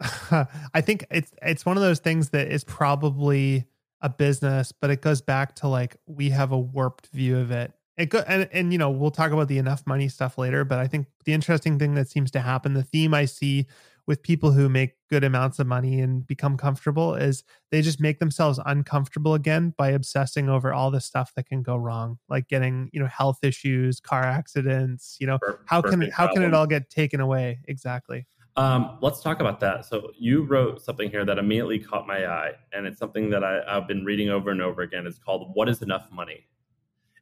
I 0.74 0.80
think 0.80 1.06
it's 1.10 1.32
it's 1.42 1.64
one 1.64 1.76
of 1.76 1.82
those 1.82 2.00
things 2.00 2.30
that 2.30 2.48
is 2.48 2.64
probably 2.64 3.66
a 4.00 4.08
business, 4.08 4.72
but 4.72 4.90
it 4.90 5.02
goes 5.02 5.20
back 5.20 5.54
to 5.56 5.68
like 5.68 5.96
we 6.06 6.30
have 6.30 6.52
a 6.52 6.58
warped 6.58 7.08
view 7.08 7.38
of 7.38 7.50
it. 7.50 7.72
It 7.96 8.06
go 8.06 8.24
and 8.26 8.48
and 8.52 8.72
you 8.72 8.78
know 8.78 8.90
we'll 8.90 9.10
talk 9.10 9.30
about 9.30 9.48
the 9.48 9.58
enough 9.58 9.86
money 9.86 10.08
stuff 10.08 10.38
later, 10.38 10.64
but 10.64 10.78
I 10.78 10.88
think 10.88 11.06
the 11.24 11.32
interesting 11.32 11.78
thing 11.78 11.94
that 11.94 12.08
seems 12.08 12.30
to 12.32 12.40
happen, 12.40 12.74
the 12.74 12.82
theme 12.82 13.14
I 13.14 13.26
see 13.26 13.66
with 14.10 14.24
people 14.24 14.50
who 14.50 14.68
make 14.68 14.96
good 15.08 15.22
amounts 15.22 15.60
of 15.60 15.68
money 15.68 16.00
and 16.00 16.26
become 16.26 16.56
comfortable 16.56 17.14
is 17.14 17.44
they 17.70 17.80
just 17.80 18.00
make 18.00 18.18
themselves 18.18 18.58
uncomfortable 18.66 19.34
again 19.34 19.72
by 19.78 19.90
obsessing 19.90 20.48
over 20.48 20.74
all 20.74 20.90
the 20.90 21.00
stuff 21.00 21.30
that 21.36 21.46
can 21.46 21.62
go 21.62 21.76
wrong 21.76 22.18
like 22.28 22.48
getting 22.48 22.90
you 22.92 22.98
know 22.98 23.06
health 23.06 23.38
issues 23.44 24.00
car 24.00 24.24
accidents 24.24 25.16
you 25.20 25.28
know 25.28 25.38
how 25.66 25.80
can 25.80 26.02
it, 26.02 26.12
how 26.12 26.26
can 26.26 26.42
it 26.42 26.52
all 26.52 26.66
get 26.66 26.90
taken 26.90 27.20
away? 27.20 27.60
Exactly. 27.68 28.26
Um, 28.56 28.98
let's 29.00 29.22
talk 29.22 29.38
about 29.38 29.60
that. 29.60 29.84
So 29.84 30.10
you 30.18 30.42
wrote 30.42 30.82
something 30.82 31.08
here 31.08 31.24
that 31.24 31.38
immediately 31.38 31.78
caught 31.78 32.08
my 32.08 32.26
eye 32.26 32.54
and 32.72 32.88
it's 32.88 32.98
something 32.98 33.30
that 33.30 33.44
I, 33.44 33.60
i've 33.68 33.86
been 33.86 34.04
reading 34.04 34.28
over 34.28 34.50
and 34.50 34.60
over 34.60 34.82
again. 34.82 35.06
It's 35.06 35.20
called 35.20 35.52
what 35.54 35.68
is 35.68 35.82
enough 35.82 36.08
money? 36.10 36.48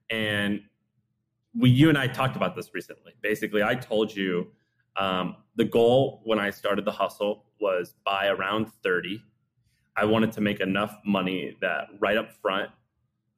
And 0.09 0.63
we 1.55 1.69
you 1.69 1.91
and 1.91 1.99
i 1.99 2.07
talked 2.07 2.37
about 2.37 2.57
this 2.57 2.73
recently. 2.73 3.13
Basically 3.21 3.63
i 3.63 3.75
told 3.75 4.17
you 4.17 4.53
um, 4.99 5.37
the 5.57 5.65
goal 5.65 6.23
when 6.25 6.39
I 6.39 6.51
started 6.51 6.85
the 6.85 6.93
hustle 6.93 7.45
was 7.61 7.95
by 8.05 8.27
around 8.27 8.69
30, 8.83 9.23
I 9.97 10.05
wanted 10.05 10.33
to 10.33 10.41
make 10.41 10.61
enough 10.61 10.97
money 11.05 11.57
that 11.61 11.89
right 12.01 12.17
up 12.17 12.33
front, 12.33 12.71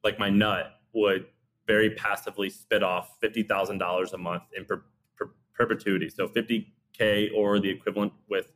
like 0.03 0.19
my 0.19 0.29
nut 0.29 0.73
would 0.93 1.25
very 1.67 1.91
passively 1.91 2.49
spit 2.49 2.83
off 2.83 3.19
$50,000 3.23 4.13
a 4.13 4.17
month 4.17 4.43
in 4.55 4.65
per, 4.65 4.83
per, 5.15 5.31
perpetuity. 5.53 6.09
So 6.09 6.27
50K 6.27 7.29
or 7.35 7.59
the 7.59 7.69
equivalent 7.69 8.13
with, 8.29 8.51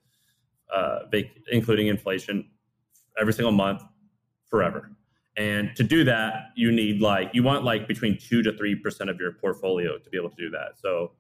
uh, 0.74 1.08
vac- 1.12 1.32
including 1.52 1.88
inflation 1.88 2.50
every 3.20 3.34
single 3.34 3.52
month 3.52 3.84
forever. 4.50 4.92
And 5.38 5.76
to 5.76 5.84
do 5.84 6.04
that, 6.06 6.52
you 6.56 6.72
need 6.72 7.02
like, 7.02 7.32
you 7.34 7.44
want 7.44 7.64
like 7.64 7.88
between 7.88 8.18
two 8.18 8.42
to 8.44 8.52
3% 8.54 9.10
of 9.10 9.20
your 9.20 9.34
portfolio 9.34 9.98
to 9.98 10.10
be 10.10 10.18
able 10.18 10.30
to 10.30 10.36
do 10.36 10.50
that. 10.52 10.80
So 10.82 11.12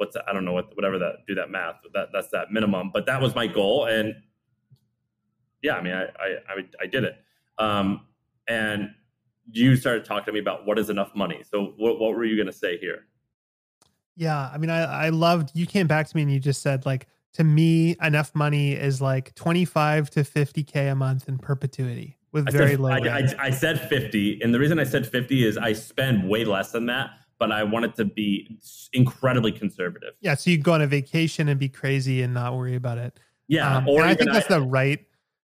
what's 0.00 0.14
that? 0.14 0.24
I 0.26 0.32
don't 0.32 0.46
know 0.46 0.54
what 0.54 0.74
whatever 0.74 0.98
that 0.98 1.26
do 1.28 1.34
that 1.34 1.50
math. 1.50 1.76
That 1.92 2.08
that's 2.12 2.30
that 2.30 2.50
minimum. 2.50 2.90
But 2.92 3.06
that 3.06 3.20
was 3.20 3.34
my 3.34 3.46
goal, 3.46 3.84
and 3.84 4.14
yeah, 5.62 5.74
I 5.74 5.82
mean, 5.82 5.92
I 5.92 6.04
I 6.04 6.36
I, 6.48 6.64
I 6.80 6.86
did 6.86 7.04
it. 7.04 7.16
Um, 7.58 8.06
and 8.48 8.90
you 9.52 9.76
started 9.76 10.06
talking 10.06 10.24
to 10.24 10.32
me 10.32 10.40
about 10.40 10.66
what 10.66 10.78
is 10.78 10.88
enough 10.88 11.14
money. 11.14 11.42
So 11.48 11.74
what 11.76 12.00
what 12.00 12.16
were 12.16 12.24
you 12.24 12.34
going 12.34 12.46
to 12.46 12.52
say 12.52 12.78
here? 12.78 13.06
Yeah, 14.16 14.50
I 14.52 14.56
mean, 14.56 14.70
I 14.70 15.06
I 15.06 15.08
loved 15.10 15.50
you 15.54 15.66
came 15.66 15.86
back 15.86 16.08
to 16.08 16.16
me 16.16 16.22
and 16.22 16.32
you 16.32 16.40
just 16.40 16.62
said 16.62 16.86
like 16.86 17.06
to 17.34 17.44
me 17.44 17.96
enough 18.02 18.34
money 18.34 18.72
is 18.72 19.00
like 19.00 19.34
25 19.34 20.10
to 20.10 20.20
50k 20.20 20.90
a 20.90 20.94
month 20.94 21.28
in 21.28 21.38
perpetuity 21.38 22.16
with 22.32 22.48
I 22.48 22.50
very 22.50 22.70
said, 22.70 22.80
low 22.80 22.90
I, 22.90 22.98
I, 22.98 23.34
I, 23.38 23.50
said 23.50 23.88
50 23.88 24.40
and 24.42 24.52
the 24.52 24.58
reason 24.58 24.80
i 24.80 24.84
said 24.84 25.06
50 25.06 25.46
is 25.46 25.56
i 25.56 25.72
spend 25.72 26.28
way 26.28 26.44
less 26.44 26.72
than 26.72 26.86
that 26.86 27.10
but 27.40 27.50
I 27.50 27.64
want 27.64 27.86
it 27.86 27.96
to 27.96 28.04
be 28.04 28.56
incredibly 28.92 29.50
conservative. 29.50 30.10
Yeah, 30.20 30.34
so 30.34 30.50
you 30.50 30.58
go 30.58 30.74
on 30.74 30.82
a 30.82 30.86
vacation 30.86 31.48
and 31.48 31.58
be 31.58 31.70
crazy 31.70 32.22
and 32.22 32.32
not 32.32 32.54
worry 32.54 32.76
about 32.76 32.98
it. 32.98 33.18
Yeah, 33.48 33.78
um, 33.78 33.88
or 33.88 34.04
I 34.04 34.14
think 34.14 34.30
that's 34.30 34.48
I, 34.50 34.58
the 34.58 34.62
right 34.62 35.00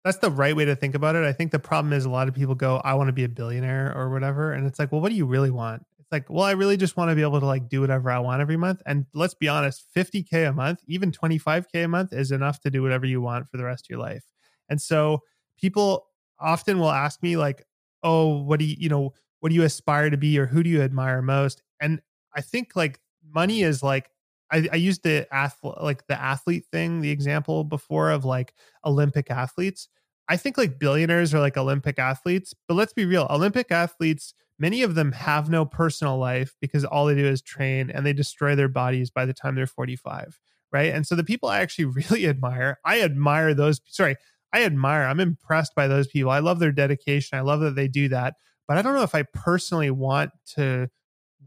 that's 0.06 0.20
the 0.20 0.32
right 0.32 0.56
way 0.56 0.64
to 0.64 0.76
think 0.76 0.96
about 0.96 1.16
it. 1.16 1.26
I 1.26 1.34
think 1.34 1.52
the 1.52 1.60
problem 1.60 1.92
is 1.92 2.06
a 2.06 2.10
lot 2.10 2.30
of 2.30 2.34
people 2.34 2.56
go, 2.56 2.78
I 2.78 2.94
want 2.94 3.10
to 3.10 3.14
be 3.14 3.26
a 3.26 3.30
billionaire 3.30 3.94
or 3.94 4.10
whatever, 4.10 4.54
and 4.54 4.66
it's 4.66 4.80
like, 4.80 4.94
well, 4.94 5.02
what 5.02 5.10
do 5.10 5.16
you 5.16 5.26
really 5.26 5.52
want? 5.52 5.84
It's 6.00 6.12
like, 6.12 6.30
well, 6.30 6.46
I 6.46 6.52
really 6.52 6.78
just 6.78 6.96
want 6.96 7.10
to 7.10 7.16
be 7.16 7.22
able 7.22 7.40
to 7.40 7.46
like 7.46 7.68
do 7.68 7.82
whatever 7.82 8.10
I 8.10 8.20
want 8.20 8.42
every 8.42 8.56
month. 8.56 8.82
And 8.86 9.06
let's 9.14 9.34
be 9.34 9.48
honest, 9.50 9.84
50k 9.96 10.48
a 10.48 10.54
month, 10.54 10.80
even 10.88 11.12
25k 11.12 11.84
a 11.84 11.88
month 11.88 12.14
is 12.14 12.32
enough 12.32 12.60
to 12.62 12.70
do 12.70 12.82
whatever 12.82 13.06
you 13.06 13.20
want 13.20 13.50
for 13.50 13.58
the 13.58 13.66
rest 13.66 13.86
of 13.86 13.90
your 13.90 14.00
life. 14.00 14.24
And 14.70 14.82
so 14.82 15.20
people 15.60 16.08
often 16.40 16.80
will 16.80 16.92
ask 16.92 17.22
me 17.22 17.36
like, 17.36 17.66
"Oh, 18.04 18.44
what 18.44 18.60
do 18.60 18.66
you, 18.66 18.76
you 18.80 18.90
know, 18.90 19.14
what 19.40 19.50
do 19.50 19.56
you 19.56 19.64
aspire 19.64 20.10
to 20.10 20.18
be 20.18 20.38
or 20.40 20.46
who 20.46 20.64
do 20.64 20.70
you 20.70 20.82
admire 20.82 21.22
most?" 21.22 21.62
And 21.82 22.02
I 22.36 22.42
think 22.42 22.76
like 22.76 23.00
money 23.34 23.62
is 23.62 23.84
like 23.84 24.10
I, 24.52 24.68
I 24.72 24.76
used 24.78 25.04
the 25.04 25.28
athlete 25.34 25.76
like 25.82 26.08
the 26.08 26.20
athlete 26.20 26.66
thing, 26.72 27.02
the 27.02 27.12
example 27.12 27.64
before 27.64 28.10
of 28.12 28.26
like 28.26 28.54
Olympic 28.86 29.30
athletes. 29.30 29.88
I 30.28 30.38
think 30.38 30.58
like 30.58 30.80
billionaires 30.80 31.34
are 31.34 31.40
like 31.40 31.58
Olympic 31.58 31.98
athletes, 31.98 32.54
but 32.68 32.76
let's 32.76 32.94
be 32.94 33.06
real. 33.06 33.28
Olympic 33.30 33.72
athletes, 33.72 34.34
many 34.60 34.84
of 34.84 34.96
them 34.96 35.12
have 35.14 35.50
no 35.50 35.66
personal 35.66 36.18
life 36.18 36.56
because 36.62 36.86
all 36.86 37.06
they 37.08 37.16
do 37.16 37.26
is 37.26 37.42
train 37.42 37.90
and 37.90 38.06
they 38.06 38.14
destroy 38.14 38.56
their 38.56 38.68
bodies 38.68 39.10
by 39.10 39.26
the 39.26 39.34
time 39.34 39.56
they're 39.56 39.68
45. 39.68 40.40
Right. 40.72 40.94
And 40.94 41.08
so 41.08 41.16
the 41.16 41.24
people 41.24 41.50
I 41.50 41.60
actually 41.60 41.86
really 42.10 42.28
admire, 42.28 42.78
I 42.86 43.02
admire 43.02 43.54
those. 43.56 43.82
Sorry, 43.88 44.16
I 44.54 44.64
admire, 44.64 45.04
I'm 45.04 45.20
impressed 45.20 45.74
by 45.76 45.88
those 45.88 46.08
people. 46.08 46.32
I 46.32 46.40
love 46.40 46.60
their 46.60 46.72
dedication. 46.72 47.38
I 47.38 47.42
love 47.42 47.60
that 47.62 47.76
they 47.76 47.88
do 47.88 48.08
that. 48.10 48.36
But 48.68 48.78
I 48.78 48.82
don't 48.84 48.94
know 48.94 49.04
if 49.04 49.16
I 49.16 49.24
personally 49.24 49.90
want 49.90 50.32
to 50.56 50.90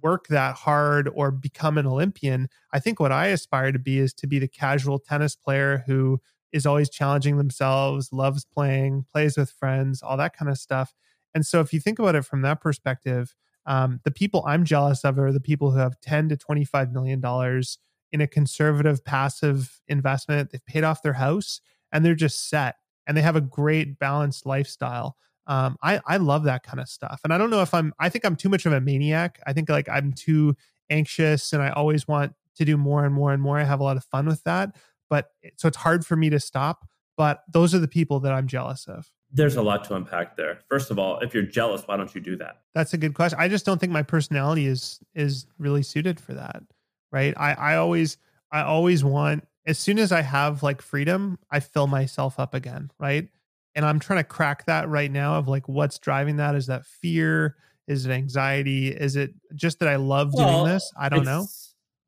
work 0.03 0.27
that 0.29 0.57
hard 0.57 1.09
or 1.15 1.31
become 1.31 1.79
an 1.79 1.87
Olympian. 1.87 2.49
I 2.73 2.79
think 2.79 3.01
what 3.01 3.13
I 3.13 3.29
aspire 3.29 3.73
to 3.73 3.79
be 3.79 3.99
is 3.99 4.13
to 4.15 4.27
be 4.27 4.39
the 4.39 4.49
casual 4.49 4.99
tennis 4.99 5.37
player 5.37 5.85
who 5.87 6.21
is 6.53 6.67
always 6.67 6.91
challenging 6.91 7.39
themselves, 7.39 8.13
loves 8.13 8.45
playing, 8.45 9.07
plays 9.11 9.37
with 9.37 9.51
friends, 9.51 10.03
all 10.03 10.17
that 10.19 10.37
kind 10.37 10.51
of 10.51 10.59
stuff. 10.59 10.95
And 11.35 11.47
so 11.47 11.61
if 11.61 11.73
you 11.73 11.81
think 11.81 11.99
about 11.99 12.15
it 12.15 12.25
from 12.25 12.43
that 12.43 12.61
perspective, 12.61 13.35
um, 13.65 14.01
the 14.05 14.11
people 14.11 14.45
I'm 14.47 14.65
jealous 14.65 15.05
of 15.05 15.19
are 15.19 15.33
the 15.33 15.41
people 15.41 15.71
who 15.71 15.79
have 15.79 16.01
10 16.01 16.29
to 16.31 16.37
25 16.37 16.93
million 16.93 17.21
dollars 17.21 17.79
in 18.11 18.21
a 18.21 18.27
conservative 18.27 19.05
passive 19.05 19.81
investment. 19.89 20.51
They've 20.51 20.67
paid 20.67 20.85
off 20.85 21.03
their 21.03 21.15
house 21.15 21.61
and 21.91 22.05
they're 22.05 22.15
just 22.15 22.51
set 22.51 22.77
and 23.07 23.17
they 23.17 23.23
have 23.23 23.37
a 23.37 23.41
great 23.41 23.99
balanced 23.99 24.47
lifestyle 24.47 25.17
um, 25.47 25.77
I 25.83 26.01
I 26.07 26.17
love 26.19 26.45
that 26.45 26.63
kind 26.63 26.81
of 26.81 26.89
stuff. 26.89 27.21
And 27.25 27.33
I 27.33 27.39
don't 27.39 27.51
know 27.51 27.63
if 27.63 27.75
I'm 27.75 27.93
I 27.99 28.09
think 28.09 28.25
I'm 28.25 28.37
too 28.37 28.49
much 28.49 28.67
of 28.67 28.73
a 28.73 28.81
maniac. 28.81 29.41
I 29.47 29.53
think 29.53 29.69
like 29.69 29.89
I'm 29.89 30.13
too 30.13 30.57
anxious 30.91 31.53
and 31.53 31.63
I 31.63 31.71
always 31.71 32.07
want 32.07 32.35
to 32.57 32.65
do 32.65 32.77
more 32.77 33.05
and 33.05 33.15
more 33.15 33.33
and 33.33 33.43
more. 33.43 33.59
I 33.59 33.65
have 33.65 33.81
a 33.81 33.85
lot 33.85 33.97
of 33.97 34.05
fun 34.05 34.27
with 34.27 34.45
that, 34.45 34.77
but 35.09 35.31
so 35.57 35.69
it's 35.69 35.79
hard 35.79 36.07
for 36.07 36.17
me 36.17 36.31
to 36.31 36.41
stop. 36.41 36.87
But 37.17 37.43
those 37.53 37.75
are 37.75 37.79
the 37.79 37.89
people 37.89 38.21
that 38.21 38.33
I'm 38.33 38.47
jealous 38.47 38.87
of. 38.87 39.11
There's 39.31 39.57
a 39.57 39.63
lot 39.63 39.85
to 39.85 39.95
unpack 39.95 40.37
there. 40.37 40.61
First 40.69 40.91
of 40.91 40.99
all, 40.99 41.19
if 41.21 41.33
you're 41.33 41.43
jealous, 41.43 41.83
why 41.87 41.97
don't 41.97 42.15
you 42.15 42.21
do 42.21 42.37
that? 42.37 42.59
That's 42.75 42.93
a 42.93 42.99
good 42.99 43.15
question. 43.15 43.39
I 43.41 43.49
just 43.49 43.65
don't 43.65 43.79
think 43.79 43.93
my 43.93 44.03
personality 44.03 44.67
is 44.67 45.01
is 45.15 45.47
really 45.59 45.83
suited 45.83 46.21
for 46.21 46.35
that. 46.35 46.63
Right? 47.11 47.35
I 47.37 47.53
I 47.55 47.77
always 47.77 48.19
I 48.51 48.63
always 48.63 49.03
want 49.03 49.47
as 49.67 49.79
soon 49.79 49.99
as 49.99 50.13
I 50.13 50.23
have 50.23 50.63
like 50.63 50.83
freedom, 50.83 51.39
I 51.51 51.61
fill 51.61 51.87
myself 51.87 52.39
up 52.41 52.55
again, 52.55 52.91
right? 52.99 53.29
And 53.75 53.85
i'm 53.85 53.99
trying 53.99 54.19
to 54.19 54.25
crack 54.25 54.67
that 54.67 54.89
right 54.89 55.11
now 55.11 55.37
of 55.37 55.49
like 55.49 55.69
what's 55.69 55.99
driving 55.99 56.37
that? 56.37 56.55
Is 56.55 56.67
that 56.67 56.87
fear? 56.87 57.57
Is 57.89 58.07
it 58.07 58.13
anxiety? 58.13 58.89
Is 58.89 59.17
it 59.17 59.33
just 59.55 59.79
that 59.81 59.89
i 59.89 59.97
love 59.97 60.33
well, 60.35 60.63
doing 60.63 60.75
this? 60.75 60.93
I 60.99 61.09
don't 61.09 61.25
know. 61.25 61.47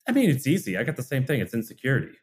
i 0.09 0.12
mean 0.12 0.31
it's 0.31 0.47
easy. 0.47 0.77
I 0.77 0.85
got 0.85 0.97
the 0.97 1.03
same 1.03 1.25
thing. 1.25 1.41
It's 1.41 1.55
insecurity. 1.55 2.17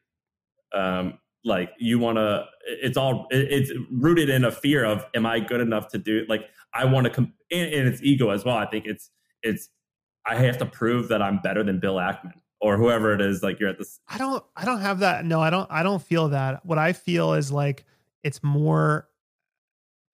Um 0.74 1.20
like 1.44 1.72
you 1.80 1.98
want 2.00 2.18
to 2.18 2.46
it's 2.66 2.98
all 2.98 3.28
it's 3.32 3.72
rooted 3.92 4.30
in 4.30 4.46
a 4.46 4.52
fear 4.52 4.86
of 4.86 5.06
am 5.16 5.26
i 5.26 5.40
good 5.40 5.60
enough 5.60 5.88
to 5.88 5.98
do 5.98 6.24
like 6.30 6.46
i 6.74 6.86
want 6.86 7.06
to 7.06 7.10
come 7.10 7.34
and, 7.52 7.74
and 7.74 7.88
it's 7.88 8.02
ego 8.04 8.30
as 8.30 8.46
well. 8.46 8.56
I 8.56 8.66
think 8.66 8.86
it's 8.86 9.10
it's 9.42 9.70
i 10.28 10.36
have 10.36 10.58
to 10.60 10.66
prove 10.66 11.08
that 11.08 11.22
i'm 11.22 11.40
better 11.40 11.64
than 11.64 11.80
bill 11.80 11.96
ackman 11.96 12.34
or 12.60 12.78
whoever 12.78 13.12
it 13.12 13.22
is 13.22 13.42
like 13.42 13.60
you're 13.60 13.70
at 13.70 13.80
this 13.80 14.00
i 14.08 14.20
don't 14.20 14.44
i 14.56 14.64
don't 14.66 14.82
have 14.82 15.00
that. 15.00 15.26
No 15.26 15.42
i 15.42 15.50
don't 15.50 15.70
i 15.72 15.84
don't 15.84 16.02
feel 16.02 16.30
that. 16.30 16.66
What 16.66 16.78
i 16.78 16.94
feel 16.94 17.34
is 17.34 17.52
like 17.52 17.86
it's 18.24 18.44
more 18.44 19.08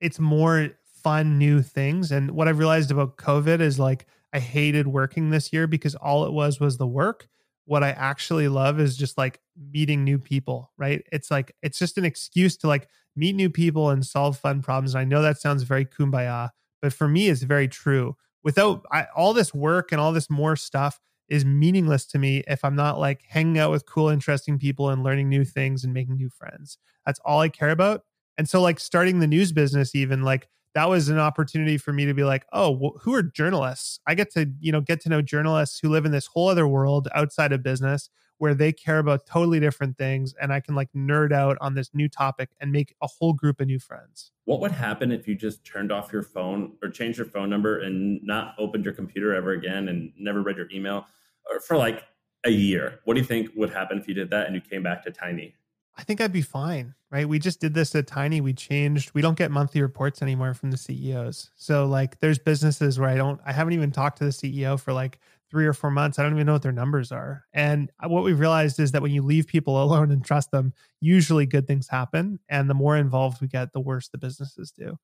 it's 0.01 0.19
more 0.19 0.69
fun 1.03 1.37
new 1.37 1.61
things. 1.61 2.11
And 2.11 2.31
what 2.31 2.47
i've 2.47 2.59
realized 2.59 2.91
about 2.91 3.17
covid 3.17 3.59
is 3.61 3.79
like 3.79 4.07
i 4.33 4.39
hated 4.39 4.87
working 4.87 5.29
this 5.29 5.53
year 5.53 5.67
because 5.67 5.95
all 5.95 6.25
it 6.25 6.33
was 6.33 6.59
was 6.59 6.77
the 6.77 6.87
work. 6.87 7.27
What 7.65 7.83
i 7.83 7.91
actually 7.91 8.47
love 8.47 8.79
is 8.79 8.97
just 8.97 9.17
like 9.17 9.39
meeting 9.71 10.03
new 10.03 10.19
people 10.19 10.71
right? 10.77 11.03
It's 11.11 11.31
like 11.31 11.53
it's 11.61 11.79
just 11.79 11.97
an 11.97 12.05
excuse 12.05 12.57
to 12.57 12.67
like 12.67 12.89
meet 13.15 13.35
new 13.35 13.49
people 13.49 13.89
and 13.89 14.05
solve 14.05 14.37
fun 14.37 14.61
problems. 14.61 14.93
And 14.95 15.01
i 15.01 15.05
know 15.05 15.21
that 15.21 15.39
sounds 15.39 15.63
very 15.63 15.85
kumbaya 15.85 16.49
but 16.81 16.93
for 16.93 17.07
me 17.07 17.29
it's 17.29 17.43
very 17.43 17.67
true. 17.67 18.15
Without 18.43 18.85
I, 18.91 19.07
all 19.15 19.33
this 19.33 19.53
work 19.53 19.91
and 19.91 19.99
all 19.99 20.11
this 20.13 20.29
more 20.29 20.55
stuff 20.55 20.99
is 21.29 21.43
meaningless 21.43 22.05
to 22.07 22.19
me 22.19 22.43
if 22.47 22.63
i'm 22.63 22.75
not 22.75 22.99
like 22.99 23.23
hanging 23.27 23.59
out 23.59 23.71
with 23.71 23.85
cool 23.85 24.09
interesting 24.09 24.57
people 24.59 24.89
and 24.89 25.03
learning 25.03 25.29
new 25.29 25.43
things 25.45 25.83
and 25.83 25.93
making 25.93 26.15
new 26.17 26.29
friends. 26.29 26.77
That's 27.05 27.19
all 27.25 27.39
i 27.41 27.49
care 27.49 27.71
about 27.71 28.03
and 28.37 28.47
so, 28.47 28.61
like, 28.61 28.79
starting 28.79 29.19
the 29.19 29.27
news 29.27 29.51
business, 29.51 29.95
even 29.95 30.23
like 30.23 30.47
that 30.73 30.89
was 30.89 31.09
an 31.09 31.17
opportunity 31.17 31.77
for 31.77 31.91
me 31.91 32.05
to 32.05 32.13
be 32.13 32.23
like, 32.23 32.45
oh, 32.53 32.69
well, 32.69 32.93
who 33.01 33.13
are 33.13 33.23
journalists? 33.23 33.99
I 34.05 34.13
get 34.13 34.31
to, 34.33 34.47
you 34.59 34.71
know, 34.71 34.81
get 34.81 35.01
to 35.01 35.09
know 35.09 35.21
journalists 35.21 35.79
who 35.79 35.89
live 35.89 36.05
in 36.05 36.11
this 36.11 36.27
whole 36.27 36.49
other 36.49 36.67
world 36.67 37.07
outside 37.15 37.51
of 37.51 37.63
business 37.63 38.09
where 38.37 38.53
they 38.53 38.71
care 38.71 38.99
about 38.99 39.25
totally 39.25 39.59
different 39.59 39.97
things. 39.97 40.35
And 40.39 40.53
I 40.53 40.59
can 40.59 40.75
like 40.75 40.89
nerd 40.95 41.31
out 41.31 41.57
on 41.61 41.73
this 41.73 41.89
new 41.93 42.07
topic 42.07 42.49
and 42.61 42.71
make 42.71 42.93
a 43.01 43.07
whole 43.07 43.33
group 43.33 43.59
of 43.59 43.67
new 43.67 43.79
friends. 43.79 44.31
What 44.45 44.59
would 44.61 44.71
happen 44.71 45.11
if 45.11 45.27
you 45.27 45.33
just 45.33 45.65
turned 45.65 45.91
off 45.91 46.13
your 46.13 46.21
phone 46.21 46.73
or 46.83 46.89
changed 46.89 47.17
your 47.17 47.27
phone 47.27 47.49
number 47.49 47.79
and 47.79 48.21
not 48.23 48.53
opened 48.59 48.85
your 48.85 48.93
computer 48.93 49.33
ever 49.33 49.53
again 49.53 49.87
and 49.87 50.13
never 50.17 50.43
read 50.43 50.57
your 50.57 50.69
email 50.71 51.07
or 51.51 51.59
for 51.59 51.75
like 51.75 52.03
a 52.45 52.51
year? 52.51 52.99
What 53.05 53.15
do 53.15 53.21
you 53.21 53.25
think 53.25 53.49
would 53.55 53.71
happen 53.71 53.97
if 53.97 54.07
you 54.07 54.13
did 54.13 54.29
that 54.29 54.45
and 54.45 54.55
you 54.55 54.61
came 54.61 54.83
back 54.83 55.03
to 55.05 55.11
Tiny? 55.11 55.55
I 55.97 56.03
think 56.03 56.21
I'd 56.21 56.31
be 56.31 56.43
fine, 56.43 56.93
right? 57.09 57.27
We 57.27 57.39
just 57.39 57.59
did 57.59 57.73
this 57.73 57.95
at 57.95 58.05
Tiny. 58.05 58.39
We 58.39 58.53
changed. 58.53 59.11
We 59.15 59.21
don't 59.21 59.37
get 59.37 59.49
monthly 59.49 59.81
reports 59.81 60.21
anymore 60.21 60.53
from 60.53 60.69
the 60.69 60.77
CEOs. 60.77 61.49
So 61.55 61.87
like, 61.87 62.19
there's 62.19 62.37
businesses 62.37 62.99
where 62.99 63.09
I 63.09 63.15
don't. 63.15 63.41
I 63.45 63.51
haven't 63.51 63.73
even 63.73 63.91
talked 63.91 64.19
to 64.19 64.25
the 64.25 64.29
CEO 64.29 64.79
for 64.79 64.93
like 64.93 65.19
three 65.49 65.65
or 65.65 65.73
four 65.73 65.89
months. 65.89 66.19
I 66.19 66.23
don't 66.23 66.33
even 66.33 66.45
know 66.45 66.53
what 66.53 66.61
their 66.61 66.71
numbers 66.71 67.11
are. 67.11 67.45
And 67.53 67.89
what 68.05 68.23
we've 68.23 68.39
realized 68.39 68.79
is 68.79 68.91
that 68.91 69.01
when 69.01 69.11
you 69.11 69.23
leave 69.23 69.47
people 69.47 69.81
alone 69.83 70.11
and 70.11 70.23
trust 70.23 70.51
them, 70.51 70.73
usually 71.01 71.45
good 71.45 71.65
things 71.67 71.87
happen. 71.87 72.39
And 72.47 72.69
the 72.69 72.75
more 72.75 72.95
involved 72.95 73.41
we 73.41 73.47
get, 73.47 73.73
the 73.73 73.79
worse 73.79 74.09
the 74.09 74.17
businesses 74.17 74.71
do. 74.71 74.97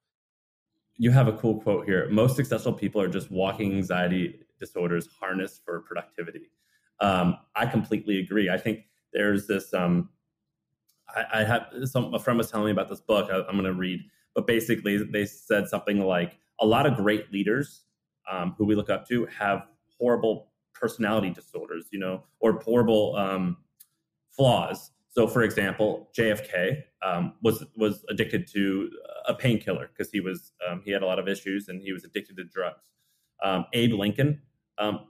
You 0.97 1.09
have 1.09 1.27
a 1.27 1.33
cool 1.33 1.59
quote 1.59 1.85
here. 1.85 2.07
Most 2.09 2.35
successful 2.35 2.71
people 2.71 3.01
are 3.01 3.07
just 3.07 3.31
walking 3.31 3.73
anxiety 3.73 4.41
disorders 4.59 5.07
harnessed 5.19 5.63
for 5.65 5.81
productivity. 5.81 6.51
Um, 6.99 7.37
I 7.55 7.65
completely 7.65 8.19
agree. 8.19 8.49
I 8.49 8.57
think 8.59 8.81
there's 9.11 9.47
this 9.47 9.73
um, 9.73 10.09
I, 11.09 11.25
I 11.33 11.43
have 11.43 11.67
some 11.85 12.13
a 12.13 12.19
friend 12.19 12.37
was 12.37 12.49
telling 12.49 12.65
me 12.65 12.71
about 12.71 12.89
this 12.89 13.01
book. 13.01 13.29
I, 13.31 13.37
am 13.37 13.53
going 13.53 13.63
to 13.63 13.73
read, 13.73 14.01
but 14.35 14.47
basically 14.47 14.97
they 14.97 15.25
said 15.25 15.67
something 15.67 16.01
like 16.01 16.37
a 16.59 16.65
lot 16.65 16.85
of 16.85 16.95
great 16.95 17.31
leaders 17.31 17.83
um, 18.31 18.55
who 18.57 18.65
we 18.65 18.75
look 18.75 18.89
up 18.89 19.07
to 19.09 19.25
have 19.27 19.67
horrible 19.99 20.51
personality 20.73 21.29
disorders, 21.29 21.87
you 21.91 21.99
know, 21.99 22.23
or 22.39 22.59
horrible 22.61 23.15
um, 23.15 23.57
flaws. 24.31 24.91
So, 25.09 25.27
for 25.27 25.43
example, 25.43 26.09
JFK 26.17 26.83
um, 27.03 27.33
was 27.41 27.63
was 27.77 28.03
addicted 28.09 28.47
to 28.53 28.89
a 29.27 29.33
painkiller 29.33 29.89
because 29.95 30.11
he 30.11 30.19
was 30.19 30.53
um, 30.67 30.81
he 30.83 30.91
had 30.91 31.03
a 31.03 31.05
lot 31.05 31.19
of 31.19 31.27
issues 31.27 31.67
and 31.67 31.81
he 31.81 31.93
was 31.93 32.03
addicted 32.03 32.37
to 32.37 32.43
drugs. 32.43 32.83
Um, 33.43 33.65
Abe 33.73 33.93
Lincoln, 33.93 34.41
um, 34.77 35.07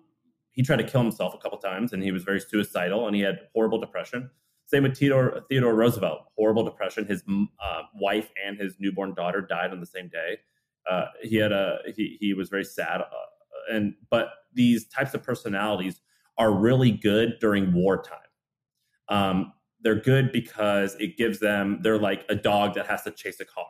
he 0.51 0.61
tried 0.61 0.77
to 0.77 0.83
kill 0.83 1.01
himself 1.01 1.33
a 1.33 1.37
couple 1.37 1.57
times 1.57 1.93
and 1.93 2.03
he 2.03 2.11
was 2.11 2.23
very 2.23 2.39
suicidal 2.39 3.07
and 3.07 3.15
he 3.15 3.21
had 3.21 3.39
horrible 3.53 3.79
depression. 3.79 4.29
Same 4.74 4.82
with 4.82 4.97
Theodore, 4.97 5.43
Theodore 5.49 5.76
Roosevelt, 5.76 6.21
horrible 6.36 6.63
depression. 6.63 7.05
His 7.05 7.24
uh, 7.30 7.82
wife 7.93 8.32
and 8.43 8.57
his 8.57 8.76
newborn 8.80 9.13
daughter 9.13 9.39
died 9.39 9.69
on 9.69 9.80
the 9.80 9.86
same 9.86 10.07
day. 10.07 10.39
Uh, 10.89 11.05
he 11.21 11.36
had 11.36 11.51
a 11.51 11.78
he 11.95 12.17
he 12.19 12.34
was 12.34 12.49
very 12.49 12.63
sad, 12.63 13.01
uh, 13.01 13.05
and 13.71 13.93
but 14.09 14.30
these 14.51 14.88
types 14.88 15.13
of 15.13 15.21
personalities 15.21 16.01
are 16.39 16.51
really 16.51 16.89
good 16.89 17.36
during 17.39 17.71
wartime. 17.71 18.17
Um, 19.09 19.53
they're 19.82 20.01
good 20.01 20.32
because 20.32 20.95
it 20.95 21.17
gives 21.17 21.39
them 21.39 21.80
they're 21.84 21.99
like 21.99 22.26
a 22.30 22.36
dog 22.36 22.74
that 22.74 22.88
has 22.88 23.03
to 23.03 23.11
chase 23.11 23.39
a 23.39 23.45
car, 23.45 23.67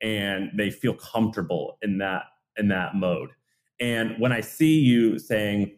and 0.00 0.52
they 0.56 0.70
feel 0.70 0.94
comfortable 0.94 1.76
in 1.82 1.98
that 1.98 2.22
in 2.56 2.68
that 2.68 2.94
mode. 2.94 3.30
And 3.80 4.14
when 4.20 4.30
I 4.30 4.42
see 4.42 4.78
you 4.78 5.18
saying 5.18 5.76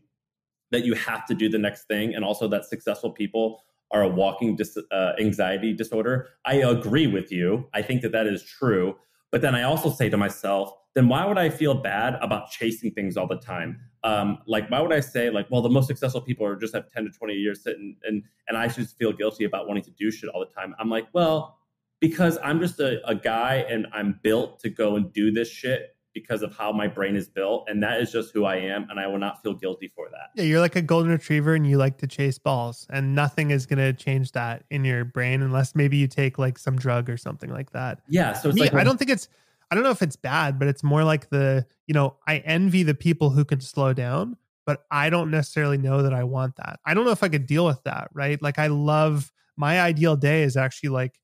that 0.73 0.85
you 0.85 0.93
have 0.93 1.25
to 1.25 1.35
do 1.35 1.49
the 1.49 1.59
next 1.59 1.85
thing, 1.85 2.14
and 2.14 2.23
also 2.23 2.49
that 2.49 2.66
successful 2.66 3.11
people 3.11 3.62
are 3.91 4.03
a 4.03 4.09
walking 4.09 4.57
dis- 4.57 4.78
uh, 4.91 5.12
anxiety 5.18 5.72
disorder. 5.72 6.28
I 6.45 6.57
agree 6.57 7.07
with 7.07 7.32
you. 7.32 7.68
I 7.72 7.82
think 7.82 8.03
that 8.03 8.12
that 8.12 8.26
is 8.26 8.43
true. 8.43 8.97
But 9.30 9.43
then 9.43 9.55
I 9.55 9.62
also 9.62 9.91
say 9.91 10.09
to 10.09 10.16
myself, 10.16 10.72
then 10.95 11.09
why 11.09 11.24
would 11.24 11.39
I 11.39 11.51
feel 11.51 11.74
bad 11.74 12.16
about 12.20 12.51
chasing 12.51 12.91
things 12.91 13.16
all 13.16 13.26
the 13.26 13.36
time? 13.36 13.80
Um, 14.05 14.39
like, 14.47 14.70
why 14.70 14.80
would 14.80 14.93
I 14.93 15.01
say, 15.01 15.30
like, 15.30 15.51
well, 15.51 15.61
the 15.61 15.68
most 15.68 15.86
successful 15.86 16.20
people 16.20 16.47
are 16.47 16.57
just 16.57 16.74
have 16.74 16.91
10 16.91 17.05
to 17.05 17.11
20 17.11 17.34
years 17.34 17.62
sitting 17.62 17.97
and, 18.05 18.22
and 18.49 18.57
I 18.57 18.68
should 18.68 18.89
feel 18.89 19.12
guilty 19.12 19.45
about 19.45 19.68
wanting 19.68 19.84
to 19.84 19.91
do 19.91 20.11
shit 20.11 20.30
all 20.30 20.41
the 20.41 20.53
time? 20.53 20.74
I'm 20.78 20.89
like, 20.89 21.07
well, 21.12 21.59
because 22.01 22.39
I'm 22.43 22.61
just 22.61 22.80
a, 22.80 23.07
a 23.07 23.14
guy 23.14 23.66
and 23.68 23.86
I'm 23.93 24.20
built 24.22 24.61
to 24.61 24.70
go 24.70 24.97
and 24.97 25.12
do 25.12 25.30
this 25.30 25.51
shit 25.51 25.95
because 26.21 26.43
of 26.43 26.57
how 26.57 26.73
my 26.73 26.87
brain 26.87 27.16
is 27.16 27.29
built 27.29 27.69
and 27.69 27.83
that 27.83 28.01
is 28.01 28.11
just 28.11 28.33
who 28.33 28.45
I 28.45 28.57
am 28.57 28.89
and 28.91 28.99
I 28.99 29.07
will 29.07 29.19
not 29.19 29.43
feel 29.43 29.55
guilty 29.55 29.89
for 29.95 30.09
that. 30.11 30.31
Yeah, 30.35 30.45
you're 30.45 30.61
like 30.61 30.77
a 30.77 30.83
golden 30.83 31.12
retriever 31.12 31.55
and 31.55 31.66
you 31.66 31.79
like 31.79 31.99
to 31.99 32.07
chase 32.07 32.39
balls 32.39 32.87
and 32.91 33.14
nothing 33.14 33.51
is 33.51 33.66
going 33.66 33.79
to 33.79 33.93
change 33.93 34.33
that 34.33 34.64
in 34.71 34.85
your 34.85 35.05
brain 35.05 35.43
unless 35.43 35.75
maybe 35.75 35.97
you 35.97 36.09
take 36.09 36.39
like 36.39 36.59
some 36.59 36.77
drug 36.77 37.09
or 37.09 37.16
something 37.16 37.51
like 37.51 37.71
that. 37.73 38.01
Yeah, 38.09 38.33
so 38.33 38.49
it's 38.49 38.57
Me, 38.57 38.62
like 38.62 38.75
I 38.75 38.85
don't 38.85 38.99
think 38.99 39.11
it's 39.11 39.29
I 39.71 39.75
don't 39.75 39.85
know 39.85 39.91
if 39.91 40.03
it's 40.03 40.16
bad, 40.16 40.59
but 40.59 40.66
it's 40.66 40.83
more 40.83 41.05
like 41.05 41.29
the, 41.29 41.66
you 41.87 41.95
know, 41.95 42.16
I 42.27 42.39
envy 42.39 42.83
the 42.83 42.95
people 42.95 43.31
who 43.31 43.45
can 43.45 43.61
slow 43.61 43.93
down, 43.93 44.37
but 44.64 44.85
I 44.91 45.11
don't 45.11 45.31
necessarily 45.31 45.79
know 45.79 46.03
that 46.03 46.14
I 46.14 46.25
want 46.25 46.57
that. 46.57 46.81
I 46.85 46.95
don't 46.95 47.05
know 47.05 47.11
if 47.11 47.23
I 47.23 47.29
could 47.29 47.47
deal 47.47 47.66
with 47.66 47.83
that, 47.85 48.09
right? 48.12 48.41
Like 48.41 48.59
I 48.59 48.69
love 48.69 49.31
my 49.57 49.81
ideal 49.81 50.16
day 50.16 50.43
is 50.43 50.57
actually 50.57 50.91
like 50.91 51.21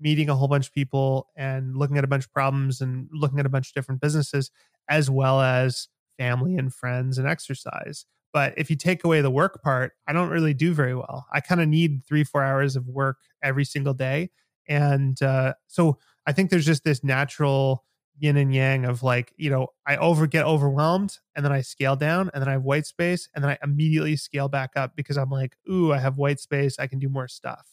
meeting 0.00 0.28
a 0.28 0.34
whole 0.34 0.48
bunch 0.48 0.68
of 0.68 0.74
people 0.74 1.28
and 1.36 1.76
looking 1.76 1.98
at 1.98 2.04
a 2.04 2.08
bunch 2.08 2.24
of 2.24 2.32
problems 2.32 2.80
and 2.80 3.08
looking 3.12 3.38
at 3.38 3.46
a 3.46 3.50
bunch 3.50 3.68
of 3.68 3.74
different 3.74 4.00
businesses 4.00 4.50
as 4.88 5.10
well 5.10 5.40
as 5.40 5.88
family 6.18 6.56
and 6.56 6.74
friends 6.74 7.18
and 7.18 7.26
exercise. 7.26 8.06
But 8.32 8.54
if 8.56 8.68
you 8.68 8.76
take 8.76 9.04
away 9.04 9.22
the 9.22 9.30
work 9.30 9.62
part, 9.62 9.92
I 10.06 10.12
don't 10.12 10.28
really 10.28 10.54
do 10.54 10.74
very 10.74 10.94
well. 10.94 11.26
I 11.32 11.40
kind 11.40 11.60
of 11.60 11.68
need 11.68 12.04
three, 12.06 12.24
four 12.24 12.42
hours 12.42 12.76
of 12.76 12.86
work 12.86 13.18
every 13.42 13.64
single 13.64 13.94
day. 13.94 14.30
And 14.68 15.20
uh, 15.22 15.54
so 15.68 15.98
I 16.26 16.32
think 16.32 16.50
there's 16.50 16.66
just 16.66 16.84
this 16.84 17.02
natural 17.02 17.84
yin 18.18 18.36
and 18.36 18.54
yang 18.54 18.84
of 18.84 19.02
like, 19.02 19.32
you 19.36 19.50
know, 19.50 19.68
I 19.86 19.96
over 19.96 20.26
get 20.26 20.44
overwhelmed 20.44 21.18
and 21.34 21.44
then 21.44 21.52
I 21.52 21.60
scale 21.60 21.96
down 21.96 22.30
and 22.32 22.42
then 22.42 22.48
I 22.48 22.52
have 22.52 22.62
white 22.64 22.86
space 22.86 23.28
and 23.34 23.42
then 23.44 23.52
I 23.52 23.58
immediately 23.62 24.16
scale 24.16 24.48
back 24.48 24.72
up 24.76 24.96
because 24.96 25.16
I'm 25.16 25.30
like, 25.30 25.56
ooh, 25.70 25.92
I 25.92 25.98
have 25.98 26.18
white 26.18 26.40
space. 26.40 26.78
I 26.78 26.86
can 26.86 26.98
do 26.98 27.08
more 27.08 27.28
stuff. 27.28 27.66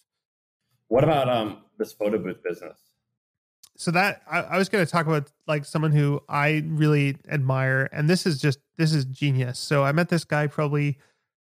What 0.93 1.03
about 1.03 1.27
um 1.27 1.57
this 1.79 1.91
photo 1.91 2.19
booth 2.19 2.43
business? 2.43 2.77
So 3.77 3.89
that 3.89 4.21
I, 4.29 4.41
I 4.41 4.57
was 4.59 4.69
going 4.69 4.85
to 4.85 4.91
talk 4.91 5.07
about 5.07 5.31
like 5.47 5.65
someone 5.65 5.91
who 5.91 6.21
I 6.29 6.63
really 6.67 7.17
admire, 7.27 7.89
and 7.91 8.07
this 8.07 8.27
is 8.27 8.39
just 8.39 8.59
this 8.77 8.93
is 8.93 9.03
genius. 9.05 9.57
So 9.57 9.83
I 9.83 9.91
met 9.91 10.09
this 10.09 10.23
guy 10.23 10.45
probably 10.45 10.99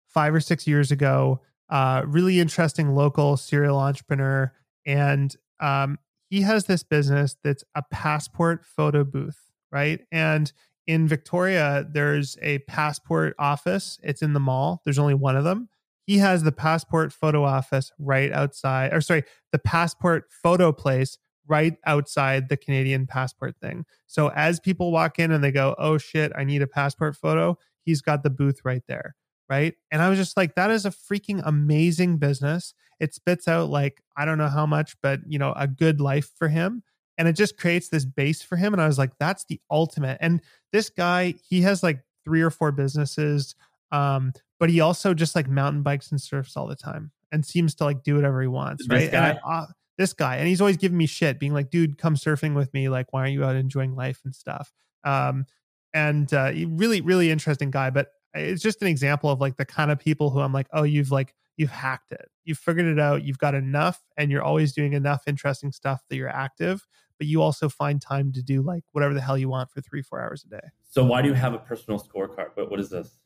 five 0.06 0.32
or 0.32 0.38
six 0.38 0.68
years 0.68 0.92
ago. 0.92 1.40
Uh, 1.68 2.02
really 2.06 2.38
interesting 2.38 2.94
local 2.94 3.36
serial 3.36 3.76
entrepreneur, 3.76 4.52
and 4.86 5.34
um, 5.58 5.98
he 6.28 6.42
has 6.42 6.66
this 6.66 6.84
business 6.84 7.36
that's 7.42 7.64
a 7.74 7.82
passport 7.90 8.64
photo 8.64 9.02
booth, 9.02 9.50
right? 9.72 10.00
And 10.12 10.52
in 10.86 11.08
Victoria, 11.08 11.84
there's 11.90 12.38
a 12.40 12.58
passport 12.60 13.34
office. 13.36 13.98
It's 14.04 14.22
in 14.22 14.32
the 14.32 14.38
mall. 14.38 14.80
There's 14.84 15.00
only 15.00 15.14
one 15.14 15.36
of 15.36 15.42
them. 15.42 15.70
He 16.10 16.18
has 16.18 16.42
the 16.42 16.50
passport 16.50 17.12
photo 17.12 17.44
office 17.44 17.92
right 17.96 18.32
outside, 18.32 18.92
or 18.92 19.00
sorry, 19.00 19.22
the 19.52 19.60
passport 19.60 20.24
photo 20.28 20.72
place 20.72 21.16
right 21.46 21.76
outside 21.86 22.48
the 22.48 22.56
Canadian 22.56 23.06
passport 23.06 23.54
thing. 23.62 23.84
So 24.08 24.26
as 24.34 24.58
people 24.58 24.90
walk 24.90 25.20
in 25.20 25.30
and 25.30 25.44
they 25.44 25.52
go, 25.52 25.76
oh 25.78 25.98
shit, 25.98 26.32
I 26.36 26.42
need 26.42 26.62
a 26.62 26.66
passport 26.66 27.14
photo, 27.14 27.56
he's 27.84 28.02
got 28.02 28.24
the 28.24 28.30
booth 28.30 28.58
right 28.64 28.82
there. 28.88 29.14
Right. 29.48 29.74
And 29.92 30.02
I 30.02 30.08
was 30.08 30.18
just 30.18 30.36
like, 30.36 30.56
that 30.56 30.72
is 30.72 30.84
a 30.84 30.90
freaking 30.90 31.42
amazing 31.44 32.16
business. 32.16 32.74
It 32.98 33.14
spits 33.14 33.46
out 33.46 33.70
like, 33.70 34.02
I 34.16 34.24
don't 34.24 34.38
know 34.38 34.48
how 34.48 34.66
much, 34.66 34.96
but 35.04 35.20
you 35.28 35.38
know, 35.38 35.52
a 35.54 35.68
good 35.68 36.00
life 36.00 36.32
for 36.36 36.48
him. 36.48 36.82
And 37.18 37.28
it 37.28 37.34
just 37.34 37.56
creates 37.56 37.88
this 37.88 38.04
base 38.04 38.42
for 38.42 38.56
him. 38.56 38.72
And 38.72 38.82
I 38.82 38.88
was 38.88 38.98
like, 38.98 39.12
that's 39.20 39.44
the 39.44 39.60
ultimate. 39.70 40.18
And 40.20 40.40
this 40.72 40.90
guy, 40.90 41.34
he 41.48 41.60
has 41.60 41.84
like 41.84 42.00
three 42.24 42.42
or 42.42 42.50
four 42.50 42.72
businesses. 42.72 43.54
Um, 43.92 44.32
but 44.60 44.70
he 44.70 44.80
also 44.80 45.12
just 45.14 45.34
like 45.34 45.48
mountain 45.48 45.82
bikes 45.82 46.12
and 46.12 46.20
surfs 46.20 46.56
all 46.56 46.68
the 46.68 46.76
time 46.76 47.10
and 47.32 47.44
seems 47.44 47.74
to 47.74 47.84
like 47.84 48.04
do 48.04 48.14
whatever 48.14 48.40
he 48.40 48.46
wants. 48.46 48.86
This 48.86 49.04
right. 49.04 49.10
guy? 49.10 49.28
And 49.30 49.38
I, 49.44 49.50
uh, 49.50 49.66
this 50.00 50.12
guy 50.14 50.36
and 50.36 50.48
he's 50.48 50.62
always 50.62 50.78
giving 50.78 50.96
me 50.96 51.04
shit 51.04 51.38
being 51.38 51.52
like 51.52 51.68
dude 51.68 51.98
come 51.98 52.14
surfing 52.14 52.54
with 52.54 52.72
me 52.72 52.88
like 52.88 53.12
why 53.12 53.20
aren't 53.20 53.34
you 53.34 53.44
out 53.44 53.54
enjoying 53.54 53.94
life 53.94 54.22
and 54.24 54.34
stuff 54.34 54.72
um 55.04 55.44
and 55.92 56.32
uh 56.32 56.50
really 56.68 57.02
really 57.02 57.30
interesting 57.30 57.70
guy 57.70 57.90
but 57.90 58.08
it's 58.32 58.62
just 58.62 58.80
an 58.80 58.88
example 58.88 59.28
of 59.28 59.42
like 59.42 59.58
the 59.58 59.64
kind 59.66 59.90
of 59.90 59.98
people 59.98 60.30
who 60.30 60.40
i'm 60.40 60.54
like 60.54 60.66
oh 60.72 60.84
you've 60.84 61.10
like 61.10 61.34
you've 61.58 61.70
hacked 61.70 62.12
it 62.12 62.30
you've 62.44 62.56
figured 62.56 62.86
it 62.86 62.98
out 62.98 63.24
you've 63.24 63.36
got 63.36 63.54
enough 63.54 64.00
and 64.16 64.30
you're 64.30 64.42
always 64.42 64.72
doing 64.72 64.94
enough 64.94 65.24
interesting 65.26 65.70
stuff 65.70 66.00
that 66.08 66.16
you're 66.16 66.30
active 66.30 66.86
but 67.18 67.26
you 67.26 67.42
also 67.42 67.68
find 67.68 68.00
time 68.00 68.32
to 68.32 68.42
do 68.42 68.62
like 68.62 68.82
whatever 68.92 69.12
the 69.12 69.20
hell 69.20 69.36
you 69.36 69.50
want 69.50 69.70
for 69.70 69.82
three 69.82 70.00
four 70.00 70.22
hours 70.22 70.46
a 70.46 70.48
day 70.48 70.68
So 70.88 71.04
why 71.04 71.20
do 71.22 71.28
you 71.28 71.34
have 71.34 71.54
a 71.54 71.58
personal 71.58 72.00
scorecard? 72.00 72.50
What 72.54 72.70
what 72.70 72.80
is 72.80 72.90
this? 72.90 73.18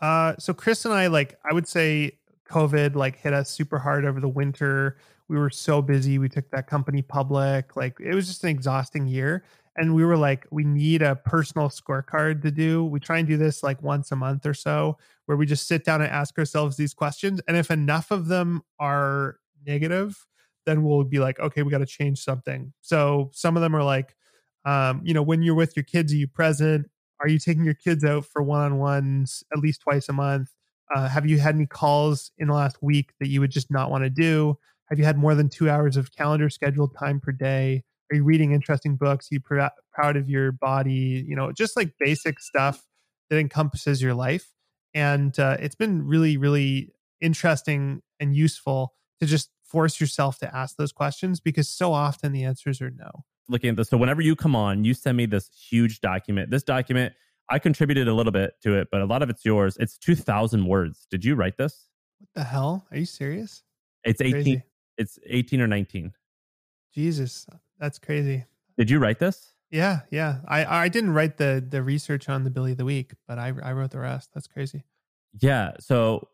Uh, 0.00 0.34
so 0.38 0.54
Chris 0.54 0.84
and 0.84 0.94
I, 0.94 1.08
like, 1.08 1.38
I 1.48 1.52
would 1.52 1.66
say 1.66 2.18
COVID 2.48 2.94
like 2.94 3.16
hit 3.16 3.32
us 3.32 3.50
super 3.50 3.78
hard 3.78 4.04
over 4.04 4.20
the 4.20 4.28
winter. 4.28 4.98
We 5.28 5.36
were 5.36 5.50
so 5.50 5.82
busy. 5.82 6.18
We 6.18 6.28
took 6.28 6.50
that 6.50 6.66
company 6.66 7.02
public. 7.02 7.76
Like, 7.76 7.98
it 8.00 8.14
was 8.14 8.26
just 8.26 8.44
an 8.44 8.50
exhausting 8.50 9.06
year. 9.06 9.44
And 9.76 9.94
we 9.94 10.04
were 10.04 10.16
like, 10.16 10.46
we 10.50 10.64
need 10.64 11.02
a 11.02 11.14
personal 11.14 11.68
scorecard 11.68 12.42
to 12.42 12.50
do. 12.50 12.84
We 12.84 12.98
try 12.98 13.18
and 13.18 13.28
do 13.28 13.36
this 13.36 13.62
like 13.62 13.80
once 13.82 14.10
a 14.10 14.16
month 14.16 14.44
or 14.44 14.54
so, 14.54 14.98
where 15.26 15.36
we 15.36 15.46
just 15.46 15.68
sit 15.68 15.84
down 15.84 16.02
and 16.02 16.10
ask 16.10 16.36
ourselves 16.38 16.76
these 16.76 16.94
questions. 16.94 17.40
And 17.46 17.56
if 17.56 17.70
enough 17.70 18.10
of 18.10 18.26
them 18.26 18.62
are 18.80 19.38
negative, 19.64 20.26
then 20.66 20.82
we'll 20.82 21.04
be 21.04 21.18
like, 21.18 21.38
okay, 21.38 21.62
we 21.62 21.70
got 21.70 21.78
to 21.78 21.86
change 21.86 22.24
something. 22.24 22.72
So 22.80 23.30
some 23.32 23.56
of 23.56 23.62
them 23.62 23.76
are 23.76 23.84
like, 23.84 24.16
um, 24.64 25.00
you 25.04 25.14
know, 25.14 25.22
when 25.22 25.42
you're 25.42 25.54
with 25.54 25.76
your 25.76 25.84
kids, 25.84 26.12
are 26.12 26.16
you 26.16 26.26
present? 26.26 26.90
Are 27.20 27.28
you 27.28 27.38
taking 27.38 27.64
your 27.64 27.74
kids 27.74 28.04
out 28.04 28.24
for 28.26 28.42
one 28.42 28.60
on 28.60 28.78
ones 28.78 29.42
at 29.52 29.58
least 29.58 29.80
twice 29.82 30.08
a 30.08 30.12
month? 30.12 30.50
Uh, 30.94 31.08
have 31.08 31.26
you 31.26 31.38
had 31.38 31.54
any 31.54 31.66
calls 31.66 32.30
in 32.38 32.48
the 32.48 32.54
last 32.54 32.78
week 32.82 33.12
that 33.20 33.28
you 33.28 33.40
would 33.40 33.50
just 33.50 33.70
not 33.70 33.90
want 33.90 34.04
to 34.04 34.10
do? 34.10 34.56
Have 34.88 34.98
you 34.98 35.04
had 35.04 35.18
more 35.18 35.34
than 35.34 35.48
two 35.48 35.68
hours 35.68 35.96
of 35.96 36.14
calendar 36.14 36.48
scheduled 36.48 36.96
time 36.98 37.20
per 37.20 37.32
day? 37.32 37.82
Are 38.10 38.16
you 38.16 38.24
reading 38.24 38.52
interesting 38.52 38.96
books? 38.96 39.26
Are 39.30 39.34
you 39.34 39.40
pr- 39.40 39.60
proud 39.92 40.16
of 40.16 40.30
your 40.30 40.52
body? 40.52 41.24
You 41.28 41.36
know, 41.36 41.52
just 41.52 41.76
like 41.76 41.92
basic 41.98 42.40
stuff 42.40 42.86
that 43.28 43.38
encompasses 43.38 44.00
your 44.00 44.14
life. 44.14 44.50
And 44.94 45.38
uh, 45.38 45.58
it's 45.60 45.74
been 45.74 46.06
really, 46.06 46.38
really 46.38 46.92
interesting 47.20 48.00
and 48.18 48.34
useful 48.34 48.94
to 49.20 49.26
just 49.26 49.50
force 49.62 50.00
yourself 50.00 50.38
to 50.38 50.56
ask 50.56 50.76
those 50.76 50.92
questions 50.92 51.40
because 51.40 51.68
so 51.68 51.92
often 51.92 52.32
the 52.32 52.44
answers 52.44 52.80
are 52.80 52.90
no. 52.90 53.24
Looking 53.48 53.70
at 53.70 53.76
this, 53.76 53.88
so 53.88 53.96
whenever 53.96 54.20
you 54.20 54.36
come 54.36 54.54
on, 54.54 54.84
you 54.84 54.92
send 54.92 55.16
me 55.16 55.24
this 55.26 55.48
huge 55.48 56.00
document. 56.00 56.50
This 56.50 56.62
document, 56.62 57.14
I 57.48 57.58
contributed 57.58 58.06
a 58.06 58.12
little 58.12 58.32
bit 58.32 58.52
to 58.62 58.74
it, 58.74 58.88
but 58.92 59.00
a 59.00 59.06
lot 59.06 59.22
of 59.22 59.30
it's 59.30 59.44
yours. 59.44 59.76
It's 59.80 59.96
two 59.96 60.14
thousand 60.14 60.66
words. 60.66 61.06
Did 61.10 61.24
you 61.24 61.34
write 61.34 61.56
this? 61.56 61.88
What 62.18 62.28
the 62.34 62.44
hell? 62.44 62.86
Are 62.90 62.98
you 62.98 63.06
serious? 63.06 63.62
It's 64.04 64.20
eighteen. 64.20 64.42
Crazy. 64.42 64.62
It's 64.98 65.18
eighteen 65.26 65.60
or 65.60 65.66
nineteen. 65.66 66.12
Jesus, 66.94 67.46
that's 67.78 67.98
crazy. 67.98 68.44
Did 68.76 68.90
you 68.90 68.98
write 68.98 69.18
this? 69.18 69.54
Yeah, 69.70 70.00
yeah. 70.10 70.40
I 70.46 70.84
I 70.84 70.88
didn't 70.88 71.14
write 71.14 71.36
the 71.36 71.64
the 71.66 71.82
research 71.82 72.28
on 72.28 72.44
the 72.44 72.50
Billie 72.50 72.72
of 72.72 72.78
the 72.78 72.84
Week, 72.84 73.12
but 73.26 73.38
I 73.38 73.52
I 73.62 73.72
wrote 73.72 73.92
the 73.92 73.98
rest. 74.00 74.30
That's 74.34 74.46
crazy. 74.46 74.84
Yeah. 75.40 75.72
So 75.80 76.28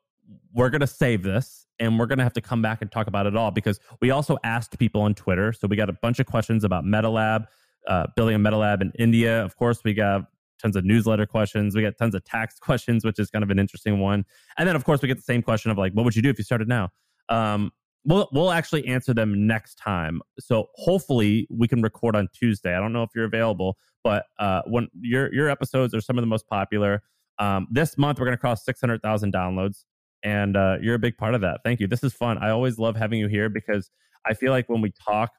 we're 0.52 0.70
going 0.70 0.80
to 0.80 0.86
save 0.86 1.22
this 1.22 1.63
and 1.78 1.98
we're 1.98 2.06
going 2.06 2.18
to 2.18 2.24
have 2.24 2.32
to 2.34 2.40
come 2.40 2.62
back 2.62 2.82
and 2.82 2.90
talk 2.90 3.06
about 3.06 3.26
it 3.26 3.36
all 3.36 3.50
because 3.50 3.80
we 4.00 4.10
also 4.10 4.38
asked 4.44 4.78
people 4.78 5.02
on 5.02 5.14
Twitter. 5.14 5.52
So 5.52 5.66
we 5.66 5.76
got 5.76 5.90
a 5.90 5.94
bunch 5.94 6.18
of 6.18 6.26
questions 6.26 6.64
about 6.64 6.84
MetaLab, 6.84 7.46
uh, 7.88 8.06
building 8.16 8.36
a 8.36 8.38
MetaLab 8.38 8.80
in 8.80 8.92
India. 8.98 9.44
Of 9.44 9.56
course, 9.56 9.82
we 9.84 9.94
got 9.94 10.26
tons 10.60 10.76
of 10.76 10.84
newsletter 10.84 11.26
questions. 11.26 11.74
We 11.74 11.82
got 11.82 11.94
tons 11.98 12.14
of 12.14 12.24
tax 12.24 12.58
questions, 12.60 13.04
which 13.04 13.18
is 13.18 13.30
kind 13.30 13.42
of 13.42 13.50
an 13.50 13.58
interesting 13.58 13.98
one. 13.98 14.24
And 14.58 14.68
then, 14.68 14.76
of 14.76 14.84
course, 14.84 15.02
we 15.02 15.08
get 15.08 15.16
the 15.16 15.22
same 15.22 15.42
question 15.42 15.70
of 15.70 15.78
like, 15.78 15.92
what 15.92 16.04
would 16.04 16.16
you 16.16 16.22
do 16.22 16.30
if 16.30 16.38
you 16.38 16.44
started 16.44 16.68
now? 16.68 16.90
Um, 17.28 17.72
we'll 18.04 18.28
we'll 18.32 18.50
actually 18.50 18.86
answer 18.86 19.14
them 19.14 19.46
next 19.46 19.76
time. 19.76 20.20
So 20.38 20.68
hopefully 20.74 21.46
we 21.50 21.68
can 21.68 21.82
record 21.82 22.16
on 22.16 22.28
Tuesday. 22.32 22.74
I 22.74 22.80
don't 22.80 22.92
know 22.92 23.02
if 23.02 23.10
you're 23.14 23.24
available, 23.24 23.78
but 24.02 24.26
uh, 24.38 24.62
when 24.66 24.88
your 25.00 25.32
your 25.34 25.48
episodes 25.48 25.94
are 25.94 26.00
some 26.00 26.18
of 26.18 26.22
the 26.22 26.28
most 26.28 26.46
popular. 26.46 27.02
Um, 27.40 27.66
this 27.68 27.98
month 27.98 28.20
we're 28.20 28.26
going 28.26 28.36
to 28.36 28.40
cross 28.40 28.64
six 28.64 28.80
hundred 28.80 29.02
thousand 29.02 29.32
downloads, 29.32 29.84
and 30.24 30.56
uh, 30.56 30.78
you're 30.80 30.96
a 30.96 30.98
big 30.98 31.16
part 31.16 31.34
of 31.34 31.42
that. 31.42 31.60
Thank 31.64 31.78
you. 31.78 31.86
This 31.86 32.02
is 32.02 32.12
fun. 32.12 32.38
I 32.38 32.50
always 32.50 32.78
love 32.78 32.96
having 32.96 33.20
you 33.20 33.28
here 33.28 33.48
because 33.48 33.90
I 34.26 34.34
feel 34.34 34.50
like 34.50 34.68
when 34.68 34.80
we 34.80 34.90
talk, 34.90 35.30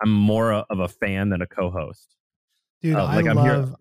I'm 0.00 0.10
more 0.12 0.52
of 0.52 0.78
a 0.78 0.88
fan 0.88 1.28
than 1.28 1.42
a 1.42 1.46
co-host. 1.46 2.14
Dude, 2.80 2.96
Uh, 2.96 3.04
like 3.04 3.26
I 3.26 3.30
I'm 3.30 3.38
here- 3.38 3.56
love. 3.56 3.74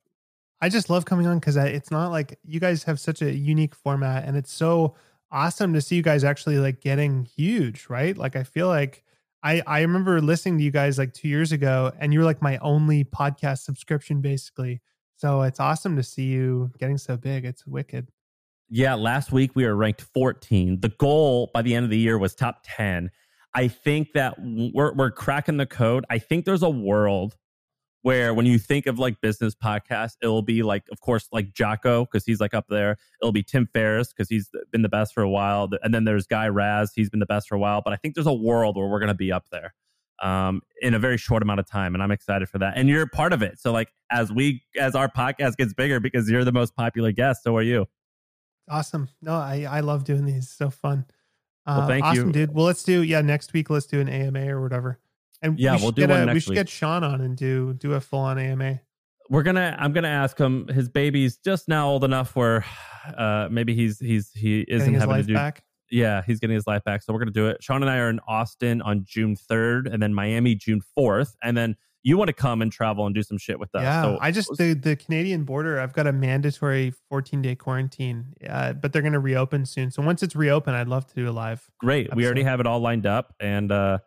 I 0.60 0.70
just 0.70 0.90
love 0.90 1.06
coming 1.06 1.28
on 1.28 1.38
because 1.40 1.56
it's 1.56 1.91
not 1.91 2.10
like 2.10 2.40
you 2.44 2.60
guys 2.60 2.82
have 2.86 3.00
such 3.00 3.22
a 3.22 3.32
unique 3.32 3.76
format, 3.76 4.26
and 4.26 4.36
it's 4.36 4.52
so 4.52 4.96
awesome 5.32 5.72
to 5.74 5.82
see 5.82 5.96
you 5.98 6.02
guys 6.02 6.24
actually 6.24 6.58
like 6.58 6.82
getting 6.82 7.26
huge, 7.26 7.86
right? 7.90 8.18
Like 8.18 8.36
I 8.36 8.41
feel 8.44 8.68
like 8.68 9.04
I 9.44 9.62
I 9.68 9.82
remember 9.82 10.20
listening 10.20 10.58
to 10.58 10.64
you 10.64 10.72
guys 10.72 10.98
like 10.98 11.14
two 11.14 11.28
years 11.28 11.52
ago, 11.52 11.91
and 12.00 12.12
you 12.12 12.18
were 12.20 12.26
like 12.26 12.41
my 12.41 12.58
only 12.58 13.04
podcast 13.04 13.60
subscription, 13.60 14.20
basically. 14.20 14.82
So 15.18 15.44
it's 15.44 15.60
awesome 15.60 15.96
to 15.96 16.02
see 16.02 16.26
you 16.26 16.72
getting 16.80 16.98
so 16.98 17.18
big. 17.18 17.46
It's 17.46 17.68
wicked. 17.68 18.08
Yeah, 18.69 18.95
last 18.95 19.31
week 19.31 19.52
we 19.56 19.65
were 19.65 19.76
ranked 19.76 20.02
14. 20.02 20.81
The 20.81 20.89
goal 20.89 21.52
by 21.53 21.61
the 21.61 21.73
end 21.73 21.85
of 21.85 21.89
the 21.89 21.98
year 21.98 22.18
was 22.18 22.35
top 22.35 22.64
10. 22.64 23.10
I 23.53 23.68
think 23.68 24.10
that 24.14 24.35
we're 24.39 24.94
we're 24.94 25.11
cracking 25.11 25.57
the 25.57 25.65
code. 25.65 26.06
I 26.10 26.19
think 26.19 26.45
there's 26.45 26.64
a 26.64 26.69
world 26.69 27.38
where 28.02 28.34
when 28.34 28.45
you 28.45 28.60
think 28.60 28.85
of 28.85 28.99
like 28.99 29.19
business 29.22 29.56
podcasts, 29.56 30.14
it'll 30.22 30.41
be 30.41 30.64
like, 30.64 30.84
of 30.91 31.02
course, 31.02 31.27
like 31.31 31.53
Jocko 31.53 32.06
because 32.06 32.26
he's 32.26 32.39
like 32.39 32.53
up 32.53 32.65
there. 32.69 32.98
It'll 33.22 33.31
be 33.31 33.44
Tim 33.44 33.68
Ferriss 33.73 34.14
because 34.14 34.30
he's 34.30 34.49
been 34.72 34.81
the 34.81 34.89
best 34.89 35.14
for 35.14 35.23
a 35.23 35.30
while, 35.30 35.69
and 35.81 35.94
then 35.94 36.03
there's 36.03 36.27
Guy 36.27 36.48
Raz. 36.48 36.91
He's 36.94 37.10
been 37.10 37.19
the 37.19 37.26
best 37.26 37.48
for 37.48 37.56
a 37.56 37.60
while. 37.60 37.81
But 37.84 37.94
I 37.94 37.95
think 37.95 38.15
there's 38.15 38.27
a 38.27 38.34
world 38.34 38.77
where 38.77 38.88
we're 38.88 38.99
gonna 38.99 39.14
be 39.14 39.31
up 39.31 39.49
there 39.52 39.73
um, 40.22 40.61
in 40.81 40.94
a 40.94 40.99
very 40.99 41.18
short 41.18 41.41
amount 41.41 41.60
of 41.60 41.68
time, 41.68 41.95
and 41.95 42.03
I'm 42.03 42.11
excited 42.11 42.49
for 42.49 42.60
that. 42.60 42.73
And 42.76 42.89
you're 42.89 43.07
part 43.07 43.34
of 43.34 43.41
it. 43.41 43.60
So 43.60 43.72
like 43.72 43.91
as 44.11 44.31
we 44.31 44.61
as 44.77 44.94
our 44.94 45.10
podcast 45.10 45.57
gets 45.57 45.73
bigger, 45.73 45.99
because 45.99 46.30
you're 46.30 46.45
the 46.45 46.52
most 46.52 46.76
popular 46.76 47.11
guest, 47.11 47.44
so 47.44 47.56
are 47.56 47.64
you. 47.64 47.88
Awesome. 48.69 49.10
No, 49.22 49.34
I 49.34 49.65
I 49.69 49.80
love 49.81 50.03
doing 50.03 50.26
these. 50.26 50.49
So 50.49 50.69
fun. 50.69 51.06
Uh, 51.65 51.76
Well, 51.80 51.88
thank 51.88 52.03
you. 52.06 52.10
awesome, 52.22 52.31
dude. 52.31 52.53
Well, 52.53 52.65
let's 52.65 52.84
do 52.84 53.02
yeah 53.03 53.22
next 53.22 53.53
week. 53.53 53.69
Let's 53.69 53.85
do 53.85 53.99
an 53.99 54.10
AMA 54.10 54.48
or 54.49 54.61
whatever. 54.61 54.99
And 55.41 55.60
Yeah, 55.60 55.73
we 55.76 55.81
we'll 55.81 55.88
should 55.89 55.95
do 55.95 56.07
one 56.07 56.22
a, 56.22 56.26
next 56.26 56.34
We 56.34 56.39
should 56.41 56.49
week. 56.52 56.57
get 56.57 56.69
Sean 56.69 57.03
on 57.03 57.22
and 57.22 57.38
do 57.38 57.73
do 57.73 57.94
a 57.94 57.99
full 58.02 58.19
on 58.19 58.38
AMA. 58.39 58.80
we're 59.30 59.44
gonna 59.44 59.76
i'm 59.77 59.91
gonna 59.91 60.07
ask 60.07 60.38
him 60.39 60.68
his 60.69 60.88
baby's 60.88 61.35
just 61.38 61.68
now 61.68 61.89
old 61.89 62.03
enough 62.06 62.35
where 62.35 62.64
Uh, 63.18 63.48
maybe 63.52 63.73
he's 63.73 63.99
he's 63.99 64.31
he 64.34 64.61
isn't 64.68 64.94
having 64.94 65.15
to 65.18 65.23
do. 65.23 65.34
back. 65.34 65.64
Yeah, 65.89 66.22
he's 66.27 66.41
getting 66.41 66.56
his 66.56 66.68
life 66.68 66.84
back. 66.84 67.02
So 67.03 67.14
we're 67.14 67.19
gonna 67.19 67.31
do 67.31 67.48
it. 67.48 67.64
Sean 67.64 67.81
and 67.81 67.89
I 67.89 67.98
are 67.99 68.10
in 68.10 68.19
Austin 68.27 68.81
on 68.81 69.06
June 69.06 69.38
third, 69.38 69.88
and 69.88 70.02
then 70.03 70.14
Miami 70.14 70.56
June 70.56 70.81
fourth, 70.94 71.34
and 71.41 71.56
then 71.56 71.77
you 72.03 72.18
want 72.18 72.28
to 72.28 72.34
come 72.34 72.61
and 72.61 72.72
travel 72.72 73.06
and 73.06 73.14
do 73.14 73.22
some 73.24 73.38
shit 73.38 73.60
with 73.60 73.74
us. 73.76 73.82
Yeah, 73.82 74.02
So 74.03 74.18
I 74.22 74.32
just 74.32 74.49
the 74.57 74.74
the 74.74 74.95
Canadian 74.95 75.44
border. 75.44 75.80
I've 75.80 75.94
got 75.94 76.07
a 76.07 76.14
mandatory 76.14 76.94
14 77.10 77.41
day 77.41 77.56
quarantine, 77.56 78.34
uh, 78.48 78.74
but 78.74 78.94
they're 78.94 79.02
going 79.02 79.14
to 79.14 79.19
reopen 79.19 79.65
soon. 79.65 79.91
So 79.91 80.02
once 80.02 80.24
it's 80.24 80.36
reopened, 80.36 80.76
I'd 80.76 80.88
love 80.88 81.06
to 81.07 81.15
do 81.15 81.30
a 81.30 81.32
live. 81.32 81.68
great. 81.80 82.15
We 82.15 82.26
already 82.26 82.44
have 82.44 82.60
it 82.60 82.68
all 82.68 82.80
lined 82.80 83.06
up, 83.06 83.34
and 83.40 83.72
uh, 83.72 83.98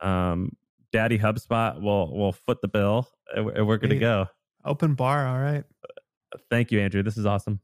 um, 0.00 0.52
Daddy 0.92 1.18
HubSpot 1.18 1.80
will 1.80 2.16
will 2.16 2.32
foot 2.32 2.60
the 2.62 2.68
bill, 2.68 3.08
and 3.34 3.46
we're- 3.46 3.62
we're 3.62 3.78
gonna 3.78 3.98
go. 3.98 4.26
Open 4.64 4.94
bar, 4.94 5.26
all 5.26 5.38
right. 5.40 5.64
Thank 6.50 6.70
you, 6.70 6.80
Andrew. 6.80 7.02
This 7.02 7.16
is 7.16 7.26
awesome. 7.26 7.60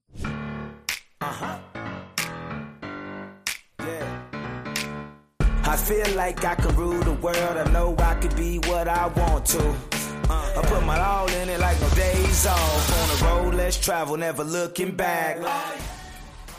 I 5.69 5.77
feel 5.77 6.09
like 6.15 6.45
I 6.45 6.55
can 6.55 6.77
rule 6.77 7.03
the 7.03 7.15
world. 7.15 7.37
I 7.39 7.69
know 7.73 7.97
I 7.99 8.15
could 8.15 8.37
be 8.37 8.59
what 8.61 8.87
I 8.87 9.09
want 9.09 9.47
to. 9.47 9.69
Uh, 10.31 10.53
I 10.57 10.63
put 10.63 10.85
my 10.85 10.99
all 11.01 11.29
in 11.29 11.49
it 11.49 11.59
like 11.59 11.81
no 11.81 11.89
days 11.91 12.47
off. 12.47 13.01
On 13.01 13.09
the 13.09 13.25
road, 13.25 13.55
let's 13.55 13.77
travel, 13.77 14.17
never 14.17 14.45
looking 14.45 14.93
back. 14.93 15.39